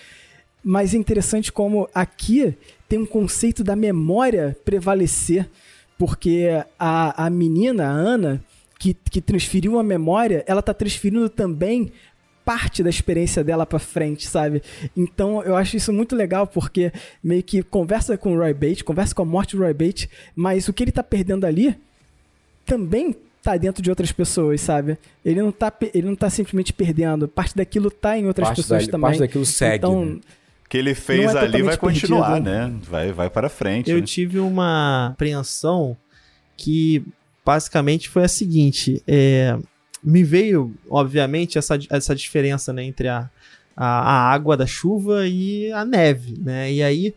Mas 0.64 0.94
é 0.94 0.96
interessante 0.96 1.52
como 1.52 1.88
aqui 1.94 2.54
tem 2.88 2.98
um 2.98 3.06
conceito 3.06 3.62
da 3.62 3.76
memória 3.76 4.56
prevalecer, 4.64 5.48
porque 5.96 6.48
a, 6.76 7.26
a 7.26 7.30
menina, 7.30 7.86
a 7.86 7.90
Ana, 7.90 8.44
que, 8.80 8.94
que 8.94 9.20
transferiu 9.20 9.78
a 9.78 9.82
memória, 9.84 10.42
ela 10.46 10.60
está 10.60 10.74
transferindo 10.74 11.28
também 11.28 11.92
parte 12.48 12.82
da 12.82 12.88
experiência 12.88 13.44
dela 13.44 13.66
para 13.66 13.78
frente, 13.78 14.26
sabe? 14.26 14.62
Então 14.96 15.42
eu 15.42 15.54
acho 15.54 15.76
isso 15.76 15.92
muito 15.92 16.16
legal 16.16 16.46
porque 16.46 16.90
meio 17.22 17.42
que 17.42 17.62
conversa 17.62 18.16
com 18.16 18.32
o 18.32 18.38
Roy 18.38 18.54
Bates, 18.54 18.80
conversa 18.80 19.14
com 19.14 19.20
a 19.20 19.26
morte 19.26 19.54
do 19.54 19.62
Roy 19.62 19.74
Bates, 19.74 20.08
mas 20.34 20.66
o 20.66 20.72
que 20.72 20.82
ele 20.82 20.90
tá 20.90 21.02
perdendo 21.02 21.44
ali 21.44 21.76
também 22.64 23.14
tá 23.42 23.54
dentro 23.58 23.82
de 23.82 23.90
outras 23.90 24.12
pessoas, 24.12 24.62
sabe? 24.62 24.96
Ele 25.22 25.42
não 25.42 25.52
tá, 25.52 25.70
ele 25.92 26.06
não 26.06 26.16
tá 26.16 26.30
simplesmente 26.30 26.72
perdendo, 26.72 27.28
parte 27.28 27.54
daquilo 27.54 27.90
tá 27.90 28.16
em 28.16 28.26
outras 28.26 28.48
parte 28.48 28.62
pessoas 28.62 28.86
também. 28.86 29.02
Parte 29.02 29.18
daquilo 29.18 29.44
segue. 29.44 29.76
Então, 29.76 30.06
né? 30.06 30.18
que 30.70 30.78
ele 30.78 30.94
fez 30.94 31.34
é 31.34 31.38
ali 31.40 31.60
vai 31.60 31.76
continuar, 31.76 32.32
perdido. 32.32 32.50
né? 32.50 32.74
Vai, 32.80 33.12
vai 33.12 33.28
para 33.28 33.50
frente. 33.50 33.90
Eu 33.90 33.98
né? 33.98 34.06
tive 34.06 34.38
uma 34.38 35.08
apreensão 35.08 35.94
que 36.56 37.04
basicamente 37.44 38.08
foi 38.08 38.24
a 38.24 38.28
seguinte: 38.28 39.02
é, 39.06 39.54
me 40.02 40.22
veio, 40.22 40.74
obviamente, 40.88 41.58
essa, 41.58 41.78
essa 41.90 42.14
diferença 42.14 42.72
né, 42.72 42.84
entre 42.84 43.08
a, 43.08 43.28
a, 43.76 43.86
a, 43.86 44.32
água 44.32 44.56
da 44.56 44.66
chuva 44.66 45.26
e 45.26 45.70
a 45.72 45.84
neve, 45.84 46.34
né? 46.38 46.72
E 46.72 46.82
aí 46.82 47.14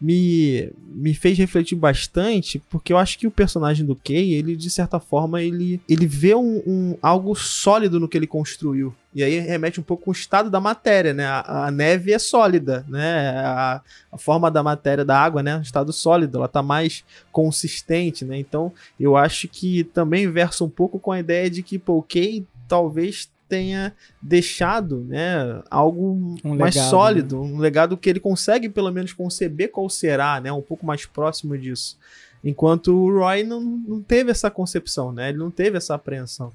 me, 0.00 0.70
me 0.94 1.12
fez 1.12 1.36
refletir 1.36 1.76
bastante, 1.76 2.60
porque 2.70 2.92
eu 2.92 2.96
acho 2.96 3.18
que 3.18 3.26
o 3.26 3.30
personagem 3.30 3.84
do 3.84 3.94
Kay, 3.94 4.32
ele, 4.34 4.56
de 4.56 4.70
certa 4.70 4.98
forma, 4.98 5.42
ele, 5.42 5.80
ele 5.88 6.06
vê 6.06 6.34
um, 6.34 6.62
um 6.66 6.96
algo 7.02 7.34
sólido 7.34 8.00
no 8.00 8.08
que 8.08 8.16
ele 8.16 8.26
construiu. 8.26 8.94
E 9.12 9.24
aí 9.24 9.40
remete 9.40 9.80
um 9.80 9.82
pouco 9.82 10.04
com 10.04 10.10
o 10.10 10.14
estado 10.14 10.48
da 10.48 10.60
matéria, 10.60 11.12
né? 11.12 11.24
A, 11.26 11.66
a 11.66 11.70
neve 11.70 12.12
é 12.12 12.18
sólida, 12.18 12.84
né? 12.88 13.30
A, 13.44 13.82
a, 14.12 14.18
forma 14.18 14.50
da 14.50 14.62
matéria 14.62 15.04
da 15.04 15.18
água, 15.18 15.42
né? 15.42 15.60
Estado 15.62 15.92
sólido, 15.92 16.38
ela 16.38 16.46
tá 16.46 16.62
mais 16.62 17.04
consistente, 17.32 18.24
né? 18.24 18.38
Então, 18.38 18.72
eu 18.98 19.16
acho 19.16 19.48
que 19.48 19.82
também 19.82 20.30
versa 20.30 20.62
um 20.62 20.70
pouco 20.70 20.98
com 21.00 21.10
a 21.10 21.18
ideia 21.18 21.50
de 21.50 21.62
que, 21.62 21.78
pô, 21.78 21.98
o 21.98 22.02
Kay 22.02 22.46
talvez 22.68 23.28
tenha 23.48 23.92
deixado 24.22 25.04
né, 25.08 25.60
algo 25.68 26.36
um 26.44 26.54
mais 26.54 26.76
legado, 26.76 26.90
sólido, 26.90 27.42
né? 27.42 27.52
um 27.52 27.58
legado 27.58 27.96
que 27.96 28.08
ele 28.08 28.20
consegue 28.20 28.68
pelo 28.68 28.92
menos 28.92 29.12
conceber 29.12 29.72
qual 29.72 29.90
será, 29.90 30.40
né, 30.40 30.52
um 30.52 30.62
pouco 30.62 30.86
mais 30.86 31.04
próximo 31.04 31.58
disso. 31.58 31.98
Enquanto 32.44 32.94
o 32.94 33.18
Roy 33.18 33.42
não, 33.42 33.60
não 33.60 34.00
teve 34.00 34.30
essa 34.30 34.52
concepção, 34.52 35.10
né, 35.10 35.30
ele 35.30 35.38
não 35.38 35.50
teve 35.50 35.76
essa 35.76 35.96
apreensão. 35.96 36.52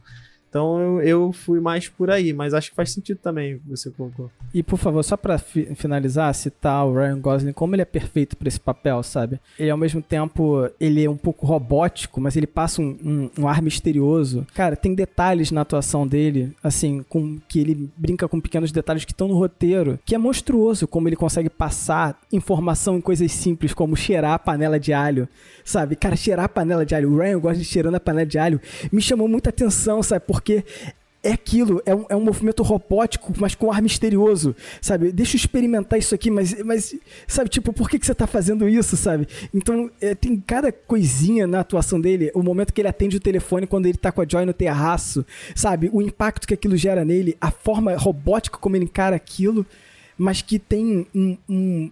Então 0.55 1.01
eu, 1.01 1.01
eu 1.01 1.31
fui 1.33 1.59
mais 1.59 1.89
por 1.89 2.09
aí, 2.09 2.31
mas 2.31 2.53
acho 2.53 2.69
que 2.69 2.75
faz 2.77 2.89
sentido 2.89 3.17
também 3.17 3.59
você 3.67 3.89
colocou. 3.89 4.31
E 4.53 4.63
por 4.63 4.79
favor, 4.79 5.03
só 5.03 5.17
para 5.17 5.37
fi 5.37 5.65
finalizar, 5.75 6.33
citar 6.33 6.87
o 6.87 6.93
Ryan 6.93 7.19
Gosling, 7.19 7.51
como 7.51 7.75
ele 7.75 7.81
é 7.81 7.85
perfeito 7.85 8.37
para 8.37 8.47
esse 8.47 8.59
papel, 8.59 9.03
sabe? 9.03 9.37
Ele 9.59 9.69
ao 9.69 9.77
mesmo 9.77 10.01
tempo, 10.01 10.69
ele 10.79 11.03
é 11.03 11.09
um 11.09 11.17
pouco 11.17 11.45
robótico, 11.45 12.21
mas 12.21 12.37
ele 12.37 12.47
passa 12.47 12.81
um, 12.81 12.97
um, 13.03 13.41
um, 13.41 13.47
ar 13.49 13.61
misterioso. 13.61 14.47
Cara, 14.55 14.77
tem 14.77 14.95
detalhes 14.95 15.51
na 15.51 15.59
atuação 15.59 16.07
dele, 16.07 16.53
assim, 16.63 17.03
com 17.09 17.37
que 17.49 17.59
ele 17.59 17.89
brinca 17.97 18.25
com 18.29 18.39
pequenos 18.39 18.71
detalhes 18.71 19.03
que 19.03 19.11
estão 19.11 19.27
no 19.27 19.37
roteiro, 19.37 19.99
que 20.05 20.15
é 20.15 20.17
monstruoso 20.17 20.87
como 20.87 21.09
ele 21.09 21.17
consegue 21.17 21.49
passar 21.49 22.17
informação 22.31 22.95
em 22.95 23.01
coisas 23.01 23.29
simples, 23.29 23.73
como 23.73 23.93
cheirar 23.93 24.31
a 24.31 24.39
panela 24.39 24.79
de 24.79 24.93
alho, 24.93 25.27
sabe? 25.65 25.97
Cara, 25.97 26.15
cheirar 26.15 26.45
a 26.45 26.49
panela 26.49 26.85
de 26.85 26.95
alho, 26.95 27.11
o 27.11 27.17
Ryan 27.17 27.39
Gosling 27.39 27.63
cheirando 27.65 27.95
a 27.95 27.99
panela 27.99 28.25
de 28.25 28.37
alho, 28.37 28.61
me 28.89 29.01
chamou 29.01 29.27
muita 29.27 29.49
atenção, 29.49 30.01
sabe? 30.01 30.23
Porque 30.25 30.44
porque 30.45 30.63
é 31.23 31.31
aquilo, 31.31 31.81
é 31.87 31.95
um, 31.95 32.05
é 32.07 32.15
um 32.15 32.21
movimento 32.21 32.61
robótico, 32.61 33.33
mas 33.39 33.55
com 33.55 33.71
ar 33.71 33.81
misterioso, 33.81 34.55
sabe? 34.79 35.11
Deixa 35.11 35.35
eu 35.35 35.39
experimentar 35.39 35.97
isso 35.97 36.13
aqui, 36.13 36.29
mas, 36.29 36.63
mas 36.63 36.95
sabe, 37.27 37.49
tipo, 37.49 37.73
por 37.73 37.89
que, 37.89 37.97
que 37.97 38.05
você 38.05 38.13
tá 38.13 38.27
fazendo 38.27 38.69
isso, 38.69 38.95
sabe? 38.95 39.27
Então, 39.51 39.89
é, 39.99 40.13
tem 40.13 40.39
cada 40.39 40.71
coisinha 40.71 41.47
na 41.47 41.61
atuação 41.61 41.99
dele, 41.99 42.29
o 42.35 42.43
momento 42.43 42.71
que 42.71 42.79
ele 42.79 42.87
atende 42.87 43.17
o 43.17 43.19
telefone 43.19 43.65
quando 43.65 43.87
ele 43.87 43.97
tá 43.97 44.11
com 44.11 44.21
a 44.21 44.25
Joy 44.27 44.45
no 44.45 44.53
terraço, 44.53 45.25
sabe? 45.55 45.89
O 45.91 45.99
impacto 45.99 46.47
que 46.47 46.53
aquilo 46.53 46.77
gera 46.77 47.03
nele, 47.03 47.35
a 47.41 47.49
forma 47.49 47.97
robótica 47.97 48.59
como 48.59 48.75
ele 48.75 48.85
encara 48.85 49.15
aquilo, 49.15 49.65
mas 50.15 50.43
que 50.43 50.59
tem 50.59 51.07
um, 51.15 51.37
um 51.49 51.91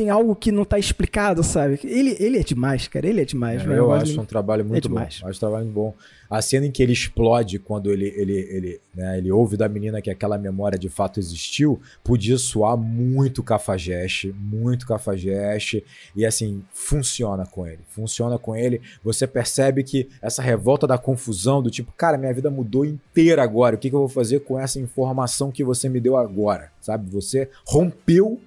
tem 0.00 0.08
algo 0.08 0.34
que 0.34 0.50
não 0.50 0.64
tá 0.64 0.78
explicado, 0.78 1.44
sabe? 1.44 1.78
Ele, 1.84 2.16
ele 2.18 2.38
é 2.38 2.42
demais, 2.42 2.88
cara. 2.88 3.06
Ele 3.06 3.20
é 3.20 3.24
demais. 3.26 3.60
É, 3.60 3.66
eu, 3.66 3.74
eu 3.74 3.92
acho 3.92 4.18
um 4.18 4.24
trabalho 4.24 4.64
muito 4.64 4.88
é 4.88 4.90
bom. 4.90 4.98
Acho 4.98 5.26
um 5.26 5.32
trabalho 5.32 5.66
bom. 5.66 5.94
A 6.30 6.40
cena 6.40 6.64
em 6.64 6.70
que 6.70 6.82
ele 6.82 6.94
explode 6.94 7.58
quando 7.58 7.92
ele, 7.92 8.06
ele, 8.16 8.32
ele, 8.32 8.80
né, 8.94 9.18
ele 9.18 9.30
ouve 9.30 9.58
da 9.58 9.68
menina 9.68 10.00
que 10.00 10.08
aquela 10.08 10.38
memória 10.38 10.78
de 10.78 10.88
fato 10.88 11.20
existiu, 11.20 11.78
podia 12.02 12.38
soar 12.38 12.78
muito 12.78 13.42
cafajeste, 13.42 14.34
muito 14.38 14.86
cafajeste. 14.86 15.84
E 16.16 16.24
assim, 16.24 16.62
funciona 16.72 17.44
com 17.44 17.66
ele. 17.66 17.80
Funciona 17.90 18.38
com 18.38 18.56
ele. 18.56 18.80
Você 19.04 19.26
percebe 19.26 19.84
que 19.84 20.08
essa 20.22 20.40
revolta 20.40 20.86
da 20.86 20.96
confusão, 20.96 21.62
do 21.62 21.70
tipo, 21.70 21.92
cara, 21.92 22.16
minha 22.16 22.32
vida 22.32 22.50
mudou 22.50 22.86
inteira 22.86 23.42
agora. 23.42 23.76
O 23.76 23.78
que, 23.78 23.90
que 23.90 23.94
eu 23.94 24.00
vou 24.00 24.08
fazer 24.08 24.40
com 24.40 24.58
essa 24.58 24.80
informação 24.80 25.50
que 25.50 25.62
você 25.62 25.90
me 25.90 26.00
deu 26.00 26.16
agora? 26.16 26.72
Sabe? 26.80 27.10
Você 27.10 27.50
rompeu 27.66 28.40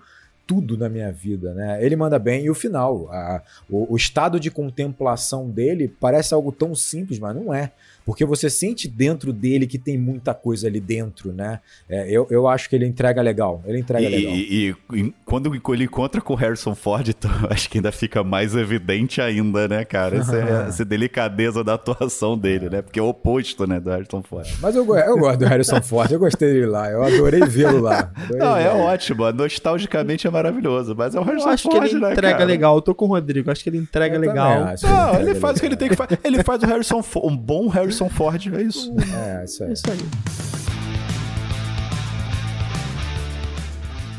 tudo 0.46 0.78
na 0.78 0.90
minha 0.90 1.12
vida, 1.12 1.54
né? 1.54 1.84
Ele 1.84 1.96
manda 1.96 2.20
bem 2.20 2.46
e 2.46 2.50
o 2.50 2.56
final, 2.56 3.10
a, 3.12 3.42
o, 3.70 3.94
o, 3.94 3.96
estado 3.96 4.40
de 4.40 4.52
contemplação 4.52 5.50
dele 5.50 5.88
parece 5.88 6.34
algo 6.34 6.52
tão 6.52 6.76
simples, 6.76 7.20
mas 7.20 7.36
não 7.36 7.54
é. 7.54 7.72
Porque 8.06 8.26
você 8.26 8.50
sente 8.50 8.88
dentro 8.88 9.32
dele 9.32 9.66
que 9.66 9.78
tem 9.78 9.98
muita 9.98 10.34
coisa 10.34 10.68
ali 10.68 10.80
dentro, 10.80 11.32
né? 11.32 11.60
É, 11.90 12.10
eu, 12.10 12.28
eu 12.30 12.48
acho 12.48 12.70
que 12.70 12.76
ele 12.76 12.86
entrega 12.86 13.22
legal. 13.22 13.62
Ele 13.66 13.80
entrega 13.80 14.06
e, 14.06 14.10
legal. 14.10 14.34
E, 14.34 14.76
e, 14.94 15.14
quando 15.26 15.54
ele 15.74 15.84
encontra 15.86 16.20
com 16.22 16.34
o 16.34 16.36
Harrison 16.36 16.76
Ford, 16.76 17.08
então, 17.08 17.32
acho 17.50 17.70
que 17.70 17.78
ainda 17.78 17.92
fica 17.92 18.24
mais 18.24 18.56
evidente 18.56 19.22
ainda, 19.22 19.68
né, 19.68 19.86
cara? 19.86 20.18
Essa, 20.18 20.38
é, 20.38 20.68
essa 20.68 20.86
delicadeza 20.86 21.64
da 21.64 21.76
atuação 21.76 22.38
dele, 22.38 22.70
né? 22.70 22.82
Porque 22.82 23.00
é 23.00 23.04
o 23.04 23.08
oposto, 23.08 23.66
né, 23.66 23.80
do 23.80 23.90
Harrison 23.90 24.22
Ford. 24.22 24.48
Mas 24.62 24.76
eu, 24.76 24.84
eu 24.96 25.18
gosto 25.18 25.40
do 25.40 25.46
Harrison 25.46 25.82
Ford, 25.82 26.12
eu 26.12 26.20
gostei 26.20 26.54
dele 26.54 26.66
lá, 26.66 26.92
eu 26.92 27.04
adorei 27.04 27.42
vê-lo 27.42 27.80
lá. 27.80 28.12
Adorei 28.16 28.40
Não, 28.40 28.58
é 28.58 28.70
ótimo, 28.70 29.32
nostalgicamente 29.32 30.28
é 30.28 30.30
maravilhoso, 30.30 30.94
mas 30.96 31.16
é 31.16 31.20
o 31.20 31.24
Harrison 31.24 31.48
Eu 31.48 31.54
acho 31.54 31.64
Ford, 31.64 31.80
que 31.80 31.96
ele 31.96 32.00
né, 32.02 32.12
entrega 32.12 32.34
cara? 32.34 32.46
legal. 32.46 32.76
Eu 32.76 32.82
tô 32.82 32.94
com 32.94 33.06
o 33.06 33.08
Rodrigo, 33.10 33.50
acho 33.50 33.64
que 33.64 33.70
ele 33.70 33.78
entrega 33.78 34.16
Eu 34.16 34.22
legal. 34.22 34.66
Não, 34.66 34.74
entrega 34.74 35.20
ele 35.22 35.36
faz 35.36 35.58
o 35.58 35.60
que 35.60 35.66
ele 35.68 35.76
legal. 35.76 35.80
tem 35.80 35.90
que 35.90 35.96
fazer. 35.96 36.20
Ele 36.24 36.44
faz 36.44 36.64
o 36.64 36.66
Harrison 36.66 37.02
Ford, 37.02 37.32
um 37.32 37.38
bom 37.38 37.68
Harrison 37.68 37.93
Ford, 38.10 38.48
é 38.54 38.62
isso. 38.62 38.94
É, 39.14 39.44
isso 39.46 39.64
aí. 39.64 39.70
É 39.70 39.74
isso 39.74 39.84
aí. 39.90 40.63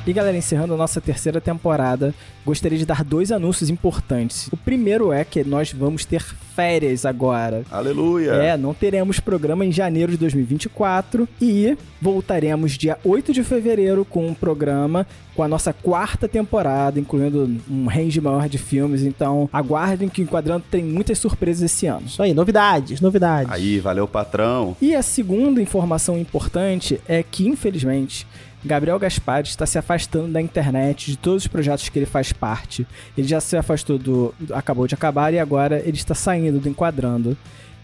E 0.07 0.13
galera, 0.13 0.37
encerrando 0.37 0.75
a 0.75 0.77
nossa 0.77 1.01
terceira 1.01 1.41
temporada, 1.41 2.15
gostaria 2.45 2.77
de 2.77 2.85
dar 2.85 3.03
dois 3.03 3.33
anúncios 3.33 3.71
importantes. 3.71 4.49
O 4.53 4.57
primeiro 4.57 5.11
é 5.11 5.25
que 5.25 5.43
nós 5.43 5.73
vamos 5.73 6.05
ter 6.05 6.23
férias 6.55 7.07
agora. 7.07 7.63
Aleluia. 7.71 8.33
É, 8.33 8.57
não 8.57 8.75
teremos 8.75 9.19
programa 9.19 9.65
em 9.65 9.73
janeiro 9.73 10.13
de 10.13 10.19
2024 10.19 11.27
e 11.41 11.75
voltaremos 12.03 12.73
dia 12.73 12.99
8 13.03 13.33
de 13.33 13.43
fevereiro 13.43 14.05
com 14.05 14.27
um 14.27 14.35
programa 14.35 15.07
com 15.35 15.43
a 15.43 15.49
nossa 15.49 15.73
quarta 15.73 16.29
temporada, 16.29 17.01
incluindo 17.01 17.59
um 17.69 17.87
range 17.87 18.21
maior 18.21 18.47
de 18.47 18.59
filmes. 18.59 19.03
Então, 19.03 19.49
aguardem 19.51 20.09
que 20.09 20.21
o 20.21 20.25
Enquadrando 20.25 20.65
tem 20.71 20.85
muitas 20.85 21.19
surpresas 21.19 21.63
esse 21.63 21.87
ano. 21.87 22.07
Isso 22.07 22.23
aí, 22.23 22.35
novidades, 22.35 23.01
novidades. 23.01 23.51
Aí, 23.51 23.81
valeu, 23.81 24.07
patrão. 24.07 24.77
E 24.81 24.95
a 24.95 25.03
segunda 25.03 25.63
informação 25.63 26.19
importante 26.19 27.01
é 27.09 27.23
que, 27.23 27.49
infelizmente, 27.49 28.27
Gabriel 28.65 28.99
Gaspar 28.99 29.43
está 29.43 29.67
se 29.67 29.79
afastando 29.79 30.29
da 30.29 30.41
internet, 30.41 31.11
de 31.11 31.19
todos 31.19 31.43
os 31.43 31.49
projetos 31.49 31.89
que 31.89 31.99
ele 31.99 32.07
faz 32.07 32.33
parte. 32.33 32.87
Ele 33.17 33.29
já 33.29 33.41
se 33.41 33.57
afastou 33.57 33.99
do. 33.99 34.35
acabou 34.53 34.87
de 34.87 34.95
acabar 34.95 35.33
e 35.35 35.39
agora 35.39 35.81
ele 35.81 35.97
está 35.97 36.15
saindo 36.15 36.59
do 36.59 36.69
Enquadrando. 36.69 37.37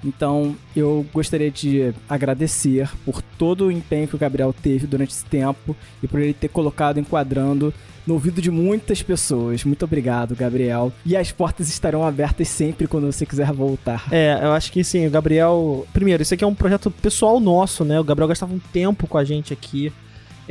Então, 0.03 0.57
eu 0.75 1.05
gostaria 1.13 1.51
de 1.51 1.93
agradecer 2.09 2.91
por 3.05 3.21
todo 3.21 3.67
o 3.67 3.73
empenho 3.73 4.09
que 4.09 4.15
o 4.15 4.19
Gabriel 4.19 4.55
teve 4.55 4.87
durante 4.87 5.11
esse 5.11 5.25
tempo 5.27 5.77
e 6.03 6.09
por 6.09 6.21
ele 6.21 6.33
ter 6.33 6.49
colocado 6.49 6.99
Enquadrando 6.99 7.73
no 8.07 8.15
ouvido 8.15 8.41
de 8.41 8.51
muitas 8.51 9.03
pessoas. 9.03 9.63
Muito 9.65 9.85
obrigado, 9.85 10.35
Gabriel. 10.35 10.91
E 11.05 11.17
as 11.17 11.31
portas 11.31 11.69
estarão 11.69 12.05
abertas 12.05 12.49
sempre 12.49 12.87
quando 12.87 13.13
você 13.13 13.27
quiser 13.27 13.53
voltar. 13.53 14.09
É, 14.11 14.39
eu 14.43 14.53
acho 14.53 14.73
que 14.73 14.83
sim, 14.83 15.07
o 15.07 15.11
Gabriel. 15.11 15.87
Primeiro, 15.93 16.23
isso 16.23 16.33
aqui 16.33 16.43
é 16.43 16.47
um 16.47 16.55
projeto 16.55 16.91
pessoal 16.91 17.39
nosso, 17.39 17.85
né? 17.85 18.01
O 18.01 18.05
Gabriel 18.05 18.29
gastava 18.29 18.55
um 18.55 18.61
tempo 18.73 19.07
com 19.07 19.19
a 19.19 19.25
gente 19.25 19.53
aqui. 19.53 19.93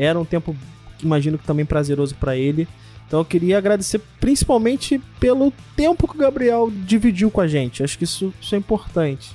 Era 0.01 0.17
um 0.17 0.23
tempo, 0.23 0.55
imagino 1.03 1.37
que 1.37 1.45
também 1.45 1.65
prazeroso 1.65 2.15
pra 2.15 2.37
ele. 2.37 2.65
Então 3.05 3.19
eu 3.19 3.25
queria 3.25 3.57
agradecer 3.57 3.99
principalmente 4.19 5.01
pelo 5.19 5.51
tempo 5.75 6.07
que 6.07 6.15
o 6.15 6.19
Gabriel 6.19 6.71
dividiu 6.71 7.29
com 7.29 7.41
a 7.41 7.47
gente. 7.47 7.83
Acho 7.83 7.97
que 7.97 8.05
isso, 8.05 8.33
isso 8.39 8.55
é 8.55 8.57
importante. 8.57 9.31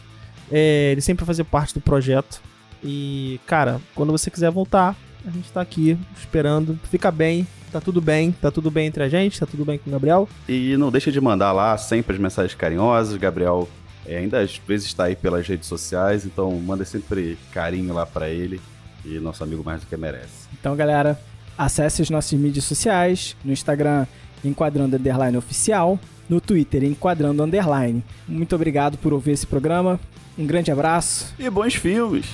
É, 0.50 0.92
ele 0.92 1.02
sempre 1.02 1.22
vai 1.24 1.34
fazer 1.34 1.44
parte 1.44 1.74
do 1.74 1.80
projeto. 1.80 2.40
E, 2.82 3.38
cara, 3.46 3.80
quando 3.94 4.12
você 4.12 4.30
quiser 4.30 4.50
voltar, 4.50 4.96
a 5.26 5.30
gente 5.30 5.52
tá 5.52 5.60
aqui 5.60 5.98
esperando. 6.16 6.78
Fica 6.90 7.10
bem, 7.10 7.46
tá 7.70 7.80
tudo 7.80 8.00
bem, 8.00 8.32
tá 8.32 8.50
tudo 8.50 8.70
bem 8.70 8.86
entre 8.86 9.02
a 9.02 9.08
gente, 9.08 9.38
tá 9.38 9.44
tudo 9.44 9.66
bem 9.66 9.76
com 9.76 9.90
o 9.90 9.92
Gabriel. 9.92 10.28
E 10.48 10.76
não 10.78 10.90
deixa 10.90 11.12
de 11.12 11.20
mandar 11.20 11.52
lá 11.52 11.76
sempre 11.76 12.14
as 12.14 12.22
mensagens 12.22 12.54
carinhosas. 12.54 13.18
Gabriel 13.18 13.68
é, 14.06 14.16
ainda 14.16 14.40
às 14.40 14.56
vezes 14.56 14.86
está 14.86 15.04
aí 15.04 15.16
pelas 15.16 15.46
redes 15.46 15.66
sociais, 15.66 16.24
então 16.24 16.52
manda 16.52 16.84
sempre 16.84 17.36
carinho 17.52 17.92
lá 17.92 18.06
pra 18.06 18.30
ele. 18.30 18.60
E 19.04 19.18
nosso 19.18 19.42
amigo 19.44 19.62
mais 19.64 19.80
do 19.80 19.86
que 19.86 19.96
merece. 19.96 20.48
Então, 20.52 20.74
galera, 20.74 21.20
acesse 21.56 22.02
as 22.02 22.10
nossas 22.10 22.38
mídias 22.38 22.64
sociais, 22.64 23.36
no 23.44 23.52
Instagram, 23.52 24.06
Enquadrando 24.44 24.96
Underline 24.96 25.36
Oficial, 25.36 25.98
no 26.28 26.40
Twitter, 26.40 26.84
Enquadrando 26.84 27.42
Underline. 27.42 28.02
Muito 28.26 28.54
obrigado 28.54 28.96
por 28.98 29.12
ouvir 29.12 29.32
esse 29.32 29.46
programa, 29.46 30.00
um 30.38 30.46
grande 30.46 30.70
abraço. 30.70 31.34
E 31.38 31.48
bons 31.50 31.74
filmes! 31.74 32.26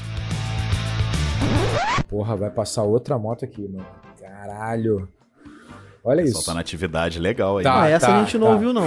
Porra, 2.09 2.37
vai 2.37 2.51
passar 2.51 2.83
outra 2.83 3.19
moto 3.19 3.45
aqui, 3.45 3.69
mano. 3.69 3.87
Caralho. 4.21 5.09
Olha 6.03 6.23
Pessoal 6.23 6.41
isso. 6.41 6.47
tá 6.47 6.55
na 6.55 6.61
atividade 6.61 7.19
legal 7.19 7.59
aí. 7.59 7.65
Tá. 7.65 7.83
Ah, 7.83 7.89
essa 7.89 8.07
tá, 8.07 8.17
a 8.17 8.25
gente 8.25 8.39
não 8.39 8.49
tá. 8.49 8.53
ouviu, 8.55 8.73
não. 8.73 8.87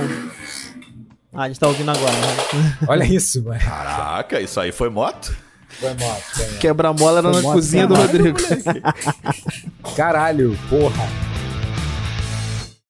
Ah, 1.32 1.44
a 1.44 1.48
gente 1.48 1.60
tá 1.60 1.68
ouvindo 1.68 1.90
agora. 1.90 2.12
Né? 2.12 2.78
Olha 2.88 3.04
isso, 3.06 3.44
mano. 3.44 3.60
Caraca, 3.60 4.42
isso 4.42 4.60
aí 4.60 4.72
foi 4.72 4.90
moto? 4.90 5.36
Foi 5.80 5.90
moto. 5.94 6.58
Quebra-mola 6.60 7.20
era 7.20 7.32
na 7.32 7.41
moto, 7.41 7.54
cozinha 7.54 7.88
do 7.88 7.95
Rodrigo. 7.95 8.38
Caralho, 9.95 10.58
porra. 10.70 11.33